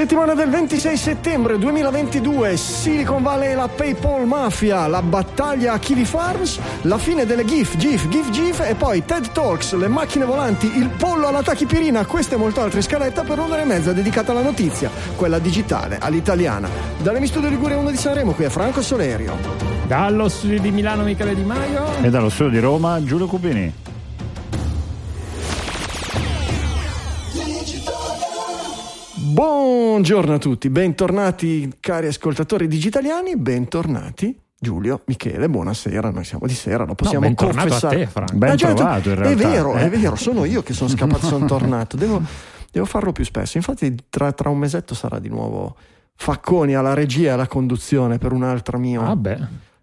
Settimana 0.00 0.32
del 0.32 0.48
26 0.48 0.96
settembre 0.96 1.58
2022, 1.58 2.56
Silicon 2.56 3.22
Valley 3.22 3.50
e 3.50 3.54
la 3.54 3.68
PayPal 3.68 4.26
Mafia, 4.26 4.86
la 4.86 5.02
battaglia 5.02 5.74
a 5.74 5.78
Kiwi 5.78 6.06
Farms, 6.06 6.58
la 6.84 6.96
fine 6.96 7.26
delle 7.26 7.44
GIF, 7.44 7.76
GIF, 7.76 8.08
GIF, 8.08 8.30
GIF 8.30 8.60
e 8.60 8.74
poi 8.76 9.04
TED 9.04 9.30
Talks, 9.32 9.74
le 9.74 9.88
macchine 9.88 10.24
volanti, 10.24 10.74
il 10.74 10.88
pollo 10.88 11.26
alla 11.26 11.42
tachipirina, 11.42 12.06
queste 12.06 12.36
e 12.36 12.38
molto 12.38 12.62
altre 12.62 12.80
scaletta 12.80 13.24
per 13.24 13.40
un'ora 13.40 13.60
e 13.60 13.66
mezza 13.66 13.92
dedicata 13.92 14.32
alla 14.32 14.40
notizia, 14.40 14.90
quella 15.16 15.38
digitale, 15.38 15.98
all'italiana. 16.00 16.70
Dalle 16.96 17.26
Studio 17.26 17.50
Liguria 17.50 17.76
1 17.76 17.90
di 17.90 17.98
Sanremo, 17.98 18.32
qui 18.32 18.44
è 18.44 18.48
Franco 18.48 18.80
Solerio. 18.80 19.36
Dallo 19.86 20.30
studio 20.30 20.62
di 20.62 20.70
Milano 20.70 21.02
Michele 21.02 21.34
Di 21.34 21.44
Maio. 21.44 21.84
E 22.00 22.08
dallo 22.08 22.30
studio 22.30 22.52
di 22.52 22.60
Roma 22.60 23.04
Giulio 23.04 23.26
Cubini. 23.26 23.89
Buongiorno 30.00 30.32
a 30.32 30.38
tutti, 30.38 30.70
bentornati 30.70 31.70
cari 31.78 32.06
ascoltatori 32.06 32.66
digitaliani, 32.66 33.36
bentornati 33.36 34.34
Giulio, 34.58 35.02
Michele, 35.04 35.46
buonasera, 35.46 36.10
noi 36.10 36.24
siamo 36.24 36.46
di 36.46 36.54
sera, 36.54 36.84
lo 36.84 36.94
possiamo 36.94 37.28
no, 37.28 37.34
confessare. 37.34 38.08
a 38.10 38.24
te. 38.24 38.32
Ben 38.32 38.52
Ah, 38.52 38.54
già, 38.54 38.72
trovato 38.72 39.10
in 39.10 39.14
realtà. 39.16 39.30
È 39.30 39.36
vero, 39.36 39.76
eh. 39.76 39.82
è 39.82 39.90
vero, 39.90 40.16
sono 40.16 40.46
io 40.46 40.62
che 40.62 40.72
sono 40.72 40.88
scappato, 40.88 41.26
sono 41.26 41.44
tornato, 41.44 41.98
devo, 41.98 42.22
devo 42.72 42.86
farlo 42.86 43.12
più 43.12 43.24
spesso. 43.24 43.58
Infatti 43.58 43.94
tra, 44.08 44.32
tra 44.32 44.48
un 44.48 44.56
mesetto 44.56 44.94
sarà 44.94 45.18
di 45.18 45.28
nuovo 45.28 45.76
Facconi 46.14 46.74
alla 46.74 46.94
regia 46.94 47.28
e 47.28 47.32
alla 47.32 47.46
conduzione 47.46 48.16
per 48.16 48.32
un 48.32 48.42
altro 48.42 48.78
mio... 48.78 49.02
Vabbè. 49.02 49.38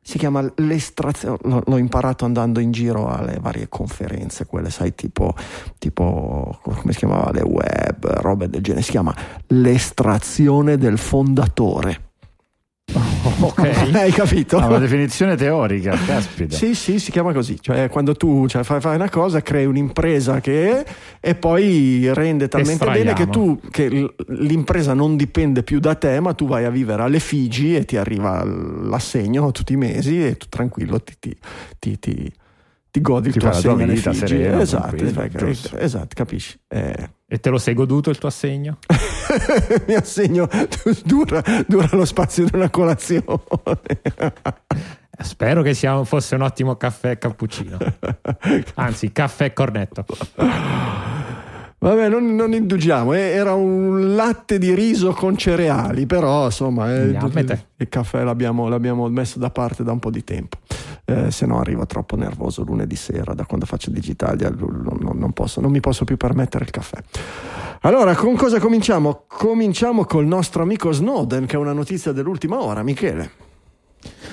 Si 0.08 0.18
chiama 0.18 0.50
l'estrazione, 0.56 1.38
l'ho, 1.66 1.78
imparato 1.78 2.24
andando 2.24 2.62
in 2.62 2.72
giro 2.72 3.10
alle 3.10 3.40
varie 3.42 3.68
conferenze, 3.68 4.46
quelle 4.46 4.70
sai 4.70 4.96
tipo, 4.96 5.36
tipo, 5.80 6.60
come 6.62 6.94
si 6.94 7.00
chiamava, 7.00 7.32
le 7.34 7.42
web, 7.42 8.08
robe 8.22 8.48
del 8.48 8.62
genere, 8.62 8.84
si 8.84 8.92
chiama 8.92 9.14
l'estrazione 9.48 10.78
del 10.78 10.98
fondatore. 10.98 12.07
Ok. 13.40 13.60
Hai 13.94 14.12
capito? 14.12 14.58
Ah, 14.58 14.68
una 14.68 14.80
definizione 14.80 15.36
teorica, 15.36 15.96
caspita. 16.06 16.56
Sì, 16.56 16.74
sì, 16.74 17.00
si 17.00 17.12
chiama 17.12 17.34
così, 17.34 17.60
cioè 17.62 17.90
quando 17.90 18.14
tu 18.16 18.48
cioè, 18.48 18.64
fai, 18.64 18.80
fai 18.80 18.96
una 18.96 19.10
cosa, 19.10 19.42
crei 19.42 19.66
un'impresa 19.66 20.40
che 20.40 20.86
e 21.20 21.36
poi 21.36 22.10
rende 22.14 22.48
talmente 22.48 22.86
bene 22.86 23.14
che 23.14 23.28
tu 23.28 23.60
che 23.70 24.14
l'impresa 24.30 24.94
non 24.94 25.16
dipende 25.18 25.64
più 25.64 25.80
da 25.80 25.96
te, 25.96 26.20
ma 26.20 26.34
tu 26.34 26.48
vai 26.48 26.66
a 26.66 26.70
vivere 26.70 27.04
alle 27.04 27.20
Figi 27.20 27.76
e 27.76 27.86
ti 27.86 27.98
arriva 27.98 28.44
l'assegno 28.44 29.52
tutti 29.52 29.74
i 29.74 29.78
mesi 29.78 30.26
e 30.26 30.38
tu 30.38 30.48
tranquillo 30.50 31.02
ti, 31.02 31.14
ti, 31.20 31.38
ti, 31.80 32.00
ti- 32.00 32.34
ti 32.98 33.02
godi 33.02 33.28
il 33.30 33.36
tuo 33.36 33.52
fai 33.52 33.56
la 33.56 33.62
tua 33.62 33.72
assegno 33.72 33.84
alle 33.84 33.94
vita 33.94 34.14
serena, 34.14 34.62
esatto, 34.62 35.46
giusto. 35.46 35.78
esatto, 35.78 36.08
capisci? 36.16 36.60
Eh, 36.68 37.10
E 37.28 37.40
te 37.40 37.50
lo 37.50 37.58
sei 37.58 37.74
goduto 37.74 38.10
il 38.10 38.18
tuo 38.18 38.30
assegno? 38.30 38.78
mi 39.88 39.94
assegno 39.94 40.48
dura, 41.06 41.44
dura 41.68 41.90
lo 41.92 42.06
spazio 42.06 42.46
di 42.46 42.52
una 42.56 42.70
colazione. 42.70 43.24
Spero 45.20 45.62
che 45.62 45.74
sia, 45.74 46.04
fosse 46.04 46.36
un 46.36 46.42
ottimo 46.42 46.76
caffè 46.76 47.12
e 47.12 47.18
cappuccino. 47.18 47.78
Anzi, 48.76 49.12
caffè 49.12 49.46
e 49.46 49.54
cornetto. 49.54 50.06
Vabbè, 51.80 52.10
non, 52.10 52.36
non 52.36 52.54
indugiamo, 52.54 53.14
eh, 53.14 53.20
era 53.20 53.54
un 53.54 54.16
latte 54.16 54.58
di 54.58 54.74
riso 54.74 55.14
con 55.14 55.38
cereali, 55.38 56.08
però 56.08 56.46
insomma 56.46 56.92
eh, 56.92 57.16
il 57.78 57.88
caffè 57.90 58.24
l'abbiamo, 58.24 58.68
l'abbiamo 58.68 59.08
messo 59.10 59.38
da 59.38 59.52
parte 59.52 59.84
da 59.84 59.92
un 59.92 60.00
po' 60.00 60.10
di 60.10 60.24
tempo, 60.24 60.58
eh, 61.10 61.32
se 61.32 61.46
no 61.46 61.60
arrivo 61.60 61.86
troppo 61.86 62.18
nervoso 62.18 62.64
lunedì 62.64 62.98
sera, 62.98 63.34
da 63.34 63.46
quando 63.46 63.66
faccio 63.66 63.90
Digitalia 63.90 64.50
non, 64.50 64.98
non- 65.00 65.18
non 65.18 65.32
posso- 65.32 65.62
non 65.62 65.72
mi 65.72 65.80
posso 65.80 66.04
più 66.04 66.18
permettere 66.18 66.66
il 66.66 66.72
caffè. 66.72 67.02
Allora, 67.82 68.14
con 68.16 68.36
cosa 68.36 68.60
cominciamo? 68.60 69.24
Cominciamo 69.28 70.04
col 70.04 70.26
nostro 70.26 70.64
amico 70.64 70.92
Snowden, 70.92 71.46
che 71.46 71.56
è 71.56 71.60
una 71.60 71.72
notizia 71.72 72.12
dell'ultima 72.12 72.62
ora, 72.62 72.84
Michele. 72.84 73.32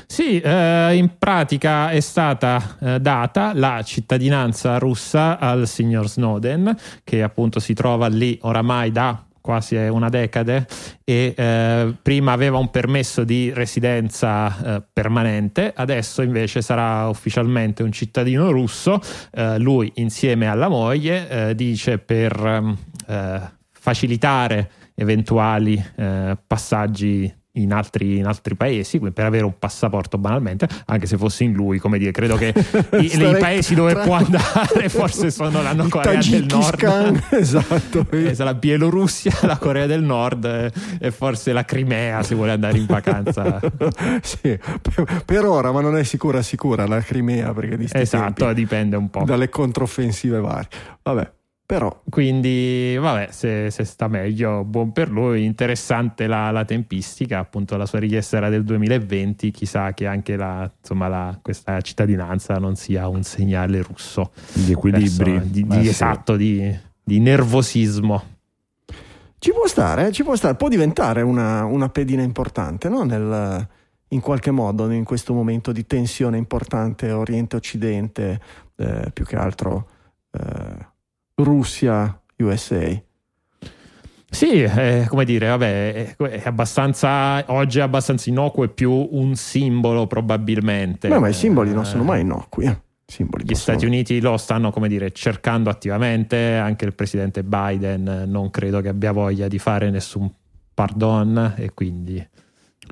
Sì, 0.06 0.40
eh, 0.40 0.96
in 0.96 1.12
pratica 1.16 1.90
è 1.90 2.00
stata 2.00 2.76
eh, 2.80 3.00
data 3.00 3.52
la 3.54 3.80
cittadinanza 3.82 4.78
russa 4.78 5.38
al 5.38 5.68
signor 5.68 6.08
Snowden, 6.08 6.76
che 7.04 7.22
appunto 7.22 7.60
si 7.60 7.72
trova 7.72 8.08
lì 8.08 8.36
oramai 8.42 8.90
da 8.90 9.24
quasi 9.44 9.76
una 9.76 10.08
decade 10.08 10.66
e 11.04 11.34
eh, 11.36 11.94
prima 12.00 12.32
aveva 12.32 12.56
un 12.56 12.70
permesso 12.70 13.24
di 13.24 13.52
residenza 13.52 14.76
eh, 14.76 14.82
permanente, 14.90 15.70
adesso 15.76 16.22
invece 16.22 16.62
sarà 16.62 17.08
ufficialmente 17.08 17.82
un 17.82 17.92
cittadino 17.92 18.50
russo, 18.50 18.98
eh, 19.32 19.58
lui 19.58 19.92
insieme 19.96 20.46
alla 20.46 20.68
moglie 20.68 21.28
eh, 21.28 21.54
dice 21.54 21.98
per 21.98 22.74
eh, 23.06 23.40
facilitare 23.70 24.70
eventuali 24.94 25.84
eh, 25.96 26.38
passaggi 26.46 27.30
in 27.56 27.72
altri, 27.72 28.18
in 28.18 28.26
altri 28.26 28.54
paesi 28.56 28.98
per 28.98 29.24
avere 29.24 29.44
un 29.44 29.58
passaporto 29.58 30.18
banalmente 30.18 30.66
anche 30.86 31.06
se 31.06 31.16
fossi 31.16 31.44
in 31.44 31.52
lui 31.52 31.78
come 31.78 31.98
dire 31.98 32.10
credo 32.10 32.36
che 32.36 32.52
i, 32.98 33.04
i 33.04 33.36
paesi 33.38 33.74
dove 33.74 33.94
può 33.94 34.14
andare 34.14 34.88
forse 34.88 35.30
sono 35.30 35.62
la 35.62 35.74
Corea 35.88 36.20
del 36.20 36.46
Nord 36.46 37.22
esatto. 37.30 38.06
eh, 38.10 38.34
la 38.36 38.54
Bielorussia, 38.54 39.32
la 39.42 39.58
Corea 39.58 39.86
del 39.86 40.02
Nord 40.02 40.44
eh, 40.44 40.72
e 40.98 41.10
forse 41.10 41.52
la 41.52 41.64
Crimea 41.64 42.22
se 42.22 42.34
vuole 42.34 42.52
andare 42.52 42.78
in 42.78 42.86
vacanza. 42.86 43.60
sì, 44.22 44.58
per, 44.82 45.22
per 45.24 45.44
ora, 45.44 45.72
ma 45.72 45.80
non 45.80 45.96
è 45.96 46.02
sicura 46.02 46.42
sicura 46.42 46.86
la 46.86 47.00
Crimea 47.00 47.52
perché 47.52 47.76
di 47.76 47.88
esatto, 47.90 48.44
tempi, 48.44 48.54
dipende 48.54 48.96
un 48.96 49.10
po'. 49.10 49.24
dalle 49.24 49.48
controffensive 49.48 50.40
varie. 50.40 50.68
Vabbè, 51.02 51.30
però 51.66 52.02
Quindi, 52.10 52.96
vabbè, 52.98 53.28
se, 53.30 53.70
se 53.70 53.84
sta 53.84 54.06
meglio, 54.08 54.64
buon 54.64 54.92
per 54.92 55.10
lui. 55.10 55.44
Interessante 55.44 56.26
la, 56.26 56.50
la 56.50 56.64
tempistica. 56.64 57.38
Appunto, 57.38 57.76
la 57.76 57.86
sua 57.86 57.98
richiesta 58.00 58.36
era 58.36 58.48
del 58.50 58.64
2020. 58.64 59.50
Chissà 59.50 59.92
che 59.94 60.06
anche 60.06 60.36
la, 60.36 60.70
insomma, 60.78 61.08
la- 61.08 61.38
questa 61.40 61.80
cittadinanza 61.80 62.58
non 62.58 62.76
sia 62.76 63.08
un 63.08 63.22
segnale 63.22 63.80
russo. 63.82 64.32
Gli 64.52 64.72
equilibri. 64.72 65.32
Verso- 65.32 65.48
di, 65.48 65.60
Eh, 65.60 65.64
di- 65.78 65.82
sì. 65.84 65.88
esatto, 65.88 66.36
di, 66.36 66.78
di 67.02 67.18
nervosismo. 67.20 68.22
ci 69.38 69.50
può 69.52 69.66
stare, 69.66 70.08
eh, 70.08 70.12
ci 70.12 70.22
può 70.22 70.34
stare, 70.36 70.54
può 70.56 70.68
diventare 70.68 71.20
una, 71.22 71.64
una 71.64 71.88
pedina 71.88 72.22
importante, 72.22 72.88
no? 72.88 73.02
Nel- 73.04 73.68
in 74.08 74.20
qualche 74.20 74.50
modo 74.52 74.88
in 74.90 75.02
questo 75.04 75.34
momento 75.34 75.72
di 75.72 75.86
tensione 75.86 76.36
importante 76.38 77.10
Oriente-Occidente, 77.10 78.40
eh, 78.76 79.10
più 79.12 79.24
che 79.24 79.36
altro 79.36 79.88
eh, 80.30 80.92
Russia-USA. 81.34 83.02
Sì, 84.30 84.62
eh, 84.62 85.06
come 85.08 85.24
dire, 85.24 85.46
vabbè, 85.48 86.14
è, 86.16 86.16
è 86.16 86.42
abbastanza. 86.46 87.44
Oggi 87.52 87.78
è 87.78 87.82
abbastanza 87.82 88.28
innocuo, 88.28 88.64
è 88.64 88.68
più 88.68 88.90
un 89.12 89.36
simbolo, 89.36 90.06
probabilmente. 90.08 91.08
Beh, 91.08 91.18
ma 91.20 91.28
i 91.28 91.32
simboli 91.32 91.72
non 91.72 91.82
Eh, 91.84 91.86
sono 91.86 92.02
mai 92.02 92.22
innocui. 92.22 92.64
eh. 92.64 92.70
I 93.06 93.12
simboli 93.12 93.44
Gli 93.44 93.48
possono- 93.50 93.76
Stati 93.78 93.86
Uniti 93.86 94.20
lo 94.20 94.36
stanno, 94.36 94.70
come 94.72 94.88
dire, 94.88 95.12
cercando 95.12 95.70
attivamente, 95.70 96.54
anche 96.54 96.84
il 96.84 96.94
presidente 96.94 97.44
Biden 97.44 98.08
eh, 98.08 98.26
non 98.26 98.50
credo 98.50 98.80
che 98.80 98.88
abbia 98.88 99.12
voglia 99.12 99.46
di 99.46 99.58
fare 99.58 99.90
nessun 99.90 100.28
pardon 100.74 101.54
e 101.56 101.72
quindi 101.74 102.26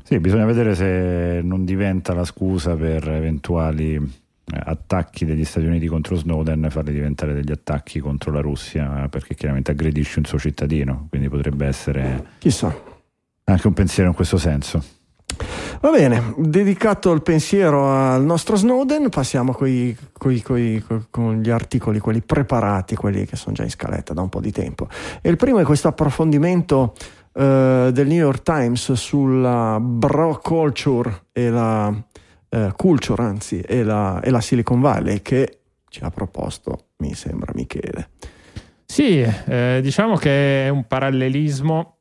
Sì, 0.05 0.21
bisogna 0.21 0.45
vedere 0.45 0.75
se 0.77 1.41
non 1.43 1.65
diventa 1.65 2.13
la 2.15 2.25
scusa 2.25 2.77
per 2.77 3.09
eventuali 3.09 3.95
eh, 3.95 4.01
attacchi 4.45 5.25
degli 5.25 5.45
Stati 5.45 5.67
Uniti 5.67 5.87
contro 5.87 6.17
Snowden 6.17 6.67
farli 6.71 6.93
diventare 6.93 7.33
degli 7.33 7.53
attacchi 7.53 8.01
contro 8.01 8.33
la 8.33 8.41
Russia 8.41 9.07
perché 9.09 9.35
chiaramente 9.35 9.71
aggredisce 9.71 10.19
un 10.19 10.25
suo 10.25 10.39
cittadino, 10.39 11.07
quindi 11.09 11.29
potrebbe 11.29 11.67
essere 11.67 12.25
Chissà. 12.39 12.75
anche 13.45 13.67
un 13.67 13.73
pensiero 13.73 14.09
in 14.09 14.15
questo 14.15 14.37
senso. 14.37 14.83
Va 15.81 15.91
bene, 15.91 16.35
dedicato 16.37 17.11
il 17.13 17.23
pensiero 17.23 17.89
al 17.89 18.23
nostro 18.23 18.55
Snowden, 18.55 19.09
passiamo 19.09 19.53
coi- 19.53 19.97
coi- 20.13 20.43
coi- 20.43 20.85
co- 20.87 21.07
con 21.11 21.41
gli 21.41 21.51
articoli, 21.51 21.99
quelli 21.99 22.21
preparati, 22.21 22.95
quelli 22.95 23.25
che 23.25 23.37
sono 23.37 23.55
già 23.55 23.63
in 23.63 23.71
scaletta 23.71 24.13
da 24.13 24.21
un 24.21 24.29
po' 24.29 24.41
di 24.41 24.53
tempo. 24.53 24.89
E 25.21 25.29
il 25.31 25.37
primo 25.37 25.59
è 25.59 25.65
questo 25.65 25.89
approfondimento 25.89 26.95
eh, 27.33 27.91
del 27.93 28.07
New 28.07 28.19
York 28.19 28.43
Times 28.43 28.93
sulla 28.93 29.79
bro 29.81 30.39
culture 30.39 31.25
e 31.33 31.49
la 31.49 31.93
eh, 32.53 32.73
culture, 32.77 33.23
anzi, 33.23 33.61
e 33.61 33.83
la, 33.83 34.21
e 34.21 34.31
la 34.31 34.41
Silicon 34.43 34.81
Valley 34.81 35.23
che 35.23 35.61
ci 35.89 36.05
ha 36.05 36.11
proposto, 36.11 36.89
mi 36.99 37.15
sembra, 37.15 37.53
Michele. 37.55 38.11
Sì, 38.85 39.21
eh, 39.21 39.81
diciamo 39.83 40.17
che 40.17 40.67
è 40.67 40.69
un 40.69 40.87
parallelismo 40.87 41.97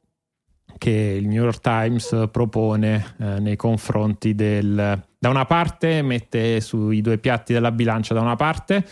che 0.77 1.17
il 1.19 1.27
New 1.27 1.43
York 1.43 1.61
Times 1.61 2.27
propone 2.31 3.15
eh, 3.19 3.39
nei 3.39 3.55
confronti 3.55 4.35
del... 4.35 5.01
Da 5.17 5.29
una 5.29 5.45
parte 5.45 6.01
mette 6.01 6.59
sui 6.59 6.99
due 7.01 7.17
piatti 7.17 7.53
della 7.53 7.71
bilancia, 7.71 8.13
da 8.13 8.21
una 8.21 8.35
parte 8.35 8.83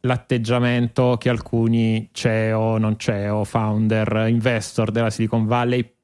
l'atteggiamento 0.00 1.16
che 1.18 1.28
alcuni 1.28 2.08
CEO, 2.12 2.78
non 2.78 2.98
CEO, 2.98 3.44
founder, 3.44 4.26
investor 4.28 4.90
della 4.90 5.10
Silicon 5.10 5.46
Valley 5.46 5.94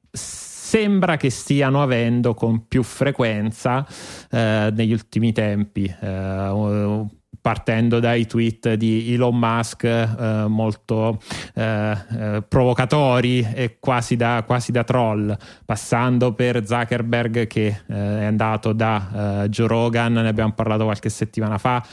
sembra 0.70 1.17
che 1.17 1.31
stiano 1.31 1.82
avendo 1.82 2.32
con 2.32 2.69
più 2.69 2.84
frequenza 2.84 3.84
eh, 4.31 4.70
negli 4.72 4.93
ultimi 4.93 5.32
tempi. 5.32 5.93
Eh, 6.00 7.08
partendo 7.40 8.00
dai 8.00 8.26
tweet 8.26 8.75
di 8.75 9.14
Elon 9.14 9.37
Musk 9.37 9.82
eh, 9.84 10.44
molto 10.46 11.19
eh, 11.55 11.96
eh, 12.11 12.44
provocatori 12.46 13.40
e 13.52 13.78
quasi 13.81 14.14
da, 14.14 14.44
quasi 14.46 14.70
da, 14.70 14.84
troll, 14.84 15.34
passando 15.64 16.34
per 16.34 16.64
Zuckerberg 16.64 17.46
che 17.49 17.67
eh, 17.67 18.20
è 18.20 18.25
andato 18.25 18.72
da 18.72 19.43
eh, 19.43 19.49
Joe 19.49 19.67
Rogan, 19.67 20.12
ne 20.12 20.28
abbiamo 20.28 20.52
parlato 20.52 20.84
qualche 20.84 21.08
settimana 21.08 21.58
fa 21.58 21.84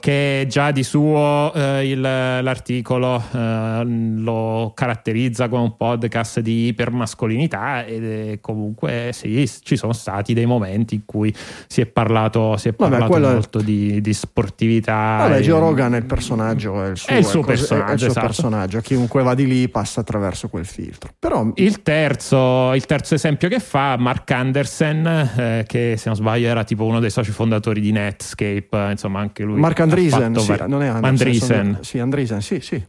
che 0.00 0.46
già 0.48 0.72
di 0.72 0.82
suo 0.82 1.52
eh, 1.54 1.88
il, 1.88 2.00
l'articolo 2.00 3.22
eh, 3.32 3.82
lo 3.84 4.72
caratterizza 4.74 5.48
come 5.48 5.62
un 5.62 5.76
podcast 5.76 6.40
di 6.40 6.66
ipermascolinità 6.66 7.84
e 7.84 8.38
comunque 8.40 9.10
sì, 9.12 9.48
ci 9.62 9.76
sono 9.76 9.92
stati 9.92 10.34
dei 10.34 10.46
momenti 10.46 10.96
in 10.96 11.02
cui 11.04 11.32
si 11.68 11.80
è 11.80 11.86
parlato, 11.86 12.56
si 12.56 12.68
è 12.68 12.72
parlato 12.72 13.12
Vabbè, 13.12 13.32
molto 13.32 13.60
è... 13.60 13.62
di, 13.62 14.00
di, 14.00 14.12
sportività. 14.12 15.18
Vabbè, 15.18 15.38
e... 15.38 15.42
Joe 15.42 15.60
Rogan 15.60 15.94
è 15.94 15.98
il 15.98 16.06
personaggio, 16.06 16.82
è 16.82 16.88
il 16.88 16.96
suo, 16.96 17.14
è 17.14 17.18
il 17.18 17.24
suo, 17.24 17.42
personaggio, 17.42 17.90
è 17.90 17.92
il 17.92 17.98
suo 17.98 18.08
esatto. 18.08 18.26
personaggio, 18.26 18.80
chiunque 18.80 19.22
va 19.22 19.34
di 19.34 19.46
lì 19.46 19.68
passa 19.68 20.00
attraverso 20.00 20.48
quel 20.48 20.66
filtro. 20.66 21.10
Però... 21.18 21.48
Il, 21.54 21.82
terzo, 21.82 22.72
il 22.74 22.86
terzo 22.86 23.14
esempio 23.14 23.48
che 23.48 23.60
fa 23.60 23.96
Mark 23.96 24.30
Andersen, 24.30 25.06
eh, 25.06 25.64
che 25.66 25.94
se 25.96 26.04
non 26.06 26.16
sbaglio 26.16 26.48
era 26.48 26.64
tipo 26.64 26.84
uno 26.84 26.98
dei 26.98 27.10
soci 27.10 27.30
fondatori 27.30 27.80
di 27.80 27.92
Netscape, 27.92 28.88
insomma 28.90 29.20
anche 29.20 29.44
lui 29.44 29.59
Mark 29.60 29.80
Andreessen, 29.80 30.36
sì, 30.36 30.48
var- 30.48 30.68
non 30.68 30.82
è 30.82 30.86
Anderson, 30.88 31.08
Andreessen. 31.08 31.78
Sì, 31.82 31.98
Andreessen, 31.98 32.40
sì, 32.40 32.60
sì. 32.60 32.82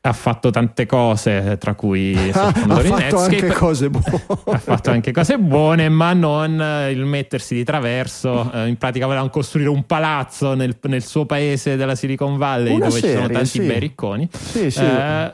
Ha 0.00 0.12
fatto 0.12 0.50
tante 0.50 0.86
cose, 0.86 1.56
tra 1.58 1.74
cui 1.74 2.16
ha 2.32 2.52
fatto 2.52 3.18
anche 3.18 3.48
cose 3.48 3.90
buone. 3.90 4.22
ha 4.44 4.58
fatto 4.58 4.90
anche 4.90 5.12
cose 5.12 5.38
buone, 5.38 5.88
ma 5.88 6.12
non 6.12 6.60
eh, 6.60 6.90
il 6.92 7.04
mettersi 7.04 7.54
di 7.54 7.64
traverso. 7.64 8.50
Eh, 8.52 8.68
in 8.68 8.76
pratica 8.76 9.06
volevano 9.06 9.28
costruire 9.28 9.68
un 9.68 9.84
palazzo 9.84 10.54
nel, 10.54 10.76
nel 10.82 11.04
suo 11.04 11.26
paese 11.26 11.76
della 11.76 11.94
Silicon 11.94 12.36
Valley, 12.36 12.74
Una 12.74 12.86
dove 12.86 13.00
serie, 13.00 13.16
ci 13.16 13.22
sono 13.22 13.32
tanti 13.32 13.48
sì. 13.48 13.60
bei 13.60 13.80
ricconi. 13.80 14.28
Sì, 14.32 14.70
sì. 14.70 14.84
Eh, 14.84 15.32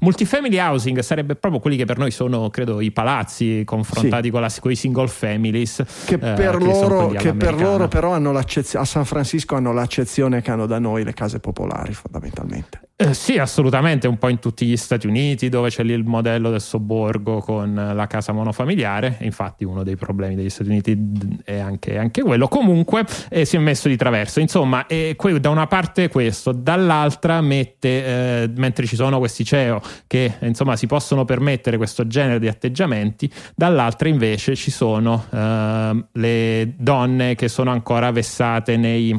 Multifamily 0.00 0.58
housing 0.58 0.98
sarebbe 1.00 1.34
proprio 1.34 1.60
quelli 1.60 1.76
che 1.76 1.84
per 1.84 1.98
noi 1.98 2.10
sono, 2.10 2.50
credo, 2.50 2.80
i 2.80 2.90
palazzi 2.90 3.62
confrontati 3.64 4.26
sì. 4.26 4.30
con, 4.30 4.40
la, 4.40 4.52
con, 4.60 4.70
i 4.70 4.76
single 4.76 5.08
families. 5.08 5.82
Che 6.06 6.14
eh, 6.14 6.18
per, 6.18 6.54
eh, 6.54 6.58
loro, 6.58 7.08
che 7.08 7.34
per 7.34 7.54
loro, 7.54 7.88
però 7.88 8.12
hanno 8.12 8.32
l'accezione, 8.32 8.84
a 8.84 8.88
San 8.88 9.04
Francisco 9.04 9.54
hanno 9.54 9.72
l'accezione 9.72 10.42
che 10.42 10.50
hanno 10.50 10.66
da 10.66 10.78
noi 10.78 11.04
le 11.04 11.14
case 11.14 11.40
popolari 11.40 11.92
fondamentalmente. 11.92 12.87
Eh, 13.00 13.14
sì, 13.14 13.38
assolutamente, 13.38 14.08
un 14.08 14.18
po' 14.18 14.26
in 14.28 14.40
tutti 14.40 14.66
gli 14.66 14.76
Stati 14.76 15.06
Uniti 15.06 15.48
dove 15.48 15.68
c'è 15.68 15.84
lì 15.84 15.92
il 15.92 16.02
modello 16.02 16.50
del 16.50 16.60
sobborgo 16.60 17.38
con 17.38 17.92
la 17.94 18.06
casa 18.08 18.32
monofamiliare, 18.32 19.18
infatti 19.20 19.62
uno 19.62 19.84
dei 19.84 19.94
problemi 19.94 20.34
degli 20.34 20.50
Stati 20.50 20.70
Uniti 20.70 20.98
è 21.44 21.58
anche, 21.58 21.96
anche 21.96 22.22
quello, 22.22 22.48
comunque 22.48 23.06
eh, 23.28 23.44
si 23.44 23.54
è 23.54 23.60
messo 23.60 23.86
di 23.86 23.96
traverso, 23.96 24.40
insomma, 24.40 24.84
eh, 24.88 25.16
da 25.38 25.48
una 25.48 25.68
parte 25.68 26.08
questo, 26.08 26.50
dall'altra 26.50 27.40
mette, 27.40 27.88
eh, 27.88 28.50
mentre 28.56 28.84
ci 28.86 28.96
sono 28.96 29.20
questi 29.20 29.44
CEO 29.44 29.80
che 30.08 30.34
insomma 30.40 30.74
si 30.74 30.88
possono 30.88 31.24
permettere 31.24 31.76
questo 31.76 32.04
genere 32.08 32.40
di 32.40 32.48
atteggiamenti, 32.48 33.30
dall'altra 33.54 34.08
invece 34.08 34.56
ci 34.56 34.72
sono 34.72 35.24
eh, 35.30 36.04
le 36.14 36.74
donne 36.76 37.36
che 37.36 37.46
sono 37.46 37.70
ancora 37.70 38.10
vessate 38.10 38.76
nei 38.76 39.16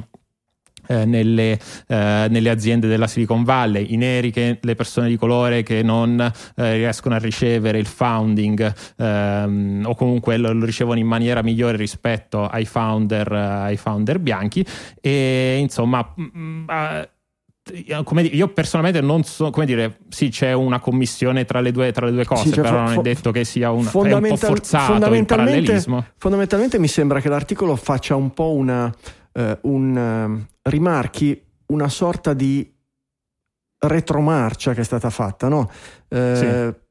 eh, 0.89 1.05
nelle, 1.05 1.51
eh, 1.87 2.27
nelle, 2.29 2.49
aziende 2.49 2.87
della 2.87 3.05
Silicon 3.05 3.43
Valley, 3.43 3.93
i 3.93 3.95
neri, 3.95 4.31
che, 4.31 4.57
le 4.59 4.73
persone 4.73 5.07
di 5.07 5.17
colore 5.17 5.61
che 5.61 5.83
non 5.83 6.19
eh, 6.19 6.73
riescono 6.77 7.13
a 7.13 7.19
ricevere 7.19 7.77
il 7.77 7.85
founding 7.85 8.73
ehm, 8.97 9.83
o 9.85 9.93
comunque 9.93 10.37
lo, 10.37 10.51
lo, 10.51 10.65
ricevono 10.65 10.97
in 10.97 11.05
maniera 11.05 11.43
migliore 11.43 11.77
rispetto 11.77 12.47
ai 12.47 12.65
founder, 12.65 13.31
ai 13.31 13.77
founder 13.77 14.17
bianchi. 14.17 14.65
E 14.99 15.57
insomma... 15.59 16.11
Mh, 16.15 16.23
mm, 16.23 16.39
mm, 16.39 17.01
come 18.03 18.23
dire, 18.23 18.35
io 18.35 18.47
personalmente 18.47 18.99
non 18.99 19.23
so 19.23 19.51
come 19.51 19.67
dire, 19.67 19.99
sì, 20.09 20.29
c'è 20.29 20.53
una 20.53 20.79
commissione 20.79 21.45
tra 21.45 21.59
le 21.59 21.71
due, 21.71 21.91
tra 21.91 22.07
le 22.07 22.13
due 22.13 22.25
cose, 22.25 22.47
sì, 22.47 22.53
cioè, 22.53 22.63
però 22.63 22.77
fo- 22.77 22.83
non 22.83 22.99
è 22.99 23.01
detto 23.01 23.31
che 23.31 23.43
sia 23.43 23.69
un, 23.69 23.83
fondamental- 23.83 24.31
un 24.31 24.39
po' 24.39 24.45
forzato 24.47 24.91
fondamentalmente, 24.93 25.83
fondamentalmente 26.17 26.79
mi 26.79 26.87
sembra 26.87 27.21
che 27.21 27.29
l'articolo 27.29 27.75
faccia 27.75 28.15
un 28.15 28.33
po' 28.33 28.53
una 28.53 28.91
eh, 29.39 29.57
un, 29.61 29.95
uh, 29.95 30.69
rimarchi 30.69 31.41
una 31.67 31.87
sorta 31.87 32.33
di 32.33 32.75
retromarcia 33.81 34.73
che 34.73 34.81
è 34.81 34.83
stata 34.83 35.09
fatta, 35.09 35.47
no? 35.47 35.69
Eh, 36.09 36.35
sì. 36.73 36.87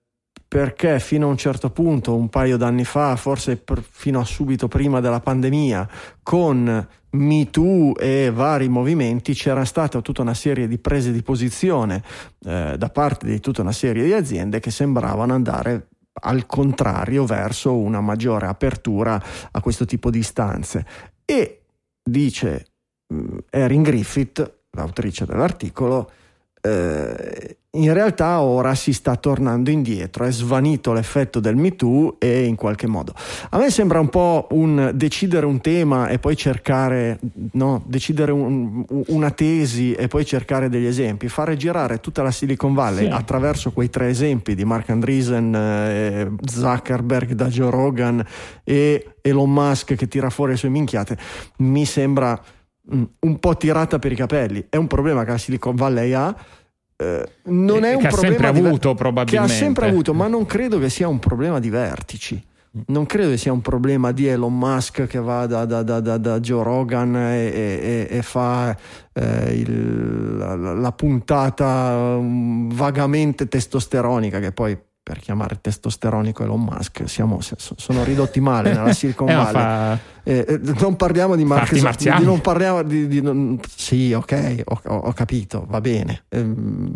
Perché 0.48 0.98
fino 0.98 1.26
a 1.26 1.30
un 1.30 1.36
certo 1.36 1.68
punto, 1.68 2.16
un 2.16 2.30
paio 2.30 2.56
d'anni 2.56 2.84
fa, 2.84 3.16
forse 3.16 3.58
per, 3.58 3.82
fino 3.86 4.18
a 4.18 4.24
subito 4.24 4.66
prima 4.66 5.00
della 5.00 5.20
pandemia, 5.20 5.86
con 6.22 6.88
Me 7.10 7.50
Too 7.50 7.96
e 7.96 8.30
vari 8.30 8.68
movimenti 8.68 9.34
c'era 9.34 9.66
stata 9.66 10.00
tutta 10.00 10.22
una 10.22 10.32
serie 10.32 10.66
di 10.66 10.78
prese 10.78 11.12
di 11.12 11.22
posizione 11.22 12.02
eh, 12.46 12.76
da 12.78 12.88
parte 12.88 13.26
di 13.26 13.40
tutta 13.40 13.60
una 13.60 13.72
serie 13.72 14.04
di 14.04 14.14
aziende 14.14 14.58
che 14.58 14.70
sembravano 14.70 15.34
andare 15.34 15.88
al 16.20 16.46
contrario 16.46 17.26
verso 17.26 17.76
una 17.76 18.00
maggiore 18.00 18.46
apertura 18.46 19.22
a 19.50 19.60
questo 19.60 19.84
tipo 19.84 20.08
di 20.10 20.20
istanze. 20.20 20.86
E 21.26 21.57
dice 22.10 22.66
mm, 23.12 23.38
Erin 23.50 23.82
Griffith, 23.82 24.54
l'autrice 24.70 25.24
dell'articolo, 25.24 26.10
eh, 26.60 27.56
in 27.78 27.92
realtà 27.92 28.40
ora 28.40 28.74
si 28.74 28.92
sta 28.92 29.16
tornando 29.16 29.70
indietro, 29.70 30.24
è 30.24 30.32
svanito 30.32 30.92
l'effetto 30.92 31.40
del 31.40 31.56
Me 31.56 31.76
Too 31.76 32.16
e 32.18 32.44
in 32.44 32.56
qualche 32.56 32.86
modo. 32.86 33.14
A 33.50 33.58
me 33.58 33.70
sembra 33.70 34.00
un 34.00 34.08
po' 34.08 34.46
un 34.50 34.90
decidere 34.94 35.46
un 35.46 35.60
tema 35.60 36.08
e 36.08 36.18
poi 36.18 36.36
cercare, 36.36 37.18
no, 37.52 37.82
decidere 37.86 38.32
un, 38.32 38.84
una 39.08 39.30
tesi 39.30 39.92
e 39.92 40.08
poi 40.08 40.24
cercare 40.24 40.68
degli 40.68 40.86
esempi, 40.86 41.28
fare 41.28 41.56
girare 41.56 42.00
tutta 42.00 42.22
la 42.22 42.30
Silicon 42.30 42.74
Valley 42.74 43.04
sì. 43.06 43.10
attraverso 43.10 43.70
quei 43.72 43.90
tre 43.90 44.08
esempi 44.08 44.54
di 44.54 44.64
Mark 44.64 44.90
Andreessen, 44.90 45.54
eh, 45.54 46.30
Zuckerberg 46.44 47.32
da 47.32 47.46
Joe 47.46 47.70
Rogan 47.70 48.24
e 48.64 49.14
Elon 49.22 49.52
Musk 49.52 49.94
che 49.94 50.08
tira 50.08 50.30
fuori 50.30 50.52
le 50.52 50.58
sue 50.58 50.68
minchiate, 50.68 51.16
mi 51.58 51.84
sembra 51.84 52.40
mm, 52.94 53.02
un 53.20 53.38
po' 53.38 53.56
tirata 53.56 53.98
per 53.98 54.12
i 54.12 54.16
capelli. 54.16 54.66
È 54.68 54.76
un 54.76 54.86
problema 54.86 55.24
che 55.24 55.30
la 55.30 55.38
Silicon 55.38 55.76
Valley 55.76 56.12
ha 56.12 56.34
eh, 57.00 57.28
non 57.44 57.84
è 57.84 57.94
un 57.94 58.02
che 58.02 58.08
problema 58.08 58.34
ha 58.34 58.38
sempre 58.40 58.46
avuto, 58.48 58.94
probabilmente. 58.94 59.46
Che 59.46 59.52
ha 59.52 59.56
sempre 59.56 59.88
avuto, 59.88 60.12
ma 60.12 60.26
non 60.26 60.46
credo 60.46 60.80
che 60.80 60.90
sia 60.90 61.06
un 61.06 61.20
problema 61.20 61.60
di 61.60 61.70
vertici. 61.70 62.44
Non 62.86 63.06
credo 63.06 63.30
che 63.30 63.36
sia 63.36 63.52
un 63.52 63.60
problema 63.60 64.10
di 64.12 64.26
Elon 64.26 64.56
Musk 64.56 65.06
che 65.06 65.18
va 65.18 65.46
da, 65.46 65.64
da, 65.64 65.82
da, 65.82 66.00
da 66.00 66.40
Joe 66.40 66.62
Rogan 66.62 67.16
e, 67.16 68.06
e, 68.10 68.16
e 68.18 68.22
fa 68.22 68.76
eh, 69.12 69.54
il, 69.54 70.36
la, 70.36 70.54
la, 70.54 70.92
puntata 70.92 72.16
um, 72.18 72.70
vagamente 72.72 73.48
testosteronica, 73.48 74.38
che 74.38 74.52
poi 74.52 74.76
per 75.08 75.20
chiamare 75.20 75.56
testosteronico 75.58 76.42
Elon 76.42 76.64
Musk 76.64 77.08
siamo, 77.08 77.40
sono 77.40 78.04
ridotti 78.04 78.40
male 78.40 78.74
nella 78.74 78.92
Silicon 78.92 79.30
eh, 79.30 79.34
Valley. 79.34 79.52
Fa... 79.52 79.98
Eh, 80.22 80.44
eh, 80.46 80.60
non 80.80 80.96
parliamo 80.96 81.34
di 81.34 81.44
Mark 81.46 81.74
Zuckerberg. 81.74 82.22
Non 82.22 82.42
parliamo 82.42 82.82
di, 82.82 83.06
di 83.06 83.22
non... 83.22 83.58
Sì, 83.66 84.12
ok, 84.12 84.64
ho, 84.66 84.80
ho, 84.84 85.12
capito, 85.14 85.64
va 85.66 85.80
bene. 85.80 86.24
Ehm, 86.28 86.94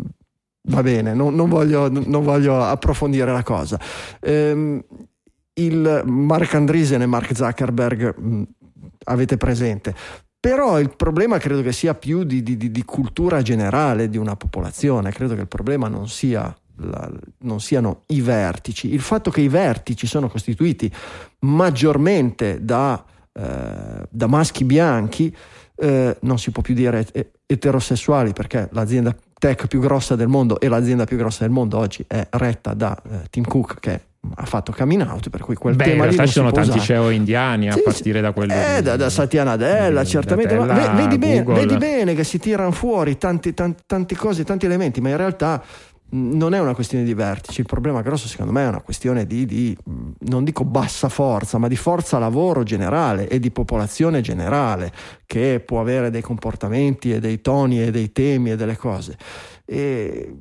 va 0.69 0.83
bene, 0.83 1.15
non, 1.15 1.33
non, 1.33 1.49
voglio, 1.49 1.89
non, 1.89 2.23
voglio, 2.23 2.63
approfondire 2.63 3.31
la 3.31 3.41
cosa. 3.41 3.79
Ehm, 4.21 4.79
il 5.53 6.03
Mark 6.05 6.53
Andreessen 6.53 7.01
e 7.01 7.07
Mark 7.07 7.35
Zuckerberg 7.35 8.15
mh, 8.15 8.43
avete 9.05 9.37
presente. 9.37 9.95
Però 10.39 10.79
il 10.79 10.95
problema 10.95 11.39
credo 11.39 11.63
che 11.63 11.71
sia 11.71 11.95
più 11.95 12.23
di, 12.23 12.43
di, 12.43 12.57
di 12.57 12.83
cultura 12.85 13.41
generale 13.41 14.07
di 14.07 14.17
una 14.17 14.35
popolazione. 14.35 15.11
Credo 15.11 15.33
che 15.33 15.41
il 15.41 15.47
problema 15.47 15.87
non 15.87 16.07
sia 16.07 16.55
la, 16.83 17.09
non 17.39 17.59
siano 17.59 18.03
i 18.07 18.21
vertici. 18.21 18.93
Il 18.93 19.01
fatto 19.01 19.31
che 19.31 19.41
i 19.41 19.47
vertici 19.47 20.07
sono 20.07 20.29
costituiti 20.29 20.91
maggiormente 21.39 22.63
da, 22.63 23.03
eh, 23.31 24.07
da 24.09 24.27
maschi 24.27 24.63
bianchi, 24.63 25.35
eh, 25.75 26.17
non 26.21 26.37
si 26.37 26.51
può 26.51 26.61
più 26.61 26.73
dire 26.73 27.05
eterosessuali 27.45 28.33
perché 28.33 28.69
l'azienda 28.71 29.15
tech 29.37 29.67
più 29.67 29.79
grossa 29.79 30.15
del 30.15 30.27
mondo 30.27 30.59
e 30.59 30.67
l'azienda 30.67 31.03
più 31.03 31.17
grossa 31.17 31.43
del 31.43 31.51
mondo 31.51 31.77
oggi 31.77 32.05
è 32.07 32.25
retta 32.31 32.73
da 32.73 32.97
eh, 33.09 33.27
Tim 33.29 33.43
Cook 33.43 33.79
che 33.79 34.01
ha 34.35 34.45
fatto 34.45 34.71
coming 34.71 35.05
out 35.05 35.29
per 35.29 35.41
cui 35.41 35.55
quel 35.55 35.75
Beh, 35.75 35.83
tema 35.83 36.05
in 36.05 36.11
realtà 36.11 36.25
ci 36.25 36.31
sono 36.31 36.51
tanti 36.51 36.77
usare. 36.77 36.85
CEO 36.85 37.09
indiani 37.09 37.69
a 37.69 37.75
partire 37.83 38.21
da 38.21 38.31
quello 38.31 38.53
eh, 38.53 38.75
di, 38.77 38.83
da, 38.83 38.95
da 38.95 39.09
Satya 39.09 39.43
Nadella 39.43 40.05
certamente 40.05 40.55
Datella, 40.55 40.93
ma 40.93 40.93
vedi, 40.93 41.17
bene, 41.17 41.43
vedi, 41.43 41.75
bene, 41.75 42.15
che 42.15 42.23
si 42.23 42.39
tirano 42.39 42.71
fuori 42.71 43.17
tanti, 43.17 43.53
tanti, 43.53 43.83
tante 43.85 44.15
cose 44.15 44.45
tanti 44.45 44.65
elementi 44.65 45.01
ma 45.01 45.09
in 45.09 45.17
realtà 45.17 45.61
non 46.13 46.53
è 46.53 46.59
una 46.59 46.75
questione 46.75 47.03
di 47.03 47.13
vertici, 47.13 47.61
il 47.61 47.65
problema 47.65 48.01
grosso 48.01 48.27
secondo 48.27 48.51
me 48.51 48.63
è 48.63 48.67
una 48.67 48.81
questione 48.81 49.25
di, 49.25 49.45
di, 49.45 49.77
non 50.19 50.43
dico 50.43 50.63
bassa 50.63 51.09
forza, 51.09 51.57
ma 51.57 51.67
di 51.67 51.75
forza 51.75 52.19
lavoro 52.19 52.63
generale 52.63 53.27
e 53.27 53.39
di 53.39 53.49
popolazione 53.51 54.21
generale 54.21 54.91
che 55.25 55.61
può 55.65 55.81
avere 55.81 56.11
dei 56.11 56.21
comportamenti 56.21 57.11
e 57.11 57.19
dei 57.19 57.41
toni 57.41 57.81
e 57.81 57.91
dei 57.91 58.11
temi 58.11 58.51
e 58.51 58.55
delle 58.55 58.77
cose. 58.77 59.17
E 59.65 60.35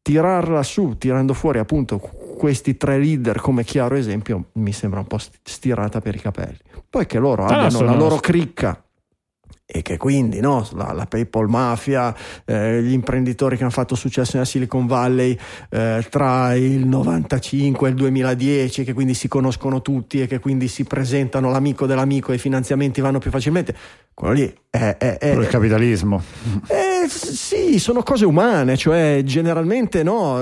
tirarla 0.00 0.62
su, 0.62 0.96
tirando 0.96 1.34
fuori 1.34 1.58
appunto 1.58 1.98
questi 1.98 2.76
tre 2.76 2.98
leader 2.98 3.40
come 3.40 3.62
chiaro 3.62 3.94
esempio 3.94 4.46
mi 4.54 4.72
sembra 4.72 5.00
un 5.00 5.06
po' 5.06 5.18
stirata 5.42 6.00
per 6.00 6.14
i 6.14 6.20
capelli. 6.20 6.58
Poi 6.88 7.06
che 7.06 7.18
loro 7.18 7.44
Ah, 7.44 7.64
abbiano 7.64 7.84
la 7.84 7.94
loro 7.94 8.16
cricca 8.16 8.81
e 9.74 9.80
che 9.80 9.96
quindi 9.96 10.38
no, 10.40 10.68
la, 10.74 10.92
la 10.92 11.06
PayPal 11.06 11.48
mafia, 11.48 12.14
eh, 12.44 12.82
gli 12.82 12.92
imprenditori 12.92 13.56
che 13.56 13.62
hanno 13.62 13.72
fatto 13.72 13.94
successo 13.94 14.32
nella 14.34 14.44
Silicon 14.44 14.86
Valley 14.86 15.36
eh, 15.70 16.04
tra 16.10 16.54
il 16.54 16.86
95 16.86 17.88
e 17.88 17.90
il 17.90 17.96
2010, 17.96 18.84
che 18.84 18.92
quindi 18.92 19.14
si 19.14 19.28
conoscono 19.28 19.80
tutti 19.80 20.20
e 20.20 20.26
che 20.26 20.40
quindi 20.40 20.68
si 20.68 20.84
presentano 20.84 21.50
l'amico 21.50 21.86
dell'amico 21.86 22.32
e 22.32 22.34
i 22.34 22.38
finanziamenti 22.38 23.00
vanno 23.00 23.18
più 23.18 23.30
facilmente, 23.30 23.74
quello 24.12 24.34
lì 24.34 24.54
è, 24.68 24.96
è- 24.98 25.16
è- 25.18 25.32
il 25.34 25.46
capitalismo. 25.48 26.22
eh, 26.68 27.08
sì, 27.08 27.78
sono 27.78 28.02
cose 28.02 28.24
umane, 28.26 28.76
cioè 28.76 29.22
generalmente 29.24 30.02
no, 30.02 30.36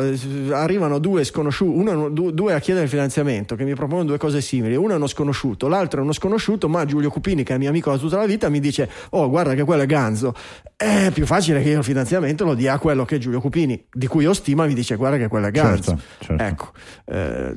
arrivano 0.50 0.98
due 0.98 1.24
sconosciuti, 1.24 1.78
uno, 1.78 2.08
du- 2.10 2.30
due 2.32 2.52
a 2.54 2.58
chiedere 2.58 2.84
il 2.86 2.90
finanziamento 2.90 3.54
che 3.54 3.64
mi 3.64 3.74
propongono 3.74 4.08
due 4.08 4.18
cose 4.18 4.40
simili, 4.40 4.74
uno 4.76 4.92
è 4.92 4.96
uno 4.96 5.06
sconosciuto, 5.06 5.68
l'altro 5.68 6.00
è 6.00 6.02
uno 6.02 6.12
sconosciuto, 6.12 6.68
ma 6.68 6.84
Giulio 6.84 7.10
Cupini 7.10 7.42
che 7.44 7.54
è 7.54 7.58
mio 7.58 7.68
amico 7.70 7.90
da 7.90 7.96
tutta 7.98 8.16
la 8.18 8.26
vita 8.26 8.48
mi 8.48 8.60
dice 8.60 8.88
"Oh, 9.10 9.19
guarda 9.28 9.54
che 9.54 9.64
quello 9.64 9.82
è 9.82 9.86
ganzo". 9.86 10.34
È 10.76 11.10
più 11.12 11.26
facile 11.26 11.62
che 11.62 11.68
io 11.70 11.78
il 11.78 11.84
finanziamento 11.84 12.44
lo 12.44 12.54
dia 12.54 12.72
a 12.72 12.78
quello 12.78 13.04
che 13.04 13.18
Giulio 13.18 13.40
Cupini, 13.40 13.84
di 13.92 14.06
cui 14.06 14.24
ho 14.26 14.32
stima, 14.32 14.64
mi 14.66 14.72
dice 14.74 14.96
"Guarda 14.96 15.18
che 15.18 15.28
quello 15.28 15.46
è 15.46 15.50
ganzo". 15.50 15.96
Certo, 15.96 16.02
certo. 16.24 16.42
Ecco. 16.42 16.70
eh, 17.06 17.56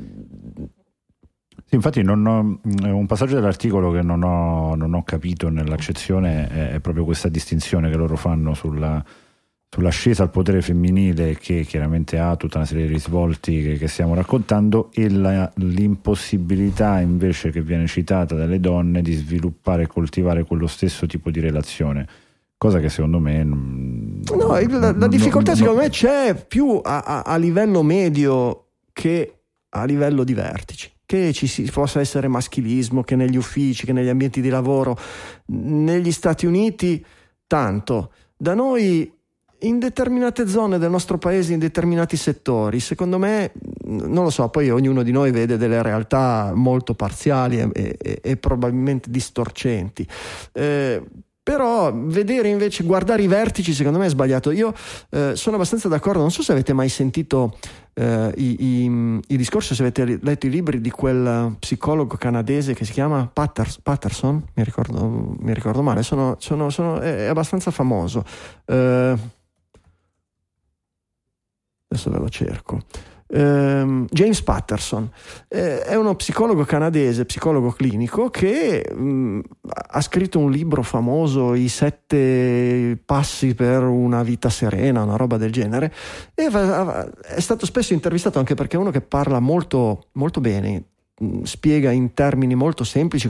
Sì, 1.66 1.76
infatti 1.76 2.02
non 2.04 2.26
ho- 2.26 2.60
è 2.86 2.90
un 2.90 3.06
passaggio 3.06 3.36
dell'articolo 3.36 3.92
che 3.92 4.02
non 4.02 4.22
ho, 4.24 4.76
non 4.76 4.94
ho 4.94 5.04
capito 5.04 5.50
nell'accezione 5.50 6.48
è, 6.50 6.72
è 6.74 6.80
proprio 6.80 7.04
questa 7.06 7.30
distinzione 7.30 7.90
che 7.90 7.96
loro 7.96 8.16
fanno 8.16 8.54
sulla, 8.54 9.04
sull'ascesa 9.74 10.22
al 10.22 10.30
potere 10.30 10.62
femminile 10.62 11.36
che 11.36 11.64
chiaramente 11.64 12.20
ha 12.20 12.36
tutta 12.36 12.58
una 12.58 12.68
serie 12.68 12.86
di 12.86 12.94
risvolti 12.94 13.60
che, 13.64 13.78
che 13.80 13.88
stiamo 13.88 14.14
raccontando 14.14 14.92
e 14.94 15.10
la- 15.10 15.52
l'impossibilità 15.56 17.00
invece 17.00 17.50
che 17.50 17.62
viene 17.64 17.88
citata 17.88 18.36
dalle 18.36 18.60
donne 18.60 19.02
di 19.02 19.14
sviluppare 19.14 19.84
e 19.84 19.88
coltivare 19.88 20.44
quello 20.44 20.68
stesso 20.68 21.08
tipo 21.08 21.32
di 21.32 21.40
relazione. 21.40 22.08
Cosa 22.56 22.80
che 22.80 22.90
secondo 22.90 23.18
me... 23.18 23.44
non- 23.44 24.22
No, 24.38 24.58
il- 24.60 24.70
la, 24.70 24.80
la 24.80 24.92
non- 24.92 25.10
difficoltà 25.10 25.52
non- 25.54 25.60
secondo 25.60 25.82
me 25.82 25.90
c'è 25.90 26.36
più 26.48 26.80
a, 26.84 27.00
a- 27.00 27.22
a 27.24 27.36
livello 27.38 27.82
medio 27.82 28.68
che 28.94 29.40
a 29.70 29.86
livello 29.86 30.24
di 30.24 30.36
vertici. 30.36 30.88
Che 31.04 31.34
ci 31.34 31.48
si, 31.48 31.64
possa 31.64 32.00
essere 32.00 32.28
maschilismo, 32.28 33.02
che 33.02 33.16
negli 33.16 33.38
uffici, 33.38 33.86
che 33.88 33.92
negli 33.92 34.08
ambienti 34.08 34.40
di 34.40 34.50
lavoro. 34.50 34.96
Negli 35.48 36.12
Stati 36.12 36.46
Uniti 36.46 37.04
tanto. 37.48 38.12
Da 38.38 38.54
noi 38.54 39.12
in 39.64 39.80
determinate 39.80 40.48
zone 40.48 40.78
del 40.78 40.90
nostro 40.90 41.18
paese, 41.18 41.54
in 41.54 41.60
determinati 41.60 42.16
settori, 42.18 42.80
secondo 42.80 43.18
me, 43.18 43.52
non 43.86 44.24
lo 44.24 44.30
so, 44.30 44.48
poi 44.50 44.70
ognuno 44.70 45.04
di 45.04 45.12
noi 45.12 45.32
vede 45.32 45.58
delle 45.58 45.82
realtà 45.82 46.52
molto 46.56 46.94
parziali 46.94 47.60
e, 47.60 47.98
e- 48.02 48.20
e 48.22 48.38
probabilmente 48.38 49.10
distorcenti. 49.10 50.08
Eh, 50.52 51.02
però 51.44 51.92
vedere 51.94 52.48
invece, 52.48 52.86
guardare 52.86 53.22
i 53.22 53.28
vertici, 53.28 53.74
secondo 53.74 54.00
me 54.00 54.06
è 54.06 54.10
sbagliato. 54.10 54.50
Io 54.52 54.74
eh, 55.10 55.34
sono 55.36 55.58
abbastanza 55.58 55.90
d'accordo, 55.90 56.20
non 56.22 56.32
so 56.32 56.42
se 56.42 56.54
avete 56.54 56.72
mai 56.72 56.88
sentito 56.88 57.58
eh, 57.96 58.32
i, 58.38 58.56
i- 58.86 59.20
i 59.28 59.36
discorsi, 59.38 59.76
se 59.76 59.82
avete 59.82 60.20
letto 60.22 60.46
i 60.48 60.50
libri 60.50 60.80
di 60.80 60.90
quel 60.90 61.54
psicologo 61.60 62.16
canadese 62.16 62.74
che 62.74 62.86
si 62.86 62.94
chiama 62.94 63.30
Patters- 63.32 63.80
Patterson, 63.84 64.42
mi 64.54 64.64
ricordo, 64.64 65.36
mi 65.38 65.54
ricordo 65.54 65.82
male, 65.82 66.02
sono- 66.02 66.38
sono- 66.40 66.70
sono- 66.70 67.00
è, 67.02 67.26
è 67.26 67.26
abbastanza 67.26 67.72
famoso. 67.72 68.24
Eh, 68.66 69.42
adesso 71.94 72.10
ve 72.10 72.18
lo 72.18 72.30
cerco. 72.30 72.82
Ehm, 73.36 74.06
James 74.12 74.42
Patterson 74.44 75.10
eh, 75.48 75.82
è 75.82 75.96
uno 75.96 76.16
psicologo 76.16 76.64
canadese, 76.66 77.26
psicologo 77.26 77.72
clinico, 77.72 78.30
che 78.30 78.86
mh, 78.94 79.40
ha 79.92 80.02
scritto 80.02 80.40
un 80.40 80.52
libro 80.52 80.84
famoso, 80.84 81.54
I 81.54 81.68
sette 81.68 83.00
passi 83.04 83.56
per 83.56 83.84
una 83.84 84.22
vita 84.24 84.50
serena, 84.50 85.04
una 85.04 85.16
roba 85.16 85.38
del 85.38 85.52
genere, 85.52 85.92
e 86.36 86.48
è 86.48 87.40
stato 87.40 87.66
spesso 87.66 87.94
intervistato 87.94 88.40
anche 88.40 88.54
perché 88.54 88.78
è 88.78 88.80
uno 88.80 88.92
che 88.92 89.02
parla 89.02 89.40
molto, 89.40 90.10
molto 90.14 90.40
bene, 90.40 90.84
mh, 91.18 91.42
spiega 91.44 91.92
in 91.92 92.14
termini 92.14 92.54
molto 92.54 92.84
semplici 92.84 93.28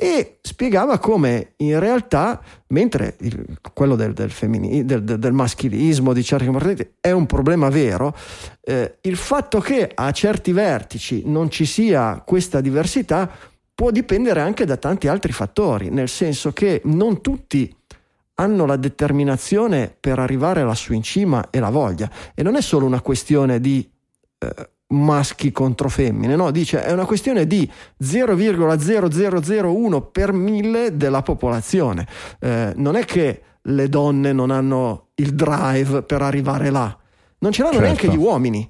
e 0.00 0.38
spiegava 0.42 0.98
come 0.98 1.54
in 1.56 1.80
realtà, 1.80 2.40
mentre 2.68 3.16
il- 3.18 3.58
quello 3.72 3.96
del, 3.96 4.12
del, 4.12 4.32
del- 4.84 5.02
del- 5.02 5.18
del 5.18 5.32
maschilismo, 5.32 6.12
di 6.12 6.22
certi 6.22 6.44
comportamenti, 6.44 6.88
è 7.00 7.10
un 7.10 7.26
problema 7.26 7.68
vero, 7.68 8.14
eh, 8.60 8.98
il 9.00 9.16
fatto 9.16 9.58
che 9.58 9.90
a 9.92 10.12
certi 10.12 10.52
vertici 10.52 11.22
non 11.26 11.50
ci 11.50 11.64
sia 11.66 12.22
questa 12.24 12.60
diversità 12.60 13.28
può 13.74 13.90
dipendere 13.90 14.40
anche 14.40 14.64
da 14.64 14.76
tanti 14.76 15.08
altri 15.08 15.32
fattori, 15.32 15.90
nel 15.90 16.08
senso 16.08 16.52
che 16.52 16.80
non 16.84 17.20
tutti 17.20 17.74
hanno 18.34 18.66
la 18.66 18.76
determinazione 18.76 19.92
per 19.98 20.20
arrivare 20.20 20.62
lassù 20.62 20.92
in 20.92 21.02
cima 21.02 21.50
e 21.50 21.58
la 21.58 21.70
voglia. 21.70 22.08
E 22.36 22.44
non 22.44 22.54
è 22.54 22.60
solo 22.62 22.86
una 22.86 23.00
questione 23.00 23.58
di 23.60 23.88
eh, 24.38 24.70
maschi 24.90 25.52
contro 25.52 25.88
femmine, 25.88 26.34
no, 26.36 26.50
dice 26.50 26.82
è 26.82 26.92
una 26.92 27.04
questione 27.04 27.46
di 27.46 27.70
0,0001 28.02 30.02
per 30.10 30.32
mille 30.32 30.96
della 30.96 31.22
popolazione. 31.22 32.06
Eh, 32.40 32.72
non 32.76 32.96
è 32.96 33.04
che 33.04 33.42
le 33.62 33.88
donne 33.88 34.32
non 34.32 34.50
hanno 34.50 35.08
il 35.16 35.34
drive 35.34 36.02
per 36.02 36.22
arrivare 36.22 36.70
là, 36.70 36.96
non 37.40 37.52
ce 37.52 37.62
l'hanno 37.62 37.74
Certo. 37.78 37.86
neanche 37.86 38.08
gli 38.08 38.16
uomini. 38.16 38.68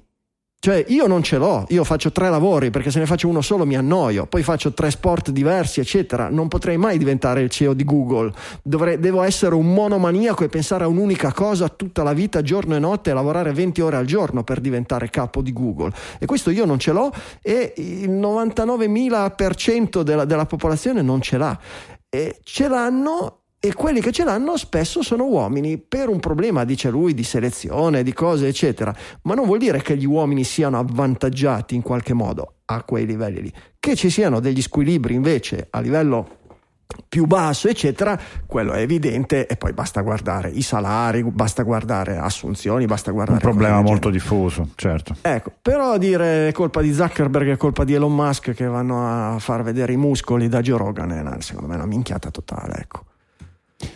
Cioè, 0.61 0.83
io 0.89 1.07
non 1.07 1.23
ce 1.23 1.37
l'ho, 1.37 1.63
io 1.69 1.85
faccio 1.85 2.11
tre 2.11 2.29
lavori 2.29 2.69
perché 2.69 2.91
se 2.91 2.99
ne 2.99 3.05
faccio 3.05 3.29
uno 3.29 3.39
solo 3.39 3.65
mi 3.65 3.77
annoio, 3.77 4.25
poi 4.25 4.43
faccio 4.43 4.73
tre 4.73 4.91
sport 4.91 5.29
diversi, 5.29 5.79
eccetera. 5.79 6.27
Non 6.27 6.49
potrei 6.49 6.75
mai 6.75 6.97
diventare 6.97 7.39
il 7.41 7.49
CEO 7.49 7.73
di 7.73 7.85
Google. 7.85 8.33
Dovrei- 8.61 8.99
devo 8.99 9.23
essere 9.23 9.55
un 9.55 9.73
monomaniaco 9.73 10.43
e 10.43 10.49
pensare 10.49 10.83
a 10.83 10.87
un'unica 10.87 11.31
cosa 11.31 11.69
tutta 11.69 12.03
la 12.03 12.11
vita, 12.11 12.41
giorno 12.41 12.75
e 12.75 12.79
notte, 12.79 13.11
e 13.11 13.13
lavorare 13.13 13.53
20 13.53 13.79
ore 13.79 13.95
al 13.95 14.05
giorno 14.05 14.43
per 14.43 14.59
diventare 14.59 15.09
capo 15.09 15.41
di 15.41 15.53
Google. 15.53 15.93
E 16.19 16.25
questo 16.25 16.49
io 16.49 16.65
non 16.65 16.77
ce 16.77 16.91
l'ho 16.91 17.09
e 17.41 17.73
il 17.77 18.11
99.000% 18.11 20.01
della, 20.01 20.25
della 20.25 20.45
popolazione 20.45 21.01
non 21.01 21.21
ce 21.21 21.37
l'ha. 21.37 21.57
E 22.09 22.37
ce 22.43 22.67
l'hanno 22.67 23.38
e 23.61 23.73
quelli 23.73 23.99
che 23.99 24.11
ce 24.11 24.23
l'hanno 24.23 24.55
spesso 24.55 25.01
sono 25.01 25.25
uomini 25.25 25.77
per 25.77 26.07
un 26.07 26.19
problema, 26.19 26.63
dice 26.63 26.89
lui, 26.89 27.13
di 27.13 27.23
selezione, 27.23 28.03
di 28.03 28.13
cose, 28.13 28.47
eccetera. 28.47 28.95
Ma 29.23 29.33
non 29.33 29.45
vuol 29.45 29.59
dire 29.59 29.81
che 29.81 29.97
gli 29.97 30.05
uomini 30.05 30.45
siano 30.45 30.79
avvantaggiati 30.79 31.75
in 31.75 31.81
qualche 31.81 32.13
modo 32.13 32.53
a 32.65 32.83
quei 32.83 33.05
livelli 33.05 33.41
lì. 33.41 33.53
Che 33.77 33.95
ci 33.95 34.09
siano 34.09 34.39
degli 34.39 34.61
squilibri 34.61 35.13
invece 35.13 35.67
a 35.69 35.81
livello 35.81 36.37
più 37.07 37.25
basso, 37.25 37.67
eccetera, 37.67 38.19
quello 38.45 38.71
è 38.71 38.79
evidente 38.79 39.45
e 39.45 39.57
poi 39.57 39.73
basta 39.73 40.01
guardare 40.01 40.49
i 40.49 40.61
salari, 40.61 41.21
basta 41.23 41.63
guardare 41.63 42.17
assunzioni, 42.17 42.85
basta 42.85 43.09
un 43.09 43.17
guardare... 43.17 43.39
problema 43.39 43.73
cose 43.73 43.83
del 43.83 43.91
molto 43.91 44.09
diffuso, 44.09 44.69
certo. 44.75 45.15
Ecco, 45.21 45.51
però 45.61 45.97
dire 45.97 46.51
colpa 46.53 46.81
di 46.81 46.93
Zuckerberg, 46.93 47.51
è 47.51 47.57
colpa 47.57 47.83
di 47.83 47.93
Elon 47.93 48.15
Musk 48.15 48.53
che 48.53 48.65
vanno 48.65 49.33
a 49.33 49.39
far 49.39 49.63
vedere 49.63 49.93
i 49.93 49.97
muscoli 49.97 50.47
da 50.47 50.61
Joe 50.61 50.77
Rogan 50.77 51.11
è 51.11 51.19
una- 51.19 51.41
secondo 51.41 51.67
me 51.67 51.73
è 51.73 51.77
una 51.77 51.87
minchiata 51.87 52.31
totale, 52.31 52.75
ecco. 52.79 53.03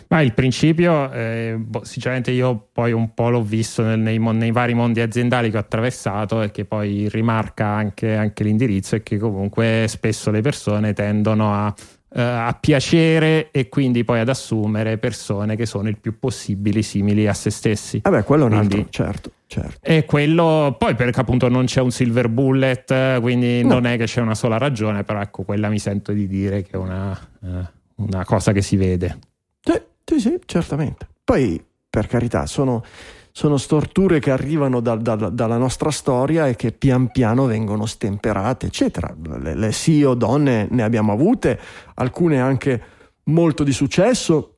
Ma 0.08 0.22
il 0.22 0.32
principio, 0.32 1.10
eh, 1.12 1.56
boh, 1.58 1.84
sinceramente 1.84 2.30
io 2.30 2.68
poi 2.72 2.92
un 2.92 3.12
po' 3.12 3.28
l'ho 3.28 3.42
visto 3.42 3.82
nel- 3.82 3.98
nei, 3.98 4.18
nei 4.18 4.50
vari 4.50 4.72
mondi 4.72 5.00
aziendali 5.00 5.50
che 5.50 5.56
ho 5.56 5.60
attraversato 5.60 6.40
e 6.40 6.50
che 6.50 6.64
poi 6.64 7.08
rimarca 7.10 7.66
anche, 7.66 8.14
anche 8.14 8.44
l'indirizzo 8.44 8.96
è 8.96 9.02
che 9.02 9.18
comunque 9.18 9.84
spesso 9.88 10.30
le 10.30 10.40
persone 10.40 10.92
tendono 10.94 11.52
a, 11.52 11.74
eh, 12.14 12.20
a 12.22 12.56
piacere 12.58 13.50
e 13.50 13.68
quindi 13.68 14.04
poi 14.04 14.20
ad 14.20 14.28
assumere 14.30 14.96
persone 14.96 15.54
che 15.56 15.66
sono 15.66 15.88
il 15.88 15.98
più 15.98 16.18
possibile 16.18 16.80
simili 16.80 17.26
a 17.26 17.34
se 17.34 17.50
stessi. 17.50 18.00
Vabbè, 18.02 18.24
quello 18.24 18.44
è 18.44 18.46
un 18.46 18.54
altro, 18.54 18.86
certo, 18.88 19.32
certo. 19.46 19.78
E 19.82 20.04
quello 20.06 20.76
poi 20.78 20.94
perché 20.94 21.20
appunto 21.20 21.48
non 21.48 21.66
c'è 21.66 21.80
un 21.82 21.90
silver 21.90 22.28
bullet, 22.30 22.90
eh, 22.90 23.18
quindi 23.20 23.62
No. 23.62 23.74
non 23.74 23.86
è 23.86 23.98
che 23.98 24.04
c'è 24.04 24.20
una 24.22 24.34
sola 24.36 24.56
ragione, 24.56 25.02
però 25.04 25.20
ecco, 25.20 25.42
quella 25.42 25.68
mi 25.68 25.78
sento 25.78 26.12
di 26.12 26.26
dire 26.26 26.62
che 26.62 26.70
è 26.72 26.76
una, 26.76 27.18
eh, 27.42 27.68
una 27.96 28.24
cosa 28.24 28.52
che 28.52 28.62
si 28.62 28.76
vede. 28.76 29.18
Sì, 29.64 29.80
sì, 30.04 30.20
sì, 30.20 30.40
certamente. 30.44 31.08
Poi, 31.24 31.62
per 31.88 32.06
carità, 32.06 32.46
sono, 32.46 32.82
sono 33.32 33.56
storture 33.56 34.18
che 34.20 34.30
arrivano 34.30 34.80
da- 34.80 34.96
da- 34.96 35.16
dalla 35.16 35.56
nostra 35.56 35.90
storia 35.90 36.46
e 36.46 36.56
che 36.56 36.72
pian 36.72 37.10
piano 37.10 37.46
vengono 37.46 37.86
stemperate, 37.86 38.66
eccetera. 38.66 39.14
Le, 39.40 39.54
le 39.54 39.72
CEO 39.72 40.14
donne 40.14 40.68
ne 40.70 40.82
abbiamo 40.82 41.12
avute, 41.12 41.58
alcune 41.94 42.40
anche 42.40 42.82
molto 43.24 43.64
di 43.64 43.72
successo, 43.72 44.53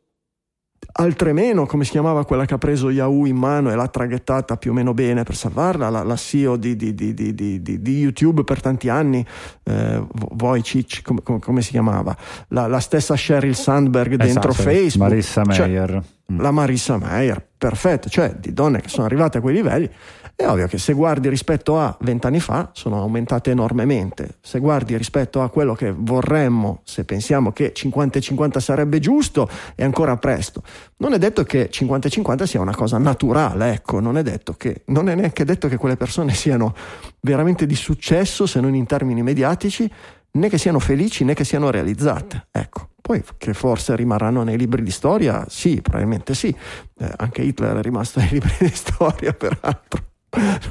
altre 0.99 1.33
meno, 1.33 1.67
come 1.67 1.85
si 1.85 1.91
chiamava 1.91 2.25
quella 2.25 2.45
che 2.47 2.55
ha 2.55 2.59
preso 2.59 2.91
Yahoo 2.91 3.27
in 3.27 3.37
mano 3.37 3.71
e 3.71 3.75
l'ha 3.75 3.87
traghettata 3.89 4.57
più 4.57 4.71
o 4.71 4.75
meno 4.75 4.95
bene 4.95 5.23
per 5.25 5.37
salvarla, 5.37 5.89
la, 5.91 6.03
la 6.03 6.17
CEO 6.17 6.57
di, 6.57 6.75
di- 6.77 6.95
di- 6.95 7.13
di- 7.15 7.35
di- 7.35 7.61
di- 7.63 7.83
di 7.83 7.99
YouTube 7.99 8.45
per 8.45 8.61
tanti 8.61 8.89
anni, 8.89 9.25
eh, 9.65 10.03
Vo- 10.13 10.29
Wojcik, 10.39 11.03
come, 11.03 11.21
come- 11.41 11.63
si 11.63 11.71
chiamava? 11.71 12.17
La, 12.49 12.67
la 12.67 12.81
stessa 12.81 13.15
Sheryl 13.15 13.55
Sandberg 13.55 14.15
dentro 14.17 14.51
Esatto, 14.51 14.53
Facebook. 14.71 15.09
Marissa 15.11 15.45
Cioè, 15.45 15.67
Meyer. 15.67 15.95
mm. 15.97 15.99
La 16.37 16.51
Marissa 16.51 16.99
Meyer, 16.99 17.45
perfetto, 17.57 18.09
cioè 18.09 18.35
di 18.35 18.53
donne 18.53 18.81
che 18.81 18.89
sono 18.89 19.07
arrivate 19.07 19.39
a 19.39 19.41
quei 19.41 19.55
livelli. 19.55 19.89
È 20.35 20.47
ovvio 20.47 20.67
che 20.67 20.77
se 20.77 20.93
guardi 20.93 21.31
rispetto 21.31 21.81
a 21.81 21.97
vent'anni 22.01 22.41
fa 22.41 22.69
sono 22.75 23.01
aumentate 23.01 23.53
enormemente. 23.53 24.37
Se 24.43 24.59
guardi 24.59 24.95
rispetto 24.95 25.41
a 25.41 25.49
quello 25.49 25.75
che 25.75 25.95
vorremmo, 25.97 26.83
se 26.85 27.07
pensiamo 27.07 27.53
che 27.53 27.73
50-50 27.75 28.59
sarebbe 28.59 28.99
giusto, 28.99 29.49
è 29.75 29.83
ancora 29.83 30.17
presto. 30.19 30.63
Non 30.99 31.15
è 31.15 31.19
detto 31.19 31.43
che 31.45 31.71
50-50 31.71 32.43
sia 32.43 32.61
una 32.61 32.75
cosa 32.75 32.99
naturale, 32.99 33.73
ecco, 33.73 33.99
non 33.99 34.19
è, 34.19 34.23
detto 34.23 34.53
che, 34.59 34.83
non 34.87 35.09
è 35.09 35.15
neanche 35.15 35.45
detto 35.45 35.69
che 35.69 35.79
quelle 35.79 35.97
persone 35.97 36.35
siano 36.35 36.75
veramente 37.21 37.65
di 37.65 37.75
successo, 37.75 38.45
se 38.45 38.61
non 38.61 38.75
in 38.75 38.85
termini 38.85 39.23
mediatici, 39.23 39.91
né 40.33 40.49
che 40.51 40.59
siano 40.59 40.81
felici 40.81 41.25
né 41.25 41.33
che 41.33 41.45
siano 41.45 41.71
realizzate. 41.71 42.49
Ecco. 42.51 42.91
Poi 43.07 43.23
che 43.39 43.55
forse 43.55 43.95
rimarranno 43.95 44.43
nei 44.43 44.59
libri 44.59 44.83
di 44.83 44.91
storia, 44.91 45.47
sì, 45.49 45.81
probabilmente 45.81 46.35
sì. 46.35 46.49
Eh, 46.49 47.13
anche 47.19 47.43
Hitler 47.43 47.77
è 47.77 47.81
rimasto 47.81 48.19
nei 48.19 48.31
libri 48.35 48.53
di 48.59 48.75
storia, 48.75 49.33
peraltro. 49.33 50.05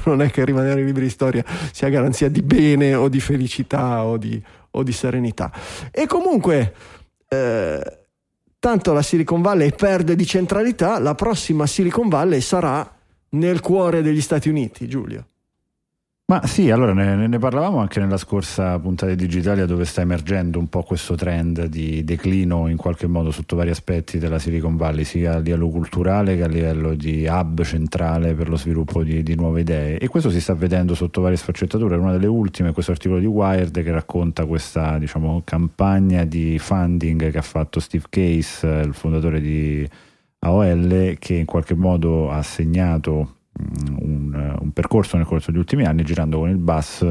Non 0.04 0.20
è 0.20 0.30
che 0.30 0.44
rimanere 0.44 0.74
nei 0.74 0.84
libri 0.84 1.04
di 1.04 1.10
storia 1.10 1.42
sia 1.72 1.88
garanzia 1.88 2.28
di 2.28 2.42
bene 2.42 2.94
o 2.94 3.08
di 3.08 3.20
felicità 3.20 4.04
o 4.04 4.18
di, 4.18 4.38
o 4.72 4.82
di 4.82 4.92
serenità. 4.92 5.50
E 5.90 6.06
comunque, 6.06 6.74
eh, 7.26 8.06
tanto 8.58 8.92
la 8.92 9.00
Silicon 9.00 9.40
Valley 9.40 9.72
perde 9.74 10.14
di 10.14 10.26
centralità, 10.26 10.98
la 10.98 11.14
prossima 11.14 11.66
Silicon 11.66 12.10
Valley 12.10 12.42
sarà 12.42 12.86
nel 13.30 13.60
cuore 13.60 14.02
degli 14.02 14.20
Stati 14.20 14.50
Uniti, 14.50 14.86
Giulio. 14.86 15.28
Ma 16.28 16.44
sì, 16.44 16.72
allora 16.72 16.92
ne, 16.92 17.28
ne, 17.28 17.38
parlavamo 17.38 17.78
anche 17.78 18.00
nella 18.00 18.16
scorsa 18.16 18.76
puntata 18.80 19.14
di 19.14 19.26
Digitalia 19.26 19.64
dove 19.64 19.84
sta 19.84 20.00
emergendo 20.00 20.58
un 20.58 20.68
po' 20.68 20.82
questo 20.82 21.14
trend 21.14 21.66
di 21.66 22.02
declino 22.02 22.66
in 22.66 22.76
qualche 22.76 23.06
modo 23.06 23.30
sotto 23.30 23.54
vari 23.54 23.70
aspetti 23.70 24.18
della 24.18 24.40
Silicon 24.40 24.74
Valley, 24.74 25.04
sia 25.04 25.34
a 25.34 25.38
livello 25.38 25.68
culturale 25.68 26.34
che 26.34 26.42
a 26.42 26.48
livello 26.48 26.96
di 26.96 27.28
hub 27.28 27.62
centrale 27.62 28.34
per 28.34 28.48
lo 28.48 28.56
sviluppo 28.56 29.04
di, 29.04 29.22
di 29.22 29.36
nuove 29.36 29.60
idee 29.60 29.98
e 29.98 30.08
questo 30.08 30.30
si 30.30 30.40
sta 30.40 30.52
vedendo 30.54 30.96
sotto 30.96 31.20
varie 31.20 31.36
sfaccettature. 31.36 31.94
Una 31.94 32.10
delle 32.10 32.26
ultime 32.26 32.70
è 32.70 32.72
questo 32.72 32.90
articolo 32.90 33.20
di 33.20 33.26
Wired 33.26 33.80
che 33.80 33.92
racconta 33.92 34.46
questa 34.46 34.98
diciamo, 34.98 35.42
campagna 35.44 36.24
di 36.24 36.58
funding 36.58 37.30
che 37.30 37.38
ha 37.38 37.42
fatto 37.42 37.78
Steve 37.78 38.06
Case, 38.08 38.66
il 38.66 38.94
fondatore 38.94 39.40
di 39.40 39.88
AOL, 40.40 41.14
che 41.20 41.34
in 41.34 41.44
qualche 41.44 41.76
modo 41.76 42.32
ha 42.32 42.42
segnato 42.42 43.35
un, 44.00 44.56
un, 44.60 44.72
percorso 44.72 45.16
nel 45.16 45.26
corso 45.26 45.50
degli 45.50 45.60
ultimi 45.60 45.84
anni 45.84 46.02
girando 46.02 46.38
con 46.38 46.50
il 46.50 46.58
bus 46.58 47.04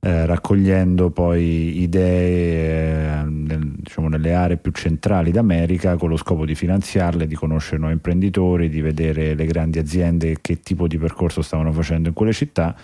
eh, 0.00 0.26
raccogliendo 0.26 1.10
poi 1.10 1.80
idee 1.80 3.20
eh, 3.20 3.24
nel, 3.24 3.72
diciamo, 3.76 4.08
nelle 4.08 4.34
aree 4.34 4.56
più 4.56 4.70
centrali 4.72 5.32
d'America 5.32 5.96
con 5.96 6.10
lo 6.10 6.16
scopo 6.16 6.44
di 6.44 6.54
finanziarle, 6.54 7.26
di 7.26 7.34
conoscere 7.34 7.78
nuovi 7.78 7.94
imprenditori, 7.94 8.68
di 8.68 8.80
vedere 8.80 9.34
le 9.34 9.46
grandi 9.46 9.78
aziende 9.78 10.38
che 10.40 10.60
tipo 10.60 10.86
di 10.86 10.98
percorso 10.98 11.42
stavano 11.42 11.72
facendo 11.72 12.08
in 12.08 12.14
quelle 12.14 12.32
città 12.32 12.76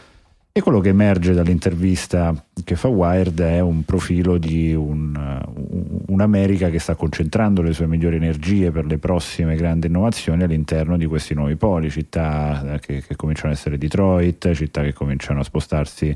e 0.54 0.60
quello 0.60 0.80
che 0.80 0.90
emerge 0.90 1.32
dall'intervista 1.32 2.34
che 2.62 2.76
fa 2.76 2.88
Wired 2.88 3.40
è 3.40 3.60
un 3.60 3.84
profilo 3.84 4.36
di 4.36 4.74
un, 4.74 5.40
un'America 6.08 6.68
che 6.68 6.78
sta 6.78 6.94
concentrando 6.94 7.62
le 7.62 7.72
sue 7.72 7.86
migliori 7.86 8.16
energie 8.16 8.70
per 8.70 8.84
le 8.84 8.98
prossime 8.98 9.56
grandi 9.56 9.86
innovazioni 9.86 10.42
all'interno 10.42 10.98
di 10.98 11.06
questi 11.06 11.32
nuovi 11.32 11.56
poli, 11.56 11.88
città 11.88 12.78
che, 12.80 13.02
che 13.02 13.16
cominciano 13.16 13.48
ad 13.50 13.56
essere 13.56 13.78
Detroit, 13.78 14.52
città 14.52 14.82
che 14.82 14.92
cominciano 14.92 15.40
a 15.40 15.44
spostarsi 15.44 16.14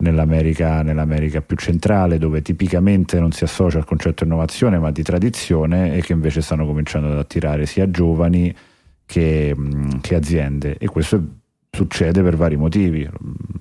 nell'America, 0.00 0.82
nell'America, 0.82 1.40
più 1.40 1.56
centrale, 1.56 2.18
dove 2.18 2.42
tipicamente 2.42 3.18
non 3.18 3.32
si 3.32 3.44
associa 3.44 3.78
al 3.78 3.86
concetto 3.86 4.24
innovazione 4.24 4.78
ma 4.78 4.90
di 4.90 5.02
tradizione 5.02 5.94
e 5.94 6.02
che 6.02 6.12
invece 6.12 6.42
stanno 6.42 6.66
cominciando 6.66 7.10
ad 7.10 7.16
attirare 7.16 7.64
sia 7.64 7.90
giovani 7.90 8.54
che, 9.06 9.56
che 10.02 10.14
aziende. 10.14 10.76
E 10.76 10.86
questo 10.86 11.16
è 11.16 11.20
succede 11.70 12.22
per 12.22 12.36
vari 12.36 12.56
motivi, 12.56 13.08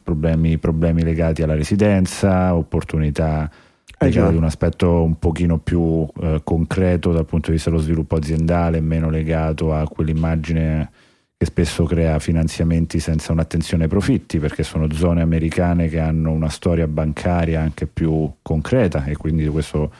problemi, 0.03 0.57
problemi 0.57 1.03
legati 1.03 1.43
alla 1.43 1.55
residenza, 1.55 2.55
opportunità 2.55 3.49
eh, 3.97 4.05
legate 4.05 4.29
ad 4.29 4.35
un 4.35 4.43
aspetto 4.43 5.03
un 5.03 5.19
pochino 5.19 5.57
più 5.59 6.07
eh, 6.21 6.41
concreto 6.43 7.11
dal 7.11 7.25
punto 7.25 7.47
di 7.47 7.55
vista 7.55 7.69
dello 7.69 7.81
sviluppo 7.81 8.15
aziendale, 8.15 8.79
meno 8.79 9.09
legato 9.09 9.73
a 9.73 9.87
quell'immagine 9.87 10.91
che 11.37 11.45
spesso 11.45 11.85
crea 11.85 12.19
finanziamenti 12.19 12.99
senza 12.99 13.31
un'attenzione 13.31 13.83
ai 13.83 13.89
profitti, 13.89 14.39
perché 14.39 14.63
sono 14.63 14.91
zone 14.91 15.21
americane 15.21 15.87
che 15.87 15.99
hanno 15.99 16.31
una 16.31 16.49
storia 16.49 16.87
bancaria 16.87 17.61
anche 17.61 17.87
più 17.87 18.29
concreta 18.41 19.05
e 19.05 19.15
quindi 19.15 19.47
questo 19.47 19.91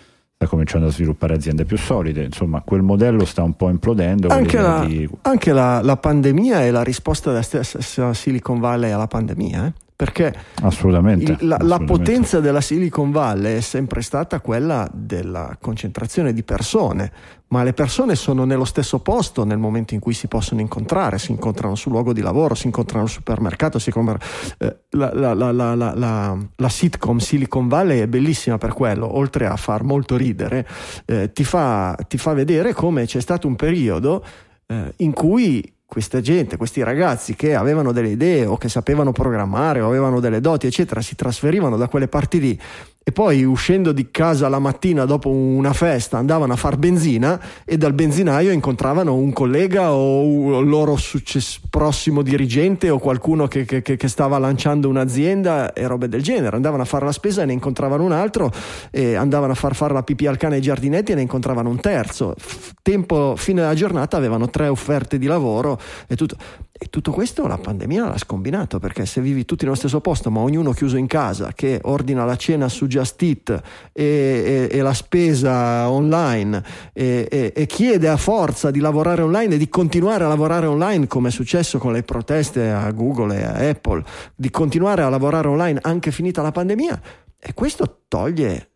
sta 0.41 0.47
cominciando 0.47 0.87
a 0.87 0.91
sviluppare 0.91 1.33
aziende 1.33 1.65
più 1.65 1.77
solide, 1.77 2.23
insomma 2.23 2.61
quel 2.61 2.81
modello 2.81 3.25
sta 3.25 3.43
un 3.43 3.57
po' 3.57 3.67
implodendo. 3.67 4.29
Anche, 4.29 4.57
la, 4.57 4.85
di... 4.87 5.09
anche 5.23 5.51
la, 5.51 5.81
la, 5.81 5.97
pandemia 5.97 6.61
è 6.61 6.71
la 6.71 6.81
risposta 6.81 7.31
della 7.31 7.41
stessa 7.41 8.13
Silicon 8.13 8.61
Valley 8.61 8.91
alla 8.91 9.07
pandemia. 9.07 9.65
Eh? 9.65 9.73
Perché 9.99 10.33
assolutamente, 10.61 11.33
il, 11.33 11.37
la, 11.41 11.55
assolutamente. 11.55 11.65
la, 11.67 11.97
potenza 11.97 12.39
della 12.39 12.61
Silicon 12.61 13.11
Valley 13.11 13.57
è 13.57 13.59
sempre 13.59 14.01
stata 14.01 14.39
quella 14.39 14.89
della 14.93 15.57
concentrazione 15.59 16.31
di 16.31 16.41
persone, 16.41 17.11
ma 17.47 17.63
le 17.63 17.73
persone 17.73 18.15
sono 18.15 18.45
nello 18.45 18.63
stesso 18.63 18.99
posto 18.99 19.43
nel 19.43 19.57
momento 19.57 19.93
in 19.95 19.99
cui 19.99 20.13
si 20.13 20.29
possono 20.29 20.61
incontrare, 20.61 21.19
si 21.19 21.31
incontrano 21.31 21.75
sul 21.75 21.91
luogo 21.91 22.13
di 22.13 22.21
lavoro, 22.21 22.55
si 22.55 22.67
incontrano 22.67 23.03
al 23.03 23.09
supermercato, 23.09 23.77
si 23.77 23.89
incontrano, 23.89 24.19
eh, 24.59 24.77
la, 24.91 25.33
la, 25.33 26.37
la, 26.55 26.69
sitcom 26.69 27.17
Silicon 27.17 27.67
Valley 27.67 27.99
è 27.99 28.07
bellissima 28.07 28.57
per 28.57 28.71
quello, 28.71 29.17
oltre 29.17 29.47
a 29.47 29.57
far 29.57 29.83
molto 29.83 30.15
ridere, 30.15 30.65
eh, 31.07 31.33
ti, 31.33 31.43
fa, 31.43 31.97
ti, 32.07 32.17
fa, 32.17 32.31
vedere 32.31 32.71
come 32.71 33.05
c'è 33.05 33.19
stato 33.19 33.47
un 33.47 33.57
periodo 33.57 34.23
eh, 34.65 34.93
in 34.95 35.11
cui 35.11 35.61
questa 35.89 36.21
gente, 36.21 36.55
questi 36.55 36.83
ragazzi 36.83 37.35
che 37.35 37.55
avevano 37.55 37.91
delle 37.91 38.09
idee 38.09 38.45
o 38.45 38.57
che 38.57 38.69
sapevano 38.69 39.11
programmare 39.11 39.81
o 39.81 39.87
avevano 39.87 40.19
delle 40.19 40.39
doti, 40.39 40.67
eccetera, 40.67 41.01
si 41.01 41.15
trasferivano 41.15 41.77
da 41.77 41.87
quelle 41.87 42.07
parti 42.07 42.39
lì 42.39 42.61
e 43.01 43.11
poi 43.11 43.43
uscendo 43.43 43.91
di 43.91 44.11
casa 44.11 44.49
la 44.49 44.59
mattina 44.59 45.05
dopo 45.05 45.29
una 45.29 45.73
festa 45.73 46.17
andavano 46.17 46.53
a 46.53 46.55
far 46.55 46.77
benzina 46.77 47.41
e 47.65 47.75
dal 47.75 47.93
benzinaio 47.93 48.51
incontravano 48.51 49.15
un 49.15 49.33
collega 49.33 49.93
o 49.93 50.59
il 50.59 50.67
loro 50.67 50.95
success- 50.95 51.59
prossimo 51.69 52.21
dirigente 52.21 52.89
o 52.89 52.99
qualcuno 52.99 53.47
che, 53.47 53.65
che, 53.65 53.81
che, 53.81 54.07
stava 54.07 54.37
lanciando 54.37 54.89
un'azienda 54.89 55.73
e 55.73 55.87
robe 55.87 56.07
del 56.07 56.21
genere. 56.21 56.55
Andavano 56.55 56.83
a 56.83 56.85
fare 56.85 57.05
la 57.05 57.11
spesa 57.11 57.41
e 57.41 57.45
ne 57.45 57.53
incontravano 57.53 58.03
un 58.03 58.11
altro 58.11 58.51
andavano 58.91 59.53
a 59.53 59.55
far 59.55 59.75
fare 59.75 59.93
la 59.93 60.03
pipì 60.03 60.27
al 60.27 60.37
cane 60.37 60.55
ai 60.55 60.61
giardinetti 60.61 61.11
e 61.11 61.15
ne 61.15 61.21
incontravano 61.21 61.69
un 61.69 61.79
terzo. 61.79 62.35
Tempo, 62.81 63.35
fine 63.35 63.61
della 63.61 63.73
giornata 63.73 64.17
avevano 64.17 64.49
tre 64.49 64.67
offerte 64.67 65.17
di 65.17 65.25
lavoro 65.25 65.79
e 66.07 66.15
tutto. 66.15 66.35
E 66.81 66.87
tutto 66.89 67.11
questo 67.11 67.45
la 67.45 67.57
pandemia 67.57 68.07
l'ha 68.07 68.17
scombinato 68.17 68.79
perché 68.79 69.05
se 69.05 69.19
vivi 69.19 69.43
tutti 69.43 69.65
nello 69.65 69.75
stesso 69.75 69.99
posto 69.99 70.31
ma 70.31 70.39
ognuno 70.39 70.71
chiuso 70.71 70.95
in 70.95 71.07
casa 71.07 71.51
che 71.51 71.81
ordina 71.83 72.23
la 72.23 72.37
cena 72.37 72.69
su 72.69 72.87
Just 72.87 73.21
Eat 73.21 73.61
e, 73.91 74.69
e, 74.71 74.77
e 74.77 74.81
la 74.81 74.93
spesa 74.93 75.89
online 75.89 76.63
e, 76.93 77.51
e, 77.53 77.65
chiede 77.65 78.07
a 78.07 78.15
forza 78.15 78.71
di 78.71 78.79
lavorare 78.79 79.23
online 79.23 79.55
e 79.55 79.57
di 79.57 79.67
continuare 79.67 80.23
a 80.23 80.29
lavorare 80.29 80.67
online 80.67 81.07
come 81.07 81.27
è 81.27 81.31
successo 81.31 81.79
con 81.79 81.91
le 81.91 82.03
proteste 82.03 82.69
a 82.69 82.89
Google 82.91 83.37
e 83.37 83.43
a 83.43 83.69
Apple, 83.69 84.01
di 84.33 84.49
continuare 84.49 85.01
a 85.01 85.09
lavorare 85.09 85.49
online 85.49 85.79
anche 85.81 86.11
finita 86.11 86.41
la 86.41 86.53
pandemia 86.53 87.01
e 87.37 87.53
questo 87.53 88.03
toglie 88.07 88.69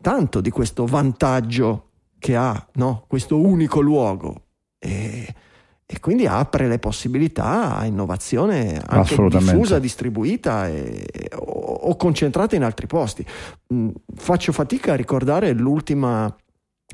tanto 0.00 0.40
di 0.40 0.50
questo 0.50 0.86
vantaggio 0.86 1.88
che 2.20 2.36
ha 2.36 2.68
no? 2.74 3.04
questo 3.08 3.36
unico 3.36 3.80
luogo. 3.80 4.42
E, 4.78 5.34
e 5.92 6.00
quindi 6.00 6.26
apre 6.26 6.68
le 6.68 6.78
possibilità 6.78 7.76
a 7.76 7.84
innovazione 7.84 8.82
anche 8.86 9.14
diffusa, 9.28 9.78
distribuita 9.78 10.66
e, 10.66 11.04
o, 11.34 11.42
o, 11.42 11.96
concentrata 11.96 12.56
in 12.56 12.64
altri 12.64 12.86
posti. 12.86 13.22
Mm, 13.74 13.90
faccio 14.14 14.52
fatica 14.52 14.94
a 14.94 14.96
ricordare 14.96 15.52
l'ultima, 15.52 16.34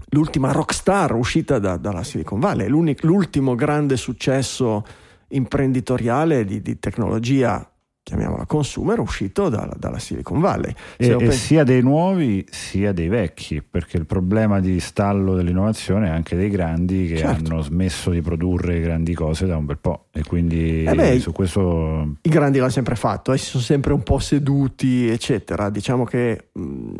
l'ultima 0.09 0.51
rockstar 0.51 1.15
uscita 1.15 1.61
da, 1.61 1.77
dalla 1.77 2.03
Silicon 2.03 2.41
Valley, 2.41 2.69
l'ultimo 3.03 3.55
grande 3.55 3.97
successo 3.97 4.85
imprenditoriale 5.29 6.45
di, 6.45 6.61
di 6.61 6.81
tecnologia 6.81 7.65
chiamiamola 8.09 8.47
consumer, 8.47 9.01
uscito 9.01 9.51
da, 9.51 9.71
dalla 9.77 9.99
Silicon 9.99 10.41
Valley. 10.41 10.73
E, 10.97 11.15
e 11.21 11.31
sia 11.31 11.63
dei 11.63 11.83
nuovi 11.83 12.43
sia 12.49 12.93
dei 12.93 13.09
vecchi, 13.09 13.63
perché 13.63 13.99
il 13.99 14.07
problema 14.07 14.61
di 14.61 14.81
stallo 14.81 15.35
dell'innovazione 15.35 16.07
è 16.07 16.11
anche 16.11 16.35
dei 16.35 16.49
grandi 16.49 17.07
che 17.07 17.19
certo. 17.19 17.53
hanno 17.53 17.61
smesso 17.61 18.09
di 18.09 18.23
produrre 18.23 18.81
grandi 18.81 19.13
cose 19.13 19.45
da 19.45 19.59
un 19.59 19.67
bel 19.67 19.77
po'. 19.77 20.07
E 20.11 20.23
quindi 20.23 20.85
eh 20.85 20.95
beh, 20.95 21.21
su 21.21 21.33
questo... 21.33 22.17
I 22.23 22.31
grandi 22.31 22.57
l'hanno 22.57 22.71
sempre 22.71 22.95
fatto, 22.95 23.35
eh, 23.35 23.37
si 23.37 23.45
sono 23.45 23.63
sempre 23.63 23.93
un 23.93 24.03
po' 24.03 24.19
seduti, 24.19 25.07
eccetera. 25.11 25.69
Diciamo 25.69 26.05
che 26.05 26.47
mh, 26.51 26.63
mm, 26.63 26.93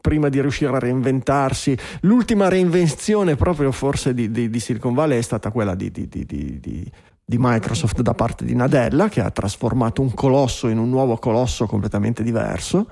prima 0.00 0.28
di 0.28 0.40
riuscire 0.40 0.74
a 0.74 0.80
reinventarsi, 0.80 1.78
l'ultima 2.00 2.48
reinvenzione 2.48 3.36
proprio 3.36 3.70
forse 3.70 4.12
di, 4.14 4.32
di, 4.32 4.50
di 4.50 4.58
Silicon 4.58 4.94
Valley 4.94 5.18
è 5.18 5.22
stata 5.22 5.52
quella 5.52 5.76
di, 5.76 5.92
di 5.92 6.08
di 7.30 7.36
Microsoft 7.38 8.00
da 8.02 8.12
parte 8.12 8.44
di 8.44 8.56
Nadella 8.56 9.08
che 9.08 9.20
ha 9.20 9.30
trasformato 9.30 10.02
un 10.02 10.12
colosso 10.14 10.66
in 10.66 10.78
un 10.78 10.90
nuovo 10.90 11.16
colosso 11.16 11.64
completamente 11.66 12.24
diverso 12.24 12.88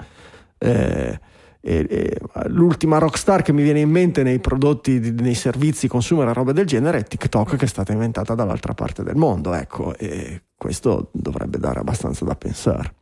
eh, 0.58 1.18
e, 1.60 1.86
e, 1.90 2.20
l'ultima 2.46 2.98
rockstar 2.98 3.42
che 3.42 3.52
mi 3.52 3.64
viene 3.64 3.80
in 3.80 3.90
mente 3.90 4.22
nei 4.22 4.38
prodotti, 4.38 5.00
nei 5.18 5.34
servizi 5.34 5.88
consumer 5.88 6.28
e 6.28 6.32
roba 6.32 6.52
del 6.52 6.66
genere 6.66 6.98
è 6.98 7.02
TikTok 7.02 7.56
che 7.56 7.64
è 7.64 7.68
stata 7.68 7.90
inventata 7.90 8.36
dall'altra 8.36 8.74
parte 8.74 9.02
del 9.02 9.16
mondo, 9.16 9.52
ecco, 9.54 9.96
e 9.96 10.42
questo 10.56 11.08
dovrebbe 11.10 11.58
dare 11.58 11.80
abbastanza 11.80 12.24
da 12.24 12.36
pensare. 12.36 12.94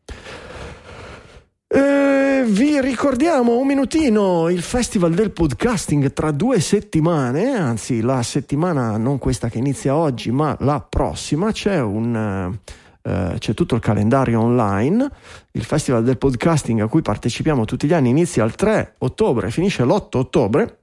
Eh, 1.68 2.15
vi 2.46 2.80
ricordiamo 2.80 3.58
un 3.58 3.66
minutino 3.66 4.48
il 4.48 4.62
festival 4.62 5.12
del 5.14 5.32
podcasting 5.32 6.12
tra 6.12 6.30
due 6.30 6.60
settimane, 6.60 7.56
anzi 7.56 8.00
la 8.00 8.22
settimana 8.22 8.96
non 8.96 9.18
questa 9.18 9.48
che 9.48 9.58
inizia 9.58 9.96
oggi, 9.96 10.30
ma 10.30 10.56
la 10.60 10.80
prossima 10.80 11.50
c'è 11.50 11.80
un 11.80 12.56
eh, 13.02 13.36
c'è 13.38 13.54
tutto 13.54 13.74
il 13.74 13.80
calendario 13.80 14.40
online. 14.40 15.08
Il 15.52 15.64
Festival 15.64 16.04
del 16.04 16.18
Podcasting 16.18 16.80
a 16.80 16.88
cui 16.88 17.02
partecipiamo 17.02 17.64
tutti 17.64 17.86
gli 17.86 17.92
anni 17.92 18.10
inizia 18.10 18.44
il 18.44 18.54
3 18.54 18.96
ottobre 18.98 19.50
finisce 19.50 19.84
l'8 19.84 20.16
ottobre. 20.16 20.78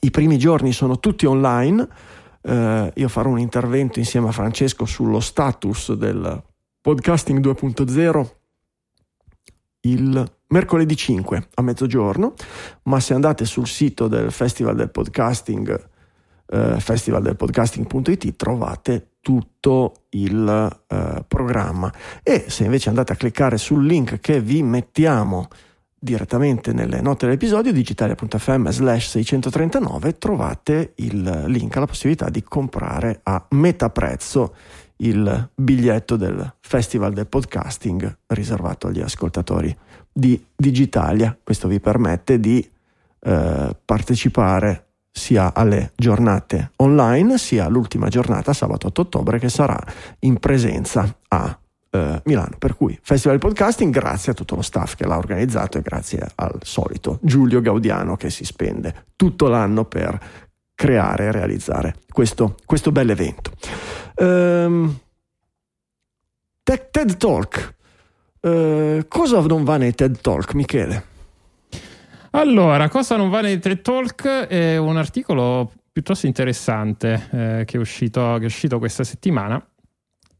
I 0.00 0.10
primi 0.10 0.38
giorni 0.38 0.72
sono 0.72 0.98
tutti 0.98 1.26
online. 1.26 1.88
Eh, 2.40 2.92
io 2.94 3.08
farò 3.08 3.30
un 3.30 3.38
intervento 3.38 3.98
insieme 3.98 4.28
a 4.28 4.32
Francesco 4.32 4.84
sullo 4.84 5.20
status 5.20 5.92
del 5.94 6.42
podcasting 6.80 7.40
2.0 7.40 8.26
il 9.82 10.37
mercoledì 10.48 10.96
5 10.96 11.48
a 11.54 11.62
mezzogiorno, 11.62 12.34
ma 12.84 13.00
se 13.00 13.14
andate 13.14 13.44
sul 13.44 13.66
sito 13.66 14.08
del 14.08 14.30
Festival 14.30 14.76
del 14.76 14.90
Podcasting, 14.90 15.88
eh, 16.50 16.80
festivaldelpodcasting.it, 16.80 18.36
trovate 18.36 19.08
tutto 19.20 20.04
il 20.10 20.82
eh, 20.86 21.24
programma. 21.26 21.92
E 22.22 22.46
se 22.48 22.64
invece 22.64 22.88
andate 22.88 23.12
a 23.12 23.16
cliccare 23.16 23.58
sul 23.58 23.84
link 23.84 24.20
che 24.20 24.40
vi 24.40 24.62
mettiamo 24.62 25.48
direttamente 26.00 26.72
nelle 26.72 27.00
note 27.00 27.26
dell'episodio 27.26 27.72
digitalia.fm 27.72 28.68
slash 28.68 29.08
639 29.08 30.16
trovate 30.16 30.92
il 30.96 31.44
link 31.46 31.76
alla 31.76 31.86
possibilità 31.86 32.30
di 32.30 32.42
comprare 32.44 33.18
a 33.24 33.44
metà 33.50 33.90
prezzo 33.90 34.54
il 34.98 35.50
biglietto 35.54 36.16
del 36.16 36.54
Festival 36.60 37.12
del 37.12 37.26
Podcasting 37.26 38.18
riservato 38.28 38.86
agli 38.86 39.00
ascoltatori 39.00 39.76
di 40.18 40.44
Digitalia. 40.56 41.36
Questo 41.40 41.68
vi 41.68 41.78
permette 41.78 42.40
di 42.40 42.68
eh, 43.20 43.76
partecipare 43.84 44.86
sia 45.12 45.54
alle 45.54 45.92
giornate 45.96 46.72
online 46.76 47.38
sia 47.38 47.64
all'ultima 47.64 48.08
giornata 48.08 48.52
sabato 48.52 48.88
8 48.88 49.00
ottobre 49.00 49.38
che 49.38 49.48
sarà 49.48 49.78
in 50.20 50.38
presenza 50.38 51.16
a 51.28 51.58
eh, 51.90 52.20
Milano. 52.24 52.56
Per 52.58 52.76
cui 52.76 52.98
Festival 53.00 53.38
Podcasting 53.38 53.92
grazie 53.92 54.32
a 54.32 54.34
tutto 54.34 54.56
lo 54.56 54.62
staff 54.62 54.96
che 54.96 55.06
l'ha 55.06 55.16
organizzato 55.16 55.78
e 55.78 55.82
grazie 55.82 56.26
al 56.34 56.58
solito 56.62 57.18
Giulio 57.22 57.60
Gaudiano 57.60 58.16
che 58.16 58.30
si 58.30 58.44
spende 58.44 59.06
tutto 59.14 59.46
l'anno 59.46 59.84
per 59.84 60.18
creare 60.74 61.26
e 61.26 61.32
realizzare 61.32 61.94
questo, 62.10 62.56
questo 62.64 62.90
bel 62.90 63.10
evento. 63.10 63.52
Um, 64.16 64.98
TED 66.62 67.16
Talk. 67.16 67.76
Uh, 68.40 69.06
cosa 69.08 69.40
non 69.40 69.64
va 69.64 69.76
nei 69.76 69.94
TED 69.94 70.20
Talk, 70.20 70.54
Michele? 70.54 71.04
Allora, 72.32 72.88
cosa 72.88 73.16
non 73.16 73.30
va 73.30 73.40
nei 73.40 73.58
TED 73.58 73.80
Talk 73.80 74.26
è 74.46 74.76
un 74.76 74.96
articolo 74.96 75.72
piuttosto 75.90 76.26
interessante 76.26 77.28
eh, 77.32 77.64
che, 77.64 77.76
è 77.76 77.80
uscito, 77.80 78.36
che 78.36 78.42
è 78.42 78.46
uscito 78.46 78.78
questa 78.78 79.02
settimana. 79.02 79.64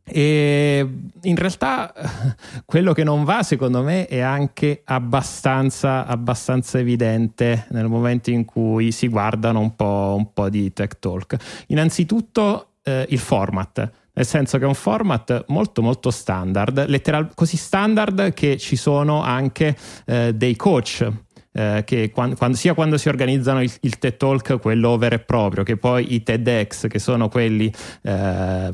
E 0.05 0.89
in 1.23 1.37
realtà 1.37 1.93
quello 2.65 2.93
che 2.93 3.05
non 3.05 3.25
va, 3.25 3.43
secondo 3.43 3.83
me, 3.83 4.07
è 4.07 4.21
anche 4.21 4.83
abbastanza, 4.85 6.07
abbastanza 6.07 6.79
evidente 6.79 7.67
nel 7.71 7.89
momento 7.89 8.31
in 8.31 8.45
cui 8.45 8.93
si 8.93 9.09
guardano 9.09 9.61
un 9.61 9.75
po', 9.75 10.15
un 10.17 10.33
po 10.33 10.49
di 10.49 10.73
tech 10.73 10.99
talk. 10.99 11.37
Innanzitutto 11.69 12.75
eh, 12.83 13.07
il 13.09 13.19
format 13.19 13.91
nel 14.19 14.27
senso 14.27 14.59
che 14.59 14.65
è 14.65 14.67
un 14.67 14.75
format 14.75 15.45
molto 15.47 15.81
molto 15.81 16.11
standard, 16.11 16.87
letteral, 16.89 17.31
così 17.35 17.57
standard 17.57 18.35
che 18.35 18.57
ci 18.57 18.75
sono 18.75 19.23
anche 19.23 19.77
eh, 20.07 20.35
dei 20.35 20.57
coach 20.57 21.09
eh, 21.53 21.83
che 21.85 22.11
quando, 22.11 22.35
quando, 22.35 22.57
sia 22.57 22.75
quando 22.75 22.99
si 22.99 23.09
organizzano 23.09 23.63
il, 23.63 23.73
il, 23.83 23.99
TED 23.99 24.17
Talk, 24.17 24.59
quello 24.59 24.97
vero 24.99 25.15
e 25.15 25.19
proprio, 25.21 25.63
che 25.63 25.77
poi 25.77 26.15
i 26.15 26.23
TEDx, 26.25 26.89
che 26.89 26.99
sono 26.99 27.29
quelli 27.29 27.73
eh, 28.03 28.73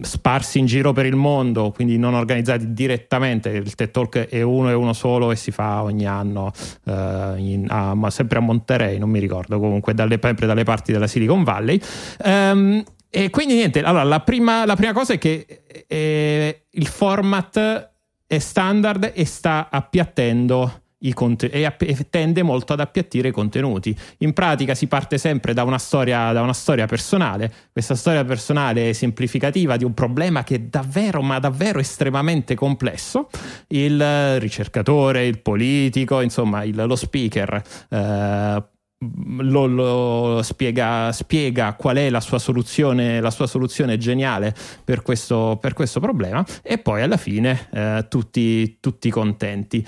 sparsi 0.00 0.58
in 0.58 0.66
giro 0.66 0.92
per 0.92 1.04
il 1.04 1.16
mondo, 1.16 1.70
quindi 1.70 1.98
non 1.98 2.14
organizzati 2.14 2.72
direttamente, 2.72 3.50
il 3.50 3.74
TED 3.74 3.90
Talk 3.90 4.18
è 4.28 4.40
uno 4.40 4.70
e 4.70 4.72
uno 4.72 4.94
solo 4.94 5.30
e 5.30 5.36
si 5.36 5.50
fa 5.50 5.82
ogni 5.82 6.06
anno, 6.06 6.50
eh, 6.86 7.34
in, 7.36 7.66
a, 7.68 7.94
ma 7.94 8.08
sempre 8.08 8.38
a 8.38 8.40
Monterey, 8.40 8.98
non 8.98 9.10
mi 9.10 9.20
ricordo, 9.20 9.58
comunque 9.58 9.92
dalle, 9.92 10.18
sempre 10.20 10.46
dalle 10.46 10.64
parti 10.64 10.92
della 10.92 11.06
Silicon 11.06 11.44
Valley. 11.44 11.78
Um, 12.24 12.82
e 13.10 13.30
quindi 13.30 13.54
niente, 13.54 13.80
allora 13.80 14.04
la 14.04 14.20
prima, 14.20 14.66
la 14.66 14.76
prima 14.76 14.92
cosa 14.92 15.14
è 15.14 15.18
che 15.18 15.62
eh, 15.86 16.66
il 16.70 16.86
format 16.86 17.90
è 18.26 18.38
standard 18.38 19.12
e 19.14 19.24
sta 19.24 19.68
appiattendo 19.70 20.82
Conten- 21.14 21.50
e, 21.52 21.64
app- 21.64 21.82
e, 21.82 21.96
tende 22.10 22.42
molto 22.42 22.72
ad 22.72 22.80
appiattire 22.80 23.28
i 23.28 23.30
contenuti. 23.30 23.96
In 24.18 24.32
pratica 24.32 24.74
si 24.74 24.88
parte 24.88 25.16
sempre 25.16 25.54
da 25.54 25.62
una, 25.62 25.78
storia, 25.78 26.32
da 26.32 26.42
una 26.42 26.52
storia 26.52 26.86
personale, 26.86 27.52
questa 27.72 27.94
storia 27.94 28.24
personale 28.24 28.92
semplificativa 28.94 29.76
di 29.76 29.84
un 29.84 29.94
problema 29.94 30.42
che 30.42 30.56
è 30.56 30.58
davvero, 30.58 31.22
ma 31.22 31.38
davvero 31.38 31.78
estremamente 31.78 32.56
complesso. 32.56 33.28
Il 33.68 34.40
ricercatore, 34.40 35.24
il 35.24 35.38
politico, 35.40 36.20
insomma, 36.20 36.64
il, 36.64 36.74
lo 36.74 36.96
speaker. 36.96 37.62
Eh, 37.88 38.62
lo, 39.00 39.66
lo 39.66 40.42
spiega, 40.42 41.12
spiega, 41.12 41.74
qual 41.74 41.96
è 41.96 42.10
la 42.10 42.20
sua 42.20 42.38
soluzione, 42.38 43.20
la 43.20 43.30
sua 43.30 43.46
soluzione 43.46 43.96
geniale 43.96 44.54
per 44.84 45.02
questo, 45.02 45.58
per 45.60 45.72
questo 45.72 46.00
problema 46.00 46.44
e 46.62 46.78
poi 46.78 47.02
alla 47.02 47.16
fine 47.16 47.68
eh, 47.72 48.06
tutti, 48.08 48.78
tutti 48.80 49.10
contenti. 49.10 49.84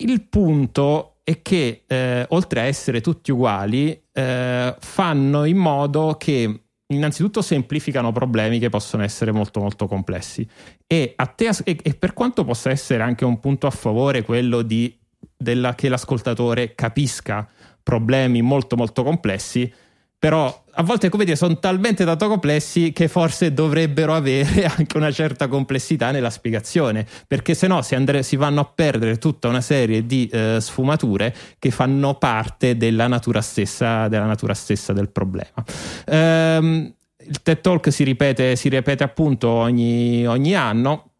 Il 0.00 0.22
punto 0.28 1.16
è 1.24 1.42
che 1.42 1.84
eh, 1.86 2.26
oltre 2.30 2.60
a 2.60 2.64
essere 2.64 3.00
tutti 3.00 3.30
uguali, 3.30 4.00
eh, 4.12 4.76
fanno 4.78 5.44
in 5.44 5.56
modo 5.56 6.16
che 6.18 6.62
innanzitutto 6.90 7.42
semplificano 7.42 8.12
problemi 8.12 8.58
che 8.58 8.70
possono 8.70 9.02
essere 9.02 9.30
molto 9.30 9.60
molto 9.60 9.86
complessi 9.86 10.48
e, 10.86 11.14
te, 11.34 11.50
e, 11.64 11.76
e 11.82 11.94
per 11.94 12.14
quanto 12.14 12.44
possa 12.44 12.70
essere 12.70 13.02
anche 13.02 13.26
un 13.26 13.40
punto 13.40 13.66
a 13.66 13.70
favore 13.70 14.22
quello 14.22 14.62
di, 14.62 14.98
della, 15.36 15.74
che 15.74 15.90
l'ascoltatore 15.90 16.74
capisca 16.74 17.46
problemi 17.88 18.42
molto 18.42 18.76
molto 18.76 19.02
complessi, 19.02 19.72
però 20.18 20.64
a 20.72 20.82
volte 20.82 21.08
come 21.08 21.24
dire 21.24 21.36
sono 21.36 21.58
talmente 21.58 22.04
tanto 22.04 22.28
complessi 22.28 22.92
che 22.92 23.08
forse 23.08 23.54
dovrebbero 23.54 24.14
avere 24.14 24.66
anche 24.76 24.98
una 24.98 25.10
certa 25.10 25.48
complessità 25.48 26.10
nella 26.10 26.28
spiegazione 26.28 27.06
perché 27.26 27.54
se 27.54 27.66
no 27.66 27.80
si, 27.80 27.94
andre- 27.94 28.22
si 28.22 28.36
vanno 28.36 28.60
a 28.60 28.64
perdere 28.66 29.16
tutta 29.16 29.48
una 29.48 29.62
serie 29.62 30.04
di 30.04 30.28
eh, 30.30 30.58
sfumature 30.60 31.34
che 31.58 31.70
fanno 31.70 32.16
parte 32.16 32.76
della 32.76 33.06
natura 33.06 33.40
stessa, 33.40 34.06
della 34.08 34.26
natura 34.26 34.52
stessa 34.52 34.92
del 34.92 35.08
problema. 35.08 35.64
Ehm, 36.04 36.92
il 37.26 37.42
TED 37.42 37.60
Talk 37.62 37.90
si 37.90 38.04
ripete, 38.04 38.54
si 38.54 38.68
ripete 38.68 39.02
appunto 39.02 39.48
ogni, 39.48 40.26
ogni 40.26 40.54
anno 40.54 41.12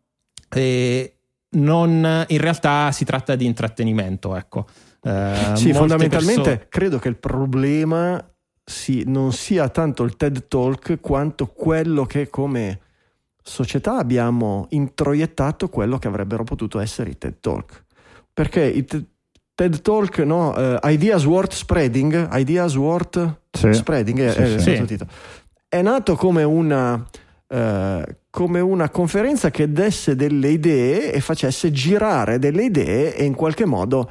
e 0.50 1.14
non, 1.50 2.26
in 2.28 2.38
realtà 2.38 2.92
si 2.92 3.06
tratta 3.06 3.34
di 3.36 3.46
intrattenimento 3.46 4.36
ecco 4.36 4.66
Uh, 5.00 5.54
sì, 5.54 5.72
fondamentalmente 5.72 6.42
persone... 6.42 6.66
credo 6.68 6.98
che 6.98 7.08
il 7.08 7.16
problema 7.16 8.22
sì, 8.64 9.04
non 9.06 9.32
sia 9.32 9.68
tanto 9.68 10.02
il 10.02 10.16
TED 10.16 10.48
Talk 10.48 11.00
quanto 11.00 11.46
quello 11.46 12.04
che 12.04 12.28
come 12.28 12.80
società 13.42 13.96
abbiamo 13.96 14.66
introiettato 14.70 15.68
quello 15.68 15.98
che 15.98 16.08
avrebbero 16.08 16.44
potuto 16.44 16.78
essere 16.78 17.10
i 17.10 17.18
TED 17.18 17.36
Talk. 17.40 17.84
Perché 18.32 18.64
i 18.64 18.84
t- 18.84 19.02
TED 19.54 19.80
Talk, 19.80 20.18
no, 20.18 20.50
uh, 20.50 20.78
Ideas 20.88 21.24
Worth 21.24 21.54
Spreading, 21.54 22.28
Ideas 22.32 22.76
Worth 22.76 23.40
sì. 23.50 23.72
Spreading 23.72 24.20
è, 24.20 24.58
sì, 24.60 24.70
è, 24.70 24.86
sì. 24.86 24.98
è, 25.68 25.82
nato 25.82 26.14
come 26.14 26.44
una, 26.44 26.94
uh, 26.94 28.02
come 28.30 28.60
una 28.60 28.90
conferenza 28.90 29.50
che 29.50 29.72
desse 29.72 30.14
delle 30.14 30.50
idee 30.50 31.12
e 31.12 31.20
facesse 31.20 31.72
girare 31.72 32.38
delle 32.38 32.64
idee 32.64 33.16
e 33.16 33.24
in 33.24 33.34
qualche 33.34 33.64
modo 33.64 34.10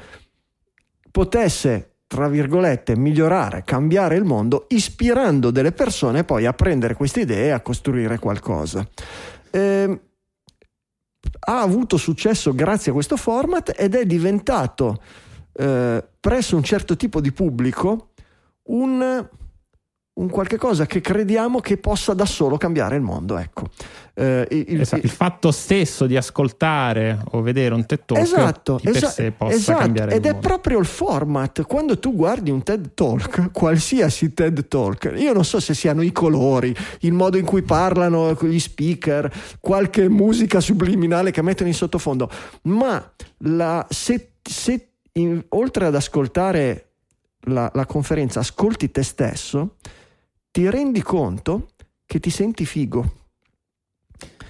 potesse 1.10 1.92
tra 2.08 2.26
virgolette, 2.26 2.96
migliorare, 2.96 3.64
cambiare 3.64 4.16
il 4.16 4.24
mondo, 4.24 4.64
ispirando 4.68 5.50
delle 5.50 5.72
persone 5.72 6.24
poi 6.24 6.46
a 6.46 6.54
prendere 6.54 6.94
queste 6.94 7.20
idee 7.20 7.48
e 7.48 7.50
a 7.50 7.60
costruire 7.60 8.18
qualcosa. 8.18 8.88
Eh, 9.50 10.00
ha 11.40 11.60
avuto 11.60 11.98
successo 11.98 12.54
grazie 12.54 12.90
a 12.90 12.94
questo 12.94 13.18
format 13.18 13.74
ed 13.76 13.94
è 13.94 14.06
diventato 14.06 15.02
eh, 15.52 16.02
presso 16.18 16.56
un 16.56 16.62
certo 16.62 16.96
tipo 16.96 17.20
di 17.20 17.30
pubblico 17.30 18.12
un, 18.68 19.28
un 20.18 20.28
qualche 20.28 20.56
cosa 20.56 20.86
che 20.86 21.00
crediamo 21.00 21.60
che 21.60 21.76
possa 21.76 22.12
da 22.12 22.26
solo 22.26 22.56
cambiare 22.56 22.96
il 22.96 23.02
mondo. 23.02 23.38
Ecco. 23.38 23.68
Eh, 24.14 24.46
il, 24.50 24.80
esatto. 24.80 25.04
il, 25.04 25.10
fatto 25.10 25.52
stesso 25.52 26.06
di 26.06 26.16
ascoltare 26.16 27.20
o 27.30 27.40
vedere 27.40 27.72
un 27.74 27.86
TED 27.86 28.00
Talk 28.04 28.20
esatto, 28.20 28.76
di 28.76 28.82
per 28.82 28.96
esatto, 28.96 29.12
sé 29.12 29.30
possa 29.30 29.54
esatto. 29.54 29.78
cambiare 29.78 30.10
ed 30.12 30.24
il 30.24 30.30
è 30.30 30.32
mondo. 30.32 30.48
proprio 30.48 30.78
il 30.80 30.86
format 30.86 31.62
quando 31.62 32.00
tu 32.00 32.16
guardi 32.16 32.50
un 32.50 32.64
TED 32.64 32.94
Talk 32.94 33.52
qualsiasi 33.52 34.34
TED 34.34 34.66
Talk 34.66 35.12
io 35.16 35.32
non 35.32 35.44
so 35.44 35.60
se 35.60 35.72
siano 35.72 36.02
i 36.02 36.10
colori 36.10 36.74
il 37.02 37.12
modo 37.12 37.36
in 37.36 37.44
cui 37.44 37.62
parlano 37.62 38.36
gli 38.40 38.58
speaker 38.58 39.32
qualche 39.60 40.08
musica 40.08 40.58
subliminale 40.58 41.30
che 41.30 41.42
mettono 41.42 41.68
in 41.68 41.76
sottofondo 41.76 42.28
ma 42.62 43.12
la, 43.42 43.86
se, 43.88 44.32
se 44.42 44.94
in, 45.12 45.44
oltre 45.50 45.86
ad 45.86 45.94
ascoltare 45.94 46.88
la, 47.42 47.70
la 47.72 47.86
conferenza 47.86 48.40
ascolti 48.40 48.90
te 48.90 49.04
stesso 49.04 49.76
ti 50.58 50.68
rendi 50.68 51.02
conto 51.02 51.68
che 52.04 52.18
ti 52.18 52.30
senti 52.30 52.66
figo 52.66 53.12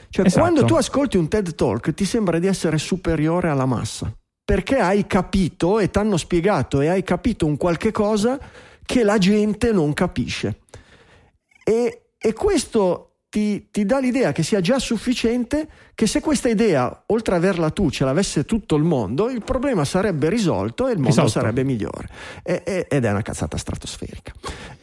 cioè, 0.09 0.25
Esatto. 0.25 0.41
quando 0.41 0.65
tu 0.65 0.75
ascolti 0.75 1.19
un 1.19 1.29
TED 1.29 1.55
Talk 1.55 1.93
ti 1.93 2.07
sembra 2.07 2.39
di 2.39 2.47
essere 2.47 2.79
superiore 2.79 3.51
alla 3.51 3.67
massa, 3.67 4.11
perché 4.43 4.79
hai 4.79 5.07
capito 5.07 5.79
e 5.79 5.91
ti 5.91 5.99
hanno 5.99 6.17
spiegato 6.17 6.81
e 6.81 6.89
hai 6.89 7.03
capito 7.03 7.45
un 7.45 7.59
qualche 7.59 7.93
cosa 7.93 8.39
che 8.87 9.03
la 9.03 9.19
gente 9.19 9.71
non 9.71 9.93
capisce. 9.93 10.61
E, 11.63 12.05
e 12.17 12.33
questo 12.33 13.17
ti, 13.29 13.69
ti 13.71 13.85
dà 13.85 13.99
l'idea 13.99 14.33
che 14.33 14.43
sia 14.43 14.63
già 14.63 14.79
sufficiente, 14.79 15.69
che 15.95 16.07
se 16.07 16.21
questa 16.21 16.49
idea, 16.49 17.03
oltre 17.09 17.35
ad 17.37 17.45
averla 17.45 17.69
tu, 17.69 17.91
ce 17.91 18.07
l'avesse 18.07 18.47
tutto 18.47 18.77
il 18.77 18.85
mondo, 18.85 19.29
il 19.29 19.45
problema 19.45 19.85
sarebbe 19.85 20.31
risolto 20.31 20.87
e 20.87 20.93
il 20.93 20.97
mondo 20.97 21.11
Risolto. 21.11 21.33
sarebbe 21.33 21.65
migliore. 21.65 22.09
E- 22.43 22.63
e- 22.65 22.87
ed 22.89 23.05
è 23.05 23.11
una 23.11 23.21
cazzata 23.21 23.59
stratosferica. 23.59 24.33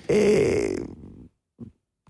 E 0.06 0.80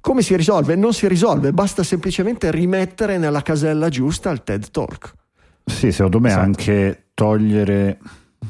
come 0.06 0.22
si 0.22 0.36
risolve? 0.36 0.76
Non 0.76 0.94
si 0.94 1.08
risolve, 1.08 1.52
basta 1.52 1.82
semplicemente 1.82 2.52
rimettere 2.52 3.18
nella 3.18 3.42
casella 3.42 3.90
giusta 3.90 4.30
il 4.30 4.44
TED 4.44 4.70
Talk. 4.70 5.14
Sì, 5.66 5.92
secondo 5.92 6.20
me 6.20 6.28
Esatto. 6.28 6.46
anche 6.46 7.06
togliere 7.16 7.98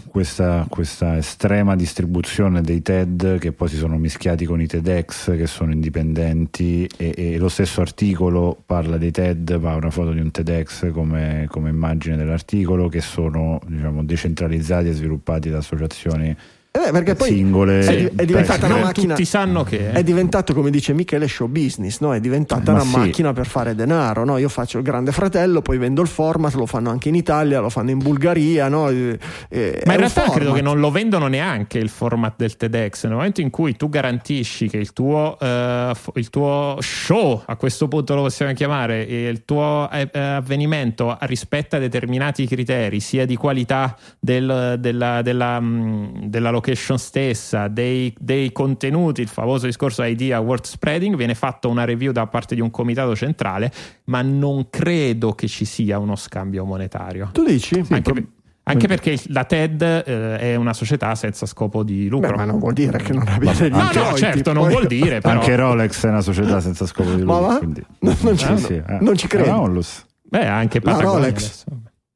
questa, 0.10 0.66
questa 0.68 1.16
estrema 1.16 1.78
distribuzione 1.78 2.60
dei 2.60 2.82
TED 2.82 3.38
che 3.38 3.54
poi 3.54 3.70
si 3.70 3.78
sono 3.78 3.98
mischiati 3.98 4.44
con 4.44 4.60
i 4.60 4.68
TEDx 4.68 5.38
che 5.38 5.48
sono 5.48 5.72
indipendenti 5.72 6.90
e, 6.98 7.14
e 7.16 7.38
lo 7.38 7.48
stesso 7.48 7.80
articolo 7.80 8.62
parla 8.66 8.98
dei 8.98 9.12
TED 9.12 9.58
ma 9.62 9.72
ha 9.72 9.76
una 9.76 9.92
foto 9.92 10.12
di 10.12 10.20
un 10.20 10.32
TEDx 10.32 10.92
come, 10.92 11.46
come 11.48 11.70
immagine 11.70 12.18
dell'articolo 12.18 12.90
che 12.90 13.00
sono 13.00 13.62
diciamo, 13.66 14.04
decentralizzati 14.04 14.90
e 14.90 14.92
sviluppati 14.92 15.50
da 15.50 15.60
associazioni 15.60 16.36
Eh, 16.76 16.92
perché 16.92 17.16
poi 17.16 17.30
singole. 17.30 17.80
è, 17.80 18.12
è 18.16 18.26
diventata 18.26 18.66
una 18.66 18.78
macchina. 18.78 19.14
Tutti 19.14 19.26
sanno 19.26 19.64
che 19.64 19.92
È 19.92 20.04
diventato, 20.04 20.54
come 20.54 20.70
dice 20.70 20.94
Michele, 20.94 21.28
show 21.28 21.48
business, 21.48 22.00
no? 22.02 22.14
È 22.14 22.20
diventata 22.20 22.72
Ma 22.74 22.82
una 22.82 22.90
sì. 22.90 22.98
macchina 22.98 23.32
per 23.34 23.48
fare 23.48 23.76
denaro, 23.76 24.26
no? 24.26 24.38
Io 24.38 24.50
faccio 24.50 24.78
il 24.78 24.84
grande 24.84 25.12
fratello, 25.14 25.62
poi 25.62 25.78
vendo 25.78 26.02
il 26.02 26.08
format, 26.10 26.54
lo 26.56 26.66
fanno 26.66 26.90
anche 26.90 27.08
in 27.10 27.16
Italia, 27.16 27.60
lo 27.62 27.70
fanno 27.70 27.92
in 27.92 28.00
Bulgaria, 28.00 28.68
no? 28.68 28.90
E- 28.90 29.18
e- 29.50 29.82
Ma 29.86 29.92
è 29.92 29.96
in 29.96 30.00
realtà 30.02 30.22
credo 30.24 30.38
format. 30.38 30.56
che 30.56 30.62
non 30.62 30.80
lo 30.80 30.92
vendono 30.92 31.28
neanche 31.28 31.78
il 31.78 31.88
format 31.90 32.34
del 32.36 32.58
TEDx. 32.58 33.06
Nel 33.06 33.14
momento 33.14 33.40
in 33.42 33.50
cui 33.50 33.76
tu 33.78 33.88
garantisci 33.90 34.68
che 34.68 34.78
il 34.78 34.92
tuo, 34.92 35.38
eh, 35.40 35.94
il 36.16 36.30
tuo 36.30 36.78
show, 36.82 37.42
a 37.46 37.56
questo 37.56 37.88
punto 37.88 38.16
lo 38.16 38.24
possiamo 38.24 38.52
chiamare, 38.54 39.02
il 39.02 39.46
tuo 39.46 39.90
eh, 39.92 40.10
eh, 40.12 40.20
avvenimento 40.20 41.18
rispetta 41.22 41.80
determinati 41.80 42.46
criteri, 42.48 43.00
sia 43.00 43.26
di 43.26 43.36
qualità 43.38 43.96
del- 44.20 44.76
della, 44.80 45.22
della, 45.22 45.60
mh, 45.60 46.26
della 46.26 46.50
location 46.66 46.98
stessa, 46.98 47.68
dei, 47.68 48.14
dei 48.20 48.52
contenuti, 48.52 49.22
il 49.22 49.28
famoso 49.28 49.68
discorso 49.68 50.02
idea 50.04 50.40
word 50.40 50.66
spreading, 50.66 51.16
viene 51.16 51.36
fatta 51.36 51.68
una 51.68 51.86
review 51.86 52.12
da 52.12 52.26
parte 52.26 52.56
di 52.56 52.62
un 52.62 52.72
comitato 52.72 53.16
centrale, 53.16 53.72
ma 54.06 54.22
non 54.24 54.68
credo 54.72 55.34
che 55.34 55.48
ci 55.48 55.64
sia 55.66 56.00
uno 56.00 56.16
scambio 56.16 56.66
monetario. 56.66 57.30
Tu 57.34 57.44
dici? 57.46 57.76
Anche, 57.78 58.02
pro- 58.02 58.14
per- 58.14 58.26
anche 58.64 58.88
perché 58.88 59.20
la 59.28 59.44
TED 59.44 59.82
eh, 59.84 60.38
è 60.40 60.56
una 60.56 60.74
società 60.74 61.14
senza 61.14 61.46
scopo 61.46 61.84
di 61.84 62.08
lucro. 62.08 62.30
Beh, 62.32 62.36
ma 62.36 62.46
non 62.46 62.58
vuol 62.58 62.74
dire 62.74 62.98
che 62.98 63.14
non 63.14 63.28
abbia 63.28 63.54
degli 63.54 63.72
no, 63.72 63.90
no, 63.94 64.16
certo, 64.16 64.52
non 64.52 64.68
vuol 64.68 64.88
dire, 64.88 65.20
però. 65.22 65.36
Anche 65.40 65.56
Rolex 65.56 66.04
è 66.06 66.10
una 66.10 66.22
società 66.22 66.60
senza 66.62 66.88
scopo 66.88 67.12
di 67.14 67.24
Ma 67.24 67.34
lucro. 67.38 67.48
va? 67.48 67.58
quindi- 67.60 67.86
No, 68.00 68.16
non 68.22 68.38
ci- 68.38 68.58
Sì, 68.58 68.64
sì, 68.64 68.74
eh. 68.74 68.98
non 69.02 69.16
ci 69.16 69.28
credo. 69.28 69.46
La 69.50 69.60
Onlus. 69.62 70.04
Beh, 70.24 70.48
anche 70.48 70.80
La 70.82 70.92
Patagonia 70.94 71.20
Rolex. 71.20 71.36
adesso. 71.38 71.66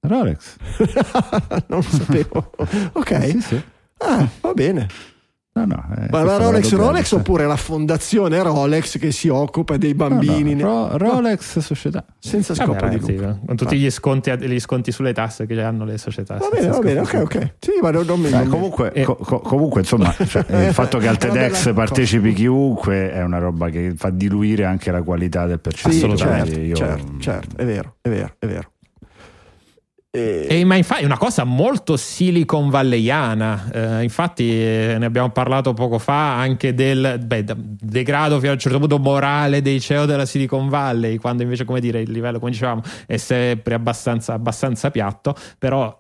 Rolex. 0.01 0.55
non 1.67 1.83
sapevo. 1.83 2.51
Ok. 2.93 3.25
Sì, 3.29 3.41
sì. 3.41 3.61
Ah, 3.99 4.27
va 4.41 4.53
bene. 4.53 4.87
No, 5.51 5.65
no, 5.65 5.83
eh, 5.97 6.07
Ma 6.11 6.23
la 6.23 6.37
Rolex 6.37 6.71
Rolex 6.73 7.09
bene. 7.09 7.21
oppure 7.21 7.45
la 7.45 7.57
fondazione 7.57 8.41
Rolex 8.41 8.97
che 8.97 9.11
si 9.11 9.27
occupa 9.27 9.75
dei 9.75 9.93
No, 9.93 10.07
no, 10.07 10.09
bambini 10.15 10.61
Ro- 10.61 10.95
Rolex 10.95 11.59
società. 11.59 12.05
senza 12.17 12.53
Vabbè, 12.53 12.65
scopo 12.65 12.85
di 12.87 12.91
ragazzi, 12.95 13.11
lucro. 13.17 13.39
con 13.45 13.55
tutti 13.57 13.77
gli 13.77 13.89
sconti, 13.89 14.31
gli 14.47 14.59
sconti 14.59 14.91
sulle 14.93 15.11
tasse 15.11 15.45
che 15.47 15.61
hanno 15.61 15.83
le 15.83 15.97
società. 15.97 16.37
Va 16.37 16.47
bene, 16.49 16.67
va 16.69 16.79
bene, 16.79 17.01
di 17.01 17.07
ok, 17.07 17.13
ok. 17.23 17.53
Sì, 17.59 17.71
ma 17.81 17.91
non, 17.91 18.05
non 18.05 18.21
mi 18.21 18.29
Eh, 18.29 18.45
comunque, 18.47 18.91
Eh. 18.93 19.03
co- 19.03 19.15
co- 19.15 19.39
comunque, 19.39 19.81
insomma, 19.81 20.13
cioè, 20.25 20.45
il 20.67 20.73
fatto 20.73 20.97
che 20.97 21.07
al 21.09 21.17
TEDx 21.17 21.63
bella 21.63 21.73
partecipi 21.75 22.31
chiunque 22.33 23.11
è 23.11 23.21
una 23.23 23.39
roba 23.39 23.67
che 23.69 23.93
fa 23.97 24.11
diluire 24.11 24.63
anche 24.63 24.91
la 24.91 25.01
qualità 25.01 25.45
del 25.45 25.55
Sì, 25.55 25.61
percepito. 25.61 26.05
Assolutamente. 26.05 26.51
certo, 26.51 26.61
Io- 26.65 26.75
certo, 26.75 27.05
certo, 27.19 27.57
è 27.57 27.65
vero, 27.65 27.95
è 27.99 28.07
vero, 28.09 28.33
è 28.39 28.45
vero. 28.45 28.71
E- 30.11 30.47
E, 30.49 30.65
ma 30.65 30.75
infatti 30.75 31.03
è 31.03 31.05
una 31.05 31.17
cosa 31.19 31.43
molto 31.43 31.95
Silicon 31.95 32.69
Valleyana. 32.69 33.99
Eh, 33.99 34.03
infatti, 34.03 34.49
eh, 34.49 34.95
ne 34.97 35.05
abbiamo 35.05 35.29
parlato 35.29 35.73
poco 35.73 35.99
fa 35.99 36.37
anche 36.39 36.73
del 36.73 37.19
beh, 37.23 37.45
degrado 37.55 38.37
fino 38.39 38.49
a 38.51 38.53
un 38.53 38.59
certo 38.59 38.79
punto 38.79 38.97
morale 38.97 39.61
dei 39.61 39.79
CEO 39.79 40.05
della 40.05 40.25
Silicon 40.25 40.67
Valley, 40.67 41.17
quando 41.17 41.43
invece, 41.43 41.63
come 41.65 41.79
dire, 41.79 42.01
il 42.01 42.11
livello, 42.11 42.39
come 42.39 42.51
dicevamo, 42.51 42.81
è 43.05 43.17
sempre 43.17 43.75
abbastanza, 43.75 44.33
abbastanza 44.33 44.89
piatto. 44.89 45.35
Però 45.59 45.95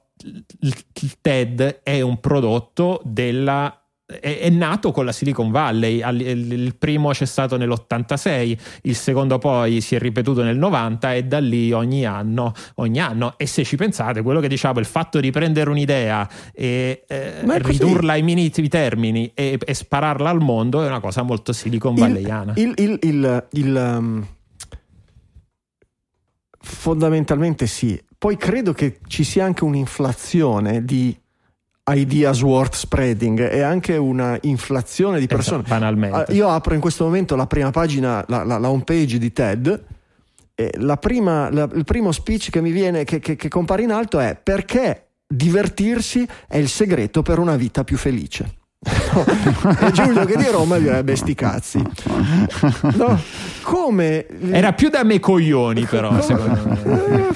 il 0.61 0.75
TED 1.21 1.81
è 1.83 2.01
un 2.01 2.19
prodotto 2.19 3.01
della. 3.03 3.78
È, 4.09 4.39
è 4.39 4.49
nato 4.49 4.91
con 4.91 5.05
la 5.05 5.11
Silicon 5.11 5.51
Valley. 5.51 6.01
Al- 6.01 6.19
Il, 6.19 6.75
primo 6.75 7.11
c'è 7.11 7.25
stato 7.25 7.57
nell'86, 7.57 8.57
il 8.83 8.95
secondo 8.95 9.37
poi 9.37 9.81
si 9.81 9.95
è 9.95 9.99
ripetuto 9.99 10.41
nel 10.41 10.57
90 10.57 11.13
e 11.13 11.23
da 11.25 11.39
lì 11.39 11.71
ogni 11.71 12.05
anno 12.05 12.53
ogni 12.75 12.99
anno. 12.99 13.35
E 13.37 13.45
se 13.45 13.63
ci 13.63 13.75
pensate, 13.75 14.21
quello 14.21 14.39
che 14.39 14.47
diciamo, 14.47 14.79
il 14.79 14.85
fatto 14.85 15.19
di 15.19 15.29
prendere 15.31 15.69
un'idea 15.69 16.27
e 16.53 17.03
eh, 17.07 17.41
ridurla 17.43 18.13
ai 18.13 18.23
minimi 18.23 18.49
termini 18.49 19.31
e, 19.33 19.57
e 19.63 19.73
spararla 19.73 20.29
al 20.29 20.39
mondo 20.39 20.83
è 20.83 20.87
una 20.87 20.99
cosa 20.99 21.21
molto 21.21 21.53
Silicon 21.53 21.95
Valleyana. 21.95 22.53
il, 22.55 22.73
il, 22.77 22.97
il, 23.01 23.47
il, 23.51 23.95
um, 23.99 24.27
fondamentalmente 26.59 27.67
sì. 27.67 28.01
Poi 28.17 28.35
credo 28.37 28.73
che 28.73 28.99
ci 29.07 29.23
sia 29.23 29.45
anche 29.45 29.63
un'inflazione 29.63 30.83
di 30.83 31.17
ideas 31.95 32.41
worth 32.41 32.75
spreading 32.75 33.39
e 33.51 33.61
anche 33.61 33.95
una 33.97 34.37
inflazione 34.41 35.19
di 35.19 35.27
persone. 35.27 35.63
Esatto, 36.17 36.33
Io 36.33 36.47
apro 36.49 36.73
in 36.73 36.79
questo 36.79 37.03
momento 37.05 37.35
la 37.35 37.47
prima 37.47 37.71
pagina, 37.71 38.23
la, 38.27 38.43
la, 38.43 38.57
la 38.57 38.69
home 38.69 38.83
page 38.83 39.17
di 39.17 39.31
TED. 39.33 39.83
E 40.55 40.71
la 40.75 40.97
prima, 40.97 41.49
la- 41.49 41.69
il 41.73 41.85
primo 41.85 42.11
speech 42.11 42.49
che 42.49 42.61
mi 42.61 42.71
viene, 42.71 43.05
che, 43.05 43.19
che- 43.19 43.37
che 43.37 43.47
compare 43.47 43.81
in 43.83 43.91
alto 43.91 44.19
è 44.19 44.37
perché 44.41 45.05
divertirsi 45.25 46.27
è 46.47 46.57
il 46.57 46.67
segreto 46.67 47.21
per 47.21 47.39
una 47.39 47.55
vita 47.55 47.83
più 47.85 47.95
felice. 47.97 48.57
E 48.81 49.91
Giulio 49.91 50.23
che 50.23 50.37
di 50.37 50.47
Roma 50.49 50.77
direbbe 50.77 51.15
sti 51.15 51.35
cazzi. 51.35 51.81
No? 52.95 53.19
Come 53.61 54.25
Era 54.51 54.71
più 54.73 54.89
da 54.89 55.03
me 55.03 55.19
coglioni, 55.19 55.83
però, 55.85 56.07
Come- 56.09 56.21
secondo 56.21 56.61
me. 56.63 57.27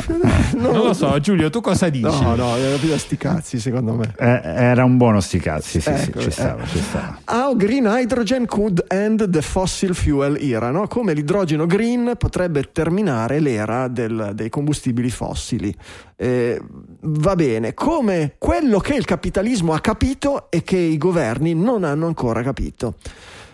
No, 0.54 0.72
Non 0.72 0.86
lo 0.86 0.94
so, 0.94 1.20
Giulio, 1.20 1.50
tu 1.50 1.60
cosa 1.60 1.90
dici? 1.90 2.22
No, 2.22 2.36
no, 2.36 2.56
era 2.56 2.78
più 2.78 2.88
da 2.88 2.98
sti 2.98 3.18
cazzi, 3.18 3.60
secondo 3.60 3.94
me. 3.94 4.14
Eh, 4.18 4.42
era 4.44 4.86
un 4.86 4.96
buono 4.98 5.20
sti 5.20 5.40
cazzi, 5.40 5.82
sì, 5.82 5.90
Ecco, 5.90 6.20
sì, 6.22 6.26
ci 6.26 6.32
stava, 6.32 6.64
eh. 6.64 6.68
ci 6.68 6.80
stava. 6.80 7.20
How 7.26 7.56
green 7.58 7.86
hydrogen 7.86 8.46
could 8.46 8.84
end 8.88 9.30
the 9.30 9.42
fossil 9.42 9.94
fuel 9.94 10.38
era, 10.40 10.72
no? 10.72 10.88
Come 10.88 11.14
l'idrogeno 11.14 11.66
green 11.66 12.14
potrebbe 12.18 12.72
terminare 12.72 13.40
l'era 13.40 13.88
del- 13.90 14.32
dei 14.34 14.50
combustibili 14.50 15.10
fossili. 15.10 15.76
Eh, 16.16 16.62
va 17.02 17.36
bene, 17.36 17.74
come 17.74 18.36
quello 18.38 18.80
che 18.80 18.94
il 18.96 19.04
capitalismo 19.04 19.74
ha 19.74 19.80
capito 19.82 20.50
e 20.50 20.64
che 20.64 20.78
i 20.78 20.98
governi 20.98 21.32
non 21.40 21.84
hanno 21.84 22.08
ancora 22.08 22.42
capito. 22.42 22.96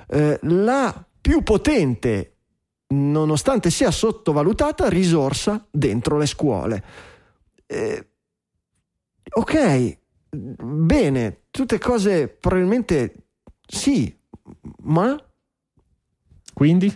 Eh, 0.07 0.39
la 0.43 1.05
più 1.21 1.43
potente, 1.43 2.37
nonostante 2.87 3.69
sia 3.69 3.91
sottovalutata, 3.91 4.89
risorsa 4.89 5.65
dentro 5.69 6.17
le 6.17 6.25
scuole. 6.25 6.83
Eh, 7.65 8.07
ok, 9.31 9.97
bene, 10.29 11.41
tutte 11.51 11.77
cose 11.77 12.27
probabilmente 12.27 13.13
sì, 13.67 14.15
ma 14.83 15.15
Quindi? 16.59 16.93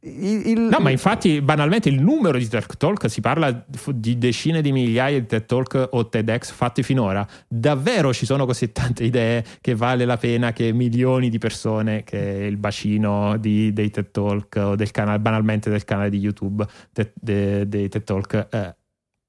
Il- 0.00 0.46
il- 0.46 0.60
No, 0.60 0.78
ma 0.80 0.90
infatti, 0.90 1.40
banalmente, 1.40 1.88
il 1.88 2.00
numero 2.00 2.38
di 2.38 2.48
TED 2.48 2.76
Talk 2.76 3.08
si 3.10 3.20
parla 3.20 3.64
di 3.94 4.18
decine 4.18 4.60
di 4.62 4.72
migliaia 4.72 5.18
di 5.20 5.26
TED 5.26 5.46
Talk 5.46 5.88
o 5.92 6.08
TEDx 6.08 6.50
fatti 6.52 6.82
finora. 6.82 7.26
Davvero 7.46 8.12
ci 8.12 8.24
sono 8.26 8.46
così 8.46 8.72
tante 8.72 9.04
idee 9.04 9.44
che 9.60 9.74
vale 9.74 10.04
la 10.04 10.16
pena 10.16 10.52
che 10.52 10.72
milioni 10.72 11.28
di 11.28 11.38
persone, 11.38 12.02
che 12.04 12.18
il 12.18 12.56
bacino 12.56 13.36
di- 13.38 13.72
dei 13.72 13.90
TED 13.90 14.10
Talk 14.10 14.56
o 14.60 14.74
del 14.76 14.90
canale, 14.90 15.18
banalmente 15.18 15.70
del 15.70 15.84
canale 15.84 16.10
di 16.10 16.18
YouTube 16.18 16.66
te- 16.92 17.12
de- 17.14 17.68
dei 17.68 17.88
TED 17.88 18.04
Talk, 18.04 18.46
eh, 18.50 18.74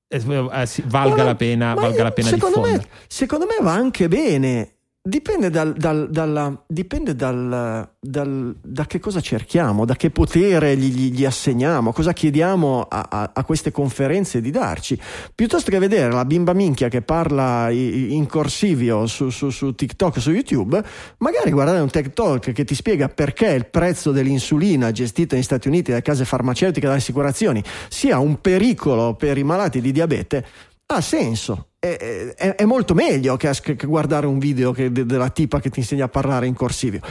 eh, 0.07 0.17
eh, 0.17 0.67
valga 0.85 1.23
la 1.23 1.35
pena, 1.35 1.73
valga 1.73 1.97
io- 1.97 2.03
la 2.03 2.11
pena 2.11 2.27
secondo 2.29 2.55
diffondere. 2.61 2.87
me, 2.89 2.99
secondo 3.07 3.45
me 3.45 3.57
va 3.63 3.73
anche 3.73 4.07
bene. 4.07 4.71
Dipende, 5.03 5.49
dal, 5.49 5.73
dal- 5.73 6.11
dalla- 6.11 6.63
dipende 6.67 7.15
dal- 7.15 7.89
da 7.99 8.85
che 8.85 8.99
cosa 8.99 9.19
cerchiamo, 9.19 9.83
da 9.83 9.95
che 9.95 10.11
potere 10.11 10.77
gli, 10.77 10.93
gli- 10.93 11.11
gli 11.11 11.25
assegniamo, 11.25 11.91
cosa 11.91 12.13
chiediamo 12.13 12.85
a, 12.87 13.07
a- 13.09 13.31
a 13.33 13.43
queste 13.43 13.71
conferenze 13.71 14.41
di 14.41 14.51
darci. 14.51 14.99
Piuttosto 15.33 15.71
che 15.71 15.79
vedere 15.79 16.11
la 16.13 16.23
bimba 16.23 16.53
minchia 16.53 16.87
che 16.87 17.01
parla 17.01 17.71
in 17.71 18.27
corsivio 18.27 19.07
su, 19.07 19.31
su- 19.31 19.49
su 19.49 19.73
TikTok, 19.73 20.19
su 20.19 20.29
YouTube, 20.29 20.79
magari 21.17 21.49
guardare 21.49 21.79
un 21.79 21.89
talk 21.89 22.51
che 22.51 22.63
ti 22.63 22.75
spiega 22.75 23.09
perché 23.09 23.47
il 23.47 23.65
prezzo 23.65 24.11
dell'insulina 24.11 24.91
gestita 24.91 25.33
negli 25.33 25.43
Stati 25.43 25.67
Uniti 25.67 25.89
dalle 25.89 26.03
case 26.03 26.25
farmaceutiche 26.25 26.85
e 26.85 26.87
dalle 26.89 26.99
assicurazioni 27.01 27.63
sia 27.89 28.19
un 28.19 28.39
pericolo 28.39 29.15
per 29.15 29.39
i 29.39 29.43
malati 29.43 29.81
di 29.81 29.91
diabete, 29.91 30.45
ha 30.85 31.01
senso. 31.01 31.69
È, 31.83 32.35
è- 32.37 32.55
è 32.55 32.65
molto 32.65 32.93
meglio 32.93 33.37
che, 33.37 33.49
che 33.59 33.87
guardare 33.87 34.27
un 34.27 34.37
video 34.37 34.71
che- 34.71 34.91
de- 34.91 35.03
della 35.05 35.29
tipa 35.29 35.59
che 35.59 35.71
ti 35.71 35.79
insegna 35.79 36.05
a 36.05 36.09
parlare 36.09 36.45
in 36.45 36.53
corsivio. 36.53 37.01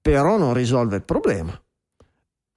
Però 0.00 0.36
non 0.36 0.52
risolve 0.52 0.96
il 0.96 1.04
problema. 1.04 1.56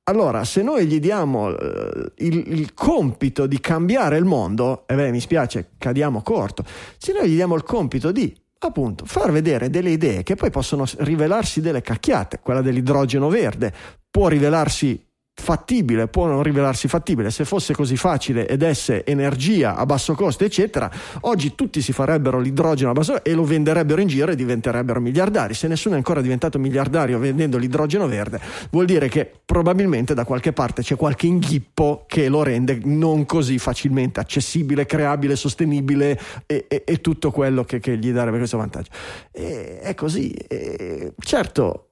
Allora, 0.10 0.44
se 0.44 0.64
noi 0.64 0.88
gli 0.88 1.00
diamo 1.00 1.56
eh, 1.56 2.12
il, 2.18 2.60
il 2.60 2.74
compito 2.74 3.46
di 3.46 3.60
cambiare 3.60 4.18
il 4.18 4.26
mondo, 4.26 4.86
e 4.88 4.96
beh, 4.96 5.12
mi 5.12 5.20
spiace, 5.20 5.74
cadiamo 5.78 6.22
corto. 6.24 6.66
Se 6.98 7.14
noi 7.14 7.30
gli 7.30 7.36
diamo 7.36 7.56
il 7.56 7.64
compito 7.64 8.12
di 8.12 8.36
appunto 8.60 9.06
far 9.06 9.32
vedere 9.32 9.70
delle 9.70 9.92
idee 9.92 10.24
che 10.24 10.36
poi 10.36 10.50
possono 10.50 10.86
rivelarsi 11.00 11.62
delle 11.62 11.82
cacchiate, 11.82 12.40
quella 12.40 12.62
dell'idrogeno 12.62 13.30
verde 13.30 13.72
può 14.10 14.28
rivelarsi 14.28 15.06
fattibile, 15.36 16.08
può 16.08 16.28
non 16.28 16.44
rivelarsi 16.44 16.88
fattibile. 16.88 17.32
Se 17.32 17.44
fosse 17.44 17.74
così 17.74 17.98
facile 17.98 18.48
ed 18.48 18.62
esse 18.62 19.04
energia 19.04 19.76
a 19.76 19.86
basso 19.86 20.14
costo, 20.14 20.44
eccetera, 20.44 20.90
oggi 21.22 21.56
tutti 21.56 21.82
si 21.82 21.92
farebbero 21.92 22.40
l'idrogeno 22.40 22.92
a 22.92 22.94
basso 22.94 23.24
e 23.24 23.34
lo 23.34 23.44
venderebbero 23.44 24.00
in 24.00 24.08
giro 24.08 24.32
e 24.32 24.36
diventerebbero 24.36 25.02
miliardari. 25.02 25.54
Se 25.54 25.68
nessuno 25.68 25.96
è 25.96 25.98
ancora 25.98 26.22
diventato 26.22 26.60
miliardario 26.60 27.20
vendendo 27.20 27.58
l'idrogeno 27.58 28.08
verde, 28.08 28.40
vuol 28.72 28.86
dire 28.86 29.10
che 29.10 29.30
probabilmente 29.44 30.14
da 30.14 30.24
qualche 30.24 30.54
parte 30.54 30.82
c'è 30.82 30.96
qualche 30.96 31.28
inghippo 31.28 32.06
che 32.08 32.30
lo 32.30 32.44
rende 32.44 32.80
non 32.84 33.26
così 33.26 33.58
facilmente 33.58 34.20
accessibile, 34.20 34.86
creabile, 34.86 35.36
sostenibile 35.36 36.20
e, 36.46 36.66
e- 36.68 36.84
e 36.86 37.02
tutto 37.02 37.32
quello 37.32 37.64
che, 37.64 37.80
che 37.80 37.98
gli 37.98 38.12
darebbe 38.12 38.38
questo 38.38 38.58
vantaggio. 38.58 38.92
E- 39.32 39.80
è 39.80 39.96
così. 39.96 40.32
E 40.32 41.14
certo, 41.20 41.90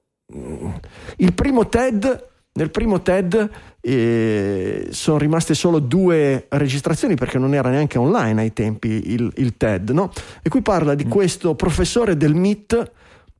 il 1.16 1.34
primo 1.34 1.68
TED 1.68 2.30
nel 2.54 2.70
primo 2.70 3.00
TED 3.00 3.50
eh, 3.80 4.88
sono 4.90 5.18
rimaste 5.18 5.54
solo 5.54 5.78
due 5.78 6.46
registrazioni 6.50 7.14
perché 7.14 7.38
non 7.38 7.54
era 7.54 7.70
neanche 7.70 7.98
online 7.98 8.42
ai 8.42 8.52
tempi 8.52 9.12
il, 9.12 9.32
il 9.36 9.56
TED, 9.56 9.90
no? 9.90 10.10
E 10.42 10.48
qui 10.48 10.60
parla 10.60 10.94
di 10.94 11.04
questo 11.04 11.54
professore 11.54 12.16
del 12.16 12.34
MIT 12.34 12.90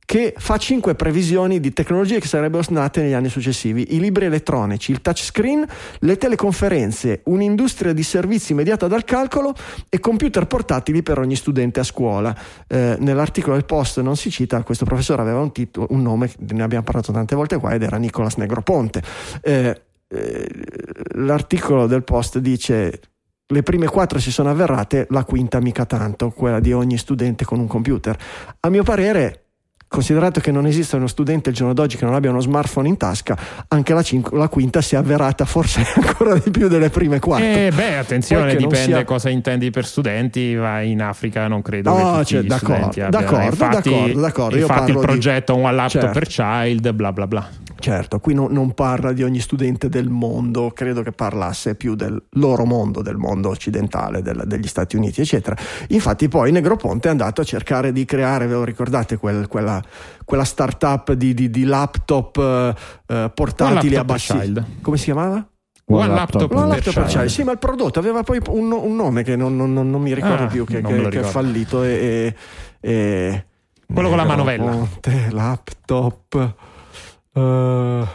che 0.05 0.33
fa 0.37 0.57
cinque 0.57 0.95
previsioni 0.95 1.59
di 1.59 1.71
tecnologie 1.73 2.19
che 2.19 2.27
sarebbero 2.27 2.63
nate 2.69 3.01
negli 3.01 3.13
anni 3.13 3.29
successivi, 3.29 3.95
i 3.95 3.99
libri 3.99 4.25
elettronici, 4.25 4.91
il 4.91 5.01
touchscreen, 5.01 5.65
le 5.99 6.17
teleconferenze, 6.17 7.21
un'industria 7.25 7.93
di 7.93 8.03
servizi 8.03 8.51
immediata 8.51 8.87
dal 8.87 9.03
calcolo 9.03 9.53
e 9.89 9.99
computer 9.99 10.45
portatili 10.47 11.03
per 11.03 11.19
ogni 11.19 11.35
studente 11.35 11.79
a 11.79 11.83
scuola. 11.83 12.35
Eh, 12.67 12.95
nell'articolo 12.99 13.55
del 13.55 13.65
post 13.65 14.01
non 14.01 14.15
si 14.15 14.29
cita, 14.29 14.61
questo 14.63 14.85
professore 14.85 15.21
aveva 15.21 15.39
un, 15.39 15.51
titolo, 15.51 15.87
un 15.89 16.01
nome, 16.01 16.31
ne 16.37 16.63
abbiamo 16.63 16.83
parlato 16.83 17.11
tante 17.11 17.35
volte 17.35 17.57
qua, 17.57 17.73
ed 17.73 17.83
era 17.83 17.97
Nicolas 17.97 18.35
Negroponte. 18.35 19.01
Eh, 19.41 19.81
eh, 20.07 20.47
l'articolo 21.15 21.87
del 21.87 22.03
post 22.03 22.37
dice 22.37 22.99
le 23.45 23.61
prime 23.61 23.87
quattro 23.87 24.19
si 24.19 24.31
sono 24.31 24.49
avverate, 24.49 25.07
la 25.09 25.23
quinta 25.23 25.59
mica 25.59 25.85
tanto, 25.85 26.31
quella 26.31 26.59
di 26.59 26.73
ogni 26.73 26.97
studente 26.97 27.45
con 27.45 27.59
un 27.59 27.67
computer. 27.67 28.17
A 28.61 28.69
mio 28.69 28.83
parere, 28.83 29.42
considerato 29.93 30.39
che 30.39 30.51
non 30.51 30.65
esiste 30.65 30.95
uno 30.95 31.05
studente 31.05 31.49
al 31.49 31.55
giorno 31.55 31.73
d'oggi 31.73 31.97
che 31.97 32.05
non 32.05 32.15
abbia 32.15 32.31
uno 32.31 32.39
smartphone 32.39 32.87
in 32.87 32.97
tasca, 32.97 33.37
anche 33.67 33.93
la, 33.93 34.01
cinque- 34.01 34.35
la 34.35 34.47
quinta 34.47 34.81
si 34.81 34.95
è 34.95 34.97
avverata 34.97 35.45
forse 35.45 35.85
ancora 35.95 36.33
di 36.35 36.49
più 36.49 36.67
delle 36.67 36.89
prime 36.89 37.19
quattro. 37.19 37.45
Eh, 37.45 37.71
beh, 37.73 37.97
attenzione, 37.97 38.55
dipende 38.55 38.75
sia- 38.77 39.03
cosa 39.05 39.29
intendi 39.29 39.69
per 39.69 39.85
studenti. 39.85 40.55
Vai 40.55 40.89
in 40.91 41.01
Africa, 41.01 41.47
non 41.47 41.61
credo 41.61 41.95
No, 41.95 42.17
che 42.19 42.25
cioè, 42.25 42.41
d'accordo, 42.41 42.89
d'accordo, 43.09 43.43
infatti, 43.45 43.89
d'accordo, 43.89 44.19
d'accordo. 44.19 44.55
Io 44.55 44.61
Infatti, 44.61 44.79
il 44.91 44.95
parlo 44.95 44.99
di- 44.99 45.05
progetto 45.05 45.55
One 45.55 45.71
Laptop 45.73 46.01
Certo. 46.01 46.19
per 46.19 46.27
Child, 46.27 46.91
bla 46.93 47.13
bla 47.13 47.27
bla. 47.27 47.49
Certo, 47.83 48.19
qui 48.21 48.33
no- 48.33 48.47
non 48.49 48.71
parla 48.73 49.11
di 49.11 49.23
ogni 49.23 49.39
studente 49.41 49.89
del 49.89 50.07
mondo, 50.07 50.71
credo 50.73 51.01
che 51.01 51.11
parlasse 51.11 51.75
più 51.75 51.95
del 51.95 52.17
loro 52.35 52.63
mondo, 52.63 53.01
del 53.01 53.17
mondo 53.17 53.49
occidentale, 53.49 54.21
del- 54.21 54.43
degli 54.45 54.67
Stati 54.67 54.95
Uniti, 54.95 55.19
eccetera. 55.19 55.53
Infatti 55.89 56.29
poi 56.29 56.53
Negroponte 56.53 57.09
è 57.09 57.11
andato 57.11 57.41
a 57.41 57.43
cercare 57.43 57.91
di 57.91 58.05
creare, 58.05 58.47
ve 58.47 58.53
lo 58.53 58.63
ricordate, 58.63 59.17
quel- 59.17 59.49
quella, 59.49 59.83
quella 60.23 60.45
startup 60.45 61.11
di, 61.11 61.33
di- 61.33 61.49
di 61.49 61.65
laptop 61.65 62.37
eh, 62.37 62.73
eh, 63.13 63.31
portatili 63.35 63.77
One 63.77 63.95
a 63.97 64.05
Laptop 64.05 64.05
bassi... 64.05 64.53
Come 64.81 64.95
si 64.97 65.03
chiamava? 65.03 65.45
One 65.85 66.03
One 66.03 66.13
laptop, 66.13 66.51
laptop 66.53 66.69
laptop 66.69 66.93
per 66.93 67.03
Child. 67.07 67.25
Sì, 67.27 67.43
ma 67.43 67.51
il 67.51 67.57
prodotto 67.57 67.99
aveva 67.99 68.23
poi 68.23 68.39
un, 68.47 68.71
un 68.71 68.95
nome 68.95 69.23
che 69.23 69.35
non, 69.35 69.57
non- 69.57 69.73
non- 69.73 69.89
non 69.89 70.01
mi 70.01 70.13
ricordo 70.13 70.43
Ah, 70.43 70.47
più, 70.47 70.63
che, 70.63 70.81
che- 70.81 71.09
che 71.09 71.19
è 71.19 71.23
fallito. 71.23 71.83
E, 71.83 72.33
e- 72.79 72.89
e- 72.89 73.45
Quello 73.93 74.07
con 74.07 74.17
la 74.17 74.23
manovella. 74.23 74.87
Laptop. 75.31 76.55
Eh, 77.33 78.07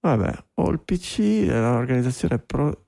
vabbè, 0.00 0.44
ho 0.54 0.70
il 0.70 0.80
PC, 0.80 1.46
è 1.48 1.60
l'organizzazione 1.60 2.38
pro. 2.38 2.82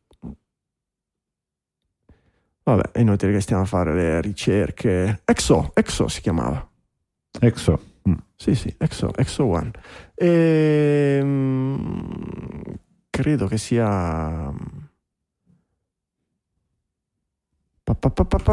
Vabbè, 2.64 2.90
è 2.90 3.00
inutile 3.00 3.33
che 3.33 3.40
stiamo 3.40 3.62
a 3.62 3.66
fare 3.66 3.94
le 3.94 4.20
ricerche. 4.20 5.22
Exo, 5.24 5.70
Exo 5.74 6.09
si 6.09 6.20
chiamava. 6.20 6.68
Exo. 7.40 7.81
Mm. 8.09 8.14
Sì, 8.35 8.55
sì, 8.55 8.74
Exo, 8.79 9.14
Exo 9.14 9.44
One. 9.44 9.70
Ehm, 10.14 12.09
credo 13.11 13.46
che 13.46 13.57
sia. 13.59 14.52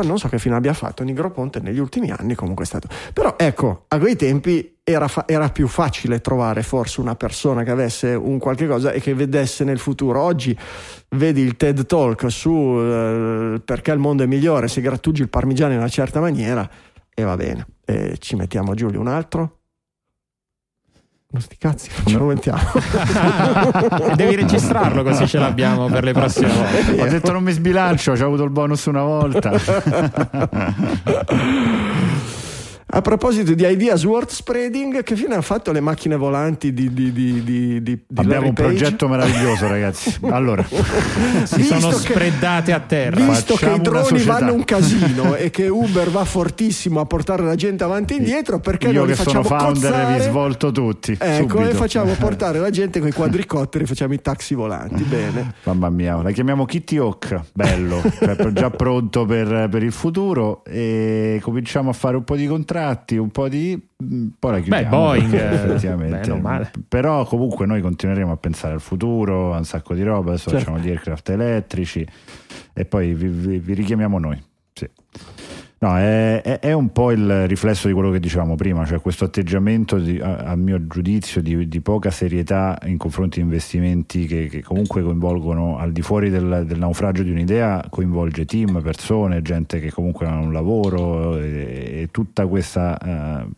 Non 0.04 0.19
so 0.19 0.28
che 0.28 0.38
fine 0.38 0.56
abbia 0.56 0.74
fatto 0.74 1.04
Nigroponte 1.04 1.60
negli 1.60 1.80
ultimi 1.80 2.12
anni, 2.12 2.36
comunque 2.36 2.65
è 2.65 2.67
stato. 2.67 2.88
Però 3.13 3.36
ecco, 3.38 3.86
a 3.88 3.98
quei 3.98 4.15
tempi 4.15 4.78
era, 4.84 5.08
fa- 5.08 5.26
era 5.28 5.50
più 5.50 5.67
facile 5.67 6.22
trovare 6.22 6.62
forse 6.62 7.02
una 7.02 7.15
persona 7.15 7.63
che 7.63 7.72
avesse 7.72 8.13
un 8.13 8.38
qualche 8.38 8.67
cosa 8.67 8.91
e 8.91 9.00
che 9.00 9.15
vedesse 9.15 9.63
nel 9.63 9.80
futuro. 9.80 10.22
Oggi 10.22 10.56
vedi 11.10 11.41
il 11.41 11.58
TED 11.58 11.86
Talk 11.86 12.30
su 12.32 12.78
eh, 12.80 13.62
perché 13.63 13.91
il 13.91 14.00
mondo 14.00 14.24
è 14.24 14.28
migliore 14.28 14.67
se 14.67 14.82
grattugi 14.82 15.22
il 15.22 15.30
parmigiano 15.30 15.74
in 15.74 15.80
una 15.80 15.88
certa 15.88 16.19
maniera 16.19 16.69
e 17.13 17.24
va 17.24 17.36
bene. 17.36 17.65
E 17.86 18.17
ci 18.19 18.36
mettiamo 18.36 18.76
Giulio 18.76 19.00
un 19.00 19.08
altro? 19.08 19.62
Non 21.34 21.41
sti 21.41 21.58
cazzi, 21.58 21.89
non 21.96 22.06
ce 22.06 22.17
lo 22.19 22.26
mettiamo. 22.26 22.62
E 24.08 24.13
devi 24.15 24.36
registrarlo 24.36 25.02
così 25.02 25.28
ce 25.28 25.39
l'abbiamo 25.39 25.88
per 25.88 26.04
le 26.04 26.13
prossime 26.13 26.54
volte. 26.54 27.02
Ho 27.02 27.08
detto 27.08 27.32
non 27.32 27.41
mi 27.41 27.52
sbilancio, 27.52 28.12
ho 28.12 28.24
avuto 28.24 28.43
il 28.43 28.52
bonus 28.52 28.86
una 28.86 29.02
volta. 29.02 29.52
A 32.95 33.01
proposito 33.01 33.56
di 33.56 33.65
ideas 33.65 34.03
worth 34.03 34.29
spreading, 34.29 35.01
che 35.01 35.15
fine 35.15 35.34
hanno 35.34 35.41
fatto 35.41 35.71
le 35.71 35.79
macchine 35.79 36.15
volanti 36.15 36.73
di, 36.73 36.93
di, 36.93 37.12
di, 37.12 37.82
di, 37.82 37.99
Abbiamo 38.13 38.49
un 38.49 38.53
progetto 38.53 39.08
meraviglioso, 39.08 39.67
ragazzi. 39.67 40.15
Allora, 40.29 40.63
Si 40.63 41.56
Visto 41.56 41.79
sono 41.79 41.97
che- 41.97 42.12
spreadate 42.12 42.71
a 42.71 42.79
terra. 42.79 43.25
Visto 43.25 43.56
che 43.56 43.65
Facciamo 43.65 43.75
i 43.84 43.88
una 43.88 44.01
droni 44.01 44.23
vanno 44.23 44.53
un 44.53 44.63
casino 44.63 45.34
e 45.36 45.49
che 45.49 45.67
Uber 45.67 46.12
va 46.12 46.23
fortissimo 46.23 46.99
a 46.99 47.06
portare 47.06 47.43
la 47.43 47.56
gente 47.56 47.84
avanti 47.84 48.13
e 48.13 48.17
indietro, 48.17 48.60
perché 48.60 48.89
io 48.89 48.99
non 48.99 49.08
li 49.08 49.15
che 49.15 49.23
sono 49.23 49.41
facciamo 49.41 49.60
founder 49.63 49.91
cozzare? 49.91 50.17
vi 50.17 50.23
svolto 50.25 50.71
tutti. 50.71 51.17
Ecco, 51.19 51.58
subito. 51.58 51.69
e 51.71 51.73
facciamo 51.73 52.13
portare 52.19 52.60
la 52.60 52.69
gente 52.69 52.99
con 52.99 53.08
i 53.08 53.12
quadricotteri, 53.12 53.88
facciamo 53.88 54.13
i 54.13 54.21
taxi 54.21 54.54
volanti. 54.54 55.02
Bene. 55.02 55.56
Mamma 55.63 55.89
mia, 55.89 56.21
la 56.21 56.29
chiamiamo 56.29 56.65
Kitty 56.65 56.98
Hawk, 56.98 57.41
bello, 57.54 58.04
cioè, 58.19 58.35
già 58.52 58.69
pronto 58.69 59.25
per, 59.25 59.67
per 59.71 59.81
il 59.81 59.91
futuro 59.91 60.63
e 60.63 61.39
cominciamo 61.41 61.89
a 61.89 61.94
fare 61.94 62.17
un 62.17 62.23
po' 62.23 62.35
di 62.35 62.46
contratti, 62.46 62.81
un 63.17 63.29
po' 63.29 63.48
di... 63.50 63.81
mm, 64.04 64.27
Poi 64.40 64.52
la 64.52 64.60
chiudiamo. 64.60 64.90
Boeing, 64.90 65.29
perché 65.31 65.50
eh, 65.50 65.54
effettivamente. 65.54 66.31
o 66.31 66.38
male. 66.38 66.71
Però 66.88 67.25
comunque 67.25 67.65
noi 67.65 67.81
continueremo 67.81 68.31
a 68.31 68.38
pensare 68.38 68.73
al 68.73 68.81
futuro, 68.81 69.54
a 69.54 69.58
un 69.58 69.65
sacco 69.65 69.94
di 69.94 70.04
roba, 70.04 70.31
adesso 70.31 70.50
Certo. 70.50 70.65
facciamo 70.65 70.84
gli 70.84 70.90
aircraft 70.90 71.29
elettrici 71.29 72.06
e 72.73 72.86
poi 72.86 73.13
vi, 73.13 73.27
vi- 73.27 73.60
vi 73.60 73.73
richiamiamo 73.73 74.19
noi. 74.19 74.42
Sì. 74.73 74.90
No, 75.84 75.98
è, 75.98 76.42
è, 76.42 76.60
è, 76.60 76.71
un 76.71 76.94
po' 76.94 77.12
il 77.12 77.46
riflesso 77.46 77.88
di 77.88 77.94
quello 77.94 78.10
che 78.10 78.21
dicevamo 78.21 78.56
prima, 78.56 78.86
cioè 78.86 79.02
questo 79.02 79.25
atteggiamento, 79.25 79.98
di, 79.98 80.17
a, 80.17 80.38
a, 80.38 80.56
mio 80.56 80.88
giudizio, 80.88 81.42
di, 81.42 81.67
di, 81.67 81.81
poca 81.81 82.10
serietà 82.10 82.79
in 82.86 82.96
confronti 82.98 83.40
di 83.40 83.44
investimenti 83.44 84.25
che, 84.25 84.48
che 84.48 84.63
comunque 84.63 85.04
coinvolgono 85.04 85.77
al 85.77 85.92
di 85.92 86.02
fuori 86.02 86.29
del, 86.29 86.63
del, 86.65 86.79
naufragio 86.79 87.23
di 87.23 87.31
un'idea, 87.31 87.86
coinvolge 87.90 88.46
team, 88.46 88.81
persone, 88.81 89.42
gente 89.42 89.81
che 89.81 89.92
comunque 89.92 90.25
ha 90.25 90.38
un 90.38 90.54
lavoro 90.54 91.38
e, 91.38 92.04
e 92.04 92.08
tutta 92.12 92.48
questa... 92.48 92.98
Uh, 93.46 93.52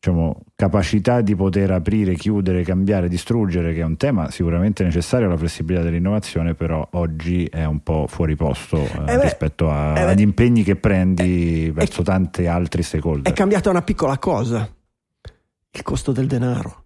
diciamo, 0.00 0.42
capacità 0.54 1.20
di 1.20 1.34
poter 1.34 1.72
aprire, 1.72 2.14
chiudere, 2.14 2.62
cambiare, 2.62 3.08
distruggere, 3.08 3.74
che 3.74 3.80
è 3.80 3.84
un 3.84 3.96
tema 3.96 4.30
sicuramente 4.30 4.84
necessario, 4.84 5.28
la 5.28 5.36
flessibilità 5.36 5.82
dell'innovazione, 5.82 6.54
però 6.54 6.86
oggi 6.92 7.44
è 7.46 7.64
un 7.64 7.80
po' 7.82 8.06
fuori 8.08 8.36
posto 8.36 8.78
eh, 8.78 9.12
eh 9.12 9.20
rispetto 9.20 9.70
a, 9.70 9.98
eh 9.98 10.02
agli 10.02 10.20
impegni 10.20 10.62
che 10.62 10.76
prendi 10.76 11.66
eh, 11.66 11.72
verso 11.72 12.02
tanti 12.02 12.46
altri 12.46 12.82
stakeholder. 12.82 13.32
È 13.32 13.34
cambiata 13.34 13.70
una 13.70 13.82
piccola 13.82 14.18
cosa, 14.18 14.68
il 15.70 15.82
costo 15.82 16.12
del 16.12 16.26
denaro. 16.26 16.84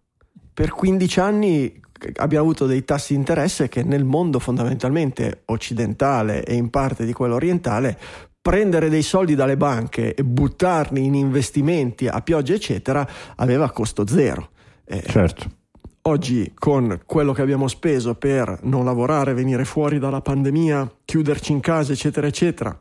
Per 0.54 0.70
15 0.70 1.20
anni 1.20 1.80
abbiamo 2.16 2.44
avuto 2.44 2.66
dei 2.66 2.84
tassi 2.84 3.12
di 3.12 3.18
interesse 3.18 3.68
che 3.68 3.82
nel 3.82 4.04
mondo 4.04 4.38
fondamentalmente 4.38 5.42
occidentale 5.46 6.44
e 6.44 6.54
in 6.54 6.70
parte 6.70 7.04
di 7.04 7.12
quello 7.12 7.34
orientale 7.34 7.98
prendere 8.42 8.88
dei 8.88 9.02
soldi 9.02 9.36
dalle 9.36 9.56
banche 9.56 10.14
e 10.14 10.24
buttarli 10.24 11.04
in 11.04 11.14
investimenti 11.14 12.08
a 12.08 12.20
pioggia, 12.20 12.54
eccetera, 12.54 13.08
aveva 13.36 13.70
costo 13.70 14.06
zero. 14.06 14.50
Eh, 14.84 15.02
certo. 15.06 15.60
Oggi, 16.02 16.52
con 16.52 17.02
quello 17.06 17.32
che 17.32 17.42
abbiamo 17.42 17.68
speso 17.68 18.16
per 18.16 18.58
non 18.62 18.84
lavorare, 18.84 19.34
venire 19.34 19.64
fuori 19.64 20.00
dalla 20.00 20.20
pandemia, 20.20 20.96
chiuderci 21.04 21.52
in 21.52 21.60
casa, 21.60 21.92
eccetera, 21.92 22.26
eccetera, 22.26 22.76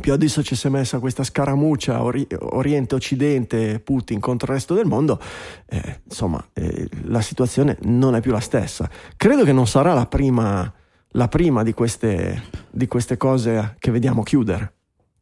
più 0.00 0.12
adesso 0.12 0.42
ci 0.42 0.54
si 0.54 0.66
è 0.66 0.70
messa 0.70 0.98
questa 0.98 1.24
scaramuccia 1.24 2.02
ori- 2.02 2.26
Oriente-Occidente, 2.38 3.80
Putin 3.80 4.20
contro 4.20 4.48
il 4.50 4.58
resto 4.58 4.74
del 4.74 4.86
mondo, 4.86 5.20
eh, 5.66 6.00
insomma, 6.04 6.42
eh, 6.54 6.88
la 7.04 7.20
situazione 7.20 7.76
non 7.82 8.14
è 8.14 8.20
più 8.20 8.32
la 8.32 8.40
stessa. 8.40 8.88
Credo 9.16 9.44
che 9.44 9.52
non 9.52 9.66
sarà 9.66 9.92
la 9.92 10.06
prima, 10.06 10.72
la 11.08 11.28
prima 11.28 11.62
di, 11.62 11.74
queste, 11.74 12.44
di 12.70 12.86
queste 12.86 13.18
cose 13.18 13.76
che 13.78 13.90
vediamo 13.90 14.22
chiudere. 14.22 14.76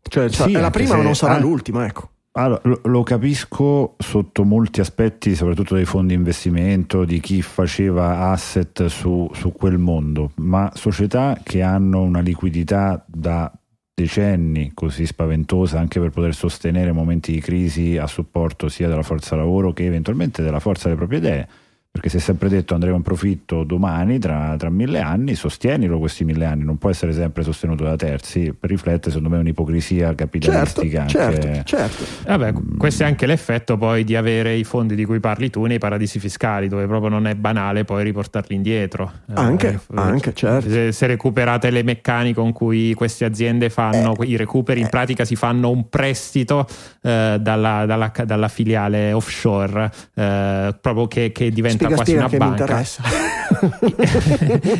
Cioè, 0.09 0.30
cioè 0.30 0.48
sì, 0.48 0.54
è 0.54 0.61
la 0.61 0.70
prima 0.70 0.96
ma 0.96 1.02
non 1.02 1.14
sarà 1.14 1.34
ah, 1.34 1.38
l'ultima, 1.38 1.84
ecco. 1.86 2.11
Allora, 2.32 2.61
lo, 2.64 2.80
lo, 2.84 3.02
capisco 3.02 3.94
sotto 3.98 4.44
molti 4.44 4.80
aspetti, 4.80 5.34
soprattutto 5.34 5.74
dei 5.74 5.86
fondi 5.86 6.12
investimento, 6.12 7.04
di 7.04 7.18
chi 7.18 7.40
faceva 7.40 8.28
asset 8.30 8.86
su, 8.86 9.28
su 9.32 9.52
quel 9.52 9.78
mondo, 9.78 10.32
ma 10.36 10.70
società 10.74 11.38
che 11.42 11.62
hanno 11.62 12.02
una 12.02 12.20
liquidità 12.20 13.02
da 13.07 13.50
decenni 13.94 14.72
così 14.74 15.07
spaventosa 15.07 15.78
anche 15.78 15.98
per 15.98 16.11
poter 16.11 16.34
sostenere 16.34 16.92
momenti 16.92 17.32
di 17.32 17.40
crisi 17.40 17.96
a 17.96 18.07
supporto 18.07 18.68
sia 18.68 18.88
della 18.88 19.02
forza 19.02 19.36
lavoro 19.36 19.72
che 19.72 19.86
eventualmente 19.86 20.42
della 20.42 20.61
forza 20.61 20.84
delle 20.84 20.98
proprie 20.98 21.18
idee 21.18 21.48
perché 21.97 22.11
si 22.11 22.18
è 22.18 22.20
sempre 22.20 22.51
detto 22.51 22.74
andremo 22.74 22.97
in 22.97 23.03
profitto 23.03 23.64
domani, 23.64 24.18
tra, 24.18 24.55
tra, 24.59 24.68
mille 24.68 25.01
anni, 25.01 25.34
sostienilo 25.34 25.99
questi 25.99 26.24
mille 26.24 26.44
anni, 26.44 26.62
non 26.62 26.76
può 26.76 26.90
essere 26.90 27.14
sempre 27.14 27.42
sostenuto 27.42 27.84
da 27.84 27.97
terzi, 27.97 28.53
per 28.53 28.68
riflettere 28.68 29.09
secondo 29.09 29.30
me 29.30 29.38
un'ipocrisia 29.38 30.14
capitalistica. 30.14 31.07
Certo, 31.07 31.47
anche, 31.47 31.62
certo, 31.64 32.05
certo. 32.05 32.28
Vabbè, 32.28 32.53
questo 32.76 33.05
è 33.05 33.07
anche 33.07 33.24
l'effetto 33.24 33.78
poi 33.78 34.05
di 34.05 34.14
avere 34.14 34.55
i 34.57 34.64
fondi 34.64 34.94
di 34.94 35.07
cui 35.07 35.20
parli 35.20 35.49
tu 35.49 35.64
nei 35.64 35.78
paradisi 35.78 36.18
fiscali, 36.18 36.68
dove 36.68 36.86
proprio 36.86 37.09
non 37.09 37.26
è 37.26 37.34
banale 37.34 37.84
poi 37.84 38.05
riportarli 38.05 38.55
indietro. 38.55 39.11
Anche, 39.32 39.68
eh, 39.68 39.94
anche 39.94 40.34
certo. 40.34 40.68
Se, 40.68 40.92
se, 40.92 41.07
recuperate 41.07 41.70
le 41.70 41.82
meccaniche 41.82 42.34
con 42.34 42.53
cui 42.53 42.92
queste 42.92 43.24
aziende 43.24 43.70
fanno 43.70 44.14
eh, 44.18 44.26
i 44.26 44.36
recuperi, 44.36 44.80
in 44.80 44.86
eh. 44.86 44.90
pratica 44.90 45.24
si 45.24 45.34
fanno 45.34 45.70
un 45.70 45.88
prestito 45.88 46.66
eh, 47.01 47.38
dalla, 47.40 47.86
dalla, 47.86 48.12
dalla, 48.26 48.49
filiale 48.49 49.12
offshore, 49.14 49.90
eh, 50.14 50.74
proprio 50.78 51.09
che, 51.09 51.32
che 51.32 51.51
diventa 51.51 51.84
spiega, 51.95 52.28
quasi 52.28 52.37
una 52.37 52.57
banca. 52.57 52.84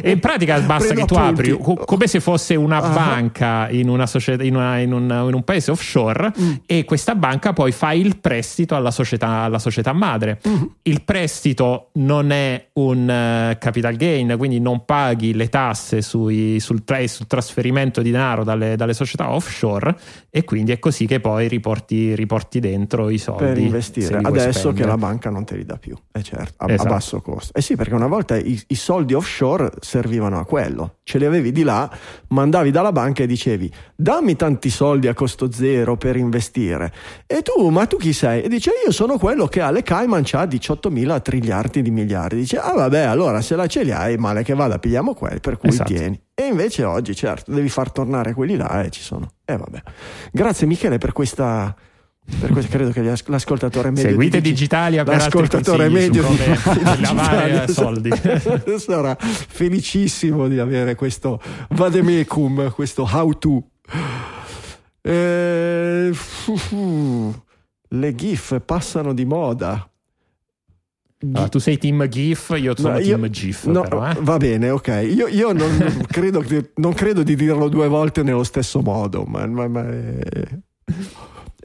e 0.03 0.11
in 0.11 0.21
pratica 0.21 0.59
basta 0.61 0.93
Prendo 0.93 1.07
che 1.07 1.07
tu 1.07 1.15
appunti. 1.15 1.51
apri 1.51 1.59
co- 1.59 1.85
come 1.85 2.07
se 2.07 2.21
fosse 2.21 2.55
una 2.55 2.81
uh-huh. 2.81 2.93
banca 2.93 3.69
in, 3.71 3.89
una 3.89 4.07
società, 4.07 4.43
in, 4.43 4.57
una, 4.57 4.79
in, 4.79 4.93
un, 4.93 5.03
in, 5.05 5.35
un, 5.35 5.43
paese 5.45 5.71
offshore 5.71 6.33
mm. 6.39 6.53
e 6.67 6.85
questa 6.85 7.15
banca 7.15 7.53
poi 7.53 7.73
fa 7.73 7.93
il 7.93 8.19
prestito 8.19 8.75
alla 8.75 8.91
società, 8.91 9.29
alla 9.29 9.59
società 9.59 9.93
madre. 9.93 10.41
Mm. 10.47 10.63
Il 10.83 11.03
prestito 11.03 11.91
non 11.95 12.31
è 12.31 12.69
un 12.75 13.03
uh, 13.03 13.59
capital 13.59 13.97
gain, 13.97 14.35
quindi 14.37 14.61
non 14.61 14.85
paghi 14.85 15.35
le 15.35 15.49
tasse 15.49 16.03
sui, 16.03 16.59
sul, 16.61 16.85
tra- 16.85 17.07
sul, 17.07 17.27
trasferimento 17.27 18.03
di 18.03 18.11
denaro 18.11 18.45
dalle, 18.45 18.77
dalle, 18.77 18.95
società 18.95 19.31
offshore 19.31 19.95
e 20.31 20.45
quindi 20.45 20.73
è 20.73 20.79
così 20.79 21.07
che 21.07 21.21
poi 21.21 21.49
riporti, 21.49 22.15
riporti 22.15 22.61
dentro 22.61 23.11
i 23.11 23.19
soldi. 23.19 23.45
Per 23.45 23.59
investire, 23.59 24.19
adesso 24.23 24.59
spendere. 24.59 24.83
che 24.83 24.87
la 24.87 24.97
banca 24.97 25.31
non 25.31 25.45
te 25.45 25.57
li 25.57 25.65
dà 25.65 25.77
più, 25.77 25.97
è 26.11 26.21
certo, 26.21 26.65
a, 26.65 26.73
esatto. 26.73 26.89
Basso 26.97 27.21
costo. 27.21 27.57
Eh 27.57 27.61
sì, 27.61 27.77
perché 27.77 27.95
una 27.95 28.07
volta 28.07 28.37
i, 28.37 28.61
i 28.69 28.75
soldi 28.75 29.13
offshore 29.13 29.71
servivano 29.81 30.39
a 30.39 30.45
quello, 30.45 30.97
ce 31.03 31.19
li 31.19 31.27
avevi 31.27 31.53
di 31.53 31.63
là, 31.63 31.91
mandavi 32.29 32.71
dalla 32.71 32.93
banca 32.93 33.23
e 33.23 33.27
dicevi 33.27 33.71
dammi 33.95 34.35
tanti 34.35 34.71
soldi 34.71 35.07
a 35.07 35.15
costo 35.15 35.51
zero 35.53 35.97
per 35.97 36.17
investire. 36.17 36.93
E 37.27 37.43
tu, 37.43 37.69
ma 37.69 37.87
tu 37.87 37.97
chi 37.99 38.13
sei? 38.13 38.43
E 38.43 38.49
dice 38.49 38.71
io 38.85 38.93
sono 38.93 39.19
quello 39.19 39.47
che 39.47 39.61
alle 39.61 39.83
Cayman 39.83 40.25
ha 40.33 40.47
18 40.47 40.91
mila 40.91 41.21
triliardi 41.21 41.83
di 41.83 41.91
miliardi. 41.91 42.37
Dice 42.37 42.59
ah 42.59 42.73
vabbè 42.73 43.01
allora 43.01 43.41
se 43.43 43.55
la 43.57 43.67
ce 43.67 43.83
li 43.83 43.93
hai 43.93 44.17
male 44.17 44.43
che 44.43 44.55
vada 44.55 44.79
pigliamo 44.79 45.15
quelli 45.15 45.41
per 45.41 45.59
cui 45.59 45.69
esatto. 45.69 45.93
tieni. 45.93 46.19
E 46.35 46.47
invece 46.47 46.85
oggi 46.85 47.15
certo 47.15 47.53
devi 47.53 47.69
far 47.69 47.91
tornare 47.91 48.35
quelli 48.35 48.57
là 48.57 48.83
e 48.83 48.91
ci 48.91 49.03
sono. 49.03 49.31
E 49.45 49.53
eh, 49.53 49.57
vabbè. 49.57 49.83
Grazie 50.33 50.67
Michele 50.67 50.99
per 50.99 51.13
questa 51.13 51.75
per 52.39 52.51
questo 52.51 52.71
credo 52.71 52.91
che 52.91 53.03
l'ascoltatore 53.03 53.91
medio 53.91 54.11
seguite 54.11 54.41
di 54.41 54.51
Digitalia 54.51 55.05
per 55.05 55.17
l'ascoltatore 55.17 55.89
medio 55.89 56.23
di, 56.29 56.37
di 56.37 57.01
lavare 57.01 57.69
soldi 57.69 58.11
sarà 58.79 59.17
felicissimo 59.19 60.49
di 60.49 60.59
avere 60.59 60.95
questo 60.97 61.41
vademecum 61.71 62.71
questo 62.73 63.09
how 63.11 63.39
to 63.39 63.63
eh, 65.03 66.13
le 67.89 68.15
GIF 68.15 68.61
passano 68.65 69.15
di 69.15 69.25
moda 69.25 69.89
Ah, 71.33 71.49
tu 71.49 71.59
sei 71.59 71.79
team 71.79 72.07
GIF, 72.09 72.55
io 72.59 72.77
sono 72.77 72.93
no, 72.93 72.99
io, 72.99 73.17
team 73.17 73.29
GIF. 73.29 73.65
No, 73.65 73.81
però, 73.81 74.07
eh? 74.07 74.17
Va 74.21 74.37
bene, 74.37 74.69
ok. 74.69 75.09
Io, 75.11 75.27
io 75.29 75.53
non, 75.53 76.05
credo, 76.07 76.45
non, 76.75 76.93
credo, 76.93 77.23
di 77.23 77.35
dirlo 77.35 77.69
due 77.69 77.89
volte 77.89 78.23
nello 78.23 78.45
stesso 78.45 78.83
modo, 78.83 79.25
ma, 79.25 79.47
ma, 79.47 79.67
ma 79.67 79.89
eh. 79.89 80.61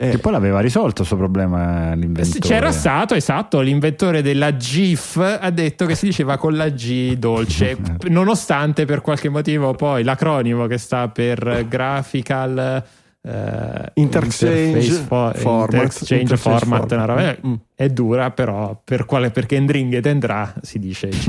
Che 0.10 0.18
poi 0.18 0.32
l'aveva 0.32 0.60
risolto 0.62 1.02
il 1.02 1.08
suo 1.08 1.18
problema 1.18 1.94
l'inventore. 1.94 2.40
C'era 2.40 2.72
stato, 2.72 3.14
esatto, 3.14 3.60
l'inventore 3.60 4.24
della 4.24 4.58
GIF 4.58 5.18
ha 5.18 5.50
detto 5.52 5.86
che 5.86 5.94
si 5.94 6.08
diceva 6.08 6.38
con 6.38 6.56
la 6.56 6.70
G 6.70 7.16
dolce, 7.18 7.78
nonostante 8.10 8.86
per 8.86 9.02
qualche 9.02 9.30
motivo 9.30 9.74
poi 9.74 10.04
l'acronimo 10.04 10.66
che 10.66 10.80
sta 10.80 11.08
per 11.10 11.66
Graphical 11.68 12.84
Uh, 13.24 13.86
interchange, 13.94 14.82
for, 15.06 15.36
format, 15.38 15.74
interchange, 15.74 16.22
interchange 16.22 16.36
format, 16.38 16.88
format. 16.88 17.08
Roba, 17.08 17.38
mm. 17.46 17.54
è 17.76 17.88
dura 17.90 18.32
però 18.32 18.82
per 18.84 19.06
quale, 19.06 19.30
perché 19.30 19.58
Endringhet 19.58 20.08
andrà 20.08 20.52
si 20.64 20.80
dice 20.80 21.12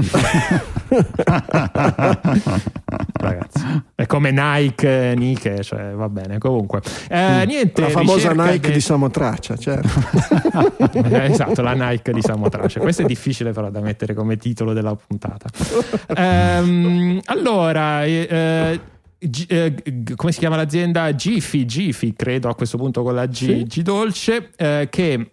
ragazzi 3.12 3.82
è 3.94 4.06
come 4.06 4.30
Nike 4.30 5.12
Nike 5.14 5.62
cioè 5.62 5.90
va 5.92 6.08
bene 6.08 6.38
comunque 6.38 6.80
eh, 7.10 7.44
mm. 7.44 7.46
niente 7.46 7.82
la 7.82 7.90
famosa 7.90 8.32
Nike 8.32 8.68
de... 8.68 8.72
di 8.72 8.80
Samotracia 8.80 9.56
certo 9.58 10.00
eh, 10.94 11.24
esatto 11.26 11.60
la 11.60 11.74
Nike 11.74 12.12
di 12.12 12.22
Samotracia 12.22 12.80
questo 12.80 13.02
è 13.02 13.04
difficile 13.04 13.52
però 13.52 13.68
da 13.68 13.80
mettere 13.80 14.14
come 14.14 14.38
titolo 14.38 14.72
della 14.72 14.96
puntata 14.96 15.46
um, 16.16 17.20
allora 17.26 18.04
eh, 18.04 18.80
G- 19.22 19.46
eh, 19.48 19.74
come 20.16 20.32
si 20.32 20.38
chiama 20.38 20.56
l'azienda? 20.56 21.14
Gifi, 21.14 21.64
Gifi, 21.64 22.12
credo 22.12 22.48
a 22.48 22.54
questo 22.54 22.76
punto 22.76 23.02
con 23.02 23.14
la 23.14 23.26
G, 23.26 23.34
sì. 23.34 23.62
G 23.64 23.82
dolce, 23.82 24.50
eh, 24.56 24.88
che 24.90 25.32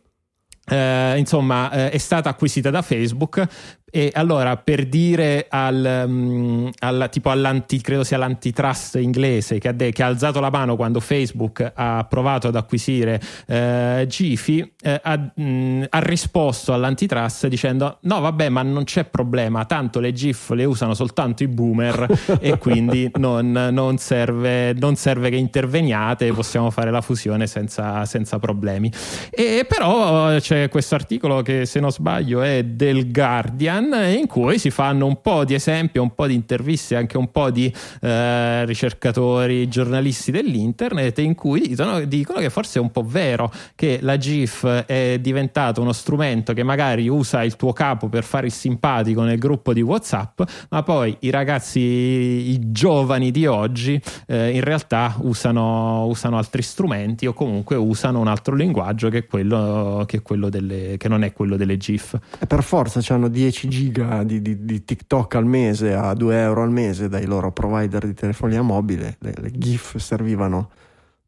eh, 0.69 1.17
insomma 1.17 1.71
eh, 1.71 1.89
è 1.89 1.97
stata 1.97 2.29
acquisita 2.29 2.69
da 2.69 2.81
Facebook 2.81 3.47
e 3.91 4.11
allora 4.13 4.57
per 4.57 4.87
dire 4.87 5.47
al, 5.49 6.03
um, 6.07 6.69
al 6.79 7.07
tipo 7.11 7.29
all'anti, 7.29 7.81
credo 7.81 8.03
sia 8.03 8.17
l'antitrust 8.17 8.95
inglese 8.95 9.59
che 9.59 9.69
ha, 9.69 9.71
de- 9.71 9.91
che 9.91 10.03
ha, 10.03 10.07
alzato 10.07 10.39
la 10.39 10.49
mano 10.49 10.75
quando 10.75 10.99
Facebook 10.99 11.71
ha 11.73 12.05
provato 12.09 12.47
ad 12.47 12.55
acquisire 12.55 13.19
eh, 13.47 14.05
Gifi, 14.07 14.73
eh, 14.81 14.99
ha, 15.03 15.17
mh, 15.17 15.41
mm, 15.41 15.83
ha, 15.89 15.99
risposto 15.99 16.73
all'antitrust 16.73 17.47
dicendo 17.47 17.97
no 18.01 18.19
vabbè 18.19 18.49
ma 18.49 18.61
non 18.61 18.83
c'è 18.83 19.05
problema, 19.05 19.65
tanto 19.65 19.99
le 19.99 20.13
GIF 20.13 20.51
le 20.51 20.65
usano 20.65 20.93
soltanto 20.93 21.43
i 21.43 21.47
boomer 21.47 22.07
e 22.39 22.57
quindi 22.57 23.09
non, 23.15 23.51
non, 23.51 23.97
serve, 23.97 24.73
non, 24.73 24.95
serve, 24.95 25.29
che 25.29 25.35
interveniate, 25.35 26.31
possiamo 26.33 26.69
fare 26.69 26.91
la 26.91 27.01
fusione 27.01 27.47
senza, 27.47 28.05
senza 28.05 28.39
problemi. 28.39 28.91
E 29.29 29.65
però 29.67 30.37
c'è 30.37 30.69
questo 30.69 30.95
articolo 30.95 31.41
che 31.41 31.65
se 31.65 31.79
non 31.79 31.91
sbaglio 31.91 32.41
è 32.41 32.63
del 32.63 33.11
Guardian 33.11 33.78
Run 33.79 33.95
in 34.17 34.27
cui 34.27 34.59
si 34.59 34.69
fanno 34.69 35.05
un 35.05 35.21
po' 35.21 35.45
di 35.45 35.53
esempi, 35.53 35.99
un 35.99 36.13
po' 36.13 36.27
di 36.27 36.33
interviste, 36.33 36.97
anche 36.97 37.17
un 37.17 37.31
po' 37.31 37.49
di 37.49 37.73
eh, 38.01 38.65
ricercatori, 38.65 39.69
giornalisti 39.69 40.31
dell'internet 40.31 41.17
in 41.19 41.33
cui 41.33 41.61
dicono, 41.61 42.03
dicono 42.03 42.39
che 42.39 42.49
forse 42.49 42.79
è 42.79 42.81
un 42.81 42.91
po' 42.91 43.03
vero 43.03 43.51
che 43.75 43.99
la 44.01 44.17
GIF 44.17 44.65
è 44.85 45.17
diventato 45.19 45.81
uno 45.81 45.93
strumento 45.93 46.53
che 46.53 46.63
magari 46.63 47.07
usa 47.07 47.43
il 47.43 47.55
tuo 47.55 47.71
capo 47.71 48.09
per 48.09 48.23
fare 48.23 48.47
il 48.47 48.51
simpatico 48.51 49.21
nel 49.21 49.37
gruppo 49.37 49.71
di 49.71 49.81
WhatsApp, 49.81 50.41
ma 50.69 50.83
poi 50.83 51.15
i 51.19 51.29
ragazzi, 51.29 51.79
i 51.79 52.71
giovani 52.71 53.31
di 53.31 53.45
oggi 53.45 54.01
eh, 54.27 54.51
in 54.51 54.61
realtà 54.61 55.15
usano, 55.19 56.05
usano, 56.05 56.37
altri 56.37 56.61
strumenti 56.61 57.25
o 57.25 57.33
comunque 57.33 57.75
usano 57.77 58.19
un 58.19 58.27
altro 58.27 58.55
linguaggio 58.55 59.09
che, 59.09 59.25
quello, 59.25 60.03
che, 60.05 60.21
quello 60.21 60.49
delle, 60.49 60.97
che 60.97 61.07
non 61.07 61.23
è 61.23 61.31
quello 61.31 61.55
delle 61.55 61.77
GIF. 61.77 62.17
E 62.39 62.45
per 62.45 62.63
forza 62.63 63.01
hanno 63.13 63.29
10 63.29 63.68
giga 63.69 64.23
di, 64.23 64.41
di, 64.41 64.65
di, 64.65 64.83
TikTok 64.83 65.35
al 65.35 65.45
mese 65.45 65.93
a 65.93 66.13
2 66.13 66.41
euro 66.41 66.63
al 66.63 66.71
mese 66.71 67.07
dai 67.07 67.25
loro 67.25 67.51
provider 67.51 68.05
di 68.05 68.13
telefonia 68.13 68.61
mobile, 68.61 69.15
le, 69.19 69.33
le 69.37 69.51
GIF 69.51 69.95
servivano 69.97 70.69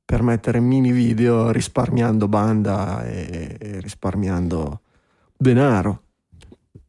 per 0.04 0.24
mettere 0.24 0.60
mini 0.60 0.92
video 0.92 1.52
risparmiando 1.52 2.28
banda 2.28 3.06
e, 3.06 3.56
e 3.58 3.80
risparmiando 3.80 4.82
denaro. 5.38 6.02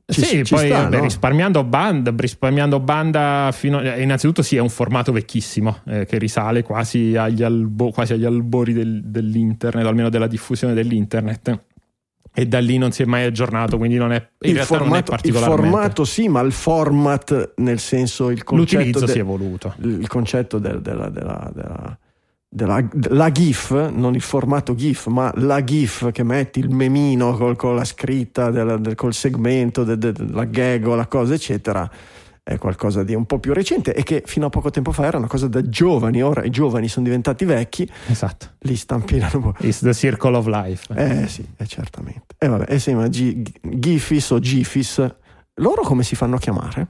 Ci, 0.05 0.23
sì, 0.23 0.45
ci 0.45 0.55
poi 0.55 0.67
sta, 0.67 0.87
beh, 0.87 0.97
no? 0.97 1.03
risparmiando, 1.05 1.65
banda, 1.65 2.13
risparmiando 2.15 2.81
banda 2.81 3.51
fino 3.53 3.79
a, 3.79 3.97
innanzitutto 3.99 4.43
sì, 4.43 4.57
è 4.57 4.61
un 4.61 4.69
formato 4.69 5.13
vecchissimo 5.13 5.79
eh, 5.87 6.05
che 6.05 6.19
risale 6.19 6.63
quasi 6.63 7.17
agli, 7.17 7.43
albo, 7.43 7.91
quasi 7.91 8.13
agli 8.13 8.25
albori 8.25 8.73
del, 8.73 9.03
dell'internet, 9.05 9.87
almeno 9.87 10.09
della 10.09 10.27
diffusione 10.27 10.75
dell'internet. 10.75 11.65
E 12.35 12.47
da 12.47 12.61
lì 12.61 12.79
non 12.79 12.93
si 12.93 13.03
è 13.03 13.05
mai 13.05 13.25
aggiornato, 13.25 13.77
quindi 13.77 13.97
non 13.97 14.13
è, 14.13 14.17
in 14.17 14.51
il 14.51 14.55
realtà 14.55 14.77
formato, 14.77 14.91
non 14.91 14.99
è 14.99 15.03
particolarmente... 15.03 15.63
Il 15.67 15.71
formato 15.71 16.05
sì, 16.05 16.29
ma 16.29 16.41
il 16.41 16.53
format 16.53 17.53
nel 17.57 17.79
senso 17.79 18.31
il 18.31 18.43
concetto... 18.43 18.77
L'utilizzo 18.79 19.05
de, 19.05 19.13
si 19.13 19.19
è 19.19 19.21
evoluto. 19.21 19.75
Il 19.83 20.09
concetto 20.09 20.59
del, 20.59 20.81
della, 20.81 21.11
della, 21.11 21.51
della 21.55 21.99
della, 22.55 22.87
la 23.09 23.33
GIF, 23.33 23.71
non 23.95 24.15
il 24.15 24.21
formato 24.21 24.75
GIF, 24.75 25.07
ma 25.07 25.33
la 25.37 25.65
GIF 25.65 26.13
che 26.13 26.23
metti 26.23 26.59
il 26.59 26.69
memino 26.69 27.35
col, 27.35 27.57
con 27.57 27.75
la 27.75 27.85
scritta, 27.85 28.51
del, 28.51 28.79
del, 28.79 28.95
col 28.95 29.15
segmento, 29.15 29.85
de, 29.85 29.97
de, 29.97 30.13
la 30.29 30.45
gag 30.45 30.87
o 30.87 30.95
la 30.95 31.07
cosa, 31.07 31.33
eccetera, 31.33 31.91
è 32.45 32.59
qualcosa 32.59 33.05
di 33.05 33.15
un 33.15 33.25
po' 33.25 33.39
più 33.39 33.53
recente 33.53 33.95
e 33.95 34.03
che 34.03 34.23
fino 34.27 34.47
a 34.47 34.51
poco 34.51 34.71
tempo 34.71 34.91
fa 34.91 35.07
era 35.07 35.17
una 35.17 35.29
cosa 35.29 35.47
da 35.47 35.63
giovani. 35.69 36.23
Ora 36.23 36.43
i 36.43 36.51
giovani 36.51 36.89
sono 36.89 37.05
diventati 37.05 37.45
vecchi, 37.45 37.89
esatto. 38.09 38.55
li 38.61 38.75
stampinano. 38.77 39.55
It's 39.61 39.81
the 39.81 39.95
circle 39.95 40.37
of 40.37 40.47
life. 40.47 40.93
Eh 40.95 41.29
sì, 41.29 41.47
eh, 41.57 41.67
certamente. 41.67 42.35
E 42.39 42.47
eh, 42.47 42.49
vabbè, 42.49 42.73
eh 42.73 42.79
sì, 42.79 42.95
ma 42.95 43.07
G- 43.09 43.43
GIFIS 43.61 44.31
o 44.31 44.39
GIFIS, 44.41 45.15
loro 45.55 45.83
come 45.83 46.03
si 46.03 46.17
fanno 46.17 46.37
a 46.37 46.39
chiamare? 46.39 46.89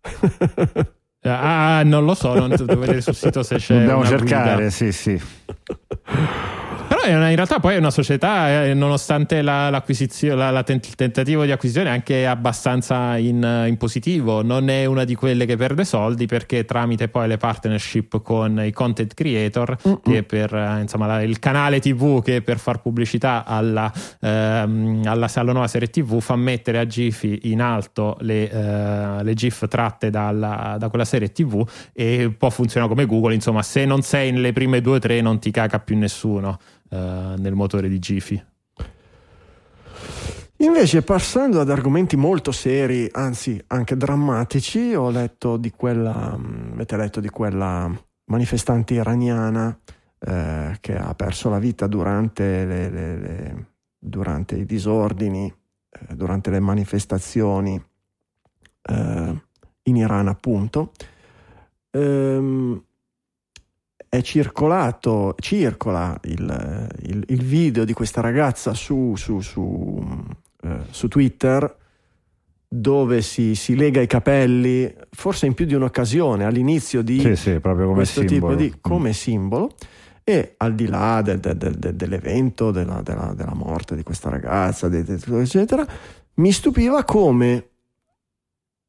Ah, 1.22 1.82
non 1.84 2.04
lo 2.04 2.14
so, 2.14 2.32
non 2.38 2.48
devo 2.50 2.78
vedere 2.78 3.00
sul 3.00 3.14
sito 3.14 3.42
se 3.42 3.56
c'è. 3.58 3.80
Dobbiamo 3.80 4.06
cercare, 4.06 4.54
guida. 4.54 4.70
sì, 4.70 4.92
sì. 4.92 5.20
Però 7.00 7.16
una, 7.16 7.28
in 7.28 7.36
realtà 7.36 7.60
poi 7.60 7.74
è 7.74 7.78
una 7.78 7.90
società, 7.90 8.64
eh, 8.64 8.74
nonostante 8.74 9.40
la, 9.40 9.70
l'acquisizione, 9.70 10.34
la, 10.34 10.50
la 10.50 10.62
tent- 10.64 10.86
il 10.86 10.94
tentativo 10.96 11.44
di 11.44 11.52
acquisizione, 11.52 11.90
è 11.90 11.92
anche 11.92 12.26
abbastanza 12.26 13.16
in, 13.16 13.64
in, 13.68 13.76
positivo. 13.76 14.42
Non 14.42 14.68
è 14.68 14.84
una 14.84 15.04
di 15.04 15.14
quelle 15.14 15.46
che 15.46 15.56
perde 15.56 15.84
soldi 15.84 16.26
perché 16.26 16.64
tramite 16.64 17.08
poi 17.08 17.28
le 17.28 17.36
partnership 17.36 18.20
con 18.22 18.60
i 18.64 18.72
content 18.72 19.14
creator, 19.14 19.76
uh-uh. 19.80 20.00
che 20.00 20.22
per 20.24 20.52
eh, 20.52 20.80
insomma 20.80 21.06
la, 21.06 21.22
il 21.22 21.38
canale 21.38 21.78
TV 21.78 22.20
che 22.22 22.42
per 22.42 22.58
far 22.58 22.80
pubblicità 22.80 23.44
alla, 23.44 23.92
ehm, 24.20 25.02
alla, 25.04 25.30
alla, 25.32 25.52
nuova 25.52 25.68
serie 25.68 25.88
TV 25.88 26.20
fa 26.20 26.34
mettere 26.34 26.78
a 26.78 26.86
Giphy 26.86 27.40
in 27.44 27.60
alto 27.60 28.16
le, 28.20 28.50
eh, 28.50 29.22
le 29.22 29.34
GIF 29.34 29.68
tratte 29.68 30.10
dalla, 30.10 30.76
da 30.78 30.88
quella 30.88 31.04
serie 31.04 31.30
TV 31.30 31.64
e 31.92 32.34
può 32.36 32.50
funzionare 32.50 32.92
come 32.92 33.06
Google. 33.06 33.34
Insomma, 33.34 33.62
se 33.62 33.84
non 33.84 34.02
sei 34.02 34.32
nelle 34.32 34.52
prime 34.52 34.80
due 34.80 34.96
o 34.96 34.98
tre, 34.98 35.20
non 35.20 35.38
ti 35.38 35.50
caga 35.52 35.78
più 35.78 35.96
nessuno. 35.96 36.58
Eh, 36.90 37.34
nel 37.36 37.54
motore 37.54 37.88
di 37.88 37.98
Gifi. 37.98 38.42
Invece, 40.60 41.02
passando 41.02 41.60
ad 41.60 41.70
argomenti 41.70 42.16
molto 42.16 42.50
seri, 42.50 43.08
anzi 43.12 43.62
anche 43.68 43.96
drammatici, 43.96 44.94
ho 44.94 45.10
letto 45.10 45.56
di 45.56 45.70
quella, 45.70 46.36
mm, 46.36 46.72
avete 46.72 46.96
letto 46.96 47.20
di 47.20 47.28
quella 47.28 47.88
manifestante 48.24 48.94
iraniana 48.94 49.78
eh, 50.18 50.78
che 50.80 50.96
ha 50.96 51.14
perso 51.14 51.50
la 51.50 51.58
vita 51.58 51.86
durante, 51.86 52.64
le, 52.64 52.90
le, 52.90 53.16
le, 53.18 53.66
durante 53.98 54.56
i 54.56 54.64
disordini, 54.64 55.46
eh, 55.90 56.14
durante 56.14 56.50
le 56.50 56.58
manifestazioni 56.58 57.80
eh, 58.82 59.42
in 59.82 59.96
Iran, 59.96 60.26
appunto. 60.26 60.92
Ehm, 61.90 62.82
è 64.08 64.22
circolato, 64.22 65.34
circola 65.38 66.18
il, 66.24 66.88
il, 67.02 67.24
il, 67.28 67.42
video 67.42 67.84
di 67.84 67.92
questa 67.92 68.20
ragazza 68.20 68.72
su, 68.72 69.14
su, 69.16 69.40
su, 69.40 70.02
eh, 70.62 70.78
su 70.90 71.08
Twitter 71.08 71.76
dove 72.70 73.22
si, 73.22 73.54
si, 73.54 73.74
lega 73.76 74.00
i 74.00 74.06
capelli, 74.06 74.92
forse 75.10 75.46
in 75.46 75.54
più 75.54 75.64
di 75.64 75.74
un'occasione, 75.74 76.44
all'inizio 76.44 77.02
di 77.02 77.20
sì, 77.20 77.36
sì, 77.36 77.60
questo 77.60 78.26
simbolo. 78.26 78.26
tipo 78.26 78.54
di 78.54 78.74
come 78.80 79.10
mm. 79.10 79.12
simbolo. 79.12 79.74
E 80.22 80.54
al 80.58 80.74
di 80.74 80.86
là 80.86 81.22
de, 81.22 81.40
de, 81.40 81.56
de, 81.56 81.96
dell'evento, 81.96 82.70
della, 82.70 83.00
della, 83.00 83.32
della, 83.34 83.54
morte 83.54 83.96
di 83.96 84.02
questa 84.02 84.28
ragazza, 84.28 84.86
eccetera, 84.92 85.86
mi 86.34 86.52
stupiva 86.52 87.02
come 87.04 87.68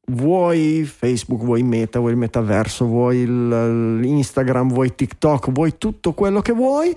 vuoi 0.06 0.84
Facebook, 0.84 1.42
vuoi 1.42 1.62
Meta, 1.62 1.98
vuoi 1.98 2.12
il 2.12 2.18
metaverso, 2.18 2.86
vuoi 2.86 3.24
l'Instagram, 3.26 4.68
vuoi 4.68 4.94
TikTok, 4.94 5.50
vuoi 5.50 5.78
tutto 5.78 6.12
quello 6.12 6.40
che 6.40 6.52
vuoi, 6.52 6.94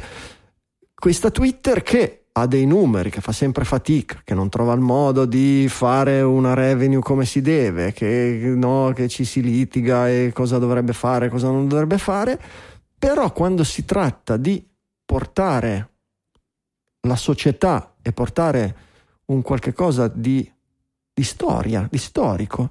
questa 0.93 1.31
Twitter 1.31 1.83
che 1.83 2.23
ha 2.35 2.47
dei 2.47 2.65
numeri, 2.65 3.11
che 3.11 3.21
fa 3.21 3.31
sempre 3.31 3.63
fatica, 3.63 4.21
che 4.23 4.33
non 4.33 4.49
trova 4.49 4.73
il 4.73 4.79
modo 4.79 5.25
di 5.25 5.67
fare 5.69 6.21
una 6.21 6.55
revenue 6.55 7.01
come 7.01 7.25
si 7.25 7.41
deve, 7.41 7.93
che, 7.93 8.53
no, 8.55 8.91
che 8.95 9.07
ci 9.07 9.23
si 9.23 9.41
litiga 9.41 10.09
e 10.09 10.31
cosa 10.33 10.57
dovrebbe 10.57 10.93
fare, 10.93 11.29
cosa 11.29 11.51
non 11.51 11.67
dovrebbe 11.67 11.99
fare, 11.99 12.39
però 12.97 13.31
quando 13.31 13.63
si 13.63 13.85
tratta 13.85 14.37
di 14.37 14.65
portare 15.05 15.89
la 17.07 17.15
società 17.15 17.95
e 18.01 18.11
portare 18.13 18.75
un 19.25 19.41
qualche 19.41 19.73
cosa 19.73 20.07
di, 20.07 20.49
di 21.13 21.23
storia, 21.23 21.87
di 21.89 21.97
storico, 21.97 22.69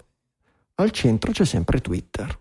al 0.83 0.91
centro 0.91 1.33
c'è 1.33 1.45
sempre 1.45 1.81
Twitter. 1.81 2.39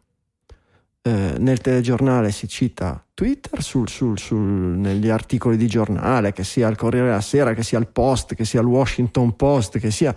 Eh, 1.03 1.35
nel 1.37 1.61
telegiornale 1.61 2.31
si 2.31 2.47
cita 2.47 3.03
Twitter, 3.13 3.61
sul, 3.63 3.89
sul, 3.89 4.19
sul, 4.19 4.37
negli 4.37 5.09
articoli 5.09 5.57
di 5.57 5.67
giornale, 5.67 6.31
che 6.31 6.43
sia 6.43 6.67
il 6.67 6.75
Corriere 6.75 7.07
della 7.07 7.21
Sera, 7.21 7.53
che 7.53 7.63
sia 7.63 7.79
il 7.79 7.87
Post, 7.87 8.35
che 8.35 8.45
sia 8.45 8.61
il 8.61 8.67
Washington 8.67 9.35
Post, 9.35 9.79
che 9.79 9.91
sia... 9.91 10.15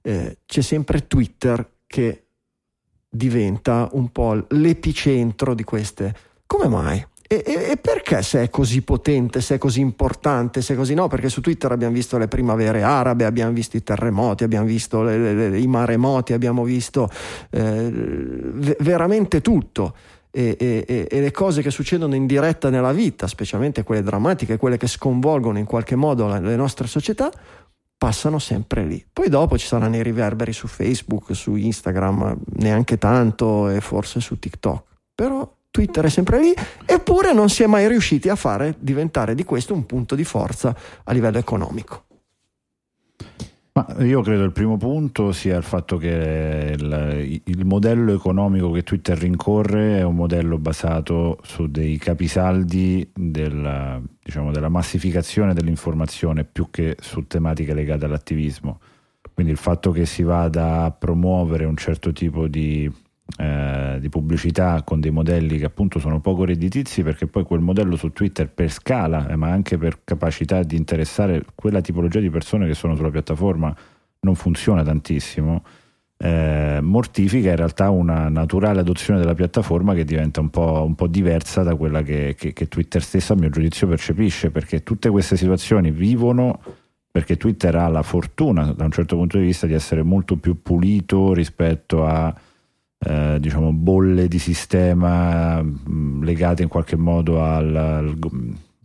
Eh, 0.00 0.38
c'è 0.46 0.60
sempre 0.62 1.06
Twitter 1.06 1.70
che 1.86 2.26
diventa 3.08 3.88
un 3.92 4.10
po' 4.10 4.46
l'epicentro 4.48 5.54
di 5.54 5.64
queste... 5.64 6.14
Come 6.46 6.68
mai? 6.68 7.06
E, 7.32 7.42
e, 7.46 7.70
e, 7.70 7.76
perché 7.78 8.20
se 8.20 8.42
è 8.42 8.50
così 8.50 8.82
potente, 8.82 9.40
se 9.40 9.54
è 9.54 9.58
così 9.58 9.80
importante, 9.80 10.60
se 10.60 10.74
è 10.74 10.76
così 10.76 10.92
no? 10.92 11.08
Perché 11.08 11.30
su 11.30 11.40
Twitter 11.40 11.72
abbiamo 11.72 11.94
visto 11.94 12.18
le 12.18 12.28
primavere 12.28 12.82
arabe, 12.82 13.24
abbiamo 13.24 13.52
visto 13.52 13.78
i 13.78 13.82
terremoti, 13.82 14.44
abbiamo 14.44 14.66
visto 14.66 15.02
le, 15.02 15.16
le, 15.16 15.48
le, 15.48 15.58
i 15.58 15.66
maremoti, 15.66 16.34
abbiamo 16.34 16.62
visto 16.62 17.08
eh, 17.48 17.90
veramente 18.80 19.40
tutto. 19.40 19.94
E, 20.30 20.58
e, 20.58 21.08
e, 21.10 21.20
le 21.22 21.30
cose 21.30 21.62
che 21.62 21.70
succedono 21.70 22.14
in 22.14 22.26
diretta 22.26 22.68
nella 22.68 22.92
vita, 22.92 23.26
specialmente 23.26 23.82
quelle 23.82 24.02
drammatiche, 24.02 24.58
quelle 24.58 24.76
che 24.76 24.86
sconvolgono 24.86 25.56
in 25.56 25.64
qualche 25.64 25.96
modo 25.96 26.26
le 26.38 26.56
nostre 26.56 26.86
società, 26.86 27.32
passano 27.96 28.38
sempre 28.40 28.84
lì. 28.84 29.02
Poi 29.10 29.30
dopo 29.30 29.56
ci 29.56 29.66
saranno 29.66 29.96
i 29.96 30.02
riverberi 30.02 30.52
su 30.52 30.66
Facebook, 30.66 31.34
su 31.34 31.54
Instagram, 31.54 32.36
neanche 32.56 32.98
tanto 32.98 33.70
e 33.70 33.80
forse 33.80 34.20
su 34.20 34.38
TikTok. 34.38 34.84
Però 35.14 35.50
Twitter 35.72 36.04
è 36.04 36.10
sempre 36.10 36.38
lì, 36.38 36.54
eppure 36.84 37.32
non 37.32 37.48
si 37.48 37.62
è 37.62 37.66
mai 37.66 37.88
riusciti 37.88 38.28
a 38.28 38.36
fare 38.36 38.76
diventare 38.78 39.34
di 39.34 39.42
questo 39.42 39.72
un 39.72 39.86
punto 39.86 40.14
di 40.14 40.22
forza 40.22 40.76
a 41.02 41.12
livello 41.12 41.38
economico. 41.38 42.04
Ma 43.74 43.86
io 44.00 44.20
credo 44.20 44.44
il 44.44 44.52
primo 44.52 44.76
punto 44.76 45.32
sia 45.32 45.56
il 45.56 45.62
fatto 45.62 45.96
che 45.96 46.76
il, 46.78 47.40
il, 47.44 47.64
modello 47.64 48.12
economico 48.12 48.70
che 48.70 48.82
Twitter 48.82 49.16
rincorre 49.16 50.00
è 50.00 50.02
un 50.02 50.14
modello 50.14 50.58
basato 50.58 51.38
su 51.42 51.70
dei 51.70 51.96
capisaldi 51.96 53.10
della, 53.14 53.98
diciamo, 54.22 54.52
della 54.52 54.68
massificazione 54.68 55.54
dell'informazione 55.54 56.44
più 56.44 56.68
che 56.68 56.98
su 57.00 57.26
tematiche 57.26 57.72
legate 57.72 58.04
all'attivismo. 58.04 58.78
Quindi 59.32 59.52
il 59.52 59.58
fatto 59.58 59.90
che 59.90 60.04
si 60.04 60.22
vada 60.22 60.84
a 60.84 60.90
promuovere 60.90 61.64
un 61.64 61.78
certo 61.78 62.12
tipo 62.12 62.48
di 62.48 62.92
eh, 63.38 63.96
di 64.00 64.08
pubblicità 64.08 64.82
con 64.82 65.00
dei 65.00 65.10
modelli 65.10 65.58
che 65.58 65.64
appunto 65.64 65.98
sono 65.98 66.20
poco 66.20 66.44
redditizi 66.44 67.02
perché 67.02 67.26
poi 67.26 67.44
quel 67.44 67.60
modello 67.60 67.96
su 67.96 68.12
Twitter 68.12 68.48
per 68.48 68.70
scala 68.70 69.28
eh, 69.28 69.36
ma 69.36 69.48
anche 69.48 69.78
per 69.78 70.00
capacità 70.04 70.62
di 70.62 70.76
interessare 70.76 71.42
quella 71.54 71.80
tipologia 71.80 72.20
di 72.20 72.30
persone 72.30 72.66
che 72.66 72.74
sono 72.74 72.94
sulla 72.94 73.10
piattaforma 73.10 73.74
non 74.20 74.34
funziona 74.34 74.82
tantissimo. 74.82 75.64
Eh, 76.16 76.78
mortifica 76.80 77.50
in 77.50 77.56
realtà 77.56 77.90
una 77.90 78.28
naturale 78.28 78.78
adozione 78.78 79.18
della 79.18 79.34
piattaforma 79.34 79.92
che 79.94 80.04
diventa 80.04 80.40
un 80.40 80.50
po', 80.50 80.84
un 80.86 80.94
po 80.94 81.08
diversa 81.08 81.64
da 81.64 81.74
quella 81.74 82.02
che, 82.02 82.36
che, 82.38 82.52
che, 82.52 82.68
Twitter 82.68 83.02
stesso 83.02 83.32
a 83.32 83.36
mio 83.36 83.50
giudizio 83.50 83.88
percepisce, 83.88 84.50
perché 84.50 84.84
tutte 84.84 85.10
queste 85.10 85.36
situazioni 85.36 85.90
vivono 85.90 86.60
perché 87.10 87.36
Twitter 87.36 87.74
ha 87.74 87.88
la 87.88 88.02
fortuna 88.02 88.72
da 88.72 88.84
un 88.84 88.90
certo 88.90 89.16
punto 89.16 89.36
di 89.36 89.44
vista 89.44 89.66
di 89.66 89.74
essere 89.74 90.02
molto 90.02 90.36
più 90.36 90.62
pulito 90.62 91.34
rispetto 91.34 92.06
a 92.06 92.34
eh, 93.04 93.38
diciamo 93.40 93.72
bolle 93.72 94.28
di 94.28 94.38
sistema 94.38 95.62
mh, 95.62 96.22
legate 96.24 96.62
in 96.62 96.68
qualche 96.68 96.96
modo 96.96 97.42
al, 97.42 97.74
al 97.74 98.18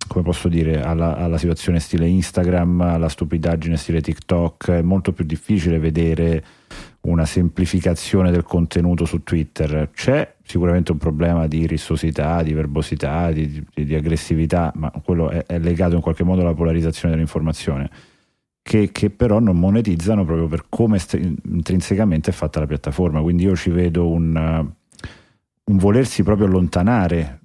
come 0.07 0.23
posso 0.23 0.47
dire, 0.47 0.81
alla, 0.81 1.17
alla, 1.17 1.37
situazione 1.37 1.79
stile 1.79 2.07
Instagram, 2.07 2.81
alla 2.81 3.09
stupidaggine 3.09 3.77
stile 3.77 4.01
TikTok, 4.01 4.71
è 4.71 4.81
molto 4.81 5.11
più 5.11 5.25
difficile 5.25 5.79
vedere 5.79 6.43
una 7.01 7.25
semplificazione 7.25 8.31
del 8.31 8.43
contenuto 8.43 9.05
su 9.05 9.23
Twitter. 9.23 9.89
C'è 9.93 10.35
sicuramente 10.43 10.91
un 10.91 10.97
problema 10.97 11.47
di 11.47 11.67
rissosità, 11.67 12.41
di 12.41 12.53
verbosità, 12.53 13.31
di, 13.31 13.63
di, 13.73 13.85
di 13.85 13.95
aggressività, 13.95 14.71
ma 14.75 14.91
quello 15.03 15.29
è, 15.29 15.45
è, 15.45 15.59
legato 15.59 15.95
in 15.95 16.01
qualche 16.01 16.23
modo 16.23 16.41
alla 16.41 16.53
polarizzazione 16.53 17.13
dell'informazione, 17.13 17.89
che, 18.67 18.91
che 18.91 19.09
però 19.09 19.39
non 19.39 19.57
monetizzano 19.57 20.25
proprio 20.25 20.47
per 20.47 20.65
come 20.67 20.99
st- 20.99 21.13
intrinsecamente 21.13 22.31
è 22.31 22.33
fatta 22.33 22.59
la 22.59 22.67
piattaforma. 22.67 23.21
Quindi 23.21 23.43
io 23.43 23.55
ci 23.55 23.69
vedo 23.69 24.09
un, 24.09 24.35
un 25.63 25.77
volersi 25.77 26.21
proprio 26.21 26.47
allontanare 26.47 27.39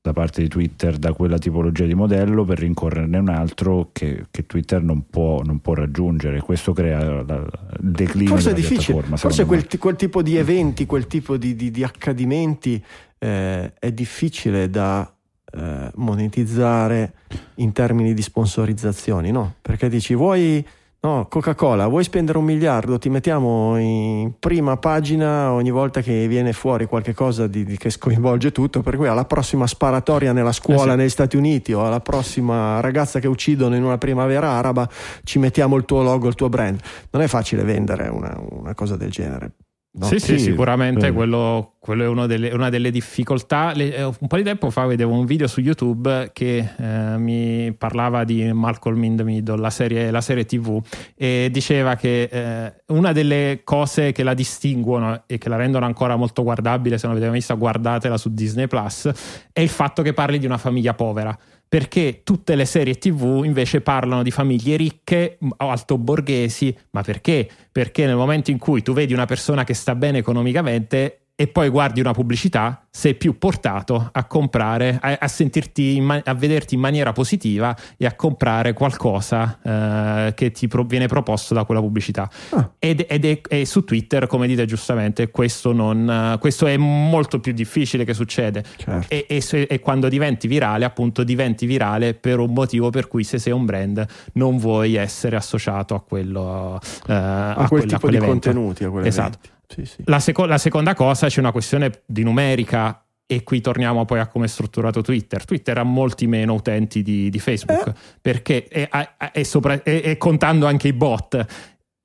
da 0.00 0.12
parte 0.12 0.40
di 0.40 0.46
Twitter 0.46 0.96
da 0.96 1.12
quella 1.12 1.36
tipologia 1.36 1.84
di 1.84 1.94
modello 1.94 2.44
per 2.44 2.60
rincorrerne 2.60 3.18
un 3.18 3.28
altro 3.28 3.90
che, 3.90 4.26
che 4.30 4.46
Twitter 4.46 4.80
non 4.80 5.06
può, 5.10 5.42
non 5.42 5.58
può, 5.58 5.74
raggiungere. 5.74 6.40
Questo 6.40 6.72
crea 6.72 7.24
la, 7.24 7.38
il 7.82 7.90
declino 7.90 8.30
forse 8.30 8.54
della 8.54 8.64
è 8.64 8.68
difficile. 8.68 9.02
Forse 9.16 9.44
quel, 9.46 9.66
quel, 9.78 9.96
tipo 9.96 10.22
di 10.22 10.36
eventi, 10.36 10.86
quel 10.86 11.08
tipo 11.08 11.36
di, 11.36 11.56
di, 11.56 11.72
di 11.72 11.82
accadimenti 11.82 12.80
eh, 13.18 13.72
è 13.76 13.90
difficile 13.90 14.70
da 14.70 15.12
eh, 15.52 15.90
monetizzare 15.94 17.12
in 17.56 17.72
termini 17.72 18.14
di 18.14 18.22
sponsorizzazioni, 18.22 19.30
no? 19.30 19.54
Perché 19.60 19.88
dici 19.88 20.14
vuoi 20.14 20.64
No, 21.00 21.28
Coca-Cola, 21.30 21.86
vuoi 21.86 22.02
spendere 22.02 22.38
un 22.38 22.44
miliardo? 22.44 22.98
Ti 22.98 23.08
mettiamo 23.08 23.78
in 23.78 24.32
prima 24.36 24.78
pagina 24.78 25.52
ogni 25.52 25.70
volta 25.70 26.00
che 26.00 26.26
viene 26.26 26.52
fuori 26.52 26.86
qualcosa 26.86 27.46
di, 27.46 27.64
di, 27.64 27.76
che 27.76 27.90
sconvolge 27.90 28.50
tutto, 28.50 28.80
per 28.80 28.96
cui 28.96 29.06
alla 29.06 29.24
prossima 29.24 29.68
sparatoria 29.68 30.32
nella 30.32 30.50
scuola 30.50 30.88
eh 30.88 30.90
sì. 30.90 30.96
negli 30.96 31.08
Stati 31.08 31.36
Uniti 31.36 31.72
o 31.72 31.86
alla 31.86 32.00
prossima 32.00 32.80
ragazza 32.80 33.20
che 33.20 33.28
uccidono 33.28 33.76
in 33.76 33.84
una 33.84 33.96
primavera 33.96 34.50
araba 34.50 34.88
ci 35.22 35.38
mettiamo 35.38 35.76
il 35.76 35.84
tuo 35.84 36.02
logo, 36.02 36.26
il 36.26 36.34
tuo 36.34 36.48
brand. 36.48 36.80
Non 37.10 37.22
è 37.22 37.28
facile 37.28 37.62
vendere 37.62 38.08
una, 38.08 38.36
una 38.50 38.74
cosa 38.74 38.96
del 38.96 39.12
genere. 39.12 39.52
No? 39.98 40.06
Sì, 40.06 40.20
sì, 40.20 40.38
sicuramente 40.38 41.10
quello, 41.10 41.74
quello, 41.80 42.24
è 42.24 42.26
delle, 42.28 42.50
una 42.50 42.68
delle 42.68 42.92
difficoltà. 42.92 43.72
Le, 43.74 43.96
eh, 43.96 44.04
un 44.04 44.26
po' 44.28 44.36
di 44.36 44.44
tempo 44.44 44.70
fa 44.70 44.86
vedevo 44.86 45.12
un 45.12 45.26
video 45.26 45.48
su 45.48 45.60
YouTube 45.60 46.30
che 46.32 46.70
eh, 46.76 47.18
mi 47.18 47.74
parlava 47.76 48.22
di 48.22 48.52
Malcolm 48.52 49.02
in 49.02 49.16
the 49.16 49.24
Middle, 49.24 49.58
la 49.58 49.70
serie, 49.70 50.12
la 50.12 50.20
serie 50.20 50.44
TV, 50.44 50.80
e 51.16 51.48
diceva 51.50 51.96
che 51.96 52.28
eh, 52.30 52.74
una 52.86 53.10
delle 53.10 53.62
cose 53.64 54.12
che 54.12 54.22
la 54.22 54.34
distinguono 54.34 55.24
e 55.26 55.36
che 55.36 55.48
la 55.48 55.56
rendono 55.56 55.84
ancora 55.84 56.14
molto 56.14 56.44
guardabile, 56.44 56.96
se 56.96 57.06
non 57.06 57.14
l'avete 57.16 57.30
mai 57.30 57.40
vista, 57.40 57.54
guardatela 57.54 58.16
su 58.16 58.32
Disney 58.32 58.68
Plus, 58.68 59.10
è 59.52 59.60
il 59.60 59.68
fatto 59.68 60.02
che 60.02 60.12
parli 60.12 60.38
di 60.38 60.46
una 60.46 60.58
famiglia 60.58 60.94
povera 60.94 61.36
perché 61.68 62.22
tutte 62.24 62.54
le 62.54 62.64
serie 62.64 62.96
TV 62.96 63.42
invece 63.44 63.82
parlano 63.82 64.22
di 64.22 64.30
famiglie 64.30 64.76
ricche 64.76 65.38
o 65.40 65.70
altoborghesi, 65.70 66.76
ma 66.90 67.02
perché? 67.02 67.48
Perché 67.70 68.06
nel 68.06 68.16
momento 68.16 68.50
in 68.50 68.58
cui 68.58 68.82
tu 68.82 68.92
vedi 68.94 69.12
una 69.12 69.26
persona 69.26 69.64
che 69.64 69.74
sta 69.74 69.94
bene 69.94 70.18
economicamente 70.18 71.27
e 71.40 71.46
poi 71.46 71.68
guardi 71.68 72.00
una 72.00 72.10
pubblicità, 72.10 72.84
sei 72.90 73.14
più 73.14 73.38
portato 73.38 74.08
a 74.10 74.24
comprare, 74.24 74.98
a, 75.00 75.18
a 75.20 75.28
sentirti, 75.28 76.00
man- 76.00 76.20
a 76.24 76.34
vederti 76.34 76.74
in 76.74 76.80
maniera 76.80 77.12
positiva 77.12 77.76
e 77.96 78.06
a 78.06 78.14
comprare 78.16 78.72
qualcosa 78.72 79.56
eh, 79.62 80.34
che 80.34 80.50
ti 80.50 80.66
pro- 80.66 80.82
viene 80.82 81.06
proposto 81.06 81.54
da 81.54 81.62
quella 81.62 81.80
pubblicità. 81.80 82.28
Ah. 82.50 82.72
Ed, 82.80 83.06
ed 83.08 83.24
è, 83.24 83.40
è, 83.40 83.62
su 83.62 83.84
Twitter, 83.84 84.26
come 84.26 84.48
dite 84.48 84.64
giustamente, 84.64 85.30
questo, 85.30 85.72
non, 85.72 86.36
questo 86.40 86.66
è 86.66 86.76
molto 86.76 87.38
più 87.38 87.52
difficile 87.52 88.02
che 88.02 88.14
succede. 88.14 88.64
Certo. 88.76 89.06
E, 89.08 89.26
e, 89.28 89.40
se, 89.40 89.62
e, 89.62 89.78
quando 89.78 90.08
diventi 90.08 90.48
virale, 90.48 90.84
appunto, 90.84 91.22
diventi 91.22 91.66
virale 91.66 92.14
per 92.14 92.40
un 92.40 92.52
motivo 92.52 92.90
per 92.90 93.06
cui 93.06 93.22
se 93.22 93.38
sei 93.38 93.52
un 93.52 93.64
brand 93.64 94.04
non 94.32 94.58
vuoi 94.58 94.96
essere 94.96 95.36
associato 95.36 95.94
a 95.94 96.00
quello 96.00 96.80
eh, 97.06 97.12
a, 97.12 97.54
a 97.54 97.68
quel 97.68 97.84
tipo 97.84 98.10
di 98.10 98.18
contenuti. 98.18 98.82
A 98.82 99.06
esatto. 99.06 99.56
Sì, 99.68 99.84
sì. 99.84 100.02
La, 100.06 100.18
seco- 100.18 100.46
la 100.46 100.58
seconda 100.58 100.94
cosa 100.94 101.28
c'è 101.28 101.40
una 101.40 101.52
questione 101.52 102.02
di 102.06 102.22
numerica 102.22 103.04
e 103.30 103.42
qui 103.42 103.60
torniamo 103.60 104.06
poi 104.06 104.20
a 104.20 104.26
come 104.26 104.46
è 104.46 104.48
strutturato 104.48 105.02
Twitter. 105.02 105.44
Twitter 105.44 105.76
ha 105.76 105.82
molti 105.82 106.26
meno 106.26 106.54
utenti 106.54 107.02
di, 107.02 107.28
di 107.28 107.38
Facebook, 107.38 107.88
eh. 107.88 107.94
perché 108.22 108.66
è, 108.66 108.88
è, 109.32 109.42
sopra, 109.42 109.82
è, 109.82 110.16
contando 110.16 110.66
anche 110.66 110.88
i 110.88 110.94
bot. 110.94 111.44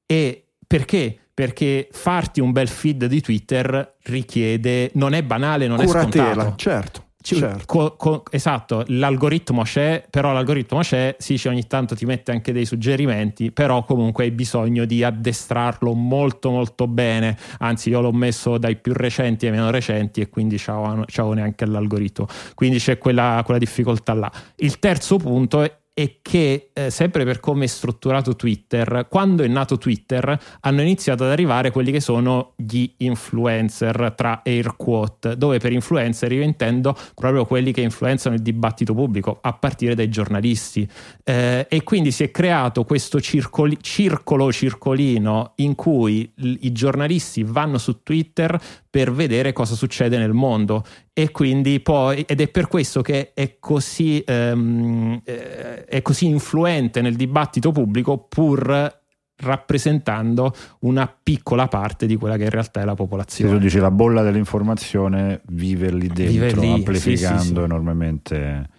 E 0.06 0.48
perché? 0.68 1.18
Perché 1.34 1.88
farti 1.92 2.42
un 2.42 2.52
bel 2.52 2.68
feed 2.68 3.06
di 3.06 3.22
Twitter 3.22 3.96
richiede, 4.04 4.92
non 4.96 5.14
è 5.14 5.24
banale, 5.24 5.66
non 5.66 5.78
Curatela, 5.78 6.26
è 6.26 6.34
scontato. 6.34 6.56
certo. 6.58 7.06
Certo. 7.24 7.64
Co, 7.66 7.96
co, 7.96 8.24
esatto, 8.30 8.84
l'algoritmo 8.88 9.64
c'è, 9.64 10.06
però 10.10 10.34
l'algoritmo 10.34 10.82
c'è, 10.82 11.16
sì, 11.18 11.40
ogni 11.48 11.66
tanto 11.68 11.96
ti 11.96 12.06
mette 12.06 12.32
anche 12.32 12.52
dei 12.52 12.66
suggerimenti, 12.66 13.52
però 13.52 13.86
comunque 13.86 14.26
hai 14.26 14.32
bisogno 14.32 14.84
di 14.86 15.04
addestrarlo 15.04 15.94
molto 15.94 16.52
molto 16.52 16.88
bene, 16.88 17.38
anzi 17.60 17.90
io 17.90 18.02
l'ho 18.02 18.12
messo 18.12 18.58
dai 18.58 18.76
più 18.76 18.94
recenti 18.94 19.46
ai 19.46 19.52
meno 19.52 19.72
recenti 19.72 20.20
e 20.22 20.30
quindi 20.30 20.58
ciao, 20.58 21.06
ciao 21.06 21.34
neanche 21.34 21.66
l'algoritmo, 21.66 22.28
quindi 22.56 22.78
c'è 22.78 22.98
quella, 22.98 23.42
quella 23.46 23.60
difficoltà 23.60 24.14
là. 24.14 24.32
Il 24.58 24.80
terzo 24.80 25.18
punto 25.18 25.62
è 25.62 25.74
è 25.94 26.18
che 26.24 26.72
eh, 26.74 26.90
sempre 26.90 27.24
per 27.24 27.40
come 27.40 27.66
è 27.66 27.68
strutturato 27.68 28.36
Twitter, 28.36 29.06
quando 29.10 29.44
è 29.44 29.48
nato 29.48 29.78
Twitter 29.78 30.40
hanno 30.62 30.82
iniziato 30.82 31.24
ad 31.24 31.30
arrivare 31.30 31.70
quelli 31.70 31.92
che 31.92 32.00
sono 32.00 32.54
gli 32.56 32.92
influencer 32.98 34.14
tra 34.16 34.42
air 34.44 34.76
quote, 34.76 35.38
dove 35.38 35.60
per 35.60 35.72
influencer 35.72 36.32
io 36.32 36.42
intendo 36.42 36.98
proprio 37.14 37.46
quelli 37.46 37.72
che 37.72 37.82
influenzano 37.82 38.34
il 38.34 38.42
dibattito 38.42 38.96
pubblico, 38.96 39.38
a 39.42 39.54
partire 39.54 39.94
dai 39.94 40.10
giornalisti. 40.10 40.88
Eh, 41.24 41.68
e 41.70 41.84
quindi 41.84 42.12
si 42.12 42.24
è 42.24 42.32
creato 42.32 42.86
questo 42.86 43.22
circoli, 43.22 43.78
circolo 43.80 44.52
circolino 44.52 45.54
in 45.58 45.76
cui 45.76 46.32
l- 46.38 46.56
i 46.62 46.72
giornalisti 46.72 47.44
vanno 47.44 47.78
su 47.78 48.02
Twitter 48.02 48.60
per 48.90 49.12
vedere 49.12 49.54
cosa 49.54 49.76
succede 49.76 50.18
nel 50.18 50.34
mondo 50.34 50.84
e 51.14 51.30
quindi 51.30 51.80
poi 51.80 52.24
ed 52.28 52.42
è 52.42 52.48
per 52.48 52.68
questo 52.68 53.02
che 53.04 53.34
è 53.36 53.58
così, 53.60 54.24
ehm, 54.26 55.22
eh, 55.24 55.86
è 55.86 56.02
così 56.02 56.26
influente 56.26 57.02
nel 57.02 57.16
dibattito 57.16 57.72
pubblico 57.72 58.18
pur 58.18 59.02
rappresentando 59.36 60.54
una 60.80 61.14
piccola 61.22 61.68
parte 61.68 62.08
di 62.08 62.16
quella 62.16 62.36
che 62.36 62.46
in 62.46 62.50
realtà 62.50 62.82
è 62.82 62.86
la 62.86 62.96
popolazione. 62.96 63.52
Se 63.52 63.58
tu 63.58 63.64
dici 63.64 63.78
la 63.78 63.92
bolla 63.92 64.24
dell'informazione 64.24 65.42
vive 65.50 65.92
lì 65.92 66.08
dentro, 66.08 66.26
vive 66.26 66.54
lì, 66.54 66.72
amplificando 66.72 67.42
sì, 67.42 67.48
sì, 67.48 67.54
sì. 67.54 67.60
enormemente. 67.60 68.70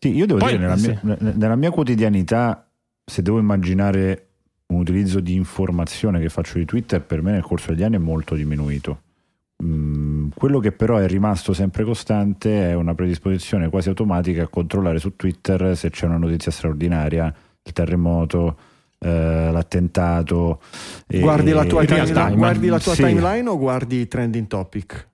Sì, 0.00 0.16
io 0.16 0.26
devo 0.26 0.40
Poi, 0.40 0.56
dire, 0.56 0.62
nella 0.62 0.76
mia, 0.76 1.32
nella 1.34 1.56
mia 1.56 1.70
quotidianità, 1.70 2.68
se 3.04 3.22
devo 3.22 3.38
immaginare 3.38 4.26
un 4.66 4.80
utilizzo 4.80 5.20
di 5.20 5.34
informazione 5.34 6.20
che 6.20 6.28
faccio 6.28 6.58
di 6.58 6.64
Twitter, 6.64 7.02
per 7.02 7.22
me 7.22 7.32
nel 7.32 7.42
corso 7.42 7.72
degli 7.72 7.84
anni 7.84 7.96
è 7.96 8.00
molto 8.00 8.34
diminuito 8.34 9.02
Mm, 9.60 10.28
quello 10.36 10.60
che 10.60 10.70
però 10.70 10.98
è 10.98 11.08
rimasto 11.08 11.52
sempre 11.52 11.82
costante 11.82 12.70
è 12.70 12.74
una 12.74 12.94
predisposizione 12.94 13.68
quasi 13.68 13.88
automatica 13.88 14.44
a 14.44 14.48
controllare 14.48 15.00
su 15.00 15.16
Twitter 15.16 15.76
se 15.76 15.90
c'è 15.90 16.06
una 16.06 16.16
notizia 16.16 16.52
straordinaria, 16.52 17.34
il 17.62 17.72
terremoto, 17.72 18.56
eh, 18.98 19.50
l'attentato. 19.50 20.60
Guardi, 21.06 21.50
e, 21.50 21.54
la 21.54 21.64
tua, 21.64 21.84
timeline, 21.84 22.36
guardi 22.36 22.66
la 22.68 22.78
tua 22.78 22.94
sì. 22.94 23.02
timeline 23.02 23.48
o 23.48 23.58
guardi 23.58 24.06
trending 24.06 24.46
topic? 24.46 25.07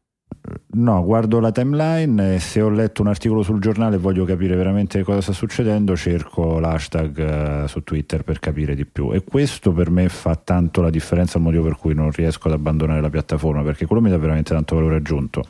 No, 0.73 1.03
guardo 1.05 1.41
la 1.41 1.53
timeline 1.53 2.35
e 2.35 2.39
se 2.39 2.61
ho 2.61 2.69
letto 2.69 3.01
un 3.01 3.09
articolo 3.09 3.43
sul 3.43 3.61
giornale 3.61 3.97
e 3.97 3.99
voglio 3.99 4.25
capire 4.27 4.55
veramente 4.57 5.03
cosa 5.03 5.23
sta 5.23 5.33
succedendo, 5.33 5.97
cerco 5.97 6.59
l'hashtag 6.59 7.63
uh, 7.63 7.67
su 7.67 7.83
Twitter 7.83 8.25
per 8.25 8.41
capire 8.41 8.75
di 8.75 8.85
più. 8.85 9.13
E 9.15 9.25
questo 9.25 9.73
per 9.73 9.89
me 9.89 10.09
fa 10.11 10.35
tanto 10.35 10.83
la 10.83 10.91
differenza, 10.91 11.39
il 11.39 11.45
motivo 11.45 11.63
per 11.63 11.77
cui 11.77 11.95
non 11.95 12.11
riesco 12.11 12.49
ad 12.49 12.55
abbandonare 12.55 13.01
la 13.01 13.09
piattaforma, 13.09 13.63
perché 13.63 13.87
quello 13.87 14.03
mi 14.03 14.11
dà 14.11 14.19
veramente 14.19 14.53
tanto 14.53 14.75
valore 14.75 14.97
aggiunto. 14.97 15.45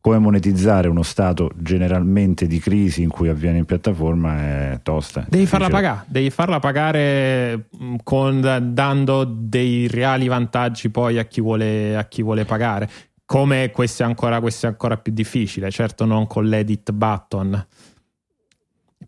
Come 0.00 0.18
monetizzare 0.18 0.86
uno 0.86 1.02
stato 1.02 1.50
generalmente 1.56 2.46
di 2.46 2.60
crisi 2.60 3.02
in 3.02 3.08
cui 3.08 3.28
avviene 3.28 3.58
in 3.58 3.64
piattaforma 3.64 4.38
è 4.38 4.80
tosta. 4.80 5.26
Devi 5.28 5.46
farla 5.46 5.68
pagare, 5.68 6.04
devi 6.06 6.30
farla 6.30 6.60
pagare 6.60 7.66
mm, 7.82 7.96
con, 8.04 8.68
dando 8.72 9.24
dei 9.24 9.88
reali 9.88 10.28
vantaggi 10.28 10.90
poi 10.90 11.18
a 11.18 11.24
chi 11.24 11.40
vuole, 11.40 11.96
a 11.96 12.04
chi 12.04 12.22
vuole 12.22 12.44
pagare 12.44 12.88
come 13.26 13.70
questo 13.72 14.04
è, 14.04 14.06
ancora, 14.06 14.40
questo 14.40 14.66
è 14.66 14.68
ancora 14.70 14.96
più 14.96 15.12
difficile, 15.12 15.70
certo 15.70 16.04
non 16.04 16.26
con 16.26 16.46
l'edit 16.46 16.92
button. 16.92 17.66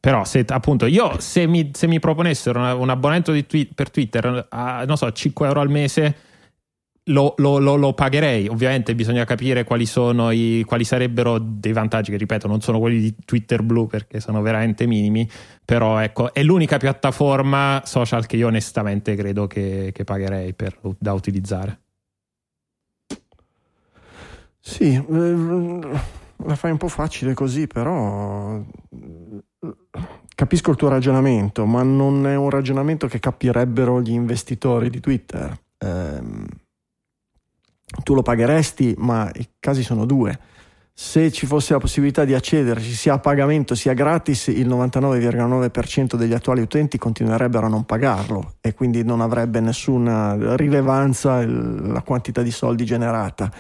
Però 0.01 0.25
se 0.25 0.45
appunto 0.49 0.87
io 0.87 1.19
se 1.19 1.47
mi, 1.47 1.71
se 1.73 1.87
mi 1.87 1.99
proponessero 1.99 2.61
un, 2.61 2.81
un 2.81 2.91
abbonamento 2.91 3.33
twi- 3.47 3.71
per 3.73 3.91
Twitter 3.91 4.47
a 4.51 4.85
non 4.85 4.97
so 4.97 5.11
5 5.11 5.47
euro 5.47 5.61
al 5.61 5.71
mese 5.71 6.17
lo, 7.09 7.35
lo, 7.39 7.59
lo, 7.59 7.77
lo, 7.77 7.93
pagherei. 7.95 8.49
Ovviamente 8.49 8.95
bisogna 8.95 9.25
capire 9.25 9.65
quali 9.65 9.87
sono 9.87 10.31
i, 10.31 10.63
quali 10.67 10.85
sarebbero 10.85 11.39
dei 11.39 11.73
vantaggi, 11.73 12.11
che 12.11 12.17
ripeto, 12.17 12.47
non 12.47 12.61
sono 12.61 12.79
quelli 12.79 13.01
di 13.01 13.15
Twitter 13.25 13.63
Blue 13.63 13.87
perché 13.87 14.21
sono 14.21 14.43
veramente 14.43 14.87
minimi. 14.87 15.29
Però 15.65 15.99
ecco, 15.99 16.33
è 16.33 16.43
l'unica 16.43 16.77
piattaforma 16.77 17.83
social 17.85 18.27
che 18.27 18.37
io 18.37 18.49
onestamente 18.49 19.15
credo 19.17 19.47
che, 19.47 19.91
che 19.93 20.05
pagherei 20.05 20.55
per, 20.55 20.79
da 20.99 21.13
utilizzare. 21.13 21.81
Sì, 24.69 24.93
eh, 24.95 25.81
la 26.45 26.55
fai 26.55 26.71
un 26.71 26.77
po' 26.77 26.89
facile 26.89 27.33
così, 27.33 27.67
però 27.67 28.61
capisco 30.35 30.71
il 30.71 30.77
tuo 30.77 30.89
ragionamento, 30.89 31.65
ma 31.65 31.83
non 31.83 32.27
è 32.27 32.37
un 32.37 32.51
ragionamento 32.51 33.07
che 33.07 33.19
capirebbero 33.19 34.03
gli 34.03 34.13
investitori 34.13 34.91
di 34.91 35.01
Twitter. 35.01 35.59
Eh, 35.79 36.21
tu 38.05 38.13
lo 38.13 38.21
pagheresti, 38.21 38.95
ma 38.99 39.31
i 39.37 39.49
casi 39.59 39.83
sono 39.83 40.05
due. 40.05 40.39
Se 40.93 41.33
ci 41.33 41.47
fosse 41.47 41.73
la 41.73 41.79
possibilità 41.79 42.27
di 42.27 42.35
accederci 42.35 42.93
sia 42.93 43.15
a 43.15 43.19
pagamento 43.21 43.75
sia 43.75 43.95
gratis, 43.95 44.49
il 44.49 44.69
99,9% 44.69 46.15
degli 46.15 46.35
attuali 46.35 46.61
utenti 46.61 46.99
continuerebbero 46.99 47.65
a 47.65 47.71
non 47.71 47.87
pagarlo 47.87 48.57
e 48.61 48.75
quindi 48.75 49.03
non 49.03 49.23
avrebbe 49.23 49.61
nessuna 49.61 50.57
rilevanza 50.57 51.47
la 51.47 52.03
quantità 52.03 52.43
di 52.43 52.51
soldi 52.51 52.85
generata 52.85 53.51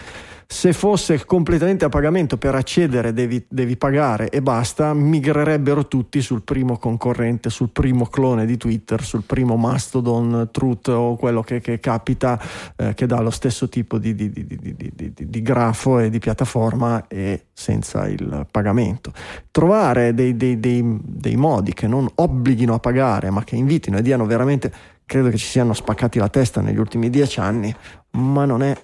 se 0.51 0.73
fosse 0.73 1.27
completamente 1.27 1.85
a 1.85 1.91
pagamento 1.91 2.39
per 2.39 2.55
accedere 2.55 3.13
devi, 3.13 3.45
devi, 3.47 3.77
pagare 3.77 4.31
e 4.31 4.41
basta, 4.41 4.95
migrerebbero 4.95 5.87
tutti 5.87 6.23
sul 6.23 6.41
primo 6.41 6.79
concorrente, 6.79 7.51
sul 7.51 7.69
primo 7.69 8.07
clone 8.07 8.47
di 8.47 8.57
Twitter, 8.57 9.03
sul 9.03 9.25
primo 9.25 9.57
Mastodon, 9.57 10.49
Truth 10.51 10.89
o 10.89 11.17
quello 11.17 11.43
che, 11.43 11.61
che 11.61 11.79
capita, 11.81 12.41
eh, 12.77 12.95
che 12.95 13.05
dà 13.05 13.21
lo 13.21 13.29
stesso 13.29 13.69
tipo 13.69 13.99
di, 13.99 14.15
di, 14.15 14.33
di, 14.33 15.13
di, 15.15 15.43
grafo 15.43 15.99
e 15.99 16.09
di 16.09 16.19
piattaforma 16.19 17.07
e 17.09 17.45
senza 17.53 18.09
il 18.09 18.47
pagamento. 18.51 19.13
Trovare 19.51 20.15
dei, 20.15 20.35
dei, 20.35 20.59
dei, 20.59 20.83
dei 21.03 21.37
modi 21.37 21.75
che 21.75 21.87
non 21.87 22.09
obblighino 22.15 22.73
a 22.73 22.79
pagare, 22.79 23.29
ma 23.29 23.45
che 23.45 23.55
invitino 23.55 23.99
e 23.99 24.03
diano 24.03 24.25
veramente 24.25 24.73
credo 25.05 25.29
che 25.29 25.37
ci 25.37 25.47
siano 25.47 25.75
spaccati 25.75 26.19
la 26.19 26.29
testa 26.29 26.63
negli 26.63 26.79
ultimi 26.79 27.11
dieci 27.11 27.39
anni, 27.39 27.75
ma 28.13 28.47
non 28.47 28.63
è 28.63 28.75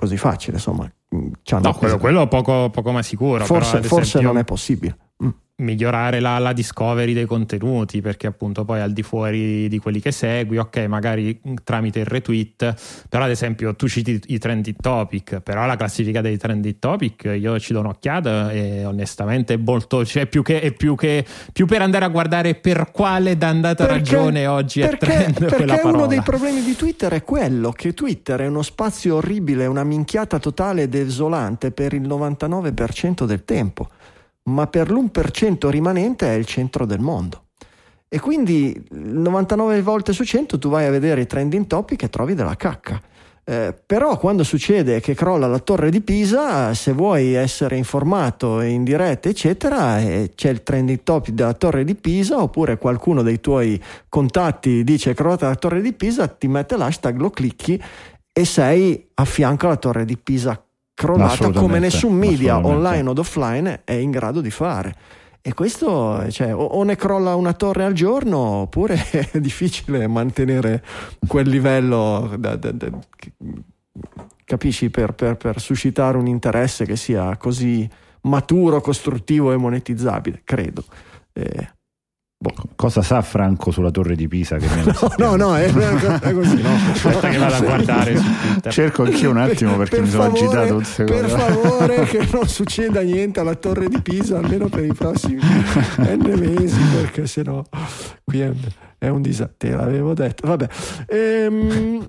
così 0.00 0.16
facile, 0.16 0.56
insomma. 0.56 0.90
No, 1.10 1.74
quello, 1.74 1.98
quello 1.98 2.26
poco, 2.26 2.70
poco, 2.70 2.90
ma 2.90 3.02
sicuro. 3.02 3.44
Forse, 3.44 3.76
però, 3.76 3.88
forse 3.88 4.18
esempio, 4.18 4.32
non 4.32 4.38
è 4.38 4.44
possibile 4.44 4.96
migliorare 5.60 6.20
la, 6.20 6.38
la, 6.38 6.52
discovery 6.52 7.12
dei 7.12 7.26
contenuti 7.26 8.00
perché 8.00 8.26
appunto 8.26 8.64
poi 8.64 8.80
al 8.80 8.92
di 8.92 9.02
fuori 9.02 9.68
di 9.68 9.78
quelli 9.78 10.00
che 10.00 10.10
segui 10.10 10.58
ok 10.58 10.78
magari 10.86 11.40
tramite 11.62 12.00
il 12.00 12.06
retweet 12.06 12.74
però 13.08 13.24
ad 13.24 13.30
esempio 13.30 13.74
tu 13.76 13.86
citi 13.86 14.20
i 14.26 14.38
trending 14.38 14.76
topic 14.80 15.40
però 15.40 15.66
la 15.66 15.76
classifica 15.76 16.20
dei 16.20 16.36
trending 16.36 16.76
topic 16.78 17.24
io 17.24 17.58
ci 17.58 17.72
do 17.72 17.80
un'occhiata 17.80 18.50
e 18.50 18.84
onestamente 18.84 19.54
è 19.54 19.56
molto 19.56 20.04
cioè 20.04 20.26
più 20.26 20.42
che, 20.42 20.60
è 20.60 20.72
più 20.72 20.94
che 20.96 21.24
più 21.52 21.66
per 21.66 21.82
andare 21.82 22.04
a 22.04 22.08
guardare 22.08 22.54
per 22.54 22.90
quale 22.90 23.36
d'andata 23.36 23.84
perché, 23.86 23.98
ragione 23.98 24.46
oggi 24.46 24.80
perché, 24.80 24.96
è 24.96 24.98
trend 24.98 25.38
perché 25.38 25.56
quella 25.56 25.76
parola. 25.76 25.96
uno 25.98 26.06
dei 26.06 26.22
problemi 26.22 26.62
di 26.62 26.74
Twitter 26.74 27.12
è 27.12 27.22
quello 27.22 27.70
che 27.70 27.94
Twitter 27.94 28.40
è 28.40 28.46
uno 28.46 28.62
spazio 28.62 29.16
orribile 29.16 29.66
una 29.66 29.84
minchiata 29.84 30.38
totale 30.38 30.82
e 30.82 30.88
desolante 30.88 31.70
per 31.70 31.92
il 31.92 32.02
99% 32.02 33.24
del 33.24 33.44
tempo 33.44 33.88
ma 34.52 34.66
per 34.66 34.90
l'1% 34.90 35.68
rimanente 35.68 36.26
è 36.26 36.34
il 36.34 36.46
centro 36.46 36.84
del 36.84 37.00
mondo. 37.00 37.44
E 38.08 38.18
quindi 38.18 38.76
99 38.90 39.82
volte 39.82 40.12
su 40.12 40.24
100 40.24 40.58
tu 40.58 40.68
vai 40.68 40.84
a 40.84 40.90
vedere 40.90 41.20
i 41.20 41.26
trending 41.26 41.66
topic 41.66 42.02
e 42.02 42.10
trovi 42.10 42.34
della 42.34 42.56
cacca. 42.56 43.00
Eh, 43.44 43.74
però 43.86 44.18
quando 44.18 44.44
succede 44.44 45.00
che 45.00 45.14
crolla 45.14 45.46
la 45.46 45.58
torre 45.60 45.90
di 45.90 46.00
Pisa, 46.00 46.74
se 46.74 46.92
vuoi 46.92 47.34
essere 47.34 47.76
informato 47.76 48.60
in 48.60 48.84
diretta, 48.84 49.28
eccetera, 49.28 50.00
eh, 50.00 50.32
c'è 50.34 50.50
il 50.50 50.62
trending 50.62 51.02
topic 51.02 51.34
della 51.34 51.54
torre 51.54 51.84
di 51.84 51.94
Pisa, 51.94 52.42
oppure 52.42 52.78
qualcuno 52.78 53.22
dei 53.22 53.40
tuoi 53.40 53.80
contatti 54.08 54.84
dice 54.84 55.14
crollata 55.14 55.48
la 55.48 55.54
torre 55.54 55.80
di 55.80 55.92
Pisa, 55.92 56.26
ti 56.28 56.48
mette 56.48 56.76
l'hashtag, 56.76 57.18
lo 57.18 57.30
clicchi 57.30 57.80
e 58.32 58.44
sei 58.44 59.08
a 59.14 59.24
fianco 59.24 59.66
alla 59.66 59.76
torre 59.76 60.04
di 60.04 60.16
Pisa 60.16 60.60
crollata 61.00 61.50
come 61.52 61.78
nessun 61.78 62.12
media 62.14 62.58
online 62.58 63.08
o 63.08 63.14
offline 63.16 63.80
è 63.84 63.94
in 63.94 64.10
grado 64.10 64.42
di 64.42 64.50
fare. 64.50 64.94
E 65.40 65.54
questo, 65.54 66.30
cioè, 66.30 66.54
o, 66.54 66.82
ne 66.82 66.96
crolla 66.96 67.34
una 67.34 67.54
torre 67.54 67.84
al 67.84 67.94
giorno, 67.94 68.36
oppure 68.38 69.02
è 69.32 69.40
difficile 69.40 70.06
mantenere 70.06 70.84
quel 71.26 71.48
livello, 71.48 72.34
da, 72.38 72.56
da, 72.56 72.72
da, 72.72 72.90
capisci, 74.44 74.90
per, 74.90 75.14
per, 75.14 75.38
per, 75.38 75.58
suscitare 75.58 76.18
un 76.18 76.26
interesse 76.26 76.84
che 76.84 76.96
sia 76.96 77.38
così 77.38 77.88
maturo, 78.22 78.82
costruttivo 78.82 79.52
e 79.52 79.56
monetizzabile, 79.56 80.42
credo. 80.44 80.84
Eh, 81.32 81.70
cosa 82.74 83.02
sa 83.02 83.20
Franco 83.20 83.70
sulla 83.70 83.90
torre 83.90 84.16
di 84.16 84.26
Pisa? 84.26 84.56
Che 84.56 84.66
no, 85.18 85.36
no, 85.36 85.36
no, 85.36 85.56
è, 85.56 85.66
è 85.66 86.32
così. 86.32 86.62
No. 86.62 86.70
Aspetta 86.92 87.28
che 87.28 87.36
vado 87.36 87.54
a 87.54 87.60
guardare 87.60 88.20
Cerco 88.68 89.02
anch'io 89.02 89.30
un 89.30 89.36
attimo 89.36 89.76
perché 89.76 89.96
per 89.96 90.04
mi 90.04 90.10
sono 90.10 90.22
favore, 90.24 90.40
agitato 90.40 90.76
un 90.76 90.84
secondo. 90.84 91.20
Per 91.20 91.30
favore 91.30 92.04
che 92.08 92.28
non 92.32 92.48
succeda 92.48 93.02
niente 93.02 93.40
alla 93.40 93.54
torre 93.54 93.88
di 93.88 94.00
Pisa, 94.00 94.38
almeno 94.38 94.68
per 94.68 94.84
i 94.84 94.94
prossimi 94.94 95.40
N 95.40 96.34
mesi, 96.38 96.80
perché 96.94 97.26
sennò 97.26 97.62
qui 98.24 98.40
è, 98.40 98.50
è 98.96 99.08
un 99.08 99.20
disastro. 99.20 99.56
Te 99.58 99.70
l'avevo 99.70 100.14
detto. 100.14 100.46
Vabbè. 100.46 100.68
Ehm, 101.08 102.08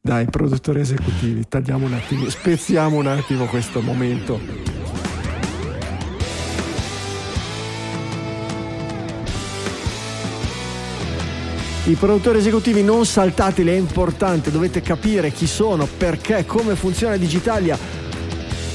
dai, 0.00 0.24
produttori 0.26 0.80
esecutivi, 0.80 1.46
tagliamo 1.46 1.84
un 1.84 1.92
attimo, 1.92 2.28
spezziamo 2.30 2.96
un 2.96 3.06
attimo 3.06 3.44
questo 3.44 3.82
momento 3.82 4.78
I 11.88 11.94
produttori 11.94 12.36
esecutivi 12.36 12.82
non 12.82 13.06
saltateli, 13.06 13.70
è 13.70 13.74
importante, 13.74 14.50
dovete 14.50 14.82
capire 14.82 15.32
chi 15.32 15.46
sono, 15.46 15.88
perché, 15.96 16.44
come 16.44 16.76
funziona 16.76 17.16
Digitalia, 17.16 17.78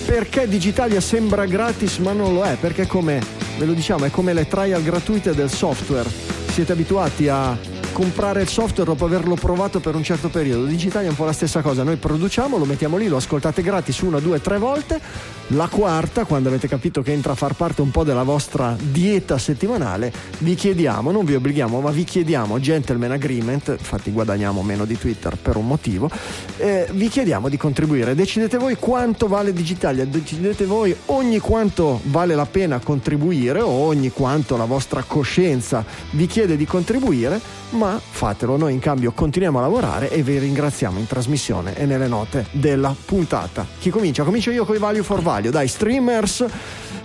perché 0.04 0.48
Digitalia 0.48 1.00
sembra 1.00 1.46
gratis 1.46 2.00
ma 2.00 2.12
non 2.12 2.34
lo 2.34 2.42
è, 2.42 2.58
perché 2.60 2.88
come, 2.88 3.22
ve 3.60 3.66
lo 3.66 3.74
diciamo, 3.74 4.06
è 4.06 4.10
come 4.10 4.34
le 4.34 4.48
trial 4.48 4.82
gratuite 4.82 5.36
del 5.36 5.52
software. 5.52 6.10
Siete 6.52 6.72
abituati 6.72 7.28
a 7.28 7.56
comprare 7.94 8.42
il 8.42 8.50
software 8.50 8.90
dopo 8.90 9.06
averlo 9.06 9.36
provato 9.36 9.80
per 9.80 9.96
un 9.96 10.04
certo 10.04 10.28
periodo. 10.28 10.66
Digitalia 10.66 11.08
è 11.08 11.12
un 11.12 11.16
po' 11.16 11.26
la 11.26 11.32
stessa 11.32 11.62
cosa, 11.62 11.84
noi 11.84 11.96
produciamo, 11.96 12.58
lo 12.58 12.66
mettiamo 12.66 12.98
lì, 12.98 13.08
lo 13.08 13.18
ascoltate 13.18 13.62
gratis 13.62 14.00
una, 14.00 14.20
due, 14.20 14.42
tre 14.42 14.58
volte, 14.58 15.00
la 15.48 15.68
quarta, 15.68 16.26
quando 16.26 16.50
avete 16.50 16.68
capito 16.68 17.02
che 17.04 17.12
entra 17.12 17.34
a 17.34 17.36
far 17.36 17.54
parte 17.54 17.82
un 17.82 17.92
po' 17.92 18.04
della 18.04 18.24
vostra 18.24 18.76
dieta 18.78 19.38
settimanale, 19.38 20.12
vi 20.40 20.56
chiediamo, 20.56 21.12
non 21.12 21.24
vi 21.24 21.36
obblighiamo, 21.36 21.80
ma 21.80 21.92
vi 21.92 22.04
chiediamo, 22.04 22.60
gentleman 22.60 23.12
agreement, 23.12 23.76
infatti 23.78 24.12
guadagniamo 24.12 24.64
meno 24.64 24.86
di 24.86 24.98
Twitter 24.98 25.38
per 25.38 25.56
un 25.56 25.68
motivo, 25.68 26.10
eh, 26.58 26.88
vi 26.92 27.08
chiediamo 27.08 27.48
di 27.48 27.58
contribuire. 27.58 28.16
Decidete 28.16 28.58
voi 28.58 28.76
quanto 28.78 29.28
vale 29.28 29.54
Digitalia, 29.54 30.04
decidete 30.06 30.66
voi 30.66 30.96
ogni 31.08 31.38
quanto 31.38 32.02
vale 32.06 32.34
la 32.34 32.48
pena 32.48 32.80
contribuire 32.80 33.62
o 33.62 33.70
ogni 33.70 34.10
quanto 34.10 34.58
la 34.58 34.66
vostra 34.66 35.04
coscienza 35.06 35.86
vi 36.12 36.26
chiede 36.26 36.58
di 36.58 36.66
contribuire, 36.66 37.40
ma 37.72 37.83
fatelo, 37.88 38.58
noi 38.58 38.74
in 38.74 38.80
cambio 38.80 39.12
continuiamo 39.12 39.60
a 39.60 39.62
lavorare 39.62 40.10
e 40.10 40.24
vi 40.24 40.38
ringraziamo 40.38 41.00
in 41.00 41.08
trasmissione 41.08 41.76
e 41.76 41.86
nelle 41.86 42.08
note 42.08 42.48
della 42.52 42.96
puntata. 43.06 43.66
Chi 43.80 43.90
comincia? 43.90 44.24
Comincio 44.24 44.52
io 44.52 44.66
con 44.66 44.76
i 44.76 44.80
Value 44.80 45.04
for 45.04 45.22
Value. 45.22 45.52
Dai, 45.52 45.68
streamers. 45.68 46.46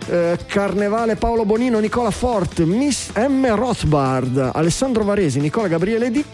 Eh, 0.07 0.39
Carnevale, 0.47 1.16
Paolo 1.16 1.45
Bonino, 1.45 1.79
Nicola 1.81 2.11
Fort, 2.11 2.62
Miss 2.62 3.11
M. 3.14 3.55
Rothbard, 3.55 4.53
Alessandro 4.55 5.05
Varesi, 5.05 5.39
Nicola 5.39 5.68
Gabriele 5.68 6.11
D 6.11 6.24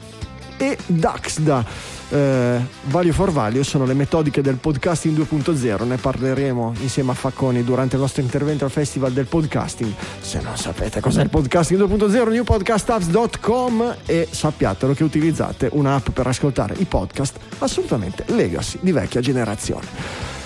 e 0.57 0.79
Daxda. 0.87 1.65
Eh, 2.11 2.61
value 2.85 3.13
for 3.13 3.33
Value 3.33 3.65
sono 3.65 3.85
le 3.85 3.95
metodiche 3.95 4.43
del 4.43 4.57
podcasting 4.57 5.17
2.0 5.17 5.87
ne 5.87 5.97
parleremo 5.97 6.75
insieme 6.81 7.13
a 7.13 7.15
Facconi 7.15 7.65
durante 7.65 7.97
il 7.97 8.03
nostro 8.03 8.23
intervento 8.23 8.65
al 8.65 8.71
festival 8.71 9.13
del 9.13 9.27
podcasting. 9.27 9.93
Se 10.21 10.41
non 10.41 10.57
sapete 10.57 11.01
cos'è 11.01 11.23
il 11.23 11.31
podcasting 11.31 11.81
2.0 11.81 12.29
newpodcastapps.com 12.29 13.97
e 14.07 14.29
sappiatelo 14.31 14.93
che 14.93 15.05
utilizzate 15.05 15.69
un'app 15.73 16.11
per 16.11 16.27
ascoltare 16.27 16.75
i 16.79 16.85
podcast 16.85 17.39
assolutamente 17.59 18.25
legacy 18.29 18.79
di 18.81 18.93
vecchia 18.93 19.21
generazione 19.21 20.44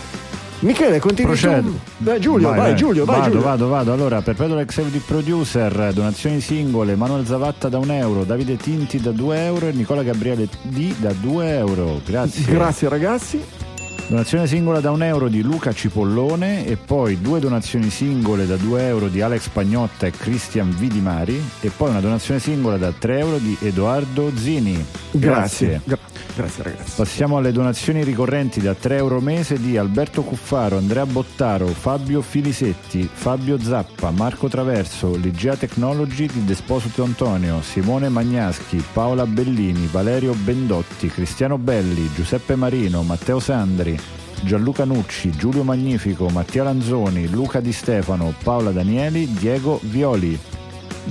Michele, 0.61 0.99
continui 0.99 1.37
Procedo. 1.37 1.79
Beh, 1.99 2.19
Giulio, 2.19 2.49
vai, 2.49 2.59
vai, 2.59 2.75
Giulio, 2.75 3.05
vai 3.05 3.17
vado, 3.17 3.29
Giulio. 3.31 3.45
Vado, 3.45 3.69
vado, 3.69 3.93
Allora, 3.93 4.21
Perpetual 4.23 4.61
Executive 4.61 5.05
Producer, 5.07 5.93
donazioni 5.93 6.41
singole, 6.41 6.97
Manuel 6.97 7.25
Zavatta 7.27 7.69
da 7.69 7.79
un 7.79 7.91
euro, 7.91 8.25
Davide 8.25 8.57
Tinti 8.57 9.01
da 9.01 9.13
2 9.13 9.45
euro 9.45 9.69
e 9.69 9.73
Nicola 9.73 10.03
Gabriele 10.03 10.49
D 10.63 10.95
da 10.97 11.13
2 11.13 11.57
euro. 11.57 12.01
Grazie. 12.05 12.45
Grazie 12.45 12.89
ragazzi. 12.89 13.68
Donazione 14.09 14.47
singola 14.47 14.81
da 14.81 14.91
un 14.91 15.03
euro 15.03 15.29
di 15.29 15.43
Luca 15.43 15.71
Cipollone 15.75 16.65
e 16.65 16.79
poi 16.79 17.21
due 17.21 17.41
donazioni 17.41 17.91
singole 17.91 18.47
da 18.47 18.57
2 18.57 18.87
euro 18.87 19.09
di 19.09 19.21
Alex 19.21 19.49
Pagnotta 19.49 20.07
e 20.07 20.13
Cristian 20.13 20.75
Vidimari 20.75 21.39
e 21.61 21.69
poi 21.69 21.91
una 21.91 22.01
donazione 22.01 22.41
singola 22.41 22.79
da 22.79 22.91
3 22.91 23.19
euro 23.19 23.37
di 23.37 23.55
Edoardo 23.61 24.33
Zini. 24.35 24.83
Grazie. 25.11 25.83
Gra- 25.85 25.99
grazie 26.35 26.63
ragazzi. 26.63 26.93
Passiamo 26.97 27.37
alle 27.37 27.53
donazioni 27.53 28.03
ricorrenti 28.03 28.63
da 28.63 28.75
3 28.75 28.97
euro 28.97 29.21
mese 29.21 29.61
di 29.61 29.77
Alberto 29.77 30.23
Cuffaro, 30.23 30.79
Andrea 30.79 31.05
Bottaro, 31.05 31.67
Fabio 31.67 32.23
Filisetti, 32.23 33.07
Fabio 33.13 33.61
Zappa, 33.61 34.11
Marco 34.11 34.49
Traverso, 34.49 35.17
Ligia 35.17 35.55
Technology 35.55 36.27
di 36.33 36.47
Desposito 36.47 37.03
Antonio, 37.03 37.61
Simone 37.61 38.09
Magnaschi, 38.09 38.83
Paola 38.91 39.27
Bellini, 39.27 39.87
Valerio 39.91 40.33
Bendotti, 40.33 41.09
Cristiano 41.09 41.59
Belli, 41.59 42.09
Giuseppe 42.15 42.55
Marino, 42.55 43.03
Matteo 43.03 43.39
Sandri, 43.39 43.98
Gianluca 44.43 44.85
Nucci, 44.85 45.31
Giulio 45.31 45.63
Magnifico, 45.63 46.29
Mattia 46.29 46.63
Lanzoni, 46.63 47.29
Luca 47.29 47.61
Di 47.61 47.73
Stefano, 47.73 48.35
Paola 48.43 48.71
Danieli, 48.71 49.33
Diego 49.33 49.81
Violi. 49.83 50.39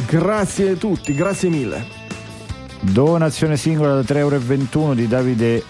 Grazie 0.07 0.71
a 0.71 0.75
tutti, 0.75 1.13
grazie 1.13 1.49
mille. 1.49 1.86
Donazione 2.80 3.57
singola 3.57 3.95
da 3.95 4.01
3,21 4.01 4.17
euro 4.17 4.93
di 4.93 5.07
Davide 5.07 5.63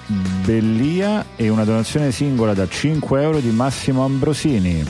Bellia 0.44 1.26
e 1.36 1.50
una 1.50 1.64
donazione 1.64 2.12
singola 2.12 2.54
da 2.54 2.68
5 2.68 3.22
euro 3.22 3.40
di 3.40 3.50
Massimo 3.50 4.04
Ambrosini. 4.04 4.84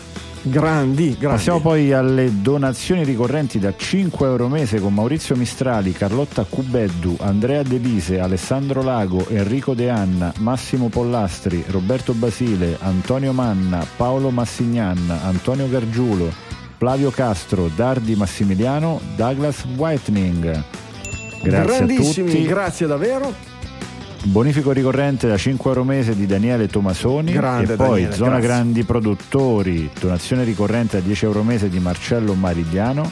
Grandi, 0.50 1.10
grandi. 1.10 1.26
Passiamo 1.26 1.60
poi 1.60 1.92
alle 1.92 2.42
donazioni 2.42 3.04
ricorrenti 3.04 3.60
da 3.60 3.76
5 3.76 4.28
euro 4.28 4.48
mese 4.48 4.80
con 4.80 4.94
Maurizio 4.94 5.36
Mistrali, 5.36 5.92
Carlotta 5.92 6.44
Cubeddu, 6.44 7.18
Andrea 7.20 7.64
Delise, 7.64 8.20
Alessandro 8.20 8.82
Lago, 8.82 9.28
Enrico 9.30 9.74
De 9.74 9.90
Anna, 9.90 10.32
Massimo 10.38 10.90
Pollastri, 10.90 11.64
Roberto 11.68 12.14
Basile, 12.14 12.78
Antonio 12.80 13.34
Manna, 13.34 13.86
Paolo 13.96 14.30
Massignan, 14.30 15.20
Antonio 15.24 15.68
Gargiulo, 15.70 16.32
Flavio 16.78 17.12
Castro, 17.12 17.70
Dardi 17.76 18.16
Massimiliano, 18.16 19.02
Douglas 19.16 19.66
Whitening. 19.76 20.64
Grazie 21.42 21.84
a 21.84 21.88
tutti. 21.88 22.46
grazie 22.46 22.88
davvero. 22.88 23.57
Bonifico 24.24 24.72
ricorrente 24.72 25.28
da 25.28 25.38
5 25.38 25.70
euro 25.70 25.84
mese 25.84 26.16
di 26.16 26.26
Daniele 26.26 26.68
Tomasoni. 26.68 27.32
Grande 27.32 27.74
e 27.74 27.76
poi 27.76 27.88
Daniele, 27.88 28.14
Zona 28.14 28.30
grazie. 28.32 28.48
Grandi 28.48 28.84
Produttori, 28.84 29.90
donazione 30.00 30.44
ricorrente 30.44 30.98
a 30.98 31.00
10 31.00 31.26
euro 31.26 31.44
mese 31.44 31.70
di 31.70 31.80
Marcello 31.80 32.34
Marigliano, 32.34 33.10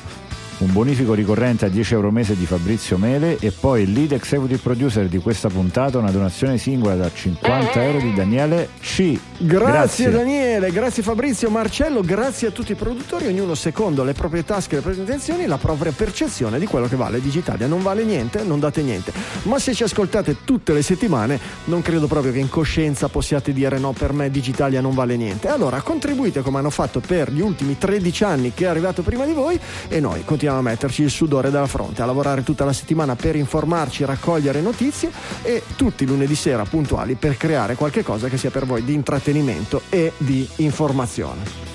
un 0.58 0.72
bonifico 0.72 1.14
ricorrente 1.14 1.66
a 1.66 1.70
10 1.70 1.94
euro 1.96 2.12
mese 2.12 2.38
di 2.38 2.46
Fabrizio 2.46 2.98
Mele 2.98 3.38
e 3.40 3.52
poi 3.52 3.84
il 3.84 3.92
lead 3.92 4.14
executive 4.14 4.60
producer 4.62 5.08
di 5.08 5.18
questa 5.18 5.50
puntata, 5.50 5.98
una 5.98 6.12
donazione 6.12 6.58
singola 6.58 6.96
da 6.96 7.12
50 7.12 7.84
euro 7.84 8.00
di 8.00 8.14
Daniele 8.14 8.70
C. 8.80 9.20
Grazie, 9.38 10.10
Daniele, 10.10 10.72
grazie 10.72 11.04
Fabrizio, 11.04 11.50
Marcello, 11.50 12.00
grazie 12.02 12.48
a 12.48 12.52
tutti 12.52 12.72
i 12.72 12.76
produttori, 12.76 13.28
ognuno 13.28 13.54
secondo 13.54 14.06
le 14.06 14.14
proprie 14.14 14.46
tasche 14.46 14.74
e 14.74 14.76
le 14.76 14.82
proprie 14.82 15.04
intenzioni, 15.04 15.46
la 15.46 15.58
propria 15.58 15.92
percezione 15.92 16.58
di 16.58 16.66
quello 16.68 16.88
che 16.88 16.96
vale 16.96 17.20
Digitalia. 17.20 17.68
Non 17.68 17.82
vale 17.82 18.06
niente, 18.06 18.42
non 18.44 18.60
date 18.60 18.82
niente. 18.82 19.12
Ma 19.44 19.60
se 19.60 19.74
ci 19.74 19.84
ascoltate 19.84 20.38
tutte 20.46 20.72
le 20.72 20.82
settimane, 20.82 21.38
non 21.66 21.82
credo 21.82 22.08
proprio 22.08 22.32
che 22.32 22.40
in 22.40 22.50
coscienza 22.50 23.10
possiate 23.10 23.52
dire 23.52 23.78
no, 23.78 23.92
per 23.92 24.14
me 24.14 24.32
Digitalia 24.32 24.80
non 24.80 24.94
vale 24.94 25.18
niente. 25.18 25.50
Allora 25.50 25.82
contribuite 25.82 26.42
come 26.42 26.60
hanno 26.60 26.70
fatto 26.70 27.02
per 27.02 27.30
gli 27.32 27.42
ultimi 27.42 27.78
13 27.78 28.24
anni 28.24 28.54
che 28.54 28.64
è 28.64 28.68
arrivato 28.68 29.02
prima 29.02 29.26
di 29.26 29.34
voi 29.34 29.60
e 29.90 30.00
noi 30.00 30.24
continuiamo 30.24 30.44
a 30.54 30.62
metterci 30.62 31.04
il 31.04 31.10
sudore 31.10 31.50
dalla 31.50 31.68
fronte, 31.68 32.02
a 32.02 32.06
lavorare 32.06 32.44
tutta 32.44 32.66
la 32.66 32.74
settimana 32.74 33.16
per 33.16 33.36
informarci, 33.36 34.06
raccogliere 34.06 34.62
notizie 34.62 35.12
e 35.42 35.64
tutti 35.76 36.06
lunedì 36.06 36.36
sera 36.36 36.64
puntuali 36.64 37.16
per 37.16 37.38
creare 37.38 37.76
qualche 37.76 38.04
cosa 38.04 38.28
che 38.28 38.38
sia 38.38 38.52
per 38.52 38.66
voi 38.66 38.84
di 38.84 38.94
intrattenimento 38.94 39.82
e 39.90 40.12
di 40.18 40.48
informazione. 40.58 41.75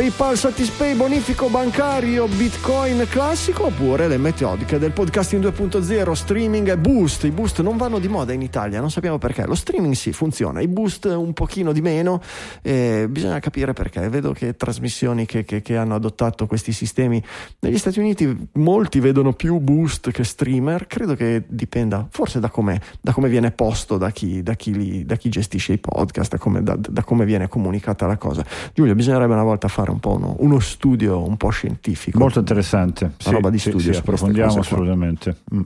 PayPal 0.00 0.34
Satispay 0.34 0.94
bonifico 0.94 1.50
bancario 1.50 2.26
Bitcoin 2.26 3.06
classico 3.06 3.66
oppure 3.66 4.08
le 4.08 4.16
metodiche 4.16 4.78
del 4.78 4.92
podcasting 4.92 5.44
2.0 5.52 6.12
streaming 6.12 6.68
e 6.70 6.78
boost. 6.78 7.24
I 7.24 7.30
boost 7.30 7.60
non 7.60 7.76
vanno 7.76 7.98
di 7.98 8.08
moda 8.08 8.32
in 8.32 8.40
Italia 8.40 8.80
non 8.80 8.90
sappiamo 8.90 9.18
perché. 9.18 9.44
Lo 9.44 9.54
streaming 9.54 9.92
sì 9.92 10.12
funziona. 10.12 10.62
I 10.62 10.68
boost 10.68 11.04
un 11.04 11.34
pochino 11.34 11.72
di 11.72 11.82
meno 11.82 12.22
eh, 12.62 13.08
bisogna 13.10 13.40
capire 13.40 13.74
perché. 13.74 14.08
Vedo 14.08 14.32
che 14.32 14.56
trasmissioni 14.56 15.26
che, 15.26 15.44
che- 15.44 15.60
che 15.60 15.76
hanno 15.76 15.96
adottato 15.96 16.46
questi 16.46 16.72
sistemi 16.72 17.22
negli 17.58 17.76
Stati 17.76 17.98
Uniti 17.98 18.48
molti 18.52 19.00
vedono 19.00 19.34
più 19.34 19.58
boost 19.58 20.12
che 20.12 20.24
streamer. 20.24 20.86
Credo 20.86 21.14
che 21.14 21.44
dipenda 21.46 22.06
forse 22.10 22.40
da 22.40 22.48
come, 22.48 22.80
da 23.02 23.12
come 23.12 23.28
viene 23.28 23.50
posto 23.50 23.98
da 23.98 24.10
chi, 24.12 24.42
da 24.42 24.54
chi 24.54 24.74
li- 24.74 25.04
da 25.04 25.16
chi 25.16 25.28
gestisce 25.28 25.74
i 25.74 25.78
podcast 25.78 26.30
da 26.30 26.38
come, 26.38 26.62
da- 26.62 27.04
come 27.04 27.26
viene 27.26 27.48
comunicata 27.48 28.06
la 28.06 28.16
cosa. 28.16 28.42
Giulio 28.72 28.94
bisognerebbe 28.94 29.34
una 29.34 29.42
volta 29.42 29.68
fare 29.68 29.88
un 29.92 30.00
po' 30.00 30.14
uno, 30.16 30.36
uno 30.38 30.58
studio 30.60 31.22
un 31.22 31.36
po' 31.36 31.50
scientifico 31.50 32.18
Molto 32.18 32.38
interessante. 32.38 33.14
Sì, 33.18 33.30
roba 33.30 33.50
di 33.50 33.58
sì, 33.58 33.70
studio 33.70 33.80
sì, 33.80 33.86
queste 33.86 34.02
approfondiamo 34.02 34.58
assolutamente. 34.58 35.36
Mm. 35.54 35.60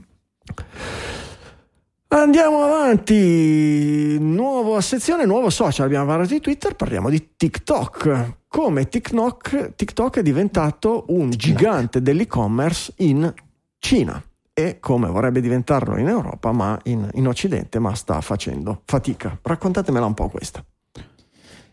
Andiamo 2.07 2.63
avanti, 2.63 4.17
nuova 4.19 4.79
sezione, 4.79 5.25
nuovo 5.25 5.49
social, 5.49 5.85
abbiamo 5.87 6.05
parlato 6.05 6.33
di 6.33 6.39
Twitter, 6.39 6.75
parliamo 6.75 7.09
di 7.09 7.31
TikTok. 7.35 8.37
Come 8.47 8.87
TikTok, 8.87 9.75
TikTok 9.75 10.19
è 10.19 10.21
diventato 10.21 11.05
un 11.09 11.29
gigante 11.31 12.01
dell'e-commerce 12.01 12.93
in 12.97 13.33
Cina 13.79 14.23
e 14.53 14.79
come 14.79 15.09
vorrebbe 15.09 15.41
diventarlo 15.41 15.97
in 15.97 16.07
Europa, 16.07 16.53
ma 16.53 16.79
in, 16.83 17.09
in 17.15 17.27
Occidente, 17.27 17.79
ma 17.79 17.93
sta 17.95 18.21
facendo 18.21 18.83
fatica. 18.85 19.37
Raccontatemela 19.41 20.05
un 20.05 20.13
po' 20.13 20.29
questa. 20.29 20.63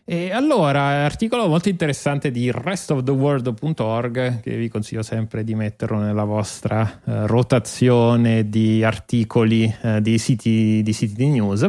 E 0.05 0.31
allora, 0.31 1.05
articolo 1.05 1.47
molto 1.47 1.69
interessante 1.69 2.29
di 2.29 2.51
restoftheworld.org 2.51 4.41
che 4.41 4.57
vi 4.57 4.67
consiglio 4.67 5.01
sempre 5.01 5.45
di 5.45 5.55
metterlo 5.55 5.97
nella 5.97 6.25
vostra 6.25 6.99
eh, 7.05 7.25
rotazione 7.25 8.49
di 8.49 8.83
articoli 8.83 9.73
eh, 9.81 10.01
di, 10.01 10.17
siti, 10.17 10.81
di 10.83 10.91
siti 10.91 11.13
di 11.13 11.29
news, 11.29 11.65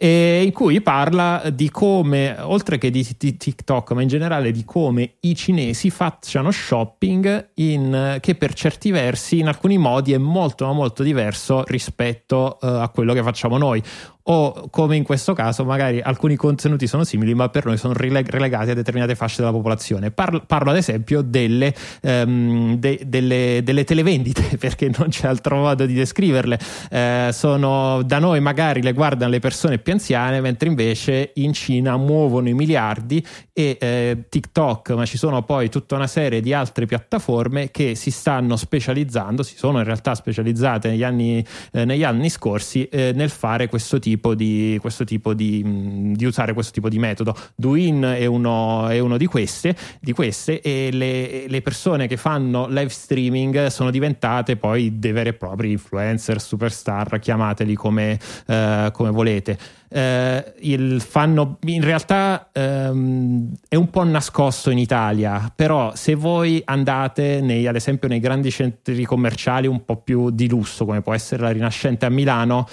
in 0.00 0.50
cui 0.52 0.82
parla 0.82 1.42
di 1.50 1.70
come, 1.70 2.36
oltre 2.38 2.76
che 2.76 2.90
di, 2.90 3.08
di 3.16 3.38
TikTok, 3.38 3.92
ma 3.92 4.02
in 4.02 4.08
generale 4.08 4.52
di 4.52 4.66
come 4.66 5.14
i 5.20 5.34
cinesi 5.34 5.88
facciano 5.88 6.50
shopping 6.50 7.52
in, 7.54 8.18
che 8.20 8.34
per 8.34 8.52
certi 8.52 8.90
versi 8.90 9.38
in 9.38 9.46
alcuni 9.46 9.78
modi 9.78 10.12
è 10.12 10.18
molto 10.18 10.66
ma 10.66 10.72
molto 10.72 11.02
diverso 11.02 11.64
rispetto 11.64 12.60
eh, 12.60 12.66
a 12.66 12.90
quello 12.90 13.14
che 13.14 13.22
facciamo 13.22 13.56
noi 13.56 13.82
o 14.30 14.68
come 14.70 14.96
in 14.96 15.04
questo 15.04 15.32
caso 15.32 15.64
magari 15.64 16.00
alcuni 16.00 16.36
contenuti 16.36 16.86
sono 16.86 17.04
simili 17.04 17.34
ma 17.34 17.48
per 17.48 17.64
noi 17.64 17.78
sono 17.78 17.94
relegati 17.94 18.70
a 18.70 18.74
determinate 18.74 19.14
fasce 19.14 19.36
della 19.38 19.52
popolazione. 19.52 20.10
Parlo, 20.10 20.42
parlo 20.46 20.70
ad 20.70 20.76
esempio 20.76 21.22
delle, 21.22 21.74
ehm, 22.02 22.76
de- 22.76 23.00
delle, 23.06 23.62
delle 23.62 23.84
televendite 23.84 24.56
perché 24.58 24.90
non 24.96 25.08
c'è 25.08 25.28
altro 25.28 25.56
modo 25.56 25.86
di 25.86 25.94
descriverle. 25.94 26.58
Eh, 26.90 27.30
sono 27.32 28.02
da 28.02 28.18
noi 28.18 28.40
magari 28.40 28.82
le 28.82 28.92
guardano 28.92 29.30
le 29.30 29.38
persone 29.38 29.78
più 29.78 29.92
anziane 29.92 30.40
mentre 30.40 30.68
invece 30.68 31.32
in 31.36 31.52
Cina 31.54 31.96
muovono 31.96 32.48
i 32.48 32.54
miliardi 32.54 33.24
e 33.52 33.78
eh, 33.80 34.24
TikTok 34.28 34.90
ma 34.90 35.06
ci 35.06 35.16
sono 35.16 35.42
poi 35.42 35.70
tutta 35.70 35.94
una 35.94 36.06
serie 36.06 36.40
di 36.40 36.52
altre 36.52 36.84
piattaforme 36.84 37.70
che 37.70 37.94
si 37.94 38.10
stanno 38.10 38.56
specializzando 38.56 39.42
si 39.42 39.56
sono 39.56 39.78
in 39.78 39.84
realtà 39.84 40.14
specializzate 40.14 40.90
negli 40.90 41.02
anni, 41.02 41.44
eh, 41.72 41.84
negli 41.84 42.04
anni 42.04 42.28
scorsi 42.28 42.84
eh, 42.88 43.12
nel 43.14 43.30
fare 43.30 43.68
questo 43.68 43.98
tipo 43.98 44.17
di, 44.34 44.78
questo 44.80 45.04
tipo 45.04 45.34
di, 45.34 45.62
mh, 45.64 46.14
di 46.14 46.24
usare 46.24 46.52
questo 46.52 46.72
tipo 46.72 46.88
di 46.88 46.98
metodo. 46.98 47.34
Douyin 47.54 48.14
è 48.18 48.26
uno, 48.26 48.88
è 48.88 48.98
uno 48.98 49.16
di, 49.16 49.26
queste, 49.26 49.76
di 50.00 50.12
queste 50.12 50.60
e 50.60 50.90
le, 50.92 51.48
le 51.48 51.62
persone 51.62 52.06
che 52.06 52.16
fanno 52.16 52.66
live 52.68 52.88
streaming 52.88 53.66
sono 53.66 53.90
diventate 53.90 54.56
poi 54.56 54.98
dei 54.98 55.12
veri 55.12 55.30
e 55.30 55.34
propri 55.34 55.72
influencer, 55.72 56.40
superstar, 56.40 57.18
chiamateli 57.18 57.74
come, 57.74 58.18
eh, 58.46 58.90
come 58.92 59.10
volete. 59.10 59.58
Eh, 59.90 60.52
il 60.60 61.00
fanno 61.00 61.56
in 61.62 61.82
realtà 61.82 62.50
ehm, 62.52 63.54
è 63.68 63.74
un 63.74 63.88
po' 63.88 64.04
nascosto 64.04 64.70
in 64.70 64.76
Italia, 64.76 65.50
però 65.54 65.94
se 65.94 66.14
voi 66.14 66.60
andate 66.64 67.40
nei, 67.40 67.66
ad 67.66 67.74
esempio 67.74 68.06
nei 68.06 68.20
grandi 68.20 68.50
centri 68.50 69.02
commerciali 69.04 69.66
un 69.66 69.84
po' 69.86 69.96
più 69.96 70.28
di 70.30 70.46
lusso, 70.48 70.84
come 70.84 71.00
può 71.00 71.14
essere 71.14 71.42
la 71.42 71.50
Rinascente 71.50 72.04
a 72.04 72.10
Milano, 72.10 72.68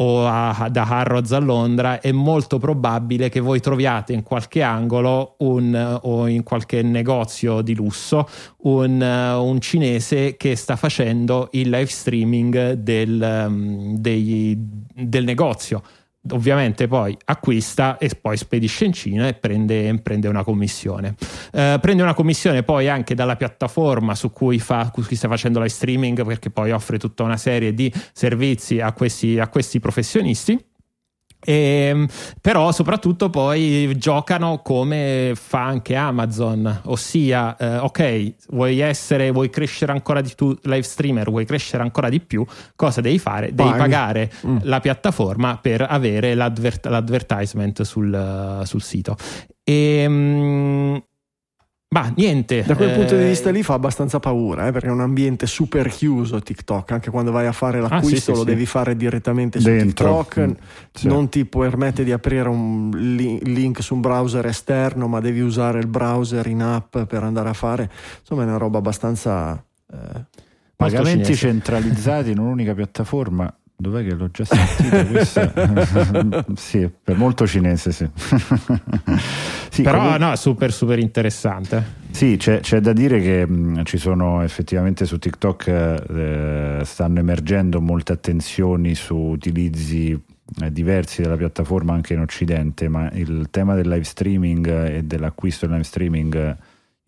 o 0.00 0.26
a- 0.26 0.68
da 0.70 0.84
Harrods 0.84 1.32
a 1.32 1.38
Londra, 1.38 2.00
è 2.00 2.10
molto 2.12 2.58
probabile 2.58 3.28
che 3.28 3.40
voi 3.40 3.60
troviate 3.60 4.12
in 4.12 4.22
qualche 4.22 4.62
angolo 4.62 5.34
un, 5.38 5.98
o 6.02 6.26
in 6.26 6.42
qualche 6.42 6.82
negozio 6.82 7.60
di 7.60 7.74
lusso 7.74 8.28
un, 8.62 9.00
un 9.00 9.60
cinese 9.60 10.36
che 10.36 10.56
sta 10.56 10.76
facendo 10.76 11.48
il 11.52 11.68
live 11.68 11.86
streaming 11.86 12.72
del, 12.72 13.44
um, 13.46 13.96
dei- 13.96 14.56
del 14.94 15.24
negozio. 15.24 15.82
Ovviamente 16.32 16.86
poi 16.86 17.16
acquista 17.24 17.96
e 17.96 18.10
poi 18.20 18.36
spedisce 18.36 18.84
in 18.84 18.92
Cina 18.92 19.26
e 19.26 19.34
prende, 19.34 19.98
prende 20.02 20.28
una 20.28 20.44
commissione. 20.44 21.14
Eh, 21.50 21.78
prende 21.80 22.02
una 22.02 22.14
commissione 22.14 22.62
poi 22.62 22.88
anche 22.88 23.14
dalla 23.14 23.36
piattaforma 23.36 24.14
su 24.14 24.30
cui, 24.30 24.58
fa, 24.58 24.92
su 24.94 25.06
cui 25.06 25.16
sta 25.16 25.28
facendo 25.28 25.58
live 25.58 25.70
streaming 25.70 26.24
perché 26.24 26.50
poi 26.50 26.72
offre 26.72 26.98
tutta 26.98 27.22
una 27.22 27.38
serie 27.38 27.72
di 27.72 27.92
servizi 28.12 28.80
a 28.80 28.92
questi, 28.92 29.38
a 29.38 29.48
questi 29.48 29.80
professionisti 29.80 30.69
E, 31.42 32.06
però 32.40 32.70
soprattutto 32.70 33.30
poi 33.30 33.96
giocano 33.96 34.60
come 34.62 35.32
fa 35.34 35.64
anche 35.64 35.94
Amazon, 35.96 36.82
ossia 36.84 37.56
eh, 37.56 37.78
ok, 37.78 38.34
vuoi 38.50 38.80
essere, 38.80 39.30
vuoi 39.30 39.48
crescere 39.50 39.92
ancora 39.92 40.20
di 40.20 40.32
più 40.36 40.54
live 40.62 40.82
streamer, 40.82 41.30
vuoi 41.30 41.46
crescere 41.46 41.82
ancora 41.82 42.08
di 42.08 42.20
più, 42.20 42.44
cosa 42.76 43.00
devi 43.00 43.18
fare? 43.18 43.54
Devi 43.54 43.68
Paghi. 43.70 43.78
pagare 43.78 44.30
Mm. 44.46 44.58
la 44.62 44.80
piattaforma 44.80 45.58
per 45.60 45.84
avere 45.88 46.34
l'advert- 46.34 46.86
l'advertisement 46.86 47.82
sul, 47.82 48.62
sul 48.64 48.82
sito. 48.82 49.16
E, 49.64 50.04
mm, 50.08 50.96
ma 51.92 52.12
niente. 52.16 52.62
Da 52.62 52.76
quel 52.76 52.92
punto 52.92 53.16
di 53.16 53.22
eh, 53.24 53.28
vista 53.28 53.50
lì 53.50 53.62
fa 53.64 53.74
abbastanza 53.74 54.20
paura, 54.20 54.68
eh, 54.68 54.72
perché 54.72 54.86
è 54.86 54.90
un 54.92 55.00
ambiente 55.00 55.46
super 55.48 55.88
chiuso 55.88 56.40
TikTok, 56.40 56.92
anche 56.92 57.10
quando 57.10 57.32
vai 57.32 57.46
a 57.46 57.52
fare 57.52 57.80
l'acquisto 57.80 58.14
Ah, 58.14 58.16
sì, 58.16 58.20
sì, 58.20 58.30
lo 58.30 58.38
sì. 58.38 58.44
devi 58.44 58.66
fare 58.66 58.96
direttamente 58.96 59.58
su 59.58 59.66
Dentro. 59.68 60.18
TikTok, 60.22 60.38
Mm, 60.40 60.50
sì. 60.92 61.06
non 61.08 61.28
ti 61.28 61.44
permette 61.44 62.04
di 62.04 62.12
aprire 62.12 62.48
un 62.48 62.90
li- 62.94 63.40
link 63.42 63.82
su 63.82 63.94
un 63.94 64.00
browser 64.00 64.46
esterno, 64.46 65.08
ma 65.08 65.18
devi 65.20 65.40
usare 65.40 65.80
il 65.80 65.88
browser 65.88 66.46
in 66.46 66.62
app 66.62 66.96
per 66.96 67.24
andare 67.24 67.48
a 67.48 67.54
fare, 67.54 67.90
insomma 68.20 68.42
è 68.42 68.46
una 68.46 68.56
roba 68.56 68.78
abbastanza... 68.78 69.62
eh, 69.92 70.24
Pagamenti 70.76 71.34
cinese. 71.34 71.34
centralizzati 71.36 72.30
in 72.30 72.38
un'unica 72.38 72.72
piattaforma. 72.72 73.52
Dov'è 73.80 74.04
che 74.06 74.12
l'ho 74.14 74.28
già 74.30 74.44
sentita 74.44 75.06
questa? 75.08 76.44
sì, 76.54 76.90
per 77.02 77.16
molto 77.16 77.46
cinese, 77.46 77.92
sì. 77.92 78.06
Sì, 79.70 79.82
Però 79.82 79.98
comunque- 79.98 80.18
no, 80.26 80.36
super 80.36 80.72
super 80.72 80.98
interessante. 80.98 81.98
Sì, 82.10 82.36
c'è, 82.36 82.60
c'è 82.60 82.80
da 82.80 82.92
dire 82.92 83.20
che 83.20 83.46
mh, 83.46 83.84
ci 83.84 83.96
sono 83.98 84.42
effettivamente 84.42 85.06
su 85.06 85.18
TikTok 85.18 85.66
eh, 85.68 86.80
stanno 86.84 87.20
emergendo 87.20 87.80
molte 87.80 88.12
attenzioni 88.12 88.94
su 88.96 89.14
utilizzi 89.16 90.10
eh, 90.60 90.72
diversi 90.72 91.22
della 91.22 91.36
piattaforma 91.36 91.94
anche 91.94 92.12
in 92.14 92.20
Occidente, 92.20 92.88
ma 92.88 93.08
il 93.12 93.46
tema 93.50 93.74
del 93.74 93.88
live 93.88 94.04
streaming 94.04 94.66
e 94.68 95.04
dell'acquisto 95.04 95.66
del 95.66 95.76
live 95.76 95.86
streaming 95.86 96.34
eh, 96.34 96.56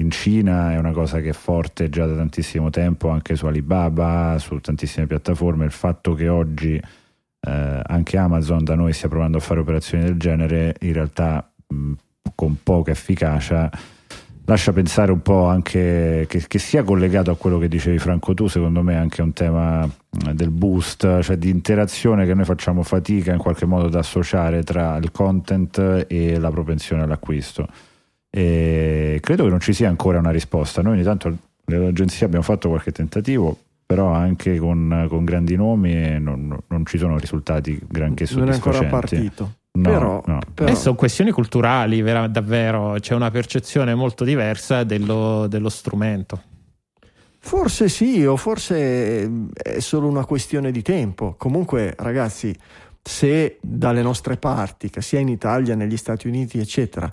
in 0.03 0.11
Cina 0.11 0.72
è 0.72 0.78
una 0.78 0.92
cosa 0.92 1.20
che 1.20 1.30
è 1.30 1.32
forte 1.32 1.88
già 1.88 2.05
da 2.05 2.14
tantissimo 2.14 2.68
tempo, 2.70 3.09
anche 3.09 3.36
su 3.36 3.46
Alibaba, 3.46 4.36
su 4.38 4.59
tantissime 4.59 5.07
piattaforme. 5.07 5.64
Il 5.64 5.70
fatto 5.70 6.12
che 6.14 6.28
oggi 6.28 6.74
eh, 6.74 7.80
anche 7.82 8.18
Amazon 8.18 8.64
da 8.64 8.74
noi 8.74 8.92
stia 8.92 9.09
provando 9.09 9.38
a 9.38 9.40
fare 9.40 9.61
operazioni 9.61 10.05
del 10.05 10.18
genere, 10.18 10.74
in 10.80 10.92
realtà 10.92 11.50
mh, 11.66 11.92
con 12.34 12.59
poca 12.62 12.90
efficacia, 12.90 13.70
lascia 14.44 14.72
pensare 14.72 15.12
un 15.12 15.22
po' 15.22 15.46
anche 15.46 16.26
che, 16.28 16.44
che 16.46 16.59
sia 16.59 16.82
collegato 16.82 17.30
a 17.30 17.36
quello 17.36 17.59
che 17.59 17.68
dicevi 17.68 17.98
Franco 17.98 18.34
tu, 18.34 18.48
secondo 18.48 18.82
me 18.82 18.96
anche 18.96 19.22
un 19.22 19.32
tema 19.32 19.88
del 20.34 20.50
boost, 20.50 21.20
cioè 21.20 21.36
di 21.36 21.48
interazione 21.48 22.26
che 22.26 22.34
noi 22.34 22.44
facciamo 22.44 22.82
fatica 22.82 23.32
in 23.32 23.38
qualche 23.38 23.66
modo 23.66 23.86
ad 23.86 23.94
associare 23.94 24.62
tra 24.64 24.96
il 24.96 25.12
content 25.12 26.07
e 26.09 26.38
la 26.38 26.50
propensione 26.50 27.03
all'acquisto. 27.03 27.68
E 28.35 29.18
credo 29.20 29.45
che 29.45 29.51
non 29.51 29.61
ci 29.61 29.74
sia 29.74 29.89
ancora 29.91 30.18
una 30.18 30.30
risposta. 30.30 30.80
Noi 30.80 30.95
ogni 30.95 31.03
tanto 31.03 31.37
nell'agenzia 31.66 32.24
abbiamo 32.24 32.45
fatto 32.45 32.70
qualche 32.70 32.91
tentativo, 32.91 33.57
però 33.85 34.11
anche 34.11 34.57
con, 34.57 35.07
con 35.11 35.24
grandi 35.26 35.55
nomi 35.55 35.93
e 35.95 36.18
non, 36.18 36.57
non 36.66 36.87
ci 36.87 36.97
sono 36.97 37.18
risultati 37.18 37.78
granché 37.87 38.26
non 38.30 38.49
è 38.49 38.53
soddisfacenti. 38.55 38.85
ancora 38.85 39.01
partito. 39.01 39.53
No, 39.74 39.83
però, 39.91 40.22
no. 40.26 40.39
però- 40.55 40.70
Eh, 40.70 40.74
sono 40.74 40.95
questioni 40.95 41.30
culturali, 41.30 42.01
vera- 42.01 42.26
davvero. 42.26 42.97
C'è 42.99 43.14
una 43.14 43.30
percezione 43.30 43.95
molto 43.95 44.24
diversa 44.24 44.83
dello, 44.85 45.47
dello 45.47 45.68
strumento. 45.68 46.41
Forse 47.39 47.89
sì, 47.91 48.24
o 48.24 48.37
forse 48.37 49.30
è 49.53 49.80
solo 49.80 50.09
una 50.09 50.24
questione 50.24 50.70
di 50.70 50.80
tempo. 50.80 51.35
Comunque, 51.37 51.95
ragazzi, 51.99 52.55
se 53.03 53.59
dalle 53.61 54.01
nostre 54.01 54.37
parti, 54.37 54.89
che 54.91 55.03
sia 55.03 55.18
in 55.18 55.28
Italia, 55.28 55.74
negli 55.74 55.97
Stati 55.97 56.28
Uniti, 56.28 56.59
eccetera, 56.59 57.11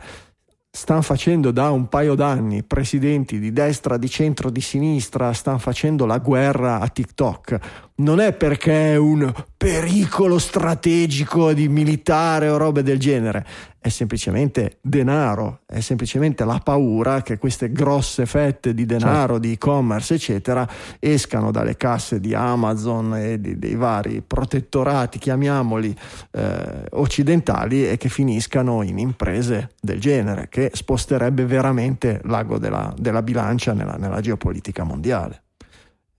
stanno 0.79 1.01
facendo 1.01 1.51
da 1.51 1.71
un 1.71 1.89
paio 1.89 2.15
d'anni 2.15 2.63
presidenti 2.63 3.37
di 3.37 3.51
destra, 3.51 3.97
di 3.97 4.09
centro, 4.09 4.49
di 4.49 4.61
sinistra, 4.61 5.33
stanno 5.33 5.57
facendo 5.57 6.05
la 6.05 6.19
guerra 6.19 6.79
a 6.79 6.87
TikTok, 6.87 7.59
non 7.95 8.21
è 8.21 8.31
perché 8.31 8.93
è 8.93 8.95
un 8.95 9.29
pericolo 9.57 10.39
strategico 10.39 11.51
di 11.51 11.67
militare 11.67 12.47
o 12.47 12.55
robe 12.55 12.81
del 12.81 12.97
genere, 12.97 13.45
è 13.79 13.89
semplicemente 13.89 14.77
denaro, 14.81 15.61
è 15.65 15.79
semplicemente 15.79 16.43
la 16.43 16.59
paura 16.61 17.21
che 17.21 17.37
queste 17.37 17.71
grosse 17.71 18.25
fette 18.25 18.73
di 18.73 18.85
denaro, 18.85 19.39
di 19.39 19.53
e-commerce, 19.53 20.15
eccetera, 20.15 20.67
escano 20.99 21.51
dalle 21.51 21.77
casse 21.77 22.19
di 22.19 22.33
Amazon 22.33 23.15
e 23.15 23.39
di- 23.39 23.57
dei 23.57 23.75
vari 23.75 24.21
protettorati, 24.25 25.17
chiamiamoli, 25.17 25.95
eh, 26.31 26.85
occidentali 26.91 27.89
e 27.89 27.97
che 27.97 28.09
finiscano 28.09 28.83
in 28.83 28.99
imprese 28.99 29.71
del 29.79 29.99
genere, 29.99 30.47
che 30.49 30.71
sposterebbe 30.73 31.45
veramente 31.45 32.19
l'ago 32.25 32.57
della, 32.57 32.93
della 32.97 33.21
bilancia 33.21 33.73
nella, 33.73 33.95
nella 33.95 34.19
geopolitica 34.19 34.83
mondiale. 34.83 35.43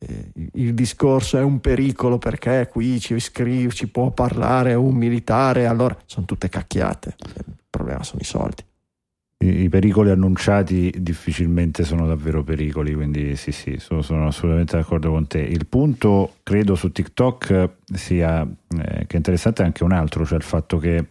Eh, 0.03 0.31
il- 0.55 0.73
discorso 0.73 1.37
è 1.37 1.43
un 1.43 1.61
pericolo 1.61 2.17
perché 2.17 2.69
qui 2.71 2.99
ci, 2.99 3.21
scrive, 3.21 3.71
ci 3.71 3.87
può 3.89 4.11
parlare 4.13 4.73
un 4.73 4.95
militare, 4.95 5.67
allora 5.67 5.95
sono 6.07 6.25
tutte 6.25 6.49
cacchiate. 6.49 7.17
Il 7.37 7.55
problema 7.69 8.03
sono 8.03 8.21
i 8.23 8.25
soldi. 8.25 8.65
I, 9.45 9.63
i 9.65 9.69
pericoli 9.69 10.09
annunciati 10.09 10.91
difficilmente 10.99 11.85
sono 11.85 12.07
davvero 12.07 12.43
pericoli, 12.43 12.95
quindi 12.95 13.37
sì, 13.37 13.53
sì, 13.53 13.77
sono, 13.79 14.01
sono 14.01 14.27
assolutamente 14.29 14.77
d'accordo 14.77 15.11
con 15.11 15.27
te. 15.27 15.41
Il 15.41 15.67
punto, 15.67 16.37
credo, 16.43 16.75
su 16.77 16.91
TikTok 16.91 17.71
sia 17.93 18.43
eh, 18.43 19.07
che 19.07 19.17
interessante 19.17 19.63
anche 19.63 19.85
un 19.85 19.93
altro, 19.93 20.25
cioè 20.25 20.39
il 20.39 20.45
fatto 20.45 20.79
che 20.79 21.09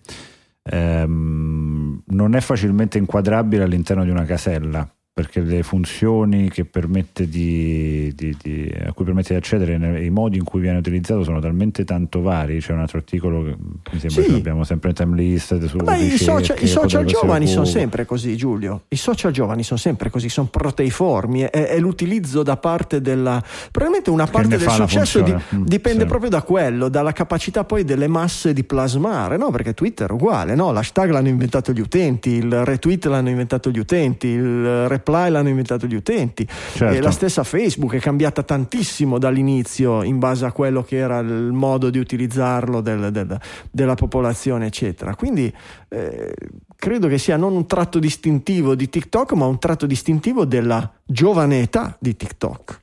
ehm, 0.63 2.01
non 2.07 2.33
è 2.35 2.39
facilmente 2.41 2.97
inquadrabile 2.97 3.63
all'interno 3.63 4.03
di 4.03 4.09
una 4.09 4.25
casella. 4.25 4.91
Perché 5.19 5.41
le 5.41 5.63
funzioni 5.63 6.49
che 6.49 6.63
permette 6.63 7.27
di, 7.27 8.09
di- 8.15 8.37
di- 8.41 8.73
a 8.85 8.93
cui 8.93 9.03
permette 9.03 9.33
di 9.33 9.39
accedere, 9.39 9.77
ne- 9.77 10.01
i 10.01 10.09
modi 10.09 10.37
in 10.37 10.45
cui 10.45 10.61
viene 10.61 10.77
utilizzato 10.77 11.25
sono 11.25 11.41
talmente 11.41 11.83
tanto 11.83 12.21
vari. 12.21 12.59
C'è 12.59 12.71
un 12.71 12.79
altro 12.79 12.99
articolo 12.99 13.43
che 13.43 13.55
mi 13.91 13.99
sembra 13.99 14.21
Sì. 14.23 14.29
che 14.29 14.35
abbiamo 14.35 14.63
sempre 14.63 14.91
in 14.91 14.95
time 14.95 15.15
list 15.17 15.61
su 15.65 15.75
Ma 15.83 15.97
i 15.97 16.11
social, 16.11 16.55
i 16.61 16.67
social 16.67 17.03
giovani 17.03 17.47
sono 17.47 17.65
sempre 17.65 18.05
così, 18.05 18.37
Giulio. 18.37 18.83
I 18.87 18.95
social 18.95 19.33
giovani 19.33 19.61
sono 19.63 19.77
sempre 19.77 20.09
così, 20.09 20.29
sono 20.29 20.47
proteiformi. 20.47 21.41
È, 21.41 21.49
è 21.49 21.77
l'utilizzo 21.79 22.41
da 22.41 22.55
parte 22.55 23.01
della. 23.01 23.43
Probabilmente 23.71 24.09
una 24.11 24.25
parte 24.25 24.55
del 24.55 24.69
successo 24.69 25.19
di-. 25.19 25.35
Mm, 25.55 25.63
dipende 25.65 26.03
sì. 26.03 26.07
proprio 26.07 26.29
da 26.29 26.43
quello, 26.43 26.87
dalla 26.87 27.11
capacità 27.11 27.65
poi 27.65 27.83
delle 27.83 28.07
masse 28.07 28.53
di 28.53 28.63
plasmare, 28.63 29.35
no? 29.35 29.51
Perché 29.51 29.73
Twitter 29.73 30.09
è 30.09 30.13
uguale, 30.13 30.55
no? 30.55 30.71
L'hashtag 30.71 31.09
l'hanno 31.09 31.27
inventato 31.27 31.73
gli 31.73 31.81
utenti, 31.81 32.29
il 32.29 32.63
retweet 32.63 33.05
l'hanno 33.07 33.29
inventato 33.29 33.69
gli 33.69 33.79
utenti, 33.79 34.27
il 34.27 34.87
reply 35.09 35.29
l'hanno 35.29 35.49
inventato 35.49 35.87
gli 35.87 35.95
utenti. 35.95 36.47
Certo. 36.47 36.95
E 36.95 37.01
la 37.01 37.11
stessa 37.11 37.43
Facebook 37.43 37.95
è 37.95 37.99
cambiata 37.99 38.43
tantissimo 38.43 39.17
dall'inizio 39.17 40.03
in 40.03 40.19
base 40.19 40.45
a 40.45 40.51
quello 40.51 40.83
che 40.83 40.97
era 40.97 41.19
il 41.19 41.51
modo 41.51 41.89
di 41.89 41.97
utilizzarlo 41.97 42.81
del- 42.81 43.11
del- 43.11 43.39
della 43.71 43.95
popolazione, 43.95 44.67
eccetera. 44.67 45.15
Quindi 45.15 45.53
eh, 45.89 46.33
credo 46.75 47.07
che 47.07 47.17
sia 47.17 47.35
non 47.35 47.53
un 47.55 47.65
tratto 47.65 47.99
distintivo 47.99 48.75
di 48.75 48.89
TikTok, 48.89 49.33
ma 49.33 49.45
un 49.45 49.59
tratto 49.59 49.85
distintivo 49.85 50.45
della 50.45 50.91
giovane 51.03 51.61
età 51.61 51.97
di 51.99 52.15
TikTok. 52.15 52.81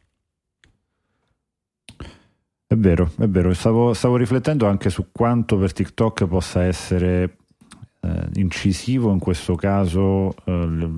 È 2.68 2.74
vero, 2.74 3.12
è 3.18 3.28
vero. 3.28 3.54
Stavo, 3.54 3.94
stavo 3.94 4.16
riflettendo 4.16 4.66
anche 4.66 4.90
su 4.90 5.06
quanto 5.12 5.56
per 5.56 5.72
TikTok 5.72 6.26
possa 6.26 6.64
essere 6.64 7.36
eh, 8.00 8.28
incisivo 8.34 9.12
in 9.12 9.20
questo 9.20 9.54
caso 9.54 10.34
eh, 10.44 10.90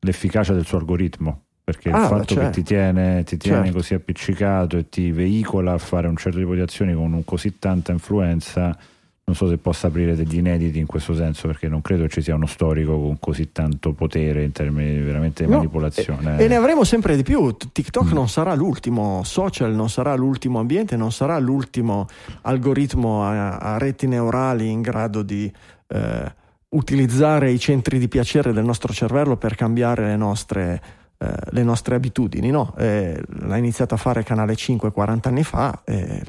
l'efficacia 0.00 0.52
del 0.52 0.64
suo 0.66 0.78
algoritmo. 0.78 1.42
Perché 1.64 1.90
Ah, 1.90 2.02
il 2.02 2.06
fatto 2.06 2.34
che 2.34 2.40
certo. 2.42 2.50
ti 2.52 2.62
tiene, 2.62 3.24
ti 3.24 3.36
tiene 3.36 3.62
Certo. 3.64 3.72
così 3.78 3.94
appiccicato 3.94 4.76
e 4.76 4.88
ti 4.88 5.10
veicola 5.10 5.72
a 5.72 5.78
fare 5.78 6.06
un 6.06 6.16
certo 6.16 6.38
tipo 6.38 6.54
di 6.54 6.60
azioni 6.60 6.94
con 6.94 7.22
così 7.24 7.58
tanta 7.58 7.90
influenza, 7.90 8.76
non 9.24 9.34
so 9.34 9.48
se 9.48 9.56
possa 9.56 9.88
aprire 9.88 10.14
degli 10.14 10.36
inediti 10.36 10.78
in 10.78 10.86
questo 10.86 11.12
senso, 11.12 11.48
perché 11.48 11.66
non 11.66 11.82
credo 11.82 12.06
ci 12.06 12.22
sia 12.22 12.36
uno 12.36 12.46
storico 12.46 12.92
con 13.00 13.18
così 13.18 13.50
tanto 13.50 13.92
potere 13.94 14.44
in 14.44 14.52
termini 14.52 15.00
veramente 15.00 15.42
di 15.44 15.50
No, 15.50 15.56
manipolazione. 15.56 16.38
E 16.38 16.46
ne 16.46 16.54
avremo 16.54 16.84
sempre 16.84 17.16
di 17.16 17.24
più. 17.24 17.56
TikTok 17.56 18.12
Mm. 18.12 18.14
non 18.14 18.28
sarà 18.28 18.54
l'ultimo 18.54 19.22
social, 19.24 19.74
non 19.74 19.88
sarà 19.90 20.14
l'ultimo 20.14 20.60
ambiente, 20.60 20.94
non 20.96 21.10
sarà 21.10 21.36
l'ultimo 21.40 22.06
algoritmo 22.42 23.24
a, 23.24 23.56
a 23.58 23.78
reti 23.78 24.06
neurali 24.06 24.70
in 24.70 24.82
grado 24.82 25.22
di 25.22 25.52
eh, 25.88 26.32
utilizzare 26.70 27.50
i 27.50 27.58
centri 27.58 27.98
di 27.98 28.08
piacere 28.08 28.52
del 28.52 28.64
nostro 28.64 28.92
cervello 28.92 29.36
per 29.36 29.54
cambiare 29.54 30.06
le 30.06 30.16
nostre, 30.16 30.82
eh, 31.18 31.32
le 31.50 31.62
nostre 31.62 31.94
abitudini. 31.94 32.50
No? 32.50 32.74
Eh, 32.76 33.20
l'ha 33.26 33.56
iniziato 33.56 33.94
a 33.94 33.98
fare 33.98 34.22
Canale 34.22 34.56
5 34.56 34.90
40 34.90 35.28
anni 35.28 35.44
fa. 35.44 35.82
eh, 35.84 36.22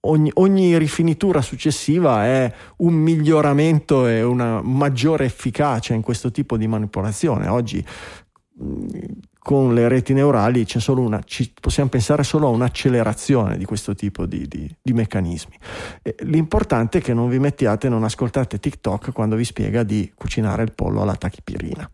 ogni, 0.00 0.30
ogni 0.34 0.78
rifinitura 0.78 1.42
successiva 1.42 2.24
è 2.24 2.52
un 2.78 2.94
miglioramento 2.94 4.06
e 4.06 4.22
una 4.22 4.62
maggiore 4.62 5.24
efficacia 5.24 5.94
in 5.94 6.02
questo 6.02 6.30
tipo 6.30 6.56
di 6.56 6.66
manipolazione. 6.66 7.48
Oggi 7.48 7.84
mh, 8.54 8.86
con 9.42 9.72
le 9.72 9.88
reti 9.88 10.12
neurali 10.12 10.66
c'è 10.66 10.78
solo 10.80 11.00
una, 11.00 11.20
ci, 11.24 11.50
possiamo 11.58 11.88
pensare 11.88 12.22
solo 12.22 12.46
a 12.46 12.50
un'accelerazione 12.50 13.56
di 13.56 13.64
questo 13.64 13.94
tipo 13.94 14.26
di, 14.26 14.46
di, 14.46 14.70
di 14.80 14.92
meccanismi. 14.92 15.56
E 16.02 16.14
l'importante 16.20 16.98
è 16.98 17.00
che 17.00 17.14
non 17.14 17.28
vi 17.30 17.38
mettiate, 17.38 17.88
non 17.88 18.04
ascoltate 18.04 18.60
TikTok 18.60 19.12
quando 19.12 19.36
vi 19.36 19.44
spiega 19.44 19.82
di 19.82 20.12
cucinare 20.14 20.62
il 20.62 20.72
pollo 20.74 21.00
alla 21.00 21.16
tachipirina. 21.16 21.90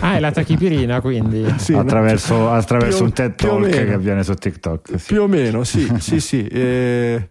Ah, 0.00 0.16
è 0.16 0.20
la 0.20 0.32
tachipirina 0.32 1.00
quindi? 1.00 1.46
Sì, 1.58 1.72
attraverso, 1.72 2.50
attraverso 2.50 2.98
più, 2.98 3.06
un 3.06 3.12
TED 3.12 3.34
Talk 3.36 3.68
che 3.68 3.92
avviene 3.92 4.24
su 4.24 4.34
TikTok. 4.34 4.98
Sì. 4.98 5.06
Più 5.06 5.22
o 5.22 5.28
meno, 5.28 5.62
sì, 5.62 5.88
sì, 5.98 6.20
sì. 6.20 6.44
Eh, 6.46 7.28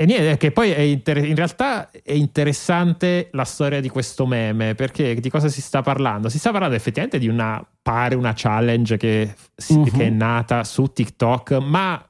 e 0.00 0.06
niente, 0.06 0.38
che 0.38 0.50
poi 0.50 0.92
inter- 0.92 1.26
in 1.26 1.34
realtà 1.34 1.90
è 1.90 2.12
interessante 2.12 3.28
la 3.32 3.44
storia 3.44 3.82
di 3.82 3.90
questo 3.90 4.24
meme, 4.24 4.74
perché 4.74 5.14
di 5.14 5.28
cosa 5.28 5.48
si 5.48 5.60
sta 5.60 5.82
parlando? 5.82 6.30
Si 6.30 6.38
sta 6.38 6.52
parlando 6.52 6.74
effettivamente 6.74 7.18
di 7.18 7.28
una, 7.28 7.62
pare 7.82 8.14
una 8.14 8.32
challenge 8.34 8.96
che, 8.96 9.34
uh-huh. 9.68 9.84
che 9.90 10.06
è 10.06 10.08
nata 10.08 10.64
su 10.64 10.86
TikTok, 10.86 11.52
ma 11.58 12.02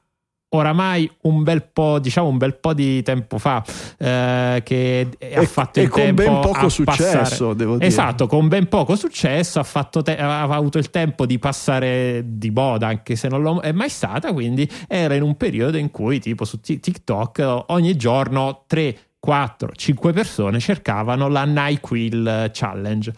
oramai 0.53 1.09
un 1.21 1.43
bel 1.43 1.63
po', 1.63 1.99
diciamo 1.99 2.27
un 2.27 2.37
bel 2.37 2.55
po' 2.55 2.73
di 2.73 3.01
tempo 3.03 3.37
fa, 3.37 3.63
eh, 3.97 4.61
che 4.63 5.09
e, 5.17 5.35
ha 5.35 5.43
fatto 5.43 5.79
il 5.79 5.85
e 5.85 5.89
con 5.89 6.01
tempo 6.01 6.23
ben 6.23 6.39
poco 6.41 6.69
successo, 6.69 7.17
passare. 7.17 7.55
devo 7.55 7.73
dire. 7.75 7.85
Esatto, 7.85 8.27
con 8.27 8.47
ben 8.47 8.67
poco 8.67 8.95
successo, 8.95 9.59
ha, 9.59 9.83
te- 9.83 10.17
ha, 10.17 10.41
avuto 10.41 10.77
il 10.77 10.89
tempo 10.89 11.25
di 11.25 11.39
passare 11.39 12.23
di 12.25 12.49
moda, 12.49 12.87
anche 12.87 13.15
se 13.15 13.27
non 13.29 13.41
lo 13.41 13.59
è 13.59 13.71
mai 13.71 13.89
stata, 13.89 14.33
quindi 14.33 14.69
era 14.87 15.15
in 15.15 15.21
un 15.21 15.37
periodo 15.37 15.77
in 15.77 15.89
cui 15.91 16.19
tipo 16.19 16.43
su 16.43 16.59
TikTok 16.59 17.63
ogni 17.67 17.95
giorno 17.95 18.63
3, 18.67 18.97
4, 19.19 19.71
5 19.73 20.13
persone 20.13 20.59
cercavano 20.59 21.29
la 21.29 21.45
NyQuil 21.45 22.49
Challenge. 22.51 23.13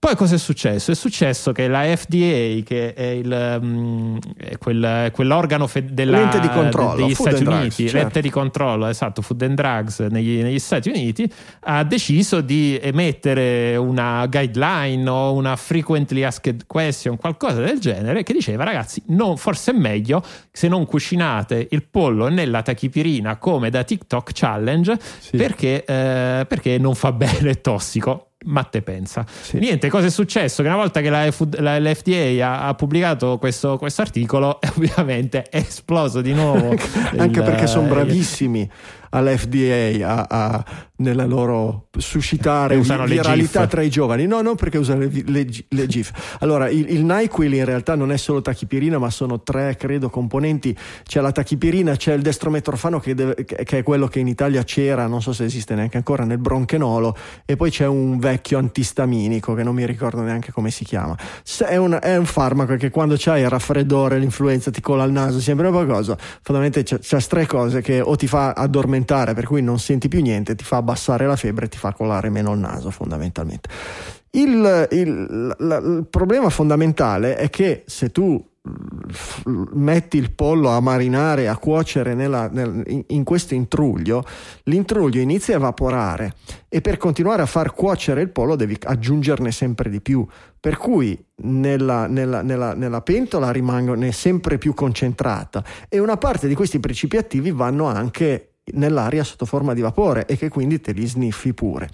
Poi 0.00 0.16
cosa 0.16 0.36
è 0.36 0.38
successo? 0.38 0.92
È 0.92 0.94
successo 0.94 1.52
che 1.52 1.68
la 1.68 1.82
FDA, 1.94 2.62
che 2.64 2.94
è, 2.94 3.04
il, 3.04 3.58
um, 3.60 4.18
è 4.34 4.56
quel, 4.56 5.10
quell'organo 5.12 5.66
fe- 5.66 5.92
della, 5.92 6.20
l'ente 6.20 6.40
di 6.40 6.48
controllo, 6.48 7.04
degli 7.04 7.14
Stati 7.14 7.44
Uniti, 7.44 7.44
drugs, 7.44 7.74
certo. 7.74 7.96
l'ente 7.98 8.20
di 8.22 8.30
controllo, 8.30 8.86
esatto, 8.86 9.20
Food 9.20 9.42
and 9.42 9.56
Drugs 9.56 9.98
negli, 9.98 10.42
negli, 10.42 10.58
Stati 10.58 10.88
Uniti, 10.88 11.30
ha 11.64 11.84
deciso 11.84 12.40
di 12.40 12.78
emettere 12.80 13.76
una 13.76 14.26
guideline 14.26 15.06
o 15.06 15.34
una 15.34 15.54
frequently 15.56 16.22
asked 16.22 16.64
question, 16.66 17.18
qualcosa 17.18 17.60
del 17.60 17.78
genere, 17.78 18.22
che 18.22 18.32
diceva 18.32 18.64
ragazzi, 18.64 19.02
non, 19.08 19.36
forse 19.36 19.72
è 19.72 19.74
meglio 19.74 20.24
se 20.50 20.66
non 20.68 20.86
cucinate 20.86 21.68
il 21.72 21.84
pollo 21.84 22.28
nella 22.28 22.62
tachipirina 22.62 23.36
come 23.36 23.68
da 23.68 23.84
TikTok 23.84 24.30
Challenge 24.32 24.98
sì. 25.18 25.36
perché, 25.36 25.84
eh, 25.84 26.46
perché 26.48 26.78
non 26.78 26.94
fa 26.94 27.12
bene, 27.12 27.50
è 27.50 27.60
tossico 27.60 28.24
ma 28.46 28.64
te 28.64 28.82
pensa. 28.82 29.24
Sì. 29.28 29.58
Niente, 29.58 29.88
cosa 29.88 30.06
è 30.06 30.10
successo? 30.10 30.62
Che 30.62 30.68
una 30.68 30.76
volta 30.76 31.00
che 31.00 31.10
la, 31.10 31.28
la 31.58 31.78
l'FDA 31.78 32.46
ha, 32.46 32.68
ha 32.68 32.74
pubblicato 32.74 33.38
questo 33.38 33.78
articolo, 33.96 34.58
ovviamente 34.76 35.42
è 35.42 35.58
esploso 35.58 36.20
di 36.20 36.32
nuovo. 36.32 36.70
Anche 37.16 37.40
il, 37.40 37.44
perché 37.44 37.66
sono 37.66 37.88
bravissimi 37.88 38.68
all'FDA 39.10 40.06
a, 40.06 40.26
a, 40.28 40.64
nella 40.96 41.24
loro 41.24 41.88
suscitare 41.98 42.78
viralità 42.80 43.66
tra 43.66 43.82
i 43.82 43.90
giovani. 43.90 44.26
No, 44.26 44.40
non 44.40 44.54
perché 44.54 44.78
usano 44.78 45.00
le, 45.00 45.22
le, 45.26 45.46
le 45.68 45.86
GIF. 45.86 46.38
Allora, 46.40 46.68
il, 46.68 46.90
il 46.90 47.04
NyQuil 47.04 47.54
in 47.54 47.64
realtà 47.64 47.94
non 47.94 48.12
è 48.12 48.16
solo 48.16 48.40
tachipirina, 48.40 48.98
ma 48.98 49.10
sono 49.10 49.42
tre, 49.42 49.76
credo, 49.76 50.10
componenti. 50.10 50.76
C'è 51.02 51.20
la 51.20 51.32
tachipirina, 51.32 51.96
c'è 51.96 52.14
il 52.14 52.22
destrometrofano 52.22 53.00
che, 53.00 53.14
deve, 53.14 53.34
che 53.44 53.78
è 53.78 53.82
quello 53.82 54.06
che 54.06 54.20
in 54.20 54.28
Italia 54.28 54.62
c'era, 54.62 55.06
non 55.06 55.20
so 55.20 55.32
se 55.32 55.44
esiste 55.44 55.74
neanche 55.74 55.96
ancora, 55.96 56.24
nel 56.24 56.38
bronchenolo, 56.38 57.16
e 57.44 57.56
poi 57.56 57.70
c'è 57.70 57.86
un 57.86 58.18
vecchio 58.18 58.58
antistaminico 58.58 59.54
che 59.54 59.62
non 59.62 59.74
mi 59.74 59.86
ricordo 59.86 60.20
neanche 60.22 60.52
come 60.52 60.70
si 60.70 60.84
chiama. 60.84 61.16
È 61.66 61.76
un, 61.76 61.98
è 62.00 62.16
un 62.16 62.26
farmaco 62.26 62.76
che 62.76 62.90
quando 62.90 63.16
c'hai 63.18 63.42
il 63.42 63.48
raffreddore, 63.48 64.18
l'influenza, 64.18 64.70
ti 64.70 64.80
cola 64.80 65.04
il 65.04 65.12
naso, 65.12 65.40
sempre 65.40 65.66
una 65.66 65.84
cosa. 65.84 66.16
Fondamentalmente 66.42 66.82
c'è, 66.84 66.98
c'è 66.98 67.26
tre 67.26 67.46
cose 67.46 67.80
che 67.80 68.00
o 68.00 68.14
ti 68.16 68.26
fa 68.26 68.52
addormentare 68.52 68.99
aumentare, 69.00 69.34
per 69.34 69.46
cui 69.46 69.62
non 69.62 69.78
senti 69.78 70.08
più 70.08 70.20
niente, 70.20 70.54
ti 70.54 70.64
fa 70.64 70.76
abbassare 70.76 71.26
la 71.26 71.36
febbre 71.36 71.66
e 71.66 71.68
ti 71.68 71.78
fa 71.78 71.92
colare 71.92 72.28
meno 72.28 72.52
il 72.52 72.58
naso 72.58 72.90
fondamentalmente. 72.90 73.68
Il, 74.32 74.88
il, 74.92 75.54
la, 75.58 75.76
il 75.78 76.06
problema 76.08 76.50
fondamentale 76.50 77.36
è 77.36 77.50
che 77.50 77.82
se 77.86 78.10
tu 78.10 78.44
metti 79.72 80.18
il 80.18 80.32
pollo 80.32 80.68
a 80.68 80.80
marinare, 80.80 81.48
a 81.48 81.56
cuocere 81.56 82.14
nella, 82.14 82.48
nel, 82.48 83.04
in, 83.08 83.24
questo 83.24 83.54
intruglio, 83.54 84.22
l'intruglio 84.64 85.18
inizia 85.18 85.54
a 85.54 85.56
evaporare 85.56 86.34
e 86.68 86.82
per 86.82 86.98
continuare 86.98 87.40
a 87.40 87.46
far 87.46 87.72
cuocere 87.72 88.20
il 88.20 88.28
pollo 88.28 88.56
devi 88.56 88.76
aggiungerne 88.82 89.50
sempre 89.50 89.88
di 89.88 90.02
più, 90.02 90.26
per 90.60 90.76
cui 90.76 91.18
nella, 91.36 92.06
nella, 92.06 92.42
nella, 92.42 92.74
nella 92.74 93.00
pentola 93.00 93.50
rimane 93.50 94.12
sempre 94.12 94.58
più 94.58 94.74
concentrata 94.74 95.64
e 95.88 95.98
una 95.98 96.18
parte 96.18 96.46
di 96.46 96.54
questi 96.54 96.78
principi 96.80 97.16
attivi 97.16 97.50
vanno 97.50 97.86
anche 97.86 98.49
nell'aria 98.74 99.24
sotto 99.24 99.46
forma 99.46 99.74
di 99.74 99.80
vapore 99.80 100.26
e 100.26 100.36
che 100.36 100.48
quindi 100.48 100.80
te 100.80 100.92
li 100.92 101.06
sniffi 101.06 101.54
pure. 101.54 101.88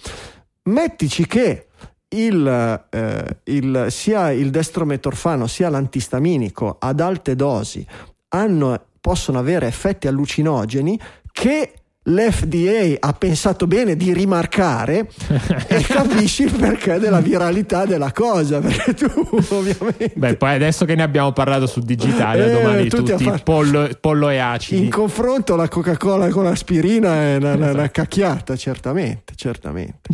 Mettici 0.64 1.26
che 1.26 1.66
il, 2.08 2.86
eh, 2.90 3.36
il, 3.44 3.86
sia 3.88 4.30
il 4.30 4.50
destrometorfano 4.50 5.46
sia 5.46 5.68
l'antistaminico 5.68 6.76
ad 6.78 7.00
alte 7.00 7.34
dosi 7.34 7.86
hanno, 8.28 8.86
possono 9.00 9.38
avere 9.38 9.66
effetti 9.66 10.06
allucinogeni 10.06 10.98
che 11.32 11.72
l'FDA 12.08 12.96
ha 13.00 13.12
pensato 13.12 13.66
bene 13.66 13.96
di 13.96 14.12
rimarcare 14.12 15.08
e 15.66 15.80
capisci 15.82 16.44
il 16.44 16.52
perché 16.52 16.98
della 16.98 17.20
viralità 17.20 17.84
della 17.84 18.12
cosa 18.12 18.60
perché 18.60 18.94
tu 18.94 19.06
ovviamente 19.50 20.12
beh 20.14 20.36
poi 20.36 20.54
adesso 20.54 20.84
che 20.84 20.94
ne 20.94 21.02
abbiamo 21.02 21.32
parlato 21.32 21.66
su 21.66 21.80
digitale 21.80 22.46
eh, 22.46 22.52
domani 22.52 22.88
tutti, 22.88 23.10
tutti 23.10 23.24
far... 23.24 23.42
pollo, 23.42 23.88
pollo, 24.00 24.28
e 24.28 24.38
acidi 24.38 24.84
in 24.84 24.90
confronto 24.90 25.56
la 25.56 25.68
Coca-Cola 25.68 26.28
con 26.28 26.44
l'aspirina 26.44 27.14
è 27.14 27.36
una, 27.36 27.54
esatto. 27.54 27.72
una 27.72 27.90
cacchiata 27.90 28.56
certamente 28.56 29.32
certamente 29.34 30.08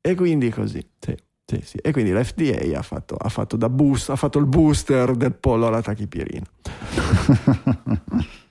e 0.00 0.14
quindi 0.14 0.50
così 0.50 0.86
sì. 0.98 1.16
Sì, 1.46 1.60
sì. 1.62 1.76
E 1.76 1.92
quindi 1.92 2.10
l'FDA 2.10 2.78
ha 2.78 2.80
fatto, 2.80 3.16
ha 3.16 3.28
fatto, 3.28 3.58
boost, 3.68 4.08
ha 4.08 4.16
fatto 4.16 4.38
il 4.38 4.46
booster 4.46 5.14
del 5.14 5.34
pollo 5.34 5.66
alla 5.66 5.82
tachipirina. 5.82 6.46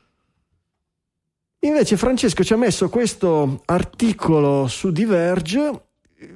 Invece 1.63 1.95
Francesco 1.97 2.43
ci 2.43 2.53
ha 2.53 2.57
messo 2.57 2.89
questo 2.89 3.61
articolo 3.65 4.67
su 4.67 4.91
Diverge 4.91 5.83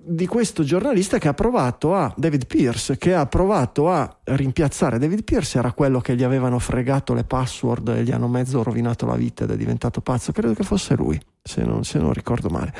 di 0.03 0.25
questo 0.27 0.63
giornalista 0.63 1.17
che 1.17 1.27
ha 1.27 1.33
provato 1.33 1.95
a 1.95 2.13
David 2.15 2.45
Pierce 2.45 2.97
che 2.97 3.13
ha 3.13 3.25
provato 3.25 3.89
a 3.89 4.17
rimpiazzare 4.23 4.99
David 4.99 5.23
Pierce 5.23 5.59
era 5.59 5.71
quello 5.71 5.99
che 5.99 6.15
gli 6.15 6.23
avevano 6.23 6.59
fregato 6.59 7.13
le 7.13 7.23
password 7.23 7.89
e 7.89 8.03
gli 8.03 8.11
hanno 8.11 8.27
mezzo 8.27 8.63
rovinato 8.63 9.05
la 9.05 9.15
vita 9.15 9.43
ed 9.43 9.51
è 9.51 9.57
diventato 9.57 10.01
pazzo. 10.01 10.31
Credo 10.31 10.53
che 10.53 10.63
fosse 10.63 10.95
lui 10.95 11.19
se 11.41 11.63
non, 11.63 11.83
se 11.83 11.99
non 11.99 12.11
ricordo 12.11 12.49
male. 12.49 12.73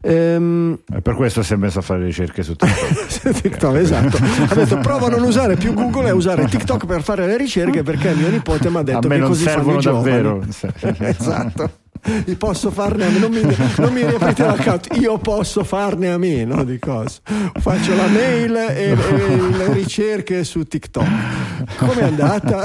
Ehm... 0.00 0.78
e 0.90 1.02
per 1.02 1.14
questo 1.14 1.42
si 1.42 1.52
è 1.52 1.56
messo 1.56 1.80
a 1.80 1.82
fare 1.82 2.04
ricerche 2.04 2.42
su 2.42 2.54
TikTok, 2.54 3.30
TikTok 3.42 3.76
esatto. 3.76 4.18
Ha 4.48 4.54
detto 4.54 4.78
prova 4.78 5.06
a 5.06 5.10
non 5.10 5.22
usare 5.22 5.56
più 5.56 5.74
Google 5.74 6.08
e 6.08 6.12
usare 6.12 6.46
TikTok 6.46 6.86
per 6.86 7.02
fare 7.02 7.26
le 7.26 7.36
ricerche 7.36 7.82
perché 7.82 8.14
mio 8.14 8.30
nipote 8.30 8.70
mi 8.70 8.76
ha 8.78 8.82
detto 8.82 9.08
che 9.08 9.20
così 9.20 9.44
fanno 9.44 9.78
i 9.78 9.82
davvero. 9.82 10.44
Esatto 10.98 11.84
posso 12.36 12.70
farne 12.70 13.06
a 13.06 13.10
meno, 13.10 13.28
non 13.28 13.32
mi, 13.32 13.56
non 13.78 13.92
mi 13.92 14.06
riaprite 14.06 14.44
l'account, 14.44 14.96
io 14.98 15.18
posso 15.18 15.64
farne 15.64 16.10
a 16.10 16.18
meno 16.18 16.64
di 16.64 16.78
cose. 16.78 17.20
Faccio 17.60 17.94
la 17.94 18.06
mail 18.06 18.54
e, 18.56 18.90
e 18.90 18.96
le 18.96 19.72
ricerche 19.72 20.44
su 20.44 20.64
TikTok. 20.64 21.06
Come 21.76 22.00
è 22.00 22.04
andata? 22.04 22.64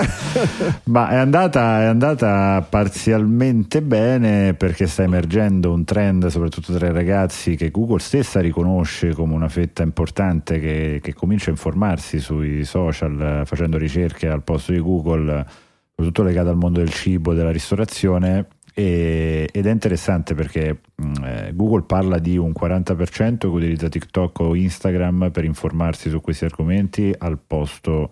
Ma 0.86 1.10
è 1.10 1.16
andata, 1.16 1.82
è 1.82 1.86
andata 1.86 2.66
parzialmente 2.68 3.82
bene 3.82 4.54
perché 4.54 4.88
sta 4.88 5.04
emergendo 5.04 5.72
un 5.72 5.84
trend, 5.84 6.28
soprattutto 6.28 6.74
tra 6.74 6.88
i 6.88 6.94
ragazzi, 6.94 7.56
che 7.56 7.72
Google 7.72 8.00
stessa 8.00 8.40
riconosce 8.40 9.14
come 9.14 9.34
una 9.34 9.50
fetta 9.50 9.84
importante 9.84 10.60
che, 10.60 11.00
che 11.02 11.14
comincia 11.14 11.48
a 11.48 11.52
informarsi 11.52 12.20
sui 12.20 12.64
social 12.64 13.44
facendo 13.46 13.78
ricerche 13.78 14.28
al 14.28 14.44
posto 14.44 14.72
di 14.72 14.80
Google, 14.80 15.46
soprattutto 15.90 16.24
legate 16.24 16.50
al 16.50 16.58
mondo 16.58 16.80
del 16.80 16.92
cibo, 16.92 17.34
della 17.34 17.52
ristorazione 17.52 18.48
e, 18.74 19.50
ed 19.52 19.66
è 19.66 19.72
interessante 19.72 20.34
perché 20.34 20.82
mh, 20.96 21.06
mm, 21.06 21.24
eh, 21.24 21.52
Google 21.54 21.84
parla 21.84 22.20
di 22.20 22.38
un 22.38 22.52
40% 22.52 23.38
che 23.38 23.48
utilizza 23.48 23.90
TikTok 23.90 24.40
o 24.40 24.56
Instagram 24.56 25.30
per 25.32 25.44
informarsi 25.44 26.10
su 26.10 26.22
questi 26.22 26.46
argomenti 26.46 27.14
al 27.18 27.40
posto, 27.40 28.12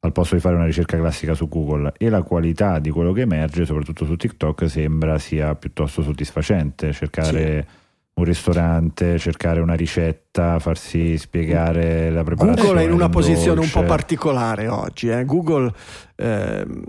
al 0.00 0.12
posto 0.12 0.34
di 0.34 0.40
fare 0.40 0.56
una 0.56 0.66
ricerca 0.66 0.96
classica 0.96 1.34
su 1.34 1.48
Google 1.48 1.92
e 1.96 2.08
la 2.08 2.22
qualità 2.22 2.78
di 2.78 2.90
quello 2.90 3.12
che 3.12 3.22
emerge, 3.22 3.64
soprattutto 3.64 4.04
su 4.04 4.16
TikTok, 4.16 4.68
sembra 4.68 5.18
sia 5.18 5.54
piuttosto 5.54 6.02
soddisfacente. 6.02 6.92
Cercare 6.92 7.66
sì. 7.68 7.74
un 8.14 8.24
ristorante, 8.24 9.18
cercare 9.18 9.60
una 9.60 9.74
ricetta 9.74 10.29
ricetta, 10.32 10.58
farsi 10.60 11.18
spiegare 11.18 12.10
la 12.10 12.22
preparazione. 12.22 12.62
Google 12.68 12.80
è 12.82 12.84
in 12.84 12.92
una 12.92 13.08
di 13.08 13.16
un 13.16 13.22
posizione 13.22 13.60
un 13.60 13.70
po' 13.70 13.82
particolare 13.82 14.68
oggi. 14.68 15.08
eh. 15.08 15.24
Google 15.24 15.72
ehm, 16.16 16.82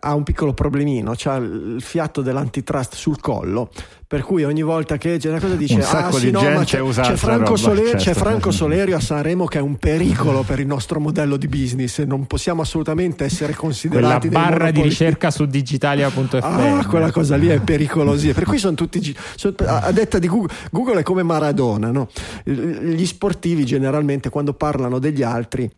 ha 0.00 0.14
un 0.14 0.22
piccolo 0.22 0.54
problemino, 0.54 1.12
ha 1.24 1.34
il 1.36 1.76
fiato 1.80 2.22
dell'antitrust 2.22 2.94
sul 2.94 3.20
collo, 3.20 3.70
per 4.06 4.22
cui 4.22 4.44
ogni 4.44 4.62
volta 4.62 4.98
che 4.98 5.16
c'è 5.18 5.28
una 5.30 5.40
cosa 5.40 5.56
dice 5.56 5.74
Un 5.74 5.82
sacco 5.82 6.16
ah, 6.16 6.18
sì, 6.20 6.26
di 6.26 6.30
no, 6.30 6.40
c'è, 6.62 6.80
c'è 6.80 7.16
Franco 7.16 7.44
roba, 7.44 7.56
Soler- 7.56 7.84
certo. 7.88 8.04
c'è 8.04 8.14
Franco 8.14 8.50
Solerio 8.52 8.96
a 8.96 9.00
Sanremo 9.00 9.46
che 9.46 9.58
è 9.58 9.60
un 9.60 9.76
pericolo 9.76 10.42
per 10.42 10.60
il 10.60 10.66
nostro 10.66 11.00
modello 11.00 11.36
di 11.36 11.48
business, 11.48 12.02
non 12.04 12.26
possiamo 12.26 12.62
assolutamente 12.62 13.24
essere 13.24 13.46
Quella 13.54 13.58
considerati 13.60 14.28
dei 14.28 14.38
barra 14.38 14.54
di 14.56 14.78
monopoli. 14.78 14.88
ricerca 14.88 15.30
su 15.32 15.44
digitalia.fm. 15.46 16.38
Ah, 16.44 16.86
quella 16.86 17.10
cosa 17.10 17.34
lì 17.36 17.48
è 17.48 17.58
pericolosa. 17.60 18.32
Per 18.32 18.44
cui 18.44 18.58
sono 18.58 18.74
tutti. 18.74 19.16
sono- 19.34 19.54
a 19.66 19.84
a 19.86 19.92
detta 19.92 20.18
di 20.18 20.28
Google, 20.28 20.52
Google 20.70 21.00
è 21.00 21.02
come 21.02 21.22
Maradona, 21.22 21.90
no? 21.90 22.08
Gli 22.80 23.06
sportivi 23.06 23.64
generalmente 23.64 24.30
quando 24.30 24.54
parlano 24.54 24.98
degli 24.98 25.22
altri. 25.22 25.70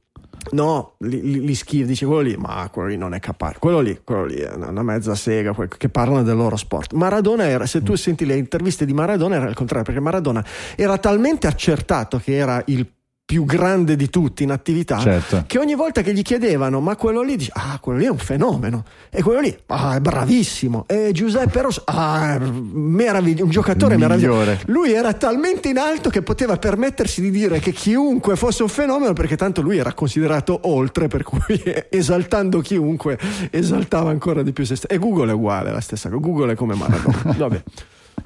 No, 0.51 0.95
li, 0.99 1.21
li, 1.21 1.41
li 1.41 1.55
schiva, 1.55 1.87
dice 1.87 2.07
quello 2.07 2.21
lì, 2.21 2.37
ma 2.37 2.69
quello 2.73 2.89
lì 2.89 2.97
non 2.97 3.13
è 3.13 3.21
capace, 3.21 3.59
quello 3.59 3.81
lì, 3.81 4.01
quello 4.03 4.25
lì 4.25 4.37
è 4.37 4.53
una, 4.55 4.69
una 4.69 4.83
mezza 4.83 5.15
sega, 5.15 5.53
quel- 5.53 5.69
che 5.69 5.89
parlano 5.89 6.23
del 6.23 6.37
loro 6.37 6.57
sport. 6.57 6.93
Maradona 6.93 7.47
era, 7.47 7.67
se 7.67 7.83
tu 7.83 7.95
senti 7.97 8.25
le 8.25 8.37
interviste 8.37 8.87
di 8.87 8.95
Maradona 8.95 9.37
era 9.37 9.49
il 9.49 9.55
contrario, 9.55 9.85
perché 9.85 10.01
Maradona 10.01 10.45
era 10.77 10.97
talmente 10.99 11.47
accertato 11.47 12.19
che 12.19 12.37
era 12.37 12.63
il 12.67 12.87
più 13.29 13.45
grande 13.45 13.95
di 13.95 14.09
tutti 14.09 14.43
in 14.43 14.51
attività, 14.51 14.99
Certo. 15.01 15.45
che 15.47 15.59
ogni 15.59 15.75
volta 15.75 16.01
che 16.01 16.15
gli 16.15 16.23
chiedevano 16.23 16.81
ma 16.81 16.97
quello 16.97 17.21
lì? 17.21 17.37
dice 17.37 17.51
ah 17.53 17.79
quello 17.79 17.99
lì 17.99 18.07
è 18.07 18.09
un 18.09 18.17
fenomeno. 18.17 18.85
E 19.11 19.21
quello 19.21 19.41
lì 19.41 19.55
ah 19.67 19.97
è 19.97 20.01
bravissimo. 20.01 20.85
E 20.89 21.11
Giuseppe 21.13 21.61
Rosso 21.61 21.83
ah 21.85 22.37
è 22.37 22.39
meraviglioso 22.39 23.45
un 23.45 23.51
giocatore 23.51 23.95
Il 23.97 24.01
meraviglioso. 24.01 24.39
Migliore. 24.39 24.61
lui 24.69 24.93
era 24.95 25.13
talmente 25.13 25.69
in 25.69 25.77
alto 25.77 26.09
che 26.09 26.23
poteva 26.23 26.57
permettersi 26.57 27.21
di 27.21 27.31
dire 27.31 27.59
che 27.61 27.73
chiunque 27.73 28.35
fosse 28.35 28.63
un 28.63 28.71
fenomeno 28.71 29.13
perché 29.13 29.37
tanto 29.37 29.61
lui 29.61 29.77
era 29.77 29.93
considerato 29.93 30.61
oltre 30.63 31.09
per 31.09 31.23
cui 31.23 31.63
esaltando 31.91 32.61
chiunque 32.61 33.19
esaltava 33.51 34.09
ancora 34.09 34.43
di 34.43 34.53
più 34.55 34.65
se 34.65 34.75
stesso 34.75 34.91
e 34.95 34.97
Google 34.97 35.33
è 35.33 35.35
uguale 35.35 35.71
la 35.71 35.81
stessa 35.83 36.09
cosa 36.09 36.19
Google 36.23 36.53
è 36.53 36.57
come 36.57 36.75
Maradona. 36.75 37.21
Vabbè 37.37 37.63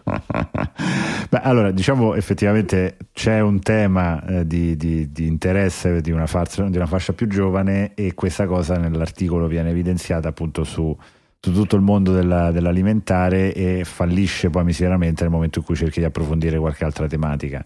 Beh, 1.29 1.41
allora, 1.41 1.71
diciamo 1.71 2.15
effettivamente 2.15 2.97
c'è 3.13 3.41
un 3.41 3.61
tema 3.61 4.25
eh, 4.25 4.47
di, 4.47 4.77
di- 4.77 5.13
di 5.13 5.27
interesse 5.27 6.01
di 6.01 6.11
una, 6.11 6.27
fascia, 6.27 6.69
di 6.69 6.77
una 6.77 6.87
fascia 6.87 7.13
più 7.13 7.29
giovane 7.29 7.95
e 7.95 8.15
questa 8.15 8.47
cosa 8.47 8.77
nell'articolo 8.77 9.47
viene 9.47 9.71
evidenziata 9.71 10.29
appunto 10.29 10.65
su, 10.65 10.97
su 11.41 11.53
tutto 11.53 11.77
il 11.77 11.83
mondo 11.83 12.13
della- 12.13 12.51
dell'alimentare 12.51 13.55
e 13.55 13.85
fallisce 13.85 14.51
poi 14.51 14.65
miseramente 14.65 15.23
nel 15.23 15.33
momento 15.33 15.61
in 15.61 15.65
cui 15.65 15.77
cerchi 15.77 16.01
di 16.01 16.07
approfondire 16.07 16.59
qualche 16.59 16.85
altra 16.85 17.07
tematica. 17.07 17.65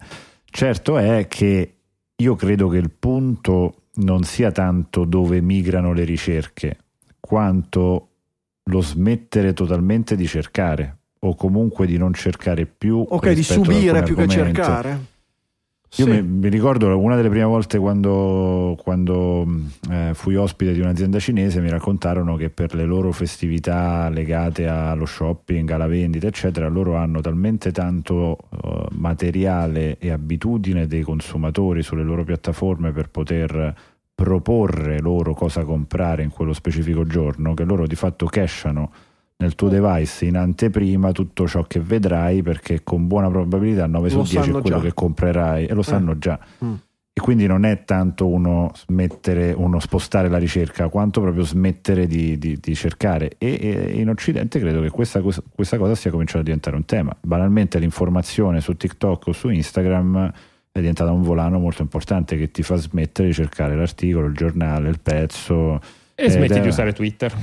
Certo 0.49 0.97
è 0.97 1.27
che 1.27 1.73
io 2.15 2.35
credo 2.35 2.67
che 2.67 2.77
il 2.77 2.91
punto 2.91 3.83
non 3.95 4.23
sia 4.23 4.51
tanto 4.51 5.05
dove 5.05 5.41
migrano 5.41 5.91
le 5.91 6.03
ricerche, 6.03 6.77
quanto 7.19 8.09
lo 8.63 8.81
smettere 8.81 9.53
totalmente 9.53 10.15
di 10.15 10.27
cercare 10.27 10.96
o 11.19 11.35
comunque 11.35 11.85
di 11.85 11.97
non 11.97 12.13
cercare 12.13 12.65
più 12.65 13.05
ok 13.07 13.31
di 13.31 13.43
subire 13.43 14.03
più 14.03 14.15
che 14.15 14.27
cercare 14.27 15.15
Io 15.95 16.05
Sì. 16.05 16.11
mi, 16.11 16.21
mi 16.21 16.49
ricordo 16.49 16.99
una 16.99 17.15
delle 17.15 17.29
prime 17.29 17.45
volte 17.45 17.79
quando, 17.79 18.77
quando, 18.83 19.45
mh, 19.45 19.69
eh, 19.89 20.11
fui 20.13 20.35
ospite 20.35 20.73
di 20.73 20.81
un'azienda 20.81 21.17
cinese 21.17 21.61
mi 21.61 21.69
raccontarono 21.69 22.35
che 22.35 22.49
per 22.49 22.75
le 22.75 22.83
loro 22.83 23.13
festività 23.13 24.09
legate 24.09 24.67
allo 24.67 25.05
shopping, 25.05 25.69
alla 25.71 25.87
vendita, 25.87 26.27
eccetera, 26.27 26.67
loro 26.67 26.97
hanno 26.97 27.21
talmente 27.21 27.71
tanto 27.71 28.37
eh, 28.51 28.87
materiale 28.91 29.97
e 29.97 30.11
abitudine 30.11 30.87
dei 30.87 31.03
consumatori 31.03 31.81
sulle 31.81 32.03
loro 32.03 32.25
piattaforme 32.25 32.91
per 32.91 33.09
poter 33.09 33.73
proporre 34.13 34.99
loro 34.99 35.33
cosa 35.33 35.63
comprare 35.63 36.21
in 36.23 36.31
quello 36.31 36.51
specifico 36.51 37.05
giorno 37.05 37.53
che 37.53 37.63
loro 37.63 37.87
di 37.87 37.95
fatto 37.95 38.25
cashano 38.25 38.91
nel 39.39 39.53
tuo 39.55 39.69
device 39.69 40.25
in 40.25 40.35
anteprima 40.35 41.11
tutto 41.11 41.47
ciò 41.47 41.61
che 41.63 41.79
vedrai 41.79 42.41
perché 42.41 42.83
con 42.83 43.05
buona 43.07 43.29
probabilità 43.29 43.85
9 43.85 44.09
su 44.09 44.17
Lo 44.17 44.23
10 44.23 44.37
è 44.49 44.51
quello 44.51 44.77
già. 44.77 44.79
che 44.81 44.93
comprerai 44.93 45.65
e 45.67 45.73
lo 45.73 45.83
sanno 45.83 46.17
già 46.17 46.39
Mm. 46.65 46.73
e 47.13 47.21
quindi 47.21 47.45
non 47.45 47.63
è 47.63 47.83
tanto 47.85 48.27
uno 48.27 48.71
smettere 48.73 49.53
uno 49.55 49.79
spostare 49.79 50.27
la 50.27 50.39
ricerca 50.39 50.89
quanto 50.89 51.21
proprio 51.21 51.43
smettere 51.43 52.07
di, 52.07 52.39
di- 52.39 52.57
di 52.59 52.73
cercare 52.75 53.35
e, 53.37 53.59
e 53.61 53.99
in 53.99 54.09
occidente 54.09 54.59
credo 54.59 54.81
che 54.81 54.89
questa, 54.89 55.21
cosa- 55.21 55.43
questa 55.53 55.77
cosa 55.77 55.93
stia 55.93 56.09
cominciando 56.09 56.41
a 56.41 56.45
diventare 56.45 56.75
un 56.75 56.85
tema 56.85 57.15
banalmente 57.21 57.77
l'informazione 57.77 58.59
su 58.59 58.75
TikTok 58.75 59.27
o 59.27 59.31
su 59.33 59.49
Instagram 59.49 60.31
è 60.71 60.79
diventata 60.79 61.11
un 61.11 61.21
volano 61.21 61.59
molto 61.59 61.83
importante 61.83 62.37
che 62.37 62.49
ti 62.49 62.63
fa 62.63 62.75
smettere 62.75 63.27
di 63.29 63.33
cercare 63.35 63.75
l'articolo, 63.75 64.27
il 64.27 64.33
giornale, 64.35 64.89
il 64.89 64.99
pezzo 64.99 65.79
E 66.15 66.29
smetti 66.29 66.53
è- 66.53 66.61
di 66.61 66.67
usare 66.67 66.93
Twitter. 66.93 67.33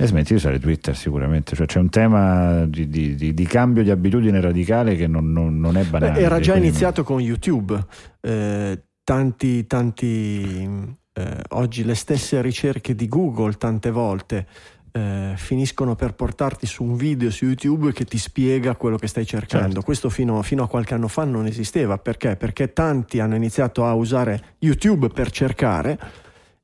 E 0.00 0.06
smetti 0.06 0.28
di 0.28 0.34
usare 0.34 0.60
Twitter 0.60 0.96
sicuramente, 0.96 1.56
cioè 1.56 1.66
c'è 1.66 1.80
un 1.80 1.88
tema 1.88 2.64
di, 2.66 2.88
di- 2.88 3.16
di- 3.16 3.34
di 3.34 3.44
cambio 3.46 3.82
di 3.82 3.90
abitudine 3.90 4.40
radicale 4.40 4.94
che 4.94 5.08
non, 5.08 5.32
non- 5.32 5.58
non 5.58 5.76
è 5.76 5.82
Beh, 5.82 5.88
banale. 5.90 6.20
era 6.20 6.38
già 6.38 6.54
iniziato 6.54 7.02
con 7.02 7.20
YouTube. 7.20 7.76
Eh, 8.20 8.80
tanti, 9.02 9.66
tanti. 9.66 10.96
eh, 11.12 11.42
oggi 11.48 11.82
le 11.84 11.94
stesse 11.96 12.40
ricerche 12.40 12.94
di 12.94 13.08
Google, 13.08 13.54
tante 13.54 13.90
volte. 13.90 14.46
eh, 14.92 15.34
finiscono 15.36 15.94
per 15.94 16.14
portarti 16.14 16.64
su 16.66 16.82
un 16.82 16.96
video 16.96 17.30
su 17.30 17.44
YouTube 17.44 17.92
che 17.92 18.04
ti 18.04 18.16
spiega 18.18 18.74
quello 18.74 18.96
che 18.96 19.06
stai 19.06 19.26
cercando. 19.26 19.66
Certo. 19.66 19.82
Questo 19.82 20.08
fino, 20.10 20.40
fino 20.42 20.62
a 20.62 20.68
qualche 20.68 20.94
anno 20.94 21.08
fa 21.08 21.24
non 21.24 21.46
esisteva. 21.46 21.98
Perché? 21.98 22.36
Perché 22.36 22.72
tanti 22.72 23.20
hanno 23.20 23.34
iniziato 23.36 23.84
a 23.84 23.92
usare 23.94 24.54
YouTube 24.60 25.08
per 25.08 25.30
cercare 25.30 25.98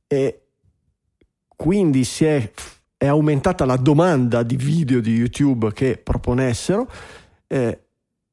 e 0.06 0.40
quindi 1.54 2.04
si 2.04 2.24
è, 2.24 2.50
è 3.04 3.08
aumentata 3.08 3.64
la 3.66 3.76
domanda 3.76 4.42
di 4.42 4.56
video 4.56 5.00
di 5.00 5.14
YouTube 5.14 5.72
che 5.72 6.00
proponessero. 6.02 6.88
Eh, 7.46 7.78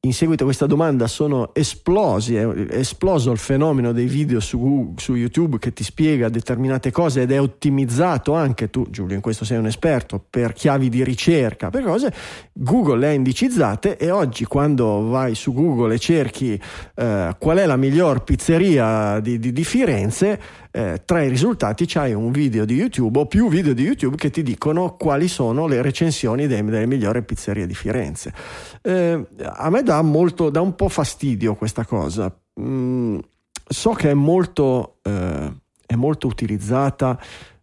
in 0.04 0.14
seguito 0.14 0.42
a 0.42 0.46
questa 0.46 0.66
domanda 0.66 1.06
sono 1.06 1.54
esplosi, 1.54 2.34
è 2.34 2.44
esploso 2.70 3.30
il 3.30 3.38
fenomeno 3.38 3.92
dei 3.92 4.06
video 4.06 4.40
su, 4.40 4.94
su 4.96 5.14
YouTube 5.14 5.60
che 5.60 5.72
ti 5.72 5.84
spiega 5.84 6.28
determinate 6.28 6.90
cose 6.90 7.22
ed 7.22 7.30
è 7.30 7.40
ottimizzato 7.40 8.34
anche 8.34 8.68
tu, 8.68 8.84
Giulio, 8.90 9.14
in 9.14 9.20
questo 9.20 9.44
sei 9.44 9.58
un 9.58 9.66
esperto, 9.66 10.20
per 10.28 10.54
chiavi 10.54 10.88
di 10.88 11.04
ricerca, 11.04 11.70
per 11.70 11.84
cose. 11.84 12.12
Google 12.52 12.98
le 12.98 13.08
ha 13.08 13.12
indicizzate 13.12 13.96
e 13.96 14.10
oggi 14.10 14.44
quando 14.44 15.06
vai 15.06 15.36
su 15.36 15.52
Google 15.52 15.94
e 15.94 15.98
cerchi 16.00 16.60
eh, 16.96 17.36
qual 17.38 17.58
è 17.58 17.66
la 17.66 17.76
miglior 17.76 18.24
pizzeria 18.24 19.20
di, 19.20 19.38
di- 19.38 19.52
di 19.52 19.64
Firenze, 19.64 20.40
eh, 20.72 21.02
tra 21.04 21.22
i 21.22 21.28
risultati 21.28 21.84
c'hai 21.86 22.14
un 22.14 22.32
video 22.32 22.64
di 22.64 22.74
YouTube 22.74 23.20
o 23.20 23.26
più 23.26 23.48
video 23.48 23.74
di 23.74 23.82
YouTube 23.82 24.16
che 24.16 24.30
ti 24.30 24.42
dicono 24.42 24.96
quali 24.96 25.28
sono 25.28 25.66
le 25.66 25.82
recensioni 25.82 26.46
dei- 26.46 26.64
delle 26.64 26.86
migliori 26.86 27.22
pizzerie 27.22 27.66
di 27.66 27.74
Firenze. 27.74 28.32
Eh, 28.80 29.26
a 29.42 29.70
me 29.70 29.82
dà 29.82 30.00
molto, 30.00 30.48
dà 30.48 30.62
un 30.62 30.74
po' 30.74 30.88
fastidio 30.88 31.54
questa 31.54 31.84
cosa. 31.84 32.34
Mm, 32.58 33.18
so 33.68 33.90
che 33.90 34.10
è 34.10 34.14
molto, 34.14 34.98
eh, 35.02 35.52
è 35.86 35.94
molto 35.94 36.26
utilizzata 36.26 37.18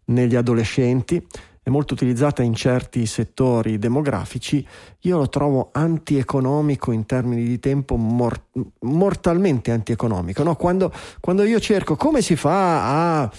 negli 0.06 0.36
adolescenti, 0.36 1.26
è 1.70 1.72
molto 1.72 1.94
utilizzata 1.94 2.42
in 2.44 2.54
certi 2.54 3.06
settori 3.06 3.78
demografici. 3.78 4.66
Io 5.02 5.18
lo 5.18 5.30
trovo 5.30 5.70
antieconomico 5.72 6.92
in 6.92 7.06
termini 7.06 7.44
di 7.44 7.60
tempo, 7.60 7.96
mor- 7.96 8.48
mortalmente 8.82 9.72
antieconomico. 9.72 10.44
No? 10.44 10.56
Quando, 10.56 10.92
quando 11.20 11.44
io 11.44 11.60
cerco 11.60 11.96
come 11.96 12.22
si 12.22 12.36
fa 12.36 13.22
a 13.22 13.32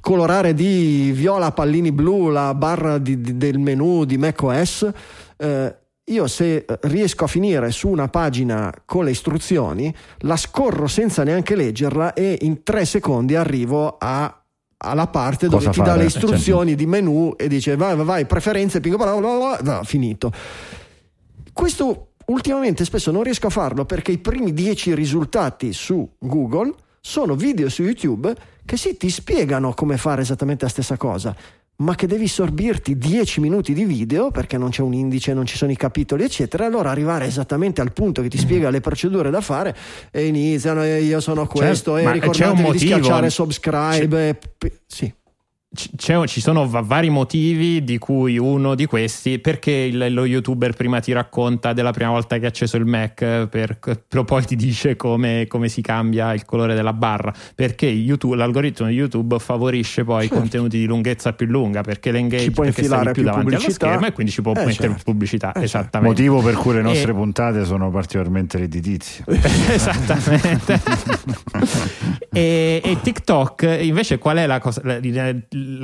colorare 0.00 0.54
di 0.54 1.10
viola 1.12 1.52
pallini 1.52 1.92
blu 1.92 2.28
la 2.30 2.54
barra 2.54 2.98
di- 2.98 3.20
di- 3.20 3.36
del 3.36 3.58
menu 3.58 4.04
di 4.04 4.16
macOS, 4.16 4.90
eh, 5.36 5.76
io 6.04 6.26
se 6.26 6.64
riesco 6.82 7.24
a 7.24 7.28
finire 7.28 7.70
su 7.70 7.88
una 7.88 8.08
pagina 8.08 8.72
con 8.84 9.04
le 9.04 9.10
istruzioni, 9.10 9.94
la 10.20 10.36
scorro 10.36 10.86
senza 10.86 11.22
neanche 11.22 11.54
leggerla 11.54 12.12
e 12.12 12.38
in 12.42 12.62
tre 12.62 12.84
secondi 12.84 13.34
arrivo 13.34 13.96
a- 13.98 14.41
alla 14.82 15.06
parte 15.06 15.46
dove 15.48 15.64
Cosa 15.64 15.70
ti 15.70 15.78
dà 15.80 15.86
fare? 15.86 15.98
le 16.00 16.06
istruzioni 16.06 16.74
di 16.74 16.86
menu 16.86 17.34
e 17.36 17.48
dice 17.48 17.76
vai, 17.76 17.94
vai, 17.96 18.04
vai 18.04 18.26
preferenze, 18.26 18.80
pingo, 18.80 18.96
bla, 18.96 19.14
bla, 19.14 19.58
bla, 19.60 19.82
finito. 19.84 20.32
Questo 21.52 22.08
ultimamente 22.26 22.84
spesso 22.84 23.10
non 23.10 23.22
riesco 23.22 23.46
a 23.46 23.50
farlo 23.50 23.84
perché 23.84 24.12
i 24.12 24.18
primi 24.18 24.52
dieci 24.52 24.94
risultati 24.94 25.72
su 25.72 26.08
Google 26.18 26.74
sono 27.00 27.34
video 27.34 27.68
su 27.68 27.82
YouTube 27.82 28.34
che 28.64 28.76
sì, 28.76 28.96
ti 28.96 29.10
spiegano 29.10 29.74
come 29.74 29.96
fare 29.96 30.22
esattamente 30.22 30.64
la 30.64 30.70
stessa 30.70 30.96
cosa, 30.96 31.34
ma 31.82 31.94
che 31.94 32.06
devi 32.06 32.28
sorbirti 32.28 32.96
10 32.96 33.40
minuti 33.40 33.72
di 33.74 33.84
video 33.84 34.30
perché 34.30 34.56
non 34.56 34.70
c'è 34.70 34.82
un 34.82 34.94
indice, 34.94 35.34
non 35.34 35.46
ci 35.46 35.56
sono 35.56 35.70
i 35.72 35.76
capitoli, 35.76 36.22
eccetera. 36.24 36.64
Allora 36.66 36.90
arrivare 36.90 37.26
esattamente 37.26 37.80
al 37.80 37.92
punto 37.92 38.22
che 38.22 38.28
ti 38.28 38.38
spiega 38.38 38.70
le 38.70 38.80
procedure 38.80 39.30
da 39.30 39.40
fare 39.40 39.74
e 40.10 40.26
iniziano. 40.26 40.82
e 40.84 41.02
Io 41.02 41.20
sono 41.20 41.46
questo, 41.46 41.96
Certo, 41.96 41.96
e 41.98 42.02
ma 42.04 42.10
c'è 42.10 42.16
un 42.16 42.22
ricordatevi 42.56 42.70
di 42.72 42.78
schiacciare 42.78 43.30
subscribe. 43.30 44.28
e 44.28 44.34
p- 44.34 44.72
sì. 44.86 45.12
C'è, 45.96 46.26
ci 46.26 46.40
sono 46.40 46.68
va- 46.68 46.82
vari 46.82 47.08
motivi 47.08 47.82
di 47.82 47.96
cui 47.96 48.36
uno 48.36 48.74
di 48.74 48.84
questi 48.84 49.38
perché 49.38 49.70
il, 49.70 50.12
lo 50.12 50.26
youtuber 50.26 50.74
prima 50.74 51.00
ti 51.00 51.12
racconta 51.12 51.72
della 51.72 51.92
prima 51.92 52.10
volta 52.10 52.38
che 52.38 52.44
ha 52.44 52.48
acceso 52.48 52.76
il 52.76 52.84
Mac 52.84 53.46
per, 53.46 53.78
poi 54.24 54.44
ti 54.44 54.54
dice 54.54 54.96
come, 54.96 55.46
come, 55.48 55.68
si 55.68 55.80
cambia 55.80 56.34
il 56.34 56.44
colore 56.44 56.74
della 56.74 56.92
barra. 56.92 57.32
Perché 57.54 57.86
YouTube, 57.86 58.36
l'algoritmo 58.36 58.86
di 58.88 58.94
YouTube 58.94 59.38
favorisce 59.38 60.04
poi 60.04 60.22
certo. 60.22 60.36
contenuti 60.36 60.78
di 60.78 60.84
lunghezza 60.84 61.32
più 61.32 61.46
lunga 61.46 61.80
perché 61.80 62.10
l'engage 62.10 62.50
può 62.50 62.64
perché 62.64 62.84
stai 62.84 63.04
più, 63.04 63.12
più 63.12 63.22
davanti 63.22 63.54
allo 63.54 63.70
schermo 63.70 64.06
e 64.06 64.12
quindi 64.12 64.32
ci 64.32 64.42
può 64.42 64.52
eh, 64.52 64.64
mettere 64.66 64.88
certo. 64.88 65.02
pubblicità 65.04 65.52
eh, 65.52 65.62
esattamente. 65.62 66.22
Motivo 66.22 66.42
per 66.42 66.54
cui 66.54 66.74
le 66.74 66.82
nostre 66.82 67.12
e... 67.12 67.14
puntate 67.14 67.64
sono 67.64 67.90
particolarmente 67.90 68.58
redditizie. 68.58 69.24
Esattamente. 69.72 70.80
E, 72.34 72.80
e, 72.82 72.98
TikTok 73.02 73.78
invece 73.82 74.16
qual 74.16 74.38
è 74.38 74.46
la 74.46 74.58
cosa 74.58 74.80
la, 74.84 74.98
la 75.02 75.34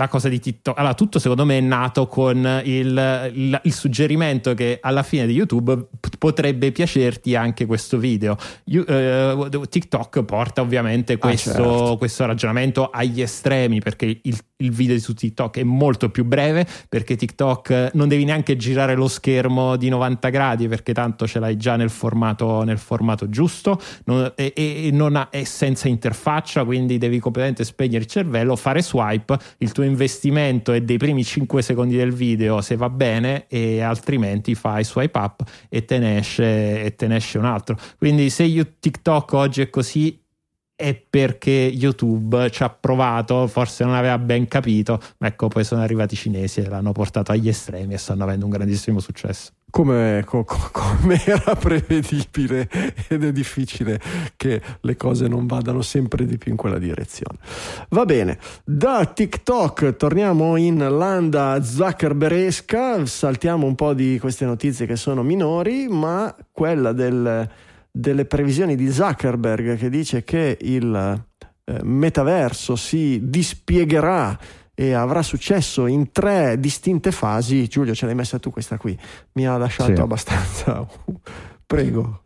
cosa 0.08 0.28
di 0.28 0.38
TikTok. 0.40 0.78
Allora, 0.78 0.94
tutto 0.94 1.18
secondo 1.18 1.44
me 1.44 1.58
è 1.58 1.60
nato 1.60 2.06
con 2.06 2.62
il, 2.64 3.30
il, 3.34 3.60
il 3.62 3.72
suggerimento 3.72 4.54
che 4.54 4.78
alla 4.80 5.02
fine 5.02 5.26
di 5.26 5.34
YouTube 5.34 5.88
p- 6.00 6.16
potrebbe 6.18 6.72
piacerti 6.72 7.34
anche 7.34 7.66
questo 7.66 7.98
video. 7.98 8.36
You, 8.64 8.84
uh, 8.84 9.66
TikTok 9.68 10.24
porta 10.24 10.60
ovviamente 10.60 11.16
questo, 11.16 11.50
ah, 11.50 11.54
certo. 11.54 11.96
questo, 11.98 12.26
ragionamento 12.26 12.90
agli 12.90 13.20
estremi 13.20 13.80
perché 13.80 14.20
il, 14.22 14.38
il 14.60 14.72
video 14.72 14.98
su 14.98 15.14
TikTok 15.14 15.58
è 15.58 15.62
molto 15.62 16.10
più 16.10 16.24
breve 16.24 16.66
perché 16.88 17.16
TikTok 17.16 17.90
non 17.94 18.08
devi 18.08 18.24
neanche 18.24 18.56
girare 18.56 18.94
lo 18.94 19.06
schermo 19.06 19.76
di 19.76 19.88
90 19.88 20.28
gradi 20.30 20.68
perché 20.68 20.92
tanto 20.92 21.26
ce 21.26 21.38
l'hai 21.38 21.56
già 21.56 21.76
nel 21.76 21.90
formato, 21.90 22.64
nel 22.64 22.78
formato 22.78 23.28
giusto 23.28 23.80
non, 24.04 24.32
e, 24.34 24.52
e 24.56 24.90
non 24.92 25.14
ha, 25.14 25.28
è 25.30 25.44
senza 25.44 25.86
interfaccia 25.86 26.64
quindi 26.64 26.98
devi 26.98 27.20
completamente 27.20 27.62
spegnere 27.64 28.04
il 28.04 28.10
cervello, 28.10 28.56
fare 28.56 28.82
swipe, 28.82 29.38
il 29.58 29.70
tuo 29.70 29.84
investimento 29.84 30.72
è 30.72 30.80
dei 30.80 30.98
primi 30.98 31.22
5 31.22 31.62
secondi 31.62 31.96
del 31.96 32.12
video 32.12 32.60
se 32.60 32.74
va 32.74 32.90
bene 32.90 33.46
e 33.46 33.80
altrimenti 33.80 34.54
fai 34.54 34.82
swipe 34.82 35.18
up 35.18 35.42
e 35.68 35.84
te 35.84 35.98
ne 35.98 36.18
esce, 36.18 36.82
e 36.82 36.94
te 36.96 37.06
ne 37.06 37.16
esce 37.16 37.38
un 37.38 37.44
altro. 37.44 37.76
Quindi 37.96 38.30
se 38.30 38.42
io, 38.44 38.66
TikTok 38.78 39.32
oggi 39.32 39.60
è 39.60 39.70
così 39.70 40.20
è 40.80 40.94
perché 40.94 41.50
YouTube 41.50 42.50
ci 42.52 42.62
ha 42.62 42.70
provato, 42.70 43.48
forse 43.48 43.82
non 43.82 43.94
aveva 43.94 44.16
ben 44.16 44.46
capito, 44.46 45.00
ma 45.16 45.26
ecco 45.26 45.48
poi 45.48 45.64
sono 45.64 45.82
arrivati 45.82 46.14
i 46.14 46.16
cinesi 46.16 46.60
e 46.60 46.68
l'hanno 46.68 46.92
portato 46.92 47.32
agli 47.32 47.48
estremi 47.48 47.94
e 47.94 47.98
stanno 47.98 48.22
avendo 48.22 48.44
un 48.44 48.52
grandissimo 48.52 49.00
successo. 49.00 49.50
Come, 49.70 50.22
co, 50.24 50.44
come, 50.44 51.20
era 51.26 51.56
prevedibile 51.56 52.68
ed 53.08 53.24
è 53.24 53.32
difficile 53.32 54.00
che 54.36 54.62
le 54.80 54.96
cose 54.96 55.26
non 55.26 55.48
vadano 55.48 55.82
sempre 55.82 56.24
di 56.24 56.38
più 56.38 56.52
in 56.52 56.56
quella 56.56 56.78
direzione. 56.78 57.38
Va 57.88 58.04
bene, 58.04 58.38
da 58.62 59.04
TikTok 59.04 59.96
torniamo 59.96 60.54
in 60.54 60.78
landa 60.78 61.60
zuckerberesca, 61.60 63.04
saltiamo 63.04 63.66
un 63.66 63.74
po' 63.74 63.94
di 63.94 64.16
queste 64.20 64.44
notizie 64.44 64.86
che 64.86 64.94
sono 64.94 65.24
minori, 65.24 65.88
ma 65.88 66.32
quella 66.52 66.92
del 66.92 67.66
delle 67.98 68.26
previsioni 68.26 68.76
di 68.76 68.92
Zuckerberg 68.92 69.76
che 69.76 69.90
dice 69.90 70.22
che 70.22 70.56
il 70.60 71.24
eh, 71.64 71.80
metaverso 71.82 72.76
si 72.76 73.20
dispiegherà 73.24 74.38
e 74.72 74.92
avrà 74.92 75.22
successo 75.22 75.86
in 75.88 76.12
tre 76.12 76.60
distinte 76.60 77.10
fasi. 77.10 77.66
Giulio, 77.66 77.96
ce 77.96 78.06
l'hai 78.06 78.14
messa 78.14 78.38
tu 78.38 78.50
questa 78.50 78.76
qui? 78.76 78.96
Mi 79.32 79.48
ha 79.48 79.56
lasciato 79.56 79.96
sì. 79.96 80.00
abbastanza. 80.00 80.86
Prego. 81.66 82.22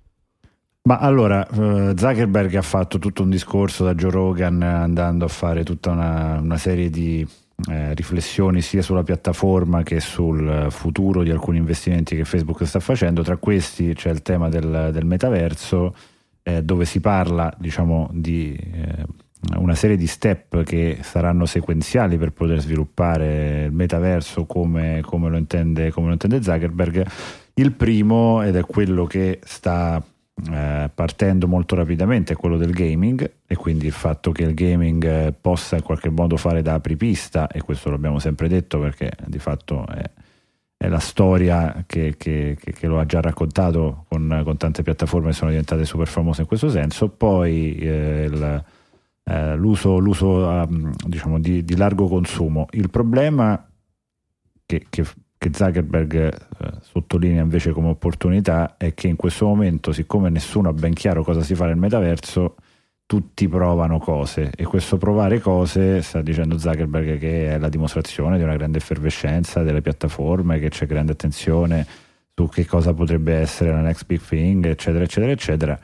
Ma 0.82 0.99
allora, 0.99 1.47
uh, 1.51 1.97
Zuckerberg 1.97 2.55
ha 2.57 2.62
fatto 2.62 2.99
tutto 2.99 3.23
un 3.23 3.31
discorso 3.31 3.85
da 3.85 3.94
Joe 3.94 4.11
Rogan 4.11 4.61
andando 4.61 5.24
a 5.24 5.28
fare 5.28 5.65
tutta 5.65 5.90
una, 5.93 6.39
una 6.39 6.59
serie 6.59 6.90
di 6.90 7.27
eh, 7.70 7.94
riflessioni 7.94 8.60
sia 8.60 8.82
sulla 8.82 9.02
piattaforma 9.02 9.82
che 9.82 10.00
sul 10.00 10.66
futuro 10.70 11.22
di 11.22 11.30
alcuni 11.30 11.58
investimenti 11.58 12.16
che 12.16 12.24
Facebook 12.24 12.64
sta 12.66 12.80
facendo. 12.80 13.22
Tra 13.22 13.36
questi 13.36 13.94
c'è 13.94 14.10
il 14.10 14.22
tema 14.22 14.48
del, 14.48 14.90
del 14.92 15.04
metaverso, 15.04 15.94
eh, 16.42 16.62
dove 16.62 16.84
si 16.84 17.00
parla 17.00 17.54
diciamo, 17.58 18.10
di 18.12 18.54
eh, 18.54 19.04
una 19.56 19.74
serie 19.74 19.96
di 19.96 20.06
step 20.06 20.62
che 20.62 20.98
saranno 21.02 21.46
sequenziali 21.46 22.16
per 22.16 22.32
poter 22.32 22.60
sviluppare 22.60 23.64
il 23.64 23.72
metaverso 23.72 24.46
come, 24.46 25.00
come, 25.02 25.28
lo, 25.28 25.36
intende, 25.36 25.90
come 25.90 26.06
lo 26.06 26.12
intende 26.12 26.42
Zuckerberg. 26.42 27.06
Il 27.54 27.72
primo, 27.72 28.42
ed 28.42 28.56
è 28.56 28.62
quello 28.62 29.04
che 29.04 29.40
sta 29.44 30.02
eh, 30.50 30.90
partendo 30.92 31.46
molto 31.46 31.74
rapidamente 31.74 32.32
è 32.32 32.36
quello 32.36 32.56
del 32.56 32.72
gaming 32.72 33.30
e 33.46 33.54
quindi 33.54 33.86
il 33.86 33.92
fatto 33.92 34.32
che 34.32 34.42
il 34.44 34.54
gaming 34.54 35.04
eh, 35.04 35.34
possa 35.38 35.76
in 35.76 35.82
qualche 35.82 36.10
modo 36.10 36.36
fare 36.36 36.62
da 36.62 36.74
apripista 36.74 37.48
e 37.48 37.60
questo 37.60 37.90
l'abbiamo 37.90 38.18
sempre 38.18 38.48
detto 38.48 38.80
perché 38.80 39.12
di 39.26 39.38
fatto 39.38 39.86
è, 39.86 40.02
è 40.76 40.88
la 40.88 40.98
storia 40.98 41.84
che, 41.86 42.16
che, 42.16 42.56
che, 42.59 42.72
che, 42.72 42.86
lo 42.86 42.98
ha 42.98 43.06
già 43.06 43.20
raccontato 43.20 44.06
con, 44.09 44.40
con, 44.42 44.56
tante 44.56 44.82
piattaforme 44.82 45.28
che 45.28 45.34
sono 45.34 45.50
diventate 45.50 45.84
super 45.84 46.09
famose 46.09 46.40
in 46.40 46.46
questo 46.48 46.70
senso. 46.70 47.09
Poi 47.09 47.76
eh, 47.76 48.24
il, 48.24 48.64
eh, 49.24 49.54
l'uso, 49.54 49.98
l'uso 49.98 50.46
um, 50.48 50.92
diciamo 51.06 51.38
di, 51.38 51.64
di, 51.64 51.76
largo 51.76 52.09
consumo. 52.09 52.66
Il 52.72 52.90
problema 52.90 53.64
che, 54.66 54.86
che 54.90 55.04
che 55.43 55.51
Zuckerberg 55.52 56.14
eh, 56.14 56.73
sottolinea 56.81 57.43
invece 57.43 57.73
come 57.73 57.89
opportunità 57.89 58.77
è 58.77 58.94
che 58.94 59.09
in 59.09 59.16
questo 59.16 59.47
momento, 59.47 59.90
siccome 59.90 60.28
nessuno 60.28 60.69
ha 60.69 60.73
ben 60.73 60.94
chiaro 60.94 61.24
cosa 61.24 61.43
si 61.43 61.56
fa 61.56 61.66
nel 61.66 61.77
metaverso, 61.77 62.55
tutti 63.06 63.48
provano 63.48 63.98
cose. 63.98 64.52
E 64.55 64.62
questo 64.64 64.98
provare 64.98 65.40
cose 65.40 66.01
sta 66.02 66.23
dicendo 66.23 66.59
Zuckerberg 66.59 67.19
che 67.19 67.55
è 67.55 67.59
la 67.59 67.69
dimostrazione 67.69 68.36
di 68.36 68.44
una 68.44 68.55
grande 68.56 68.78
effervescenza 68.78 69.64
delle 69.64 69.81
piattaforme, 69.81 70.60
che 70.60 70.69
c'è 70.69 70.86
grande 70.86 71.12
attenzione 71.12 71.85
su 72.32 72.48
che 72.48 72.64
cosa 72.64 72.94
potrebbe 72.94 73.35
essere 73.35 73.73
la 73.73 73.81
next 73.81 74.06
big 74.06 74.20
thing, 74.20 74.64
eccetera, 74.64 75.02
eccetera, 75.02 75.32
eccetera 75.32 75.81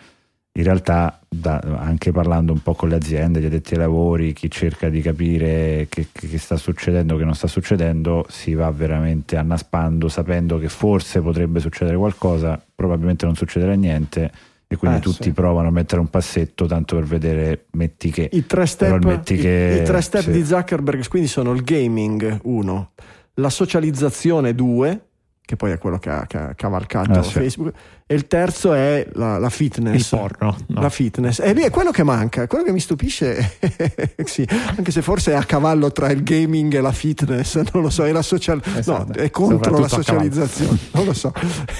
in 0.52 0.64
realtà 0.64 1.20
da, 1.28 1.60
anche 1.60 2.10
parlando 2.10 2.52
un 2.52 2.62
po' 2.62 2.74
con 2.74 2.88
le 2.88 2.96
aziende, 2.96 3.40
gli 3.40 3.46
addetti 3.46 3.74
ai 3.74 3.80
lavori, 3.80 4.32
chi 4.32 4.50
cerca 4.50 4.88
di 4.88 5.00
capire 5.00 5.86
che, 5.88 6.08
che 6.12 6.38
sta 6.38 6.56
succedendo, 6.56 7.16
che 7.16 7.24
non 7.24 7.34
sta 7.34 7.46
succedendo, 7.46 8.26
si 8.28 8.54
va 8.54 8.70
veramente 8.70 9.36
annaspando 9.36 10.08
sapendo 10.08 10.58
che 10.58 10.68
forse 10.68 11.20
potrebbe 11.20 11.60
succedere 11.60 11.96
qualcosa, 11.96 12.60
probabilmente 12.74 13.24
non 13.24 13.36
succederà 13.36 13.74
niente 13.74 14.30
e 14.70 14.76
quindi 14.76 14.98
eh, 14.98 15.00
tutti 15.00 15.24
sì. 15.24 15.32
provano 15.32 15.68
a 15.68 15.70
mettere 15.70 16.00
un 16.00 16.08
passetto 16.08 16.66
tanto 16.66 16.96
per 16.96 17.04
vedere 17.04 17.66
metti 17.72 18.10
che 18.10 18.28
i 18.30 18.44
tre 18.44 18.66
step, 18.66 19.02
i, 19.02 19.36
che, 19.36 19.80
i 19.80 19.84
tre 19.84 20.02
step 20.02 20.24
sì. 20.24 20.30
di 20.30 20.44
Zuckerberg 20.44 21.08
quindi 21.08 21.26
sono 21.26 21.52
il 21.52 21.62
gaming 21.62 22.40
1 22.42 22.90
la 23.34 23.48
socializzazione 23.48 24.54
2 24.54 25.07
che 25.48 25.56
poi 25.56 25.70
è 25.70 25.78
quello 25.78 25.98
che 25.98 26.10
ha, 26.10 26.26
che 26.26 26.36
ha 26.36 26.54
cavalcato 26.54 27.20
ah, 27.20 27.22
Facebook, 27.22 27.72
e 28.06 28.14
il 28.14 28.26
terzo 28.26 28.74
è 28.74 29.08
la, 29.14 29.38
la 29.38 29.48
fitness. 29.48 30.12
Il 30.12 30.18
porno. 30.18 30.54
No. 30.66 30.82
La 30.82 30.90
fitness. 30.90 31.40
E 31.40 31.54
lì 31.54 31.62
è 31.62 31.70
quello 31.70 31.90
che 31.90 32.02
manca, 32.02 32.46
quello 32.46 32.64
che 32.64 32.72
mi 32.72 32.80
stupisce, 32.80 33.56
sì, 34.26 34.46
anche 34.76 34.90
se 34.90 35.00
forse 35.00 35.32
è 35.32 35.36
a 35.36 35.44
cavallo 35.44 35.90
tra 35.90 36.10
il 36.10 36.22
gaming 36.22 36.74
e 36.74 36.82
la 36.82 36.92
fitness, 36.92 37.62
non 37.72 37.82
lo 37.82 37.88
so, 37.88 38.04
è, 38.04 38.12
la 38.12 38.20
social... 38.20 38.60
esatto. 38.76 39.14
no, 39.16 39.22
è 39.22 39.30
contro 39.30 39.78
la 39.78 39.88
socializzazione, 39.88 40.76
non 40.92 41.06
lo 41.06 41.14
so. 41.14 41.32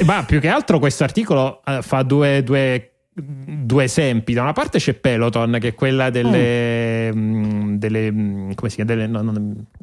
Ma 0.06 0.24
più 0.24 0.40
che 0.40 0.48
altro 0.48 0.78
questo 0.78 1.04
articolo 1.04 1.60
uh, 1.66 1.82
fa 1.82 2.02
due, 2.02 2.42
due 2.42 2.92
due 3.20 3.84
esempi. 3.84 4.32
Da 4.32 4.42
una 4.42 4.52
parte 4.52 4.78
c'è 4.78 4.94
Peloton, 4.94 5.58
che 5.60 5.68
è 5.68 5.74
quella 5.74 6.08
delle. 6.08 7.12
Mm. 7.12 7.18
mm 7.18 7.74
delle 7.74 8.10
mm, 8.10 8.52
come 8.54 8.70
si 8.70 8.76
chiama? 8.76 8.94
Delle, 8.94 9.06
no, 9.06 9.20
no, 9.20 9.32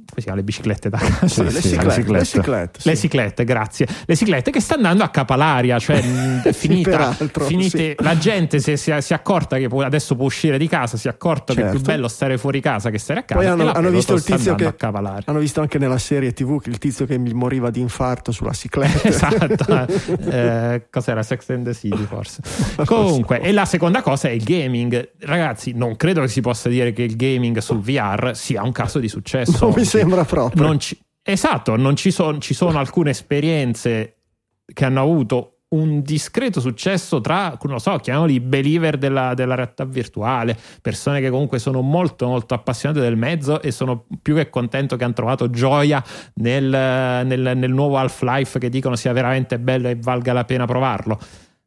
come 0.08 0.18
si 0.18 0.22
chiama? 0.22 0.38
Le 0.38 0.44
biciclette 0.44 0.90
da 0.90 0.98
casa. 0.98 1.28
Sì, 1.28 1.44
le, 1.44 1.50
sì, 1.52 1.70
ciclette, 1.70 2.12
le, 2.12 2.26
ciclette, 2.26 2.80
sì. 2.80 2.88
le 2.88 2.96
ciclette, 2.96 3.44
grazie. 3.44 3.88
Le 4.06 4.16
ciclette 4.16 4.52
che 4.52 4.60
sta 4.60 4.76
andando 4.76 5.04
a 5.04 5.10
capalaria, 5.10 5.80
cioè 5.80 5.98
è 6.44 6.54
finita. 6.54 7.12
finite, 7.12 7.96
la 8.00 8.18
gente 8.18 8.60
si, 8.60 8.78
si, 8.78 8.94
si, 9.00 9.12
è 9.14 9.16
accorta 9.16 9.58
che 9.58 9.68
adesso 9.84 10.16
può 10.16 10.26
uscire 10.26 10.58
di 10.58 10.68
casa, 10.68 10.98
si 10.98 11.08
è 11.08 11.12
accorta 11.12 11.54
certo. 11.54 11.62
che 11.62 11.68
è 11.68 11.70
più 11.70 11.80
certo. 11.80 11.92
bello 11.94 12.08
stare 12.08 12.38
fuori 12.38 12.62
casa 12.62 12.90
che 12.90 13.00
stare 13.00 13.22
a 13.22 13.24
casa. 13.24 13.40
Poi 13.40 13.50
hanno, 13.50 13.72
hanno 13.72 13.90
visto 13.90 14.14
il 14.14 14.24
tizio 14.24 14.56
che. 14.56 14.74
Hanno 14.78 15.40
visto 15.40 15.62
anche 15.62 15.78
nella 15.78 15.98
serie 15.98 16.34
TV 16.34 16.62
il 16.66 16.78
tizio 16.78 17.06
che 17.06 17.18
moriva 17.18 17.70
di 17.70 17.80
infarto 17.80 18.32
sulla 18.32 18.54
cicletta. 18.54 19.08
esatto. 19.08 19.88
eh, 20.30 20.88
cos'era? 20.90 21.24
Sex 21.24 21.50
and 21.50 21.66
the 21.66 21.74
City, 21.74 22.06
forse. 22.06 22.42
Comunque. 22.86 22.86
Comunque, 22.86 23.42
e 23.42 23.52
la 23.52 23.66
seconda 23.66 24.02
cosa 24.02 24.28
è 24.28 24.32
il 24.32 24.44
gaming. 24.44 25.12
Ragazzi, 25.20 25.74
non 25.74 25.96
credo 25.96 26.22
che 26.22 26.28
si 26.28 26.42
possa 26.42 26.70
dire 26.70 26.94
che 26.94 27.04
il 27.04 27.16
gaming 27.16 27.58
sul 27.58 27.80
VR 27.80 28.32
sia 28.36 28.64
un 28.64 28.72
caso 28.72 29.00
di 29.00 29.08
successo. 29.08 29.66
Non 29.66 29.74
mi 29.76 29.84
sembra 30.00 30.24
proprio. 30.26 30.64
Non 30.64 30.80
ci, 30.80 30.98
esatto, 31.22 31.76
non 31.76 31.96
ci, 31.96 32.12
son, 32.12 32.42
ci 32.42 32.54
sono 32.54 32.80
alcune 32.80 33.12
esperienze 33.12 34.18
che 34.66 34.86
hanno 34.86 35.02
avuto 35.02 35.56
un 35.68 36.02
discreto 36.02 36.60
successo 36.62 37.20
tra, 37.22 37.58
non 37.64 37.80
so, 37.80 37.98
chiamiamoli 37.98 38.40
believer 38.40 38.98
della, 38.98 39.34
della, 39.34 39.56
realtà 39.56 39.84
virtuale, 39.84 40.58
persone 40.82 41.20
che 41.20 41.30
comunque 41.30 41.60
sono 41.60 41.82
molto 41.82 42.28
molto 42.28 42.54
appassionate 42.54 43.02
del 43.02 43.18
mezzo 43.18 43.62
e 43.62 43.72
sono 43.72 44.06
più 44.22 44.36
che 44.36 44.50
contento 44.50 44.96
che 44.96 45.04
hanno 45.04 45.14
trovato 45.14 45.50
gioia 45.50 46.04
nel, 46.36 46.66
nel, 46.66 47.58
nel 47.58 47.72
nuovo 47.72 47.98
Half-Life 47.98 48.60
che 48.60 48.70
dicono 48.70 48.96
sia 48.96 49.12
veramente 49.12 49.60
bello 49.60 49.90
e 49.90 49.96
valga 49.96 50.34
la 50.34 50.46
pena 50.46 50.66
provarlo. 50.66 51.20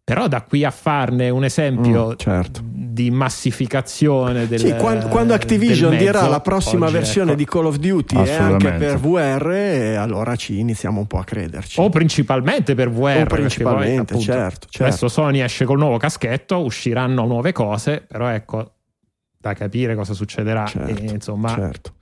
Però 0.08 0.26
da 0.26 0.40
qui 0.40 0.64
a 0.64 0.70
farne 0.70 1.28
un 1.28 1.44
esempio 1.44 2.08
mm, 2.08 2.12
certo. 2.16 2.60
di 2.64 3.10
massificazione 3.10 4.48
del 4.48 4.58
Sì, 4.58 4.74
quando, 4.76 5.08
quando 5.08 5.34
Activision 5.34 5.90
mezzo, 5.92 6.02
dirà 6.04 6.26
la 6.28 6.40
prossima 6.40 6.86
oggi, 6.86 6.94
versione 6.94 7.30
ecco. 7.32 7.38
di 7.38 7.44
Call 7.44 7.66
of 7.66 7.76
Duty 7.76 8.14
e 8.16 8.18
anche 8.18 8.32
Assolutamente. 8.32 8.86
per 8.86 8.98
VR, 8.98 9.96
allora 9.98 10.34
ci 10.36 10.58
iniziamo 10.58 10.98
un 11.00 11.06
po' 11.06 11.18
a 11.18 11.24
crederci. 11.24 11.78
O 11.78 11.90
principalmente 11.90 12.74
per 12.74 12.88
VR. 12.90 13.20
O 13.22 13.26
principalmente, 13.26 14.14
poi, 14.14 14.22
appunto, 14.22 14.24
certo, 14.24 14.66
certo. 14.70 14.82
Adesso 14.84 15.08
Sony 15.08 15.40
esce 15.42 15.66
col 15.66 15.76
nuovo 15.78 15.98
caschetto, 15.98 16.58
usciranno 16.64 17.26
nuove 17.26 17.52
cose, 17.52 18.02
però 18.08 18.28
ecco, 18.28 18.72
da 19.38 19.52
capire 19.52 19.94
cosa 19.94 20.14
succederà. 20.14 20.64
Certo, 20.64 21.02
E, 21.02 21.04
insomma, 21.12 21.50
certo. 21.54 21.92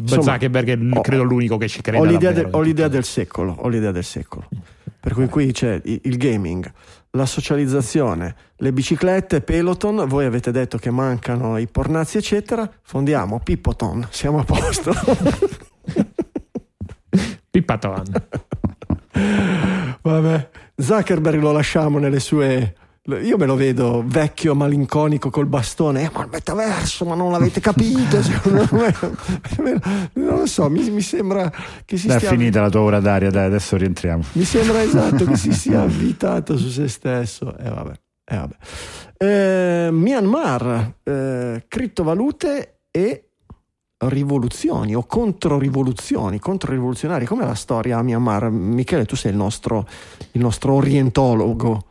Insomma, 0.00 0.22
Zuckerberg 0.22 0.68
è 0.96 1.00
credo 1.02 1.22
l'unico 1.24 1.56
che 1.58 1.68
ci 1.68 1.82
crede. 1.82 1.98
ho 1.98 2.04
l'idea, 2.04 2.30
davvero 2.30 2.46
del- 2.48 2.54
ho 2.58 2.60
l'idea 2.62 2.88
del 2.88 3.04
secolo, 3.04 3.54
ho 3.58 3.68
l'idea 3.68 3.90
del 3.92 4.04
secolo. 4.04 4.48
Per 5.08 5.16
cui 5.16 5.28
qui 5.30 5.52
c'è 5.52 5.80
il 5.84 6.18
gaming, 6.18 6.70
la 7.12 7.24
socializzazione, 7.24 8.36
le 8.56 8.72
biciclette, 8.74 9.40
Peloton, 9.40 10.06
voi 10.06 10.26
avete 10.26 10.50
detto 10.50 10.76
che 10.76 10.90
mancano 10.90 11.56
i 11.56 11.66
pornazzi 11.66 12.18
eccetera, 12.18 12.70
fondiamo 12.82 13.40
Pippoton, 13.40 14.06
siamo 14.10 14.40
a 14.40 14.44
posto. 14.44 14.92
Pippaton. 17.50 18.04
Vabbè, 20.02 20.48
Zuckerberg 20.76 21.40
lo 21.40 21.52
lasciamo 21.52 21.98
nelle 21.98 22.20
sue. 22.20 22.74
Io 23.08 23.38
me 23.38 23.46
lo 23.46 23.54
vedo 23.54 24.04
vecchio, 24.06 24.54
malinconico 24.54 25.30
col 25.30 25.46
bastone. 25.46 26.02
Eh, 26.02 26.10
ma 26.12 26.24
il 26.24 26.28
metaverso, 26.30 27.06
ma 27.06 27.14
non 27.14 27.32
l'avete 27.32 27.58
capito? 27.60 28.18
Me, 29.62 29.80
non 30.12 30.38
lo 30.40 30.46
so, 30.46 30.68
mi, 30.68 30.90
mi 30.90 31.00
sembra 31.00 31.50
che 31.86 31.96
si 31.96 32.06
Dai, 32.06 32.16
è 32.16 32.18
stia. 32.18 32.30
finita 32.30 32.60
la 32.60 32.68
tua 32.68 32.80
ora 32.80 33.00
d'aria, 33.00 33.30
dai, 33.30 33.46
adesso 33.46 33.76
rientriamo. 33.76 34.22
Mi 34.32 34.44
sembra 34.44 34.82
esatto 34.82 35.24
che 35.24 35.36
si 35.36 35.52
sia 35.52 35.80
avvitato 35.88 36.58
su 36.58 36.68
se 36.68 36.86
stesso. 36.88 37.56
E 37.56 37.68
vabbè. 37.70 37.92
eh, 38.26 38.36
vabbè. 38.36 38.56
Eh, 39.16 39.88
Myanmar, 39.90 40.92
eh, 41.02 41.64
criptovalute 41.66 42.80
e 42.90 43.22
rivoluzioni 44.00 44.94
o 44.94 45.04
controrivoluzioni, 45.06 46.38
controrivoluzionari. 46.38 47.24
Com'è 47.24 47.44
la 47.44 47.54
storia 47.54 47.98
a 47.98 48.02
Myanmar? 48.02 48.50
Michele, 48.50 49.06
tu 49.06 49.16
sei 49.16 49.30
il 49.30 49.36
nostro, 49.38 49.86
il 50.32 50.40
nostro 50.42 50.74
orientologo. 50.74 51.86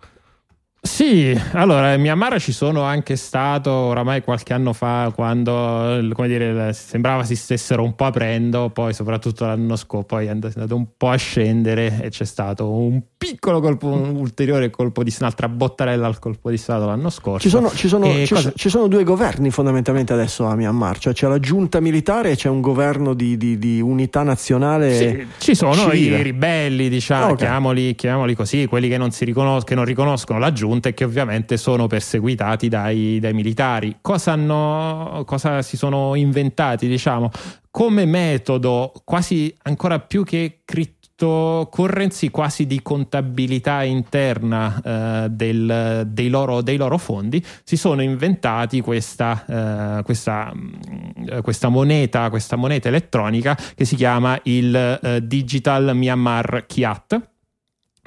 Sì, 0.88 1.38
allora 1.52 1.94
in 1.94 2.02
Myanmar 2.02 2.40
ci 2.40 2.54
sono 2.54 2.82
anche 2.84 3.18
stato 3.18 3.70
oramai 3.72 4.22
qualche 4.24 4.54
anno 4.54 4.72
fa 4.72 5.12
quando 5.14 6.00
come 6.14 6.28
dire, 6.30 6.72
sembrava 6.74 7.24
si 7.26 7.36
stessero 7.36 7.84
un 7.84 7.94
po' 7.94 8.06
aprendo, 8.06 8.70
poi 8.70 8.94
soprattutto 8.94 9.46
l'anno 9.46 9.76
scorso 9.76 10.06
poi 10.06 10.28
è 10.28 10.30
andato 10.30 10.76
un 10.76 10.86
po' 10.96 11.10
a 11.10 11.16
scendere 11.18 12.00
e 12.04 12.10
c'è 12.10 12.24
stato 12.24 12.70
un 12.72 13.02
piccolo 13.18 13.60
colpo, 13.60 13.88
un 13.88 14.16
ulteriore 14.16 14.70
colpo 14.70 15.04
di 15.04 15.14
un'altra 15.20 15.50
bottarella 15.50 16.08
al 16.08 16.20
colpo 16.20 16.50
di 16.50 16.58
stato 16.58 16.86
l'anno 16.86 17.10
scorso. 17.10 17.40
Ci 17.48 17.50
sono, 17.50 17.70
ci 17.72 17.88
sono- 17.90 18.06
ci- 18.26 18.34
cosa- 18.34 18.54
ci 18.56 18.70
sono 18.70 18.88
due 18.88 19.04
governi 19.04 19.50
fondamentalmente 19.52 20.14
adesso 20.14 20.46
a 20.46 20.56
Myanmar, 20.56 21.00
cioè 21.00 21.14
c'è 21.14 21.28
la 21.28 21.40
giunta 21.40 21.80
militare 21.82 22.32
e 22.32 22.36
c'è 22.38 22.48
un 22.50 22.62
governo 22.62 23.14
di, 23.14 23.36
di- 23.38 23.58
di 23.58 23.82
unità 23.82 24.24
nazionale. 24.24 24.96
Sì, 24.96 25.28
ci 25.40 25.54
sono 25.56 25.74
civile. 25.90 26.20
i 26.20 26.24
ribelli, 26.24 26.88
diciamo, 26.90 27.26
Ah, 27.26 27.30
ok. 27.32 27.36
chiamoli, 27.38 27.94
chiamoli 27.96 28.36
così, 28.36 28.66
quelli 28.68 28.88
che 28.88 28.98
non, 28.98 29.12
si 29.12 29.26
riconos- 29.26 29.64
che 29.66 29.76
non 29.76 29.84
riconoscono 29.84 30.40
la 30.40 30.52
giunta 30.54 30.76
e 30.86 30.94
che 30.94 31.04
ovviamente 31.04 31.58
sono 31.58 31.88
perseguitati 31.88 32.68
dai, 32.68 33.20
dai 33.20 33.34
militari. 33.34 33.98
Cosa, 34.02 34.32
hanno, 34.34 35.24
cosa 35.26 35.62
si 35.62 35.78
sono 35.78 36.16
inventati, 36.16 36.88
diciamo, 36.88 37.32
come 37.70 38.06
metodo 38.06 38.92
quasi 39.04 39.54
ancora 39.64 40.00
più 40.00 40.24
che 40.24 40.62
cryptocurrency, 40.66 42.30
quasi 42.30 42.66
di 42.66 42.82
contabilità 42.82 43.84
interna 43.84 44.82
eh, 44.84 45.30
del- 45.30 46.08
dei, 46.08 46.30
loro, 46.30 46.62
dei 46.62 46.78
loro 46.78 46.98
fondi, 46.98 47.44
si 47.64 47.78
sono 47.78 48.02
inventati 48.02 48.82
questa, 48.82 50.00
eh, 50.00 50.04
questa, 50.04 50.52
mh, 50.54 51.42
questa 51.42 51.70
moneta, 51.70 52.30
questa 52.30 52.56
moneta 52.56 52.88
elettronica 52.88 53.56
che 53.76 53.86
si 53.86 53.96
chiama 53.96 54.40
il 54.44 54.76
eh, 54.76 55.26
Digital 55.26 55.96
Myanmar 55.96 56.66
Kyat 56.66 57.36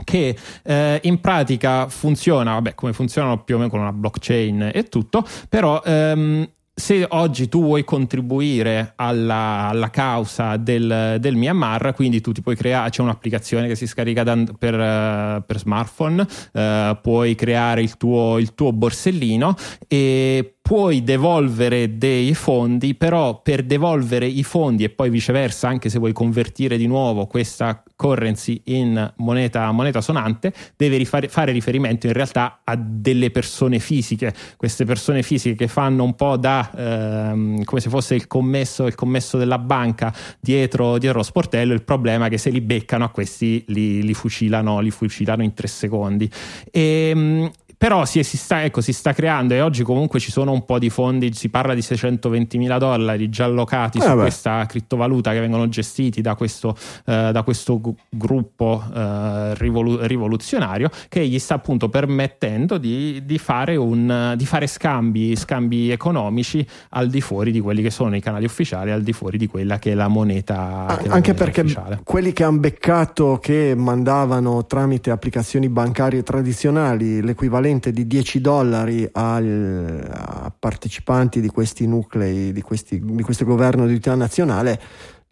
che 0.04 0.36
eh, 0.62 1.00
in 1.04 1.20
pratica 1.20 1.88
funziona, 1.88 2.54
vabbè, 2.54 2.74
come 2.74 2.92
funzionano 2.92 3.42
più 3.42 3.54
o 3.56 3.58
meno 3.58 3.70
con 3.70 3.80
una 3.80 3.92
blockchain 3.92 4.70
e 4.72 4.84
tutto, 4.84 5.24
però 5.48 5.82
ehm, 5.84 6.48
se 6.80 7.06
oggi 7.10 7.48
tu 7.48 7.62
vuoi 7.62 7.84
contribuire 7.84 8.94
alla, 8.96 9.68
alla 9.68 9.90
causa 9.90 10.56
del, 10.56 11.18
del 11.20 11.36
Myanmar, 11.36 11.92
quindi 11.94 12.20
tu 12.20 12.32
ti 12.32 12.40
puoi 12.40 12.56
creare, 12.56 12.88
c'è 12.90 13.02
un'applicazione 13.02 13.68
che 13.68 13.76
si 13.76 13.86
scarica 13.86 14.22
da- 14.24 14.42
per, 14.58 14.74
eh, 14.74 15.42
per 15.46 15.58
smartphone, 15.58 16.26
eh, 16.52 16.98
puoi 17.00 17.34
creare 17.34 17.82
il 17.82 17.96
tuo, 17.96 18.38
il 18.38 18.54
tuo 18.54 18.72
borsellino 18.72 19.54
e 19.86 20.54
puoi 20.70 21.02
devolvere 21.02 21.98
dei 21.98 22.32
fondi, 22.32 22.94
però 22.94 23.42
per 23.42 23.64
devolvere 23.64 24.26
i 24.26 24.44
fondi 24.44 24.84
e 24.84 24.90
poi 24.90 25.10
viceversa, 25.10 25.66
anche 25.66 25.88
se 25.88 25.98
vuoi 25.98 26.12
convertire 26.12 26.76
di 26.76 26.86
nuovo 26.86 27.26
questa 27.26 27.82
currency 27.96 28.62
in 28.66 29.12
moneta, 29.16 29.68
moneta 29.72 30.00
sonante, 30.00 30.52
devi 30.76 30.96
rifare- 30.96 31.26
fare 31.26 31.50
riferimento 31.50 32.06
in 32.06 32.12
realtà 32.12 32.60
a 32.62 32.76
delle 32.76 33.32
persone 33.32 33.80
fisiche, 33.80 34.32
queste 34.56 34.84
persone 34.84 35.24
fisiche 35.24 35.56
che 35.56 35.66
fanno 35.66 36.04
un 36.04 36.14
po' 36.14 36.36
da 36.36 36.70
ehm, 36.72 37.64
come 37.64 37.80
se 37.80 37.88
fosse 37.88 38.14
il 38.14 38.28
commesso, 38.28 38.86
il 38.86 38.94
commesso 38.94 39.38
della 39.38 39.58
banca 39.58 40.14
dietro, 40.38 40.98
dietro 40.98 41.18
lo 41.18 41.24
sportello. 41.24 41.72
Il 41.72 41.82
problema 41.82 42.26
è 42.26 42.30
che 42.30 42.38
se 42.38 42.50
li 42.50 42.60
beccano 42.60 43.02
a 43.02 43.08
questi 43.08 43.64
li, 43.66 44.04
li 44.04 44.14
fucilano, 44.14 44.78
li 44.78 44.92
fucilano 44.92 45.42
in 45.42 45.52
tre 45.52 45.66
secondi. 45.66 46.30
E, 46.70 47.50
però 47.80 48.04
si, 48.04 48.22
si 48.24 48.36
sta, 48.36 48.62
ecco, 48.62 48.82
si 48.82 48.92
sta 48.92 49.14
creando 49.14 49.54
e 49.54 49.62
oggi 49.62 49.82
comunque 49.84 50.20
ci 50.20 50.30
sono 50.30 50.52
un 50.52 50.66
po' 50.66 50.78
di 50.78 50.90
fondi, 50.90 51.32
si 51.32 51.48
parla 51.48 51.72
di 51.72 51.80
620 51.80 52.58
mila 52.58 52.76
dollari 52.76 53.30
già 53.30 53.44
allocati 53.46 53.96
Eh 53.96 54.02
su 54.02 54.08
beh. 54.08 54.16
questa 54.16 54.66
criptovaluta 54.66 55.32
che 55.32 55.40
vengono 55.40 55.66
gestiti 55.66 56.20
da 56.20 56.34
questo, 56.34 56.76
eh, 57.06 57.30
da 57.32 57.42
questo 57.42 57.80
gruppo 58.10 58.84
eh, 58.94 59.54
rivolu- 59.54 60.02
rivoluzionario 60.02 60.90
che 61.08 61.26
gli 61.26 61.38
sta 61.38 61.54
appunto 61.54 61.88
permettendo 61.88 62.76
di, 62.76 63.22
di 63.24 63.38
fare, 63.38 63.76
un, 63.76 64.34
di 64.36 64.44
fare 64.44 64.66
scambi, 64.66 65.34
scambi 65.34 65.90
economici 65.90 66.66
al 66.90 67.08
di 67.08 67.22
fuori 67.22 67.50
di 67.50 67.60
quelli 67.60 67.80
che 67.80 67.90
sono 67.90 68.14
i 68.14 68.20
canali 68.20 68.44
ufficiali, 68.44 68.90
al 68.90 69.00
di 69.02 69.14
fuori 69.14 69.38
di 69.38 69.46
quella 69.46 69.78
che 69.78 69.92
è 69.92 69.94
la 69.94 70.08
moneta, 70.08 70.58
Ah, 70.60 70.86
la 70.86 70.92
anche 70.96 71.08
moneta 71.08 71.32
perché 71.34 71.60
ufficiale. 71.62 72.00
quelli 72.04 72.34
che 72.34 72.44
hanno 72.44 72.58
beccato 72.58 73.38
che 73.40 73.72
mandavano 73.74 74.66
tramite 74.66 75.10
applicazioni 75.10 75.70
bancarie 75.70 76.22
tradizionali 76.22 77.22
l'equivalente 77.22 77.68
di 77.78 78.06
10 78.06 78.40
dollari 78.40 79.08
al- 79.12 80.08
a 80.12 80.52
partecipanti 80.56 81.40
di 81.40 81.48
questi 81.48 81.86
nuclei, 81.86 82.52
di, 82.52 82.62
questi- 82.62 83.00
di 83.02 83.22
questo 83.22 83.44
governo 83.44 83.84
di 83.84 83.90
unità 83.92 84.14
nazionale, 84.14 84.80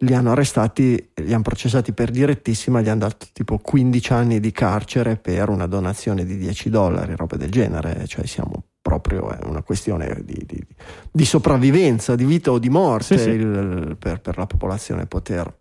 li 0.03 0.13
hanno 0.13 0.31
arrestati, 0.31 1.09
li 1.15 1.33
hanno 1.33 1.43
processati 1.43 1.91
per 1.91 2.09
direttissima, 2.09 2.79
gli 2.79 2.87
hanno 2.87 2.99
dato 2.99 3.25
tipo 3.33 3.57
15 3.57 4.13
anni 4.13 4.39
di 4.39 4.51
carcere 4.51 5.17
per 5.17 5.49
una 5.49 5.67
donazione 5.67 6.23
di 6.25 6.37
10 6.37 6.69
dollari, 6.69 7.15
roba 7.17 7.35
del 7.35 7.51
genere, 7.51 8.07
cioè 8.07 8.25
siamo 8.25 8.63
proprio 8.81 9.29
è 9.29 9.39
una 9.45 9.61
questione 9.61 10.21
di, 10.23 10.41
di- 10.45 10.65
di 11.11 11.25
sopravvivenza, 11.25 12.15
di 12.15 12.23
vita 12.23 12.49
o 12.51 12.59
di 12.59 12.69
morte 12.69 13.17
Sì, 13.17 13.23
sì. 13.23 13.29
il- 13.31 13.97
per, 13.99 14.21
per 14.21 14.37
la 14.37 14.45
popolazione 14.47 15.05
poter, 15.05 15.53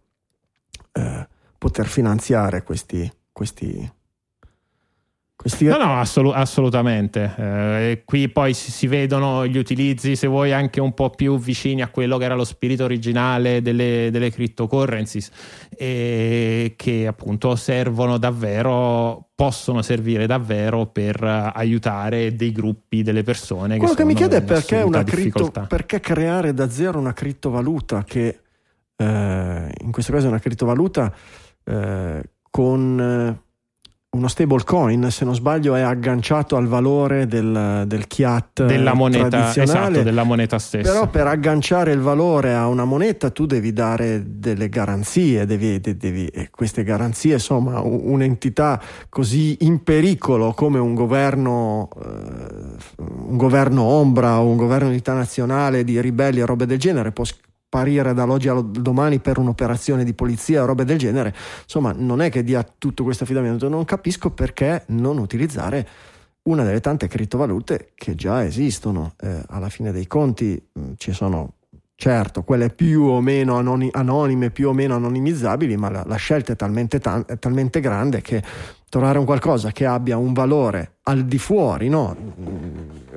eh, 0.92 1.28
poter 1.58 1.86
finanziare 1.88 2.62
questi, 2.62 3.10
questi, 3.32 3.90
questi 5.48 5.64
No, 5.64 5.76
no, 5.78 5.98
assolu- 5.98 6.34
assolutamente. 6.34 7.34
Eh, 7.36 8.02
qui 8.04 8.28
poi 8.28 8.54
si, 8.54 8.70
si 8.70 8.86
vedono 8.86 9.46
gli 9.46 9.56
utilizzi, 9.56 10.14
se 10.14 10.26
vuoi, 10.26 10.52
anche 10.52 10.80
un 10.80 10.92
po' 10.94 11.10
più 11.10 11.38
vicini 11.38 11.82
a 11.82 11.88
quello 11.88 12.18
che 12.18 12.24
era 12.24 12.34
lo 12.34 12.44
spirito 12.44 12.84
originale 12.84 13.62
delle, 13.62 14.10
delle 14.10 14.30
cryptocurrencies, 14.30 15.30
e 15.76 16.74
che 16.76 17.06
appunto 17.06 17.56
servono 17.56 18.18
davvero, 18.18 19.30
possono 19.34 19.82
servire 19.82 20.26
davvero 20.26 20.86
per 20.86 21.22
eh, 21.22 21.50
aiutare 21.54 22.34
dei 22.34 22.52
gruppi, 22.52 23.02
delle 23.02 23.22
persone. 23.22 23.78
Quello 23.78 23.94
che 23.94 24.00
sono 24.00 24.08
mi 24.08 24.14
chiede 24.14 24.36
è 24.36 24.42
perché, 24.42 24.82
una 24.82 25.02
cripto, 25.02 25.50
perché 25.66 26.00
creare 26.00 26.52
da 26.52 26.68
zero 26.70 26.98
una 26.98 27.12
criptovaluta 27.12 28.04
che 28.04 28.40
eh, 28.96 29.72
in 29.80 29.90
questo 29.92 30.12
caso 30.12 30.26
è 30.26 30.28
una 30.28 30.40
criptovaluta 30.40 31.14
eh, 31.64 32.22
con 32.50 33.00
eh, 33.00 33.46
uno 34.18 34.28
stable 34.28 34.64
coin, 34.64 35.10
se 35.10 35.24
non 35.24 35.34
sbaglio, 35.34 35.74
è 35.74 35.80
agganciato 35.80 36.56
al 36.56 36.66
valore 36.66 37.26
del, 37.26 37.84
del 37.86 38.06
chiat 38.06 38.66
della 38.66 38.92
moneta, 38.92 39.28
tradizionale. 39.28 39.88
esatto, 39.88 40.02
della 40.02 40.22
moneta 40.24 40.58
stessa. 40.58 40.92
Però 40.92 41.08
per 41.08 41.26
agganciare 41.26 41.92
il 41.92 42.00
valore 42.00 42.54
a 42.54 42.66
una 42.66 42.84
moneta 42.84 43.30
tu 43.30 43.46
devi 43.46 43.72
dare 43.72 44.22
delle 44.26 44.68
garanzie, 44.68 45.46
devi, 45.46 45.80
de- 45.80 45.96
devi- 45.96 46.26
e 46.26 46.50
queste 46.50 46.82
garanzie, 46.82 47.34
insomma, 47.34 47.80
un'entità 47.80 48.80
così 49.08 49.56
in 49.60 49.82
pericolo 49.82 50.52
come 50.52 50.78
un 50.78 50.94
governo, 50.94 51.88
eh, 52.04 53.02
un 53.28 53.36
governo 53.36 53.82
ombra 53.82 54.40
o 54.40 54.46
un 54.46 54.56
governo 54.56 54.86
di 54.86 54.94
unità 54.94 55.14
nazionale 55.14 55.84
di 55.84 56.00
ribelli 56.00 56.40
e 56.40 56.46
robe 56.46 56.66
del 56.66 56.78
genere 56.78 57.12
può 57.12 57.24
sparire 57.68 58.14
dall'oggi 58.14 58.48
al 58.48 58.66
domani 58.70 59.18
per 59.18 59.36
un'operazione 59.36 60.02
di 60.02 60.14
polizia 60.14 60.62
o 60.62 60.66
robe 60.66 60.86
del 60.86 60.96
genere. 60.96 61.34
Insomma, 61.62 61.92
non 61.92 62.22
è 62.22 62.30
che 62.30 62.42
dia 62.42 62.66
tutto 62.78 63.04
questo 63.04 63.24
affidamento, 63.24 63.68
non 63.68 63.84
capisco 63.84 64.30
perché 64.30 64.84
non 64.88 65.18
utilizzare 65.18 65.86
una 66.44 66.64
delle 66.64 66.80
tante 66.80 67.08
criptovalute 67.08 67.90
che 67.94 68.14
già 68.14 68.42
esistono. 68.42 69.12
Eh, 69.20 69.42
alla 69.48 69.68
fine 69.68 69.92
dei 69.92 70.06
conti 70.06 70.60
mh, 70.72 70.92
ci 70.96 71.12
sono 71.12 71.56
certo 71.94 72.42
quelle 72.42 72.70
più 72.70 73.02
o 73.02 73.20
meno 73.20 73.58
anonime, 73.58 74.50
più 74.50 74.68
o 74.68 74.72
meno 74.72 74.94
anonimizzabili, 74.94 75.76
ma 75.76 75.90
la, 75.90 76.04
la 76.06 76.16
scelta 76.16 76.52
è 76.54 76.56
talmente, 76.56 77.00
ta- 77.00 77.24
è 77.26 77.38
talmente 77.38 77.80
grande 77.80 78.22
che 78.22 78.42
trovare 78.88 79.18
un 79.18 79.24
qualcosa 79.24 79.70
che 79.70 79.84
abbia 79.84 80.16
un 80.16 80.32
valore 80.32 80.98
al 81.04 81.24
di 81.24 81.38
fuori, 81.38 81.88
no? 81.88 82.16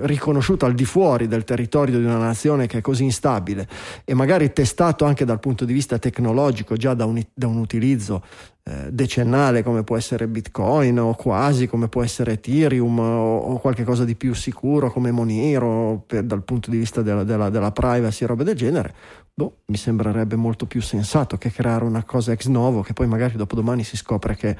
riconosciuto 0.01 0.65
al 0.65 0.73
di 0.73 0.85
fuori 0.85 1.27
del 1.27 1.43
territorio 1.43 1.99
di 1.99 2.05
una 2.05 2.17
nazione 2.17 2.67
che 2.67 2.79
è 2.79 2.81
così 2.81 3.03
instabile 3.03 3.67
e 4.03 4.13
magari 4.13 4.51
testato 4.53 5.05
anche 5.05 5.25
dal 5.25 5.39
punto 5.39 5.65
di 5.65 5.73
vista 5.73 5.99
tecnologico 5.99 6.75
già 6.75 6.93
da 6.93 7.05
un, 7.05 7.21
da 7.33 7.47
un 7.47 7.57
utilizzo 7.57 8.23
eh, 8.63 8.91
decennale 8.91 9.63
come 9.63 9.83
può 9.83 9.97
essere 9.97 10.27
Bitcoin 10.27 10.99
o 10.99 11.13
quasi 11.13 11.67
come 11.67 11.87
può 11.87 12.03
essere 12.03 12.33
Ethereum 12.33 12.99
o, 12.99 13.37
o 13.37 13.59
qualche 13.59 13.85
di 14.05 14.15
più 14.15 14.33
sicuro 14.33 14.91
come 14.91 15.11
Monero 15.11 16.03
per, 16.05 16.23
dal 16.23 16.43
punto 16.43 16.71
di 16.71 16.77
vista 16.77 17.01
della, 17.01 17.23
della, 17.23 17.49
della 17.49 17.71
privacy 17.71 18.23
e 18.23 18.27
robe 18.27 18.43
del 18.43 18.55
genere, 18.55 18.93
boh, 19.33 19.57
mi 19.67 19.77
sembrerebbe 19.77 20.35
molto 20.35 20.65
più 20.65 20.81
sensato 20.81 21.37
che 21.37 21.51
creare 21.51 21.83
una 21.83 22.03
cosa 22.03 22.31
ex 22.31 22.47
novo 22.47 22.81
che 22.81 22.93
poi 22.93 23.07
magari 23.07 23.35
dopodomani 23.35 23.83
si 23.83 23.97
scopre 23.97 24.35
che 24.35 24.55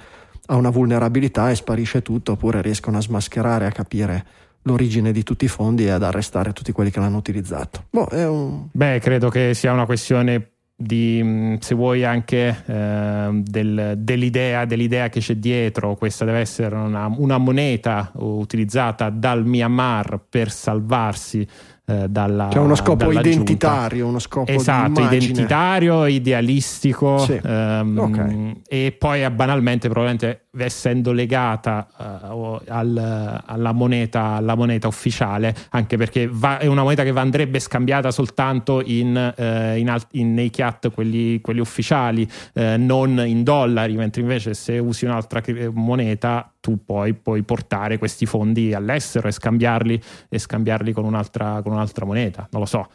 ha 0.48 0.56
una 0.56 0.70
vulnerabilità 0.70 1.50
e 1.50 1.56
sparisce 1.56 2.02
tutto, 2.02 2.34
oppure 2.34 2.62
riescono 2.62 2.98
a 2.98 3.02
smascherare, 3.02 3.66
a 3.66 3.72
capire 3.72 4.26
l'origine 4.64 5.12
di 5.12 5.24
tutti 5.24 5.46
i 5.46 5.48
fondi 5.48 5.86
e 5.86 5.90
ad 5.90 6.04
arrestare 6.04 6.54
tutti 6.54 6.72
quelli 6.72 6.92
che 6.92 7.00
l'hanno 7.00 7.18
utilizzato. 7.18 7.86
Boh, 7.90 8.08
un... 8.12 8.68
Beh, 8.72 9.00
credo 9.00 9.30
che 9.30 9.54
sia 9.54 9.72
una 9.72 9.86
questione 9.86 10.52
di, 10.82 11.22
mm, 11.24 11.56
se 11.60 11.76
vuoi, 11.76 12.04
anche 12.04 12.64
eh, 12.66 13.30
del, 13.44 13.94
dell'idea, 13.98 14.66
dell'idea, 14.66 15.10
che 15.10 15.20
c'è 15.20 15.36
dietro. 15.36 15.96
Questa 15.96 16.26
deve 16.26 16.40
essere 16.40 16.76
una, 16.76 17.14
una 17.16 17.38
moneta 17.38 18.12
utilizzata 18.16 19.10
dal 19.10 19.46
Myanmar 19.46 20.22
per 20.28 20.52
salvarsi 20.52 21.48
eh, 21.86 22.08
dalla 22.08 22.48
C'è 22.50 22.60
uno 22.60 22.76
scopo 22.76 23.12
identitario, 23.12 23.90
giunta. 23.90 24.06
uno 24.06 24.20
scopo 24.20 24.52
esatto, 24.52 25.02
identitario, 25.02 26.06
idealistico 26.06 27.18
sì. 27.18 27.40
ehm, 27.44 27.98
okay. 27.98 28.62
e 28.68 28.96
poi 28.98 29.30
banalmente 29.32 29.90
probabilmente 29.90 30.46
essendo 30.58 31.12
legata 31.12 31.88
uh, 32.30 32.60
al, 32.68 33.42
alla, 33.46 33.72
moneta, 33.72 34.34
alla, 34.34 34.56
moneta, 34.56 34.88
ufficiale, 34.88 35.56
anche 35.70 35.98
perché 35.98 36.30
va, 36.32 36.60
è 36.60 36.66
una 36.66 36.84
moneta 36.84 37.04
che 37.04 37.12
andrebbe 37.12 37.60
scambiata 37.60 38.12
soltanto 38.12 38.82
in, 38.84 39.34
uh, 39.36 39.78
in 39.78 39.90
alt, 39.90 40.08
in, 40.12 40.34
nei 40.34 40.50
chiat, 40.50 40.92
quelli, 40.92 41.40
quelli 41.42 41.62
ufficiali, 41.62 42.30
uh, 42.54 42.62
non 42.78 43.24
in 43.26 43.44
dollari, 43.44 43.96
mentre 43.96 44.22
invece 44.22 44.54
se 44.54 44.78
usi 44.78 45.06
un'altra 45.06 45.42
moneta 45.74 46.51
tu 46.62 46.86
poi 46.86 47.14
puoi 47.14 47.42
portare 47.42 47.98
questi 47.98 48.26
fondi 48.26 48.74
all'estero 48.74 49.28
e 49.28 49.32
scambiarli, 49.32 50.02
e 50.30 50.40
scambiarli 50.40 50.94
con, 50.94 51.04
un'altra, 51.04 51.62
con 51.62 51.74
un'altra 51.74 52.06
moneta, 52.06 52.48
non 52.52 52.62
lo 52.62 52.68
so. 52.68 52.88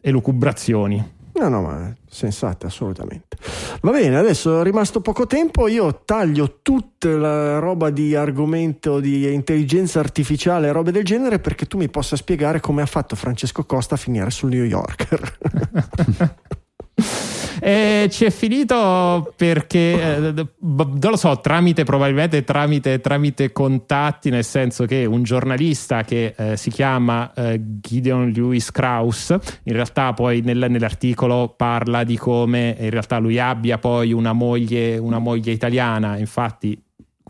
Elucubrazioni. 0.00 1.12
No, 1.36 1.48
no, 1.48 1.62
ma 1.62 1.92
sensate, 2.08 2.66
assolutamente. 2.66 3.36
Va 3.80 3.90
bene, 3.90 4.16
adesso 4.16 4.60
è 4.60 4.62
rimasto 4.62 5.00
poco 5.00 5.26
tempo, 5.26 5.66
io 5.66 6.02
taglio 6.04 6.60
tutta 6.62 7.08
la 7.08 7.58
roba 7.58 7.90
di 7.90 8.14
argomento 8.14 9.00
di 9.00 9.32
intelligenza 9.32 9.98
artificiale 9.98 10.68
e 10.68 10.72
robe 10.72 10.92
del 10.92 11.04
genere 11.04 11.40
perché 11.40 11.66
tu 11.66 11.76
mi 11.76 11.88
possa 11.88 12.14
spiegare 12.16 12.60
come 12.60 12.82
ha 12.82 12.86
fatto 12.86 13.16
Francesco 13.16 13.64
Costa 13.64 13.96
a 13.96 13.98
finire 13.98 14.30
sul 14.30 14.50
New 14.50 14.64
Yorker. 14.64 15.38
E 17.60 18.08
ci 18.10 18.26
è 18.26 18.30
finito 18.30 19.32
perché, 19.36 20.16
eh, 20.16 20.18
non 20.60 20.98
lo 21.00 21.16
so, 21.16 21.40
tramite 21.40 21.84
probabilmente 21.84 22.44
tramite, 22.44 23.00
tramite, 23.00 23.52
contatti, 23.52 24.28
nel 24.28 24.44
senso 24.44 24.84
che 24.84 25.06
un 25.06 25.22
giornalista 25.22 26.02
che 26.02 26.34
eh, 26.36 26.56
si 26.58 26.68
chiama 26.68 27.32
eh, 27.32 27.58
Gideon 27.80 28.32
Lewis 28.32 28.70
Krauss, 28.70 29.30
in 29.62 29.72
realtà 29.72 30.12
poi 30.12 30.42
nel, 30.42 30.66
nell'articolo 30.68 31.54
parla 31.56 32.04
di 32.04 32.18
come 32.18 32.76
in 32.78 32.90
realtà 32.90 33.16
lui 33.16 33.38
abbia 33.38 33.78
poi 33.78 34.12
una 34.12 34.34
moglie, 34.34 34.98
una 34.98 35.18
moglie 35.18 35.52
italiana, 35.52 36.18
infatti 36.18 36.78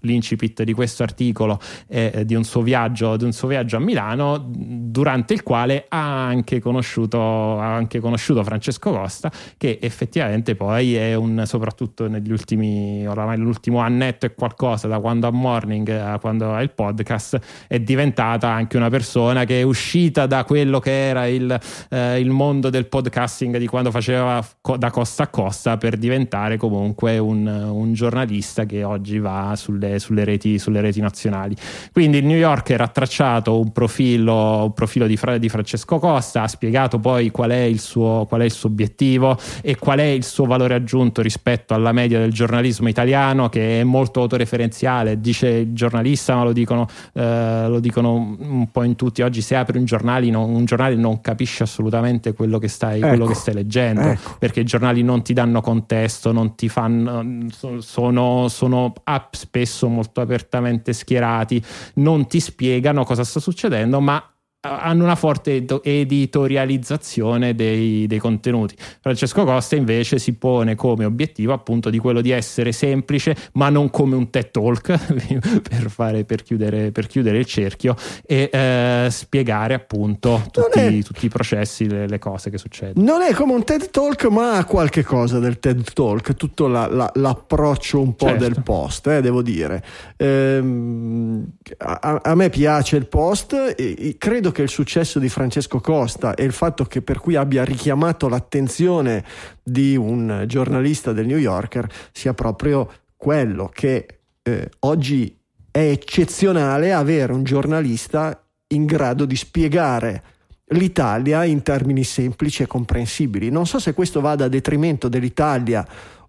l'incipit 0.04 0.62
di 0.62 0.72
questo 0.72 1.02
articolo 1.02 1.58
eh, 1.88 2.22
di 2.24 2.34
un, 2.34 2.44
suo 2.44 2.62
viaggio, 2.62 3.16
di 3.16 3.24
un 3.24 3.32
suo 3.32 3.48
viaggio 3.48 3.76
a 3.76 3.80
Milano, 3.80 4.42
durante 4.46 5.34
il 5.34 5.42
quale 5.42 5.86
ha 5.88 6.26
anche 6.26 6.60
conosciuto, 6.60 7.18
ha 7.58 7.74
anche 7.74 8.00
conosciuto 8.00 8.42
Francesco 8.44 8.92
Costa, 8.92 9.30
che 9.56 9.78
effettivamente 9.80 10.54
poi 10.54 10.94
è 10.94 11.14
un, 11.14 11.42
soprattutto 11.46 12.08
negli 12.08 12.30
ultimi, 12.30 13.06
oramai 13.06 13.38
l'ultimo 13.38 13.78
annetto 13.78 14.26
e 14.26 14.34
qualcosa, 14.34 14.88
da 14.88 15.00
quando 15.00 15.26
ha 15.26 15.30
Morning 15.30 15.88
a 15.88 16.18
quando 16.18 16.54
ha 16.54 16.62
il 16.62 16.70
podcast, 16.70 17.38
è 17.66 17.80
diventata 17.80 18.48
anche 18.48 18.76
una 18.76 18.90
persona 18.90 19.44
che 19.44 19.60
è 19.60 19.62
uscita 19.62 20.26
da 20.26 20.44
quello 20.44 20.78
che 20.78 21.08
era 21.08 21.26
il, 21.26 21.58
eh, 21.90 22.20
il 22.20 22.30
mondo 22.30 22.70
del 22.70 22.86
podcasting 22.86 23.56
di 23.56 23.66
quando 23.66 23.90
faceva 23.90 24.44
da 24.78 24.90
costa 24.90 25.24
a 25.24 25.28
costa 25.28 25.76
per 25.76 25.96
diventare 25.96 26.56
comunque 26.56 27.18
un, 27.18 27.46
un 27.46 27.92
giornalista 27.92 28.64
che 28.64 28.84
oggi 28.84 29.18
va 29.18 29.54
sulle 29.56 29.93
sulle, 29.98 30.24
reti, 30.24 30.58
sulle 30.58 30.80
reti 30.80 31.00
nazionali. 31.00 31.54
Quindi 31.92 32.18
il 32.18 32.26
New 32.26 32.36
Yorker 32.36 32.80
ha 32.80 32.88
tracciato 32.88 33.58
un 33.58 33.72
profilo, 33.72 34.64
un 34.64 34.72
profilo 34.72 35.06
di, 35.06 35.18
di, 35.38 35.48
Francesco 35.48 35.98
Costa, 35.98 36.42
ha 36.42 36.48
spiegato 36.48 36.98
poi 36.98 37.30
qual 37.30 37.50
è, 37.50 37.62
il 37.62 37.80
suo, 37.80 38.26
qual 38.28 38.42
è 38.42 38.44
il 38.44 38.52
suo 38.52 38.68
obiettivo 38.68 39.38
e 39.62 39.76
qual 39.76 39.98
è 39.98 40.04
il 40.04 40.24
suo 40.24 40.44
valore 40.46 40.74
aggiunto 40.74 41.22
rispetto 41.22 41.74
alla 41.74 41.92
media 41.92 42.18
del 42.18 42.32
giornalismo 42.32 42.88
italiano 42.88 43.48
che 43.48 43.80
è 43.80 43.84
molto 43.84 44.20
autoreferenziale, 44.22 45.20
dice 45.20 45.48
il 45.48 45.72
giornalista 45.72 46.34
ma 46.34 46.44
lo 46.44 46.52
dicono, 46.52 46.86
eh, 47.12 47.66
lo 47.68 47.80
dicono 47.80 48.36
un 48.38 48.68
po' 48.70 48.82
in 48.82 48.96
tutti, 48.96 49.22
oggi 49.22 49.40
se 49.40 49.56
apri 49.56 49.78
un 49.78 49.84
giornale 49.84 50.30
non, 50.30 50.54
un 50.54 50.64
giornale 50.64 50.94
non 50.94 51.20
capisce 51.20 51.62
assolutamente 51.62 52.32
quello 52.32 52.58
che 52.58 52.68
stai, 52.68 52.98
ecco, 52.98 53.08
quello 53.08 53.26
che 53.26 53.34
stai 53.34 53.54
leggendo 53.54 54.02
ecco. 54.02 54.36
perché 54.38 54.60
i 54.60 54.64
giornali 54.64 55.02
non 55.02 55.22
ti 55.22 55.32
danno 55.32 55.60
contesto, 55.60 56.32
non 56.32 56.54
ti 56.54 56.68
fanno, 56.68 57.48
sono, 57.78 58.48
sono 58.48 58.92
spesso 59.30 59.83
molto 59.88 60.20
apertamente 60.20 60.92
schierati, 60.92 61.62
non 61.94 62.26
ti 62.26 62.40
spiegano 62.40 63.04
cosa 63.04 63.24
sta 63.24 63.40
succedendo, 63.40 64.00
ma 64.00 64.33
hanno 64.64 65.04
una 65.04 65.14
forte 65.14 65.64
editorializzazione 65.82 67.54
dei, 67.54 68.06
dei, 68.06 68.18
contenuti. 68.18 68.74
Francesco 69.00 69.44
Costa 69.44 69.76
invece 69.76 70.18
si 70.18 70.32
pone 70.32 70.74
come 70.74 71.04
obiettivo 71.04 71.52
appunto 71.52 71.90
di 71.90 71.98
quello 71.98 72.22
di 72.22 72.30
essere 72.30 72.72
semplice, 72.72 73.36
ma 73.52 73.68
non 73.68 73.90
come 73.90 74.16
un 74.16 74.30
TED 74.30 74.50
Talk 74.50 74.82
per, 75.68 75.90
fare, 75.90 76.24
per, 76.24 76.42
chiudere, 76.42 76.92
per 76.92 77.06
chiudere 77.06 77.38
il 77.38 77.44
cerchio 77.44 77.94
e 78.26 78.48
eh, 78.50 79.08
spiegare 79.10 79.74
appunto 79.74 80.42
tutti, 80.50 80.78
è, 80.78 81.02
tutti, 81.02 81.26
i 81.26 81.28
processi, 81.28 81.86
le, 81.86 82.08
le, 82.08 82.18
cose 82.18 82.48
che 82.48 82.56
succedono. 82.56 83.04
Non 83.04 83.20
è 83.20 83.34
come 83.34 83.52
un 83.52 83.64
TED 83.64 83.90
Talk, 83.90 84.24
ma 84.26 84.56
ha 84.56 84.64
qualche 84.64 85.02
cosa 85.02 85.38
del 85.38 85.58
TED 85.58 85.92
Talk, 85.92 86.34
tutto 86.34 86.68
la, 86.68 86.86
la, 86.86 87.10
l'approccio 87.14 88.00
un 88.00 88.16
po' 88.16 88.28
certo. 88.28 88.42
del 88.44 88.62
post, 88.62 89.06
eh, 89.08 89.20
devo 89.20 89.42
dire. 89.42 89.84
Ehm, 90.16 91.44
a, 91.78 92.20
a, 92.22 92.34
me 92.34 92.48
piace 92.48 92.96
il 92.96 93.06
post 93.06 93.52
e, 93.52 93.94
e 93.98 94.16
credo 94.16 94.52
che 94.54 94.62
il 94.62 94.68
successo 94.70 95.18
di 95.18 95.28
Francesco 95.28 95.80
Costa 95.80 96.34
e 96.34 96.44
il 96.44 96.52
fatto 96.52 96.84
che 96.84 97.02
per 97.02 97.18
cui 97.18 97.34
abbia 97.34 97.64
richiamato 97.64 98.28
l'attenzione 98.28 99.24
di 99.62 99.96
un 99.96 100.44
giornalista 100.46 101.12
del 101.12 101.26
New 101.26 101.36
Yorker 101.36 101.86
sia 102.12 102.32
proprio 102.32 102.90
quello 103.16 103.68
che 103.72 104.20
eh, 104.42 104.70
oggi 104.80 105.36
è 105.70 105.80
eccezionale 105.80 106.92
avere 106.92 107.32
un 107.32 107.42
giornalista 107.42 108.40
in 108.68 108.84
grado 108.84 109.24
di 109.24 109.34
spiegare 109.34 110.22
l'Italia 110.68 111.44
in 111.44 111.62
termini 111.62 112.04
semplici 112.04 112.62
e 112.62 112.66
comprensibili. 112.66 113.50
Non 113.50 113.66
so 113.66 113.78
se 113.78 113.92
questo 113.92 114.20
vada 114.20 114.44
a 114.44 114.48
detrimento 114.48 115.08
dell'Italia 115.08 115.86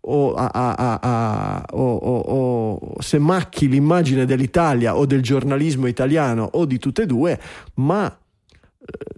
o, 0.08 0.34
a, 0.34 0.50
a, 0.52 1.00
a, 1.02 1.66
o, 1.72 1.96
o, 1.96 3.02
se 3.02 3.18
macchi 3.20 3.68
l'immagine 3.68 4.26
dell'Italia 4.26 4.96
o 4.96 5.06
del 5.06 5.22
giornalismo 5.22 5.88
italiano 5.88 6.48
o 6.54 6.66
di 6.66 6.78
tutte 6.78 7.04
e 7.04 7.06
due, 7.06 7.40
ma 7.76 8.08
eh, 8.08 8.18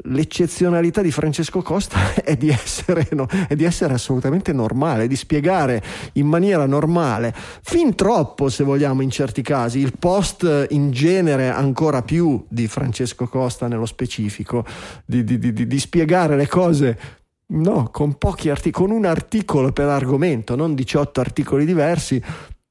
l'eccezionalità 0.10 1.02
di 1.02 1.12
Francesco 1.12 1.62
Costa 1.62 2.14
è 2.24 2.38
di, 2.38 2.50
essere, 2.50 3.08
no, 3.12 3.28
è 3.50 3.56
di 3.56 3.66
essere 3.66 3.94
assolutamente 3.94 4.54
normale, 4.54 5.08
di 5.08 5.18
spiegare 5.18 5.84
in 6.14 6.28
maniera 6.28 6.66
normale, 6.66 7.34
fin 7.36 7.94
troppo 7.96 8.48
se 8.48 8.64
vogliamo 8.64 9.02
in 9.02 9.10
certi 9.10 9.42
casi, 9.42 9.80
il 9.80 9.94
post 9.98 10.68
in 10.70 10.92
genere 10.92 11.50
ancora 11.50 12.02
più 12.02 12.46
di 12.48 12.68
Francesco 12.68 13.28
Costa 13.28 13.68
nello 13.68 13.86
specifico, 13.86 14.66
di, 15.06 15.24
di, 15.26 15.68
di 15.68 15.80
spiegare 15.80 16.38
le 16.38 16.48
cose 16.48 17.26
No, 17.50 17.90
con 17.92 18.18
pochi 18.18 18.50
articoli, 18.50 18.88
con 18.88 18.96
un 18.96 19.06
articolo 19.06 19.72
per 19.72 19.88
argomento, 19.88 20.56
non 20.56 20.76
18 20.76 21.22
articoli 21.22 21.66
diversi, 21.66 22.22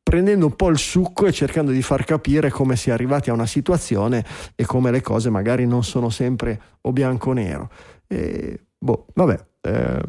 prendendo 0.03 0.47
un 0.47 0.55
po' 0.55 0.69
il 0.69 0.77
succo 0.77 1.27
e 1.27 1.33
cercando 1.33 1.71
di 1.71 1.81
far 1.81 2.05
capire 2.05 2.51
come 2.51 2.77
si 2.77 2.91
è 2.91 2.93
arrivati 2.93 3.31
a 3.31 3.33
una 3.33 3.47
situazione 3.47 4.25
e 4.55 4.67
come 4.67 4.91
le 4.91 5.01
cose 5.01 5.31
magari 5.31 5.67
non 5.67 5.83
sono 5.83 6.11
sempre 6.11 6.61
o 6.83 6.93
bianco 6.93 7.31
o 7.31 7.33
nero. 7.33 7.71
E, 8.07 8.67
boh, 8.79 9.07
vabbè. 9.15 9.45
Eh. 9.63 10.03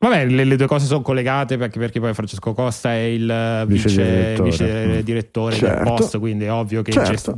Vabbè, 0.00 0.26
le, 0.26 0.44
le, 0.44 0.56
due 0.56 0.66
cose 0.66 0.86
sono 0.86 1.02
collegate 1.02 1.58
perché, 1.58 1.78
perché, 1.78 2.00
poi 2.00 2.14
Francesco 2.14 2.54
Costa 2.54 2.92
è 2.92 3.02
il 3.02 3.64
vice, 3.66 3.88
vice 3.88 4.02
direttore, 4.02 4.48
vice 4.48 5.02
direttore 5.02 5.56
certo. 5.56 5.84
del 5.84 5.94
post, 5.94 6.18
quindi 6.18 6.44
è 6.44 6.52
ovvio 6.52 6.82
che 6.82 6.92
certo 6.92 7.36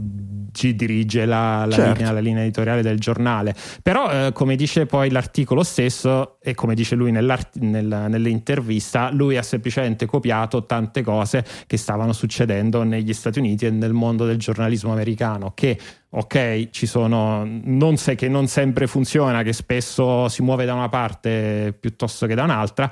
ci 0.52 0.74
dirige 0.74 1.24
la, 1.24 1.64
la, 1.66 1.74
Certo. 1.74 1.92
linea, 1.98 2.12
la 2.12 2.20
linea 2.20 2.42
editoriale 2.42 2.82
del 2.82 2.98
giornale. 2.98 3.54
Però, 3.82 4.10
eh, 4.10 4.32
come 4.32 4.56
dice 4.56 4.86
poi 4.86 5.10
l'articolo 5.10 5.62
stesso, 5.62 6.38
e 6.40 6.54
come 6.54 6.74
dice 6.74 6.94
lui 6.94 7.10
nella- 7.10 7.38
nell'intervista, 7.54 9.10
lui 9.12 9.36
ha 9.36 9.42
semplicemente 9.42 10.06
copiato 10.06 10.66
tante 10.66 11.02
cose 11.02 11.44
che 11.66 11.76
stavano 11.76 12.12
succedendo 12.12 12.82
negli 12.82 13.12
Stati 13.12 13.38
Uniti 13.38 13.66
e 13.66 13.70
nel 13.70 13.92
mondo 13.92 14.24
del 14.26 14.36
giornalismo 14.38 14.92
americano. 14.92 15.52
Che 15.54 15.78
ok, 16.10 16.70
ci 16.70 16.86
sono, 16.86 17.46
non 17.46 17.96
sai 17.96 18.16
che 18.16 18.28
non 18.28 18.46
sempre 18.46 18.86
funziona, 18.86 19.42
che 19.42 19.52
spesso 19.52 20.28
si 20.28 20.42
muove 20.42 20.64
da 20.64 20.74
una 20.74 20.88
parte 20.88 21.76
piuttosto 21.78 22.26
che 22.26 22.34
da 22.34 22.42
un'altra, 22.44 22.90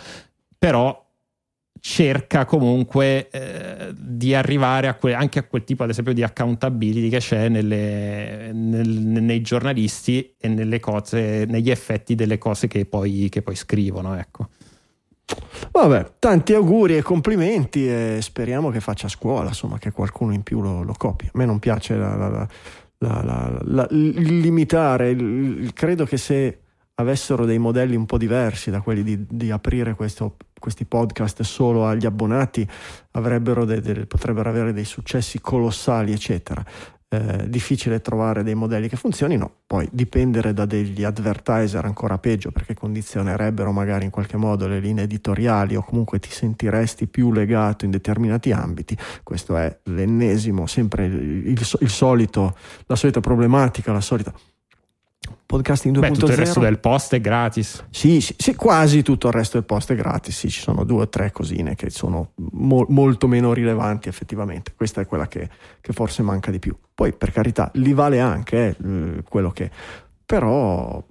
però 0.58 1.06
cerca 1.80 2.44
comunque 2.44 3.28
eh, 3.30 3.92
di 3.94 4.34
arrivare 4.34 4.88
a 4.88 4.94
que- 4.94 5.14
anche 5.14 5.38
a 5.38 5.42
quel 5.44 5.64
tipo 5.64 5.82
ad 5.84 5.90
esempio 5.90 6.12
di 6.12 6.22
accountability 6.22 7.08
che 7.08 7.18
c'è 7.18 7.48
nelle- 7.48 8.50
nel- 8.52 8.88
nei 8.88 9.40
giornalisti 9.40 10.34
e 10.38 10.48
nelle 10.48 10.80
cose, 10.80 11.44
negli 11.48 11.70
effetti 11.70 12.14
delle 12.14 12.38
cose 12.38 12.66
che 12.68 12.84
poi, 12.86 13.28
che 13.30 13.42
poi 13.42 13.54
scrivono 13.54 14.16
ecco. 14.16 14.48
Vabbè, 15.72 16.12
tanti 16.18 16.54
auguri 16.54 16.96
e 16.96 17.02
complimenti 17.02 17.86
e 17.86 18.18
speriamo 18.22 18.70
che 18.70 18.80
faccia 18.80 19.08
scuola, 19.08 19.48
insomma, 19.48 19.78
che 19.78 19.90
qualcuno 19.90 20.32
in 20.32 20.42
più 20.42 20.60
lo, 20.62 20.82
lo 20.82 20.94
copi. 20.96 21.26
A 21.26 21.30
me 21.34 21.44
non 21.44 21.58
piace 21.58 21.96
la- 21.96 22.16
la- 22.16 22.48
la- 23.64 23.86
limitare, 23.90 25.10
il- 25.10 25.70
credo 25.74 26.04
che 26.04 26.16
se 26.16 26.58
avessero 27.00 27.44
dei 27.44 27.58
modelli 27.58 27.94
un 27.96 28.06
po' 28.06 28.18
diversi 28.18 28.70
da 28.70 28.80
quelli 28.80 29.02
di, 29.02 29.24
di 29.28 29.50
aprire 29.50 29.94
questo- 29.94 30.36
questi 30.58 30.84
podcast 30.84 31.42
solo 31.42 31.86
agli 31.86 32.06
abbonati, 32.06 32.68
de- 33.64 33.80
de- 33.80 34.06
potrebbero 34.06 34.48
avere 34.48 34.72
dei 34.72 34.84
successi 34.84 35.40
colossali, 35.40 36.12
eccetera. 36.12 36.64
Eh, 37.10 37.48
difficile 37.48 38.02
trovare 38.02 38.42
dei 38.42 38.54
modelli 38.54 38.86
che 38.86 38.96
funzionino, 38.96 39.50
poi 39.66 39.88
dipendere 39.90 40.52
da 40.52 40.66
degli 40.66 41.04
advertiser 41.04 41.82
ancora 41.86 42.18
peggio 42.18 42.50
perché 42.50 42.74
condizionerebbero 42.74 43.72
magari 43.72 44.04
in 44.04 44.10
qualche 44.10 44.36
modo 44.36 44.66
le 44.66 44.78
linee 44.78 45.04
editoriali 45.04 45.74
o 45.74 45.82
comunque 45.82 46.18
ti 46.18 46.28
sentiresti 46.30 47.06
più 47.06 47.32
legato 47.32 47.86
in 47.86 47.92
determinati 47.92 48.52
ambiti. 48.52 48.94
Questo 49.22 49.56
è 49.56 49.74
l'ennesimo, 49.84 50.66
sempre 50.66 51.06
il, 51.06 51.46
il- 51.48 51.76
il 51.80 51.88
solito, 51.88 52.54
la 52.86 52.96
solita 52.96 53.20
problematica, 53.20 53.90
la 53.92 54.02
solita 54.02 54.30
podcasting 55.46 55.96
2.0. 55.96 56.00
Beh, 56.00 56.10
tutto 56.10 56.30
il 56.30 56.36
resto 56.36 56.60
del 56.60 56.78
post 56.78 57.14
è 57.14 57.20
gratis. 57.20 57.84
Sì, 57.90 58.20
sì, 58.20 58.34
sì, 58.36 58.54
quasi 58.54 59.02
tutto 59.02 59.28
il 59.28 59.32
resto 59.32 59.56
del 59.56 59.66
post 59.66 59.92
è 59.92 59.94
gratis. 59.94 60.36
Sì, 60.36 60.50
ci 60.50 60.60
sono 60.60 60.84
due 60.84 61.02
o 61.02 61.08
tre 61.08 61.30
cosine 61.32 61.74
che 61.74 61.90
sono 61.90 62.32
mo- 62.52 62.86
molto 62.88 63.26
meno 63.26 63.52
rilevanti 63.52 64.08
effettivamente. 64.08 64.72
Questa 64.76 65.00
è 65.00 65.06
quella 65.06 65.26
che, 65.28 65.48
che 65.80 65.92
forse 65.92 66.22
manca 66.22 66.50
di 66.50 66.58
più. 66.58 66.76
Poi, 66.94 67.12
per 67.12 67.32
carità, 67.32 67.70
li 67.74 67.92
vale 67.92 68.20
anche 68.20 68.76
eh, 68.82 69.22
quello 69.28 69.50
che. 69.50 69.70
Però, 70.26 71.02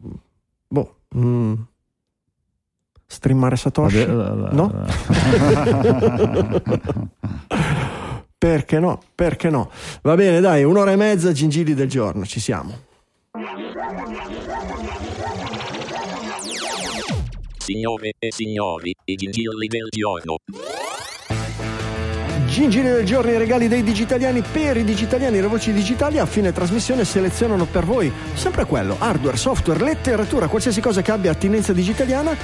boh. 0.68 0.96
mm, 1.18 1.54
streamare 3.06 3.56
Satoshi? 3.56 4.06
Vabbè, 4.06 4.54
No? 4.54 4.86
Perché 8.38 8.80
no? 8.80 9.00
Perché 9.16 9.50
no? 9.50 9.72
Va 10.04 10.14
bene, 10.14 10.40
dai, 10.40 10.64
un'ora 10.64 10.92
e 10.92 10.96
mezza, 10.96 11.32
gingilli 11.32 11.74
del 11.74 11.90
giorno, 11.90 12.24
ci 12.24 12.40
siamo. 12.40 12.86
Signore 17.58 18.14
e 18.18 18.32
signori, 18.32 18.96
i 19.06 19.16
gingilli 19.16 19.68
del 19.68 19.88
giorno. 19.92 20.38
Gingili 22.48 22.90
del 22.90 23.06
giorno, 23.06 23.30
i 23.30 23.38
regali 23.38 23.68
dei 23.68 23.84
digitaliani 23.84 24.42
per 24.42 24.78
i 24.78 24.84
digitaliani, 24.84 25.40
le 25.40 25.46
voci 25.46 25.72
digitali 25.72 26.18
a 26.18 26.26
fine 26.26 26.52
trasmissione 26.52 27.06
selezionano 27.06 27.66
per 27.66 27.86
voi 27.86 28.12
sempre 28.34 28.66
quello, 28.66 28.96
hardware, 28.98 29.38
software, 29.38 29.84
letteratura, 29.84 30.48
qualsiasi 30.48 30.82
cosa 30.82 31.04
che 31.04 31.12
abbia 31.12 31.30
attinenza 31.30 31.74
digitaliana, 31.74 32.36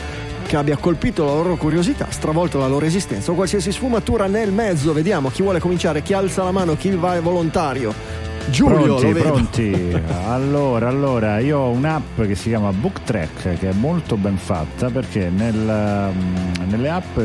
che 0.46 0.56
abbia 0.56 0.78
colpito 0.78 1.26
la 1.26 1.34
loro 1.34 1.56
curiosità, 1.56 2.12
stravolto 2.12 2.60
la 2.60 2.68
loro 2.68 2.86
esistenza 2.86 3.32
o 3.32 3.36
qualsiasi 3.36 3.72
sfumatura 3.72 4.28
nel 4.28 4.52
mezzo. 4.52 4.94
Vediamo 4.94 5.32
chi 5.32 5.42
vuole 5.42 5.60
cominciare, 5.60 6.04
chi 6.04 6.14
alza 6.14 6.44
la 6.44 6.52
mano, 6.52 6.76
chi 6.76 6.92
va 6.92 7.16
è 7.16 7.20
volontario. 7.20 8.33
Giulio, 8.50 8.96
pronti, 8.96 9.14
pronti. 9.20 10.02
Allora, 10.28 10.88
allora, 10.88 11.40
io 11.40 11.60
ho 11.60 11.70
un'app 11.70 12.22
che 12.24 12.36
si 12.36 12.50
chiama 12.50 12.72
BookTrack 12.72 13.58
che 13.58 13.70
è 13.70 13.74
molto 13.74 14.18
ben 14.18 14.38
fatta 14.38 14.90
perché 14.90 15.30
nel, 15.30 16.12
mm, 16.14 16.70
nelle 16.70 16.90
app 16.90 17.20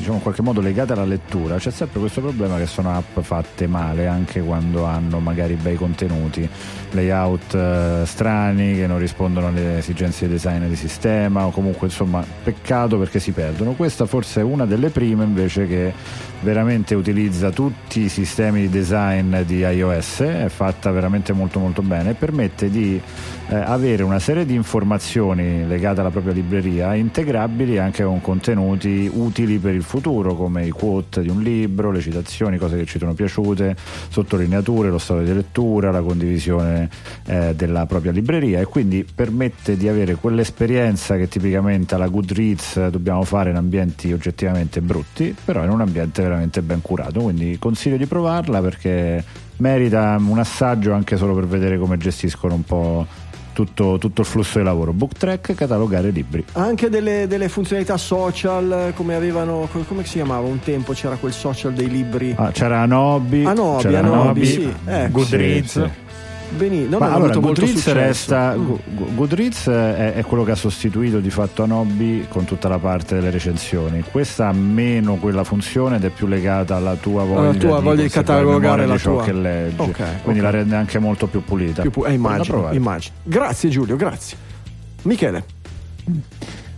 diciamo 0.00 0.16
in 0.16 0.22
qualche 0.22 0.42
modo 0.42 0.60
legate 0.62 0.94
alla 0.94 1.04
lettura 1.04 1.56
c'è 1.58 1.70
sempre 1.70 2.00
questo 2.00 2.22
problema 2.22 2.56
che 2.56 2.66
sono 2.66 2.94
app 2.96 3.20
fatte 3.20 3.66
male 3.66 4.06
anche 4.06 4.40
quando 4.40 4.84
hanno 4.84 5.18
magari 5.20 5.54
bei 5.54 5.76
contenuti 5.76 6.48
layout 6.92 7.54
eh, 7.54 8.02
strani 8.04 8.74
che 8.74 8.86
non 8.86 8.98
rispondono 8.98 9.48
alle 9.48 9.78
esigenze 9.78 10.26
di 10.26 10.32
design 10.32 10.64
di 10.66 10.76
sistema 10.76 11.46
o 11.46 11.50
comunque 11.50 11.86
insomma 11.88 12.24
peccato 12.42 12.98
perché 12.98 13.20
si 13.20 13.32
perdono. 13.32 13.72
Questa 13.72 14.06
forse 14.06 14.40
è 14.40 14.42
una 14.42 14.66
delle 14.66 14.90
prime 14.90 15.24
invece 15.24 15.66
che 15.66 15.92
veramente 16.40 16.94
utilizza 16.94 17.50
tutti 17.50 18.00
i 18.00 18.08
sistemi 18.08 18.62
di 18.62 18.70
design 18.70 19.36
di 19.40 19.58
iOS. 19.58 20.20
È 20.20 20.48
fatta 20.48 20.90
veramente 20.90 21.32
molto 21.32 21.58
molto 21.58 21.82
bene. 21.82 22.10
E 22.10 22.14
permette 22.14 22.70
di 22.70 23.00
eh, 23.48 23.54
avere 23.54 24.02
una 24.02 24.18
serie 24.18 24.46
di 24.46 24.54
informazioni 24.54 25.66
legate 25.66 26.00
alla 26.00 26.10
propria 26.10 26.32
libreria 26.32 26.94
integrabili 26.94 27.78
anche 27.78 28.04
con 28.04 28.20
contenuti 28.20 29.10
utili 29.12 29.58
per 29.58 29.74
il 29.74 29.82
futuro 29.82 30.34
come 30.34 30.66
i 30.66 30.70
quote 30.70 31.22
di 31.22 31.28
un 31.28 31.42
libro, 31.42 31.90
le 31.90 32.00
citazioni, 32.00 32.58
cose 32.58 32.76
che 32.76 32.86
ci 32.86 32.98
sono 32.98 33.12
piaciute, 33.12 33.76
sottolineature, 34.08 34.88
lo 34.88 34.98
stato 34.98 35.22
di 35.22 35.34
lettura, 35.34 35.90
la 35.90 36.00
condivisione 36.00 36.79
eh, 37.26 37.54
della 37.54 37.86
propria 37.86 38.12
libreria 38.12 38.60
e 38.60 38.64
quindi 38.64 39.06
permette 39.12 39.76
di 39.76 39.88
avere 39.88 40.14
quell'esperienza 40.14 41.16
che 41.16 41.28
tipicamente 41.28 41.94
alla 41.94 42.08
Goodreads 42.08 42.88
dobbiamo 42.88 43.24
fare 43.24 43.50
in 43.50 43.56
ambienti 43.56 44.12
oggettivamente 44.12 44.80
brutti, 44.80 45.34
però 45.44 45.62
in 45.64 45.70
un 45.70 45.80
ambiente 45.80 46.22
veramente 46.22 46.62
ben 46.62 46.80
curato, 46.82 47.20
quindi 47.20 47.56
consiglio 47.58 47.96
di 47.96 48.06
provarla 48.06 48.60
perché 48.60 49.24
merita 49.56 50.16
un 50.18 50.38
assaggio 50.38 50.92
anche 50.92 51.16
solo 51.16 51.34
per 51.34 51.46
vedere 51.46 51.78
come 51.78 51.96
gestiscono 51.98 52.54
un 52.54 52.64
po' 52.64 53.06
tutto, 53.52 53.98
tutto 53.98 54.22
il 54.22 54.26
flusso 54.26 54.58
di 54.58 54.64
lavoro. 54.64 54.92
BookTrack, 54.92 55.54
catalogare 55.54 56.10
libri. 56.10 56.44
Ha 56.52 56.62
anche 56.62 56.88
delle, 56.88 57.26
delle 57.26 57.48
funzionalità 57.48 57.96
social 57.96 58.92
come 58.94 59.14
avevano 59.14 59.68
co- 59.70 59.84
come 59.86 60.04
si 60.04 60.12
chiamava 60.12 60.46
un 60.46 60.60
tempo 60.60 60.92
c'era 60.92 61.16
quel 61.16 61.32
social 61.32 61.72
dei 61.72 61.88
libri 61.88 62.34
Ah, 62.36 62.52
c'era 62.52 62.80
Anobi, 62.80 63.44
Anobi, 63.44 63.82
c'era 63.82 63.98
Anobi, 63.98 64.46
sì, 64.46 64.74
ecco. 64.86 65.10
Goodreads. 65.10 65.70
Sì, 65.72 65.80
sì. 65.80 65.90
Beni- 66.56 66.88
non 66.88 66.98
Ma 66.98 67.12
allora, 67.12 67.34
Goodreads, 67.36 67.92
resta, 67.92 68.54
Mm. 68.56 68.66
Go- 68.66 68.80
Go- 68.86 69.06
Goodreads 69.14 69.68
è, 69.68 70.14
è 70.14 70.24
quello 70.24 70.42
che 70.44 70.50
ha 70.50 70.54
sostituito 70.56 71.20
di 71.20 71.30
fatto 71.30 71.62
Anobi 71.62 72.26
con 72.28 72.44
tutta 72.44 72.68
la 72.68 72.78
parte 72.78 73.14
delle 73.14 73.30
recensioni. 73.30 74.02
Questa 74.10 74.48
ha 74.48 74.52
meno 74.52 75.14
quella 75.16 75.44
funzione 75.44 75.96
ed 75.96 76.04
è 76.04 76.10
più 76.10 76.26
legata 76.26 76.74
alla 76.76 76.96
tua 76.96 77.22
voglia, 77.24 77.52
tua 77.58 77.78
di, 77.78 77.84
voglia 77.84 78.02
di 78.02 78.08
catalogare 78.08 78.86
la 78.86 78.94
di 78.94 78.98
ciò 78.98 79.14
tua. 79.14 79.24
che 79.24 79.32
leggi. 79.32 79.74
Ok, 79.80 80.02
Quindi 80.22 80.40
ok. 80.40 80.44
la 80.46 80.50
rende 80.50 80.74
anche 80.76 80.98
molto 80.98 81.26
più 81.28 81.42
pulita. 81.44 81.82
Più 81.82 81.90
pu- 81.90 82.04
eh, 82.06 82.12
immagino, 82.12 82.68
immagino. 82.72 83.14
Grazie 83.22 83.68
Giulio, 83.68 83.94
grazie. 83.96 84.36
Michele, 85.02 85.44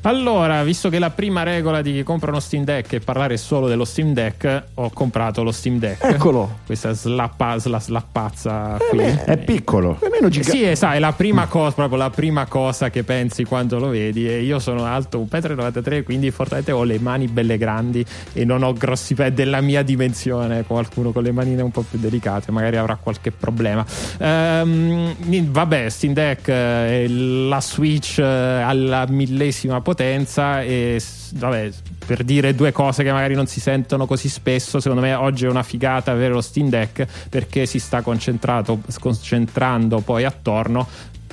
Allora, 0.05 0.65
visto 0.65 0.89
che 0.89 0.99
la 0.99 1.11
prima 1.11 1.45
regola 1.45 1.81
di 1.81 1.93
chi 1.93 2.03
compra 2.03 2.31
uno 2.33 2.41
Steam 2.41 2.65
Deck 2.65 2.95
è 2.95 2.99
parlare 2.99 3.37
solo 3.37 3.69
dello 3.69 3.85
Steam 3.85 4.13
Deck, 4.13 4.63
ho 4.75 4.91
comprato 4.91 5.45
lo 5.45 5.53
Steam 5.53 5.79
Deck. 5.79 6.03
eccolo. 6.03 6.59
Questa 6.67 6.93
slappa, 6.93 7.57
sla, 7.59 7.79
slappazza 7.79 8.79
Eh, 8.79 8.89
qui. 8.91 8.99
beh, 8.99 9.25
È 9.25 9.39
piccolo. 9.39 9.97
È 10.01 10.09
meno 10.11 10.29
gigante. 10.29 10.51
Sì, 10.71 10.75
sai, 10.77 10.97
è 10.97 10.99
la 10.99 11.13
prima 11.13 11.47
cosa, 11.47 11.71
proprio 11.71 11.99
la 11.99 12.11
prima 12.11 12.47
cosa 12.47 12.91
che 12.91 13.05
pensi 13.05 13.45
quando 13.45 13.79
lo 13.79 13.89
vedi. 13.91 14.29
E 14.29 14.43
io 14.43 14.59
sono 14.59 14.85
alto 14.85 15.21
1,93 15.21 16.01
m, 16.01 16.03
quindi 16.03 16.31
fortunatamente 16.33 16.73
ho 16.73 16.83
le 16.83 16.99
mani 16.99 17.29
belle 17.29 17.57
grandi 17.57 18.05
e 18.33 18.45
non 18.45 18.65
ho 18.65 18.73
grossi 18.73 19.15
pezzi 19.15 19.35
della 19.35 19.61
mia 19.61 19.83
dimensione. 19.85 20.65
Qualcuno 20.65 21.13
con 21.13 21.23
le 21.23 21.31
manine 21.31 21.63
un 21.63 21.71
po' 21.71 21.85
più 21.89 22.01
delicate, 22.01 22.51
magari 22.51 22.77
avrà 22.77 22.97
qualche 22.97 23.31
problema. 23.31 23.87
Ehm, 24.19 25.15
vabbè, 25.47 25.89
Steam 25.89 26.13
Deck 26.13 26.49
è 26.49 27.07
la 27.07 27.61
Switch 27.61 28.19
eh, 28.19 28.25
alla 28.25 29.07
millesima 29.09 29.75
potenza 29.75 29.91
e 30.63 30.97
s- 30.99 31.33
vabbè, 31.35 31.71
per 32.07 32.25
dire 32.25 32.55
due 32.55 32.73
cose 32.73 33.03
che 33.03 33.13
magari 33.13 33.35
non 33.35 33.47
si 33.47 33.61
sentono 33.61 34.07
così 34.07 34.29
spesso, 34.29 34.81
secondo 34.81 35.03
me 35.03 35.15
oggi 35.15 35.45
è 35.45 35.49
una 35.49 35.63
figata 35.63 36.11
avere 36.11 36.33
lo 36.33 36.41
Steam 36.41 36.69
Deck 36.69 37.07
perché 37.29 37.67
si 37.67 37.79
sta 37.79 38.01
concentrato, 38.03 38.81
concentrando 39.01 40.01
poi 40.01 40.25
attorno 40.25 40.87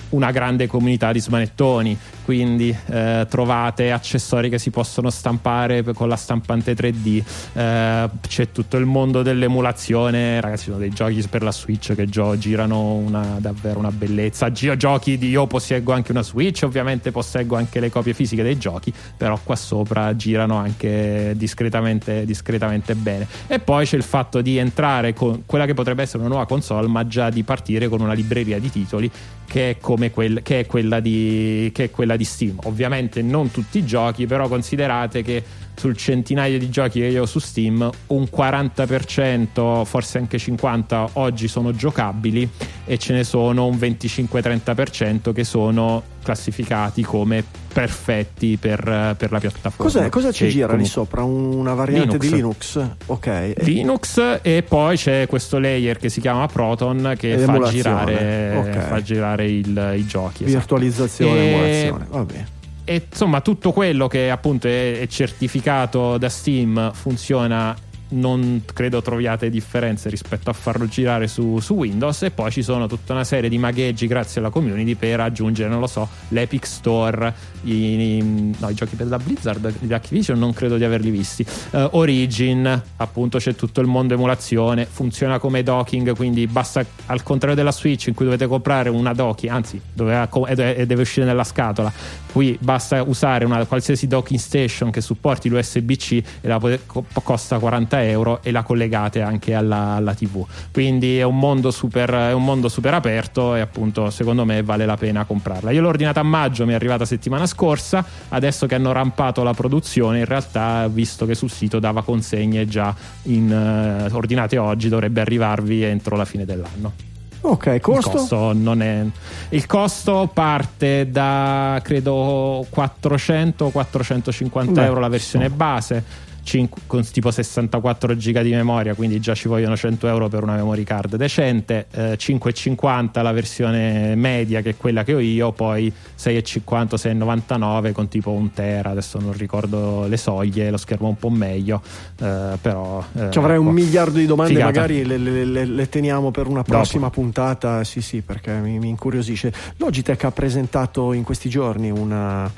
una 0.10 0.32
grande 0.32 0.68
comunità 0.68 1.12
di 1.12 1.20
smanettoni, 1.20 1.98
quindi 2.26 2.76
eh, 2.88 3.26
trovate 3.30 3.92
accessori 3.92 4.50
che 4.50 4.58
si 4.58 4.70
possono 4.70 5.10
stampare 5.10 5.84
con 5.94 6.08
la 6.08 6.16
stampante 6.16 6.74
3D, 6.74 7.24
eh, 7.54 8.10
c'è 8.28 8.52
tutto 8.52 8.78
il 8.78 8.86
mondo 8.86 9.22
dell'emulazione, 9.22 10.40
ragazzi 10.42 10.66
sono 10.66 10.78
dei 10.78 10.90
giochi 10.90 11.26
per 11.30 11.44
la 11.44 11.52
Switch 11.52 11.94
che 11.96 12.08
gio- 12.08 12.38
girano 12.38 12.94
una, 12.94 13.38
davvero 13.40 13.80
una 13.80 13.92
bellezza, 13.92 14.52
Gio- 14.52 14.76
giochi 14.76 15.18
di 15.18 15.30
io 15.30 15.48
posseggo 15.48 15.94
anche 15.94 16.12
una 16.12 16.24
Switch, 16.24 16.64
ovviamente 16.64 17.12
posseggo 17.12 17.56
anche 17.56 17.80
le 17.80 17.90
copie 17.90 18.14
fisiche 18.14 18.44
dei 18.44 18.58
giochi, 18.58 18.94
però 19.16 19.40
qua 19.44 19.56
sopra 19.56 20.16
girano 20.16 20.56
anche 20.56 21.34
discretamente, 21.36 22.26
discretamente 22.26 22.96
bene. 22.96 23.28
E 23.48 23.60
poi 23.60 23.86
c'è 23.86 23.96
il 23.96 24.04
fatto 24.04 24.42
di 24.42 24.58
entrare 24.58 25.14
con 25.14 25.44
quella 25.46 25.66
che 25.66 25.74
potrebbe 25.74 26.02
essere 26.02 26.20
una 26.20 26.30
nuova 26.30 26.46
console, 26.46 26.88
ma 26.88 27.06
già 27.08 27.30
di 27.30 27.44
partire 27.44 27.88
con 27.88 28.02
una 28.02 28.14
libreria 28.14 28.60
di 28.60 28.70
titoli 28.70 29.12
che 29.50 29.72
è, 29.72 30.12
quel, 30.12 30.42
che 30.44 30.60
è, 30.60 31.00
di, 31.00 31.72
che 31.74 31.86
è 31.86 31.90
quella 31.90 32.16
di 32.16 32.24
Steam. 32.24 32.60
Ovviamente 32.66 33.24
non 33.24 33.50
tutti 33.50 33.80
i 33.80 33.86
giochi, 33.86 34.28
però 34.28 34.48
considerate 34.48 35.24
che 35.24 35.44
sul 35.80 35.96
centinaio 35.96 36.60
di 36.60 36.70
giochi 36.70 37.00
che 37.00 37.06
io 37.08 37.22
ho 37.22 37.26
su 37.26 37.40
Steam, 37.40 37.90
un 38.08 38.28
40%, 38.30 39.86
forse 39.86 40.18
anche 40.18 40.38
50% 40.38 41.10
oggi 41.14 41.48
sono 41.48 41.72
giocabili 41.74 42.48
e 42.86 42.98
ce 42.98 43.14
ne 43.14 43.24
sono 43.24 43.66
un 43.66 43.78
25-30% 43.78 45.32
che 45.34 45.44
sono 45.46 46.04
classificati 46.22 47.02
come 47.04 47.44
perfetti 47.72 48.58
per, 48.58 49.16
per 49.18 49.32
la 49.32 49.40
piattaforma. 49.40 49.92
Cos'è, 49.92 50.10
cosa 50.10 50.32
ci 50.32 50.46
E 50.46 50.50
gira 50.50 50.76
lì 50.76 50.86
sopra? 50.86 51.24
Una 51.24 51.74
variante 51.74 52.18
Linux. 52.18 52.28
di 52.28 52.36
Linux? 52.36 52.90
Ok. 53.06 53.54
Linux 53.60 54.40
e 54.42 54.64
poi 54.68 54.98
c'è 54.98 55.28
questo 55.28 55.60
layer 55.60 55.98
che 55.98 56.10
si 56.10 56.20
chiama 56.20 56.46
Proton 56.48 57.14
che 57.18 57.38
fa 57.38 57.60
girare, 57.70 58.56
Ok. 58.58 58.78
fa 58.80 59.02
girare 59.02 59.46
il- 59.50 59.94
i 59.98 60.06
giochi. 60.06 60.44
esatto. 60.44 60.58
Virtualizzazione, 60.58 61.40
E- 61.40 61.48
emulazione. 61.54 62.06
Va 62.10 62.26
bene. 62.26 62.48
E 62.90 63.06
insomma 63.08 63.42
tutto 63.42 63.72
quello 63.72 64.08
che 64.08 64.32
appunto 64.32 64.68
è, 64.68 65.06
certificato 65.08 66.18
da 66.18 66.28
Steam 66.28 66.92
funziona 66.92 67.78
non 68.10 68.64
credo 68.74 69.02
troviate 69.02 69.50
differenze 69.50 70.10
rispetto 70.10 70.50
a 70.50 70.54
farlo 70.54 70.88
girare 70.88 71.28
su, 71.28 71.60
su 71.60 71.74
Windows 71.76 72.24
e 72.24 72.32
poi 72.32 72.52
ci 72.52 72.64
sono 72.64 72.88
tutta 72.88 73.14
una 73.14 73.24
serie 73.24 73.50
di 73.50 73.58
magheggi 73.58 74.08
grazie 74.08 74.42
alla 74.42 74.50
community 74.50 74.96
per 74.96 75.20
aggiungere 75.20 75.70
non 75.70 75.80
lo 75.80 75.88
so 75.88 76.08
l'Epic 76.30 76.66
Store 76.66 77.34
i, 77.64 78.18
i- 78.18 78.56
no, 78.58 78.70
i 78.70 78.74
giochi 78.74 78.96
per 78.96 79.08
la 79.08 79.18
Blizzard 79.18 79.74
di 79.80 79.94
Activision 79.94 80.40
non 80.40 80.54
credo 80.54 80.78
di 80.78 80.84
averli 80.84 81.10
visti. 81.12 81.46
Eh, 81.72 81.88
Origin 81.92 82.82
appunto 82.98 83.38
c'è 83.38 83.54
tutto 83.56 83.82
il 83.82 83.88
mondo 83.88 84.14
emulazione 84.16 84.86
funziona 84.90 85.38
come 85.40 85.62
docking 85.64 86.16
quindi 86.16 86.48
basta 86.48 86.84
al 87.08 87.22
contrario 87.24 87.56
della 87.56 87.72
Switch 87.72 88.08
in 88.08 88.14
cui 88.16 88.26
dovete 88.26 88.48
comprare 88.48 88.90
una 88.90 89.14
docking 89.14 89.52
anzi 89.52 89.80
doveva 89.94 90.28
e 90.48 90.56
deve, 90.56 91.02
uscire 91.02 91.26
nella 91.26 91.44
scatola 91.44 91.92
qui 92.32 92.58
basta 92.60 93.04
usare 93.04 93.46
una 93.46 93.66
qualsiasi 93.66 94.08
docking 94.08 94.40
station 94.40 94.92
che 94.92 95.02
supporti 95.02 95.50
l'USB-C 95.50 96.12
e 96.42 96.48
la 96.48 96.60
co- 96.86 97.06
costa 97.24 97.60
40 97.60 97.98
euro 97.98 97.99
e 98.00 98.52
la 98.52 98.64
collegate 98.64 99.22
anche 99.22 99.54
alla, 99.54 99.96
alla 99.96 100.14
TV 100.14 100.46
quindi 100.72 101.18
è 101.18 101.24
un 101.24 101.38
mondo 101.38 101.72
super 101.72 102.10
è 102.10 102.34
un 102.34 102.44
mondo 102.44 102.70
super 102.70 102.94
aperto 102.94 103.56
e 103.56 103.60
appunto 103.60 104.10
secondo 104.10 104.46
me 104.46 104.64
vale 104.64 104.86
la 104.86 104.98
pena 104.98 105.26
comprarla 105.26 105.72
io 105.72 105.82
l'ho 105.82 105.90
ordinata 105.90 106.20
a 106.20 106.24
maggio 106.24 106.66
mi 106.66 106.72
è 106.72 106.76
arrivata 106.76 107.06
settimana 107.06 107.46
scorsa 107.46 108.04
adesso 108.30 108.66
che 108.66 108.76
hanno 108.76 108.92
rampato 108.92 109.44
la 109.44 109.54
produzione 109.54 110.20
in 110.20 110.26
realtà 110.26 110.88
visto 110.88 111.26
che 111.26 111.36
sul 111.36 111.50
sito 111.50 111.80
dava 111.80 112.04
consegne 112.04 112.68
già 112.68 112.94
in, 113.24 113.52
eh, 113.52 114.14
ordinate 114.14 114.58
oggi 114.58 114.90
dovrebbe 114.90 115.22
arrivarvi 115.22 115.84
entro 115.84 116.16
la 116.16 116.26
fine 116.26 116.46
dell'anno 116.46 117.08
Ok, 117.42 117.68
il 117.68 117.80
costo? 117.80 118.10
costo 118.12 118.54
non 118.54 118.82
è. 118.82 119.06
Il 119.50 119.66
costo 119.66 120.30
parte 120.34 121.10
da 121.10 121.80
credo 121.82 122.66
400-450 122.76 124.72
Beh, 124.72 124.84
euro 124.84 125.00
la 125.00 125.08
versione 125.08 125.50
base. 125.50 126.04
Cin- 126.50 126.70
Con 126.88 127.04
tipo 127.12 127.30
64 127.30 128.18
giga 128.18 128.42
di 128.42 128.50
memoria, 128.52 128.96
quindi 128.96 129.20
già 129.20 129.36
ci 129.36 129.48
vogliono 129.48 129.78
100 129.78 130.08
euro 130.08 130.28
per 130.30 130.42
una 130.44 130.56
memory 130.56 130.84
card 130.84 131.16
decente. 131.16 131.86
eh, 131.92 132.18
5,50 132.18 133.22
la 133.22 133.32
versione 133.32 134.16
media, 134.16 134.62
che 134.62 134.72
è 134.72 134.78
quella 134.78 135.04
che 135.04 135.14
ho 135.14 135.20
io. 135.20 135.52
Poi 135.52 135.92
6,50, 136.18 136.96
6,99 136.98 137.92
con 137.92 138.08
tipo 138.08 138.32
un 138.32 138.52
tera. 138.52 138.90
Adesso 138.90 139.20
non 139.20 139.34
ricordo 139.34 140.08
le 140.08 140.18
soglie, 140.18 140.72
lo 140.72 140.78
schermo 140.78 141.08
un 141.08 141.18
po' 141.18 141.30
meglio. 141.30 141.82
eh, 142.20 142.58
però 142.60 143.04
eh, 143.16 143.30
Ci 143.32 143.38
avrai 143.38 143.58
un 143.58 143.66
ecco. 143.68 143.74
miliardo 143.74 144.18
di 144.18 144.26
domande, 144.26 144.54
Figata. 144.54 144.72
magari 144.72 145.06
le, 145.06 145.18
le- 145.18 145.46
le- 145.46 145.66
le 145.66 145.90
teniamo 145.90 146.32
per 146.32 146.48
una 146.48 146.64
prossima 146.64 147.10
puntata. 147.10 147.84
Sì, 147.84 148.02
sì, 148.02 148.22
perché 148.22 148.52
mi, 148.54 148.80
mi 148.80 148.90
incuriosisce. 148.90 149.54
Logitech 149.78 150.24
ha 150.24 150.32
presentato 150.32 151.14
in 151.14 151.24
questi 151.24 151.50
giorni 151.50 151.90
una, 151.92 152.52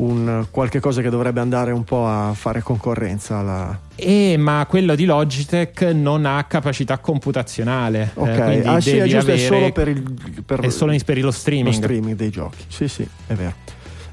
un 0.00 0.46
qualche 0.50 0.80
cosa 0.80 1.02
che 1.02 1.10
dovrebbe 1.10 1.40
andare 1.40 1.72
un 1.72 1.84
po' 1.84 2.06
a 2.06 2.32
fare 2.34 2.62
concorrenza 2.62 3.38
alla. 3.38 3.78
Eh, 3.94 4.36
ma 4.38 4.66
quello 4.68 4.94
di 4.94 5.04
Logitech 5.04 5.82
non 5.82 6.24
ha 6.24 6.44
capacità 6.44 6.98
computazionale. 6.98 8.10
Ok, 8.14 8.28
eh, 8.28 8.42
quindi 8.42 8.68
ah 8.68 8.80
sì, 8.80 8.96
è 8.96 9.02
giusto, 9.02 9.16
è 9.16 9.34
avere- 9.34 9.38
solo 9.38 9.72
per, 9.72 9.88
il, 9.88 10.42
per 10.44 10.60
è 10.60 10.70
solo 10.70 10.92
per 10.92 11.18
lo 11.18 11.24
lo 11.26 11.30
streaming. 11.30 11.74
streaming 11.74 12.16
dei 12.16 12.30
giochi. 12.30 12.64
Sì, 12.68 12.88
sì, 12.88 13.06
è 13.26 13.34
vero. 13.34 13.54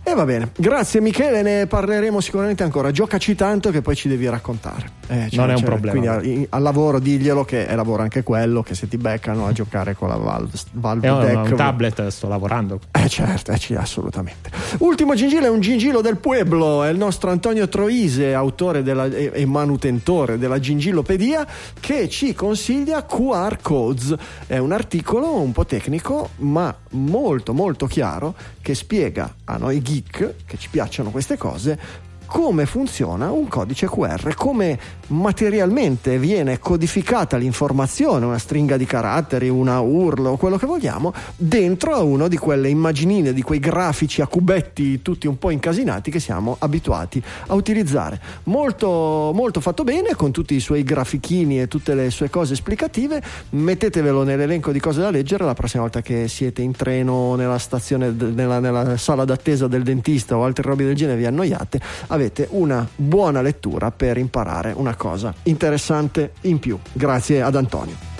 E 0.09 0.13
va 0.15 0.23
bene, 0.23 0.51
grazie 0.55 1.01
Michele, 1.01 1.41
ne 1.41 1.67
parleremo 1.67 2.21
sicuramente 2.21 2.63
ancora. 2.63 2.91
Giocaci 2.91 3.35
tanto 3.35 3.71
che 3.71 3.81
poi 3.81 3.93
ci 3.93 4.07
devi 4.07 4.25
raccontare. 4.29 4.89
Eh, 5.07 5.27
Non 5.33 5.49
è 5.49 5.53
un 5.55 5.63
problema. 5.63 6.15
Quindi 6.19 6.47
al 6.49 6.61
lavoro 6.61 6.99
diglielo 6.99 7.43
che 7.43 7.67
è 7.67 7.75
lavoro 7.75 8.03
anche 8.03 8.23
quello, 8.23 8.63
che 8.63 8.73
se 8.73 8.87
ti 8.87 8.95
beccano 8.95 9.47
a 9.47 9.51
giocare 9.51 9.95
con 9.95 10.07
la 10.07 10.15
Valve, 10.15 10.51
Valve 10.71 11.09
un, 11.09 11.19
Deck. 11.19 11.49
un 11.49 11.55
tablet, 11.57 12.07
sto 12.07 12.29
lavorando. 12.29 12.79
Eh 12.93 13.09
certo, 13.09 13.51
eh, 13.51 13.57
sì, 13.57 13.73
assolutamente. 13.75 14.49
Ultimo 14.79 15.13
gingillo 15.13 15.45
è 15.45 15.49
un 15.49 15.59
gingillo 15.59 15.99
del 15.99 16.15
pueblo, 16.15 16.83
è 16.83 16.89
il 16.89 16.97
nostro 16.97 17.29
Antonio 17.29 17.67
Troise, 17.67 18.33
autore 18.33 18.83
della- 18.83 19.07
e, 19.07 19.31
e 19.33 19.45
manutentore 19.45 20.37
della 20.37 20.57
Gingillopedia, 20.59 21.45
che 21.81 22.07
ci 22.07 22.33
consiglia 22.33 23.03
QR 23.03 23.57
Codes. 23.61 24.15
È 24.47 24.57
un 24.57 24.71
articolo 24.71 25.33
un 25.35 25.51
po' 25.51 25.65
tecnico, 25.65 26.29
ma 26.37 26.73
molto 26.91 27.53
molto 27.53 27.85
chiaro, 27.87 28.35
che 28.61 28.75
spiega 28.75 29.35
a 29.45 29.57
noi 29.57 29.81
geek, 29.81 30.45
che 30.45 30.57
ci 30.57 30.69
piacciono 30.69 31.11
queste 31.11 31.37
cose, 31.37 31.79
come 32.27 32.65
funziona 32.65 33.31
un 33.31 33.47
codice 33.47 33.87
QR, 33.87 34.35
come 34.35 34.77
materialmente 35.07 36.19
viene 36.19 36.59
codificata 36.59 37.37
l'informazione, 37.37 38.25
una 38.25 38.37
stringa 38.37 38.77
di 38.77 38.85
caratteri, 38.85 39.49
una 39.49 39.79
URL 39.79 40.25
o 40.25 40.37
quello 40.37 40.57
che 40.57 40.65
vogliamo, 40.65 41.13
dentro 41.35 41.95
a 41.95 42.01
uno 42.01 42.27
di 42.27 42.37
quelle 42.37 42.69
immaginine, 42.69 43.33
di 43.33 43.41
quei 43.41 43.59
grafici 43.59 44.21
a 44.21 44.27
cubetti 44.27 45.01
tutti 45.01 45.25
un 45.25 45.39
po' 45.39 45.49
incasinati 45.49 46.11
che 46.11 46.19
siamo 46.19 46.57
abituati 46.59 47.23
a 47.47 47.53
utilizzare. 47.55 48.19
Molto, 48.43 49.31
molto 49.33 49.61
fatto 49.61 49.83
bene, 49.83 50.13
con 50.15 50.31
tutti 50.31 50.53
i 50.53 50.59
suoi 50.59 50.83
grafichini 50.83 51.61
e 51.61 51.67
tutte 51.67 51.95
le 51.95 52.09
sue 52.11 52.29
cose 52.29 52.53
esplicative. 52.53 53.21
Mettetevelo 53.51 54.23
nell'elenco 54.23 54.71
di 54.71 54.79
cose 54.79 54.99
da 54.99 55.09
leggere 55.09 55.45
la 55.45 55.53
prossima 55.53 55.83
volta 55.83 56.01
che 56.01 56.27
siete 56.27 56.61
in 56.61 56.73
treno, 56.73 57.35
nella 57.35 57.57
stazione, 57.57 58.11
nella, 58.11 58.59
nella 58.59 58.97
sala 58.97 59.23
d'attesa 59.23 59.67
del 59.67 59.83
dentista 59.83 60.37
o 60.37 60.43
altre 60.43 60.63
robe 60.63 60.83
del 60.83 60.95
genere, 60.95 61.17
vi 61.17 61.25
annoiate 61.25 61.79
avete 62.17 62.47
una 62.51 62.87
buona 62.95 63.41
lettura 63.41 63.91
per 63.91 64.17
imparare 64.17 64.73
una 64.75 64.95
cosa 64.95 65.33
interessante 65.43 66.33
in 66.41 66.59
più. 66.59 66.77
Grazie 66.91 67.41
ad 67.41 67.55
Antonio. 67.55 68.16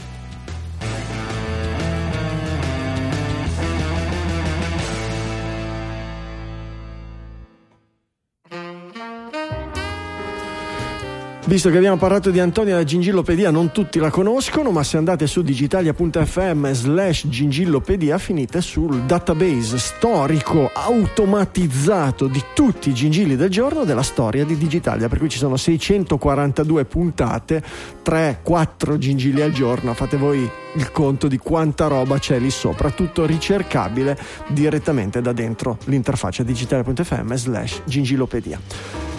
Visto 11.48 11.69
che 11.69 11.78
abbiamo 11.78 11.95
parlato 11.95 12.30
di 12.30 12.41
Antonio 12.41 12.76
da 12.76 12.84
Gingillopedia, 12.84 13.52
non 13.52 13.72
tutti 13.72 13.99
la 13.99 14.10
conoscono, 14.10 14.69
ma 14.72 14.84
se 14.84 14.98
andate 14.98 15.28
su 15.28 15.41
digitalia.fm 15.41 16.72
slash 16.74 17.30
gingillopedia 17.30 18.18
finite 18.18 18.60
sul 18.60 19.03
database 19.03 19.78
storico 19.78 20.69
automatizzato 20.74 22.28
di 22.28 22.44
tutti 22.53 22.90
i 22.90 22.94
gingilli 22.94 23.38
del 23.38 23.49
giorno 23.49 23.86
della 23.86 24.03
storia 24.03 24.44
di 24.44 24.57
Digitalia, 24.57 25.07
per 25.07 25.19
cui 25.19 25.30
ci 25.30 25.38
sono 25.38 25.56
642 25.56 26.84
puntate, 26.84 27.64
3-4 28.03 28.98
gingilli 28.98 29.40
al 29.40 29.53
giorno, 29.53 29.94
fate 29.94 30.18
voi 30.18 30.52
il 30.76 30.91
conto 30.91 31.30
di 31.30 31.38
quanta 31.38 31.88
roba 31.88 32.19
c'è 32.19 32.40
lì 32.40 32.49
sopra, 32.49 32.91
tutto 32.91 33.26
ricercabile 33.26 34.19
direttamente 34.48 35.22
da 35.22 35.32
dentro 35.32 35.78
l'interfaccia 35.86 36.44
digitalia.fm 36.44 37.34
slash 37.36 37.84
gingillopedia. 37.86 39.16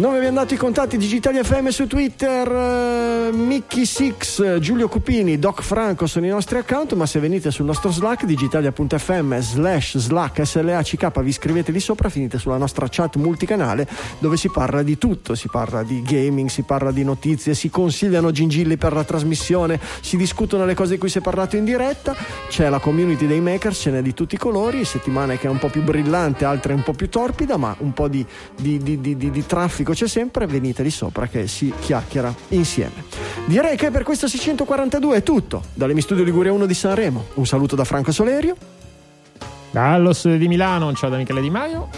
Non 0.00 0.12
vi 0.12 0.16
abbiamo 0.16 0.38
dato 0.38 0.54
i 0.54 0.56
contatti 0.56 0.96
Digitali 0.96 1.44
FM 1.44 1.68
su 1.68 1.86
Twitter, 1.86 2.50
eh, 2.50 3.32
Mickey 3.34 3.84
Six, 3.84 4.56
Giulio 4.56 4.88
Cupini, 4.88 5.38
Doc 5.38 5.60
Franco 5.60 6.06
sono 6.06 6.24
i 6.24 6.30
nostri 6.30 6.56
account, 6.56 6.94
ma 6.94 7.04
se 7.04 7.20
venite 7.20 7.50
sul 7.50 7.66
nostro 7.66 7.90
Slack 7.90 8.24
digitalia.fm 8.24 9.38
slash 9.40 9.98
slack 9.98 10.46
slack 10.46 11.20
vi 11.20 11.28
iscrivete 11.28 11.70
lì 11.70 11.80
sopra, 11.80 12.08
finite 12.08 12.38
sulla 12.38 12.56
nostra 12.56 12.86
chat 12.88 13.16
multicanale 13.16 13.86
dove 14.20 14.38
si 14.38 14.48
parla 14.48 14.82
di 14.82 14.96
tutto, 14.96 15.34
si 15.34 15.48
parla 15.48 15.82
di 15.82 16.00
gaming, 16.00 16.48
si 16.48 16.62
parla 16.62 16.92
di 16.92 17.04
notizie, 17.04 17.52
si 17.52 17.68
consigliano 17.68 18.30
gingilli 18.30 18.78
per 18.78 18.94
la 18.94 19.04
trasmissione, 19.04 19.78
si 20.00 20.16
discutono 20.16 20.64
le 20.64 20.72
cose 20.72 20.94
di 20.94 20.98
cui 20.98 21.10
si 21.10 21.18
è 21.18 21.20
parlato 21.20 21.56
in 21.56 21.64
diretta, 21.66 22.16
c'è 22.48 22.70
la 22.70 22.78
community 22.78 23.26
dei 23.26 23.42
makers, 23.42 23.78
ce 23.78 23.90
n'è 23.90 24.00
di 24.00 24.14
tutti 24.14 24.36
i 24.36 24.38
colori, 24.38 24.82
settimane 24.86 25.36
che 25.36 25.46
è 25.46 25.50
un 25.50 25.58
po' 25.58 25.68
più 25.68 25.82
brillante, 25.82 26.46
altre 26.46 26.72
un 26.72 26.82
po' 26.82 26.94
più 26.94 27.10
torpida, 27.10 27.58
ma 27.58 27.76
un 27.80 27.92
po' 27.92 28.08
di, 28.08 28.24
di, 28.56 28.78
di, 28.78 28.98
di, 28.98 29.14
di 29.30 29.44
traffico 29.90 29.94
c'è 29.94 30.08
sempre, 30.08 30.46
venite 30.46 30.82
lì 30.82 30.90
sopra 30.90 31.26
che 31.26 31.46
si 31.46 31.72
chiacchiera 31.80 32.34
insieme. 32.48 33.04
Direi 33.46 33.76
che 33.76 33.90
per 33.90 34.02
questo 34.02 34.28
642 34.28 35.16
è 35.16 35.22
tutto. 35.22 35.62
Dalle 35.74 35.98
Studio 36.00 36.24
Liguria 36.24 36.52
1 36.52 36.66
di 36.66 36.74
Sanremo, 36.74 37.26
un 37.34 37.46
saluto 37.46 37.76
da 37.76 37.84
Franco 37.84 38.12
Solerio. 38.12 38.56
Dallo 39.70 40.12
studio 40.12 40.38
di 40.38 40.48
Milano, 40.48 40.92
ciao 40.94 41.10
da 41.10 41.16
Michele 41.16 41.40
Di 41.40 41.50
Maio. 41.50 41.88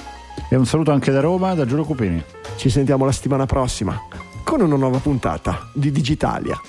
E 0.48 0.56
un 0.56 0.66
saluto 0.66 0.93
anche 0.93 1.10
da 1.10 1.20
Roma, 1.20 1.55
da 1.55 1.64
Giulio 1.64 1.85
Cupini. 1.85 2.23
Ci 2.56 2.69
sentiamo 2.69 3.05
la 3.05 3.12
settimana 3.12 3.47
prossima 3.47 3.98
con 4.44 4.60
una 4.60 4.77
nuova 4.77 4.98
puntata 4.98 5.69
di 5.73 5.90
Digitalia. 5.90 6.60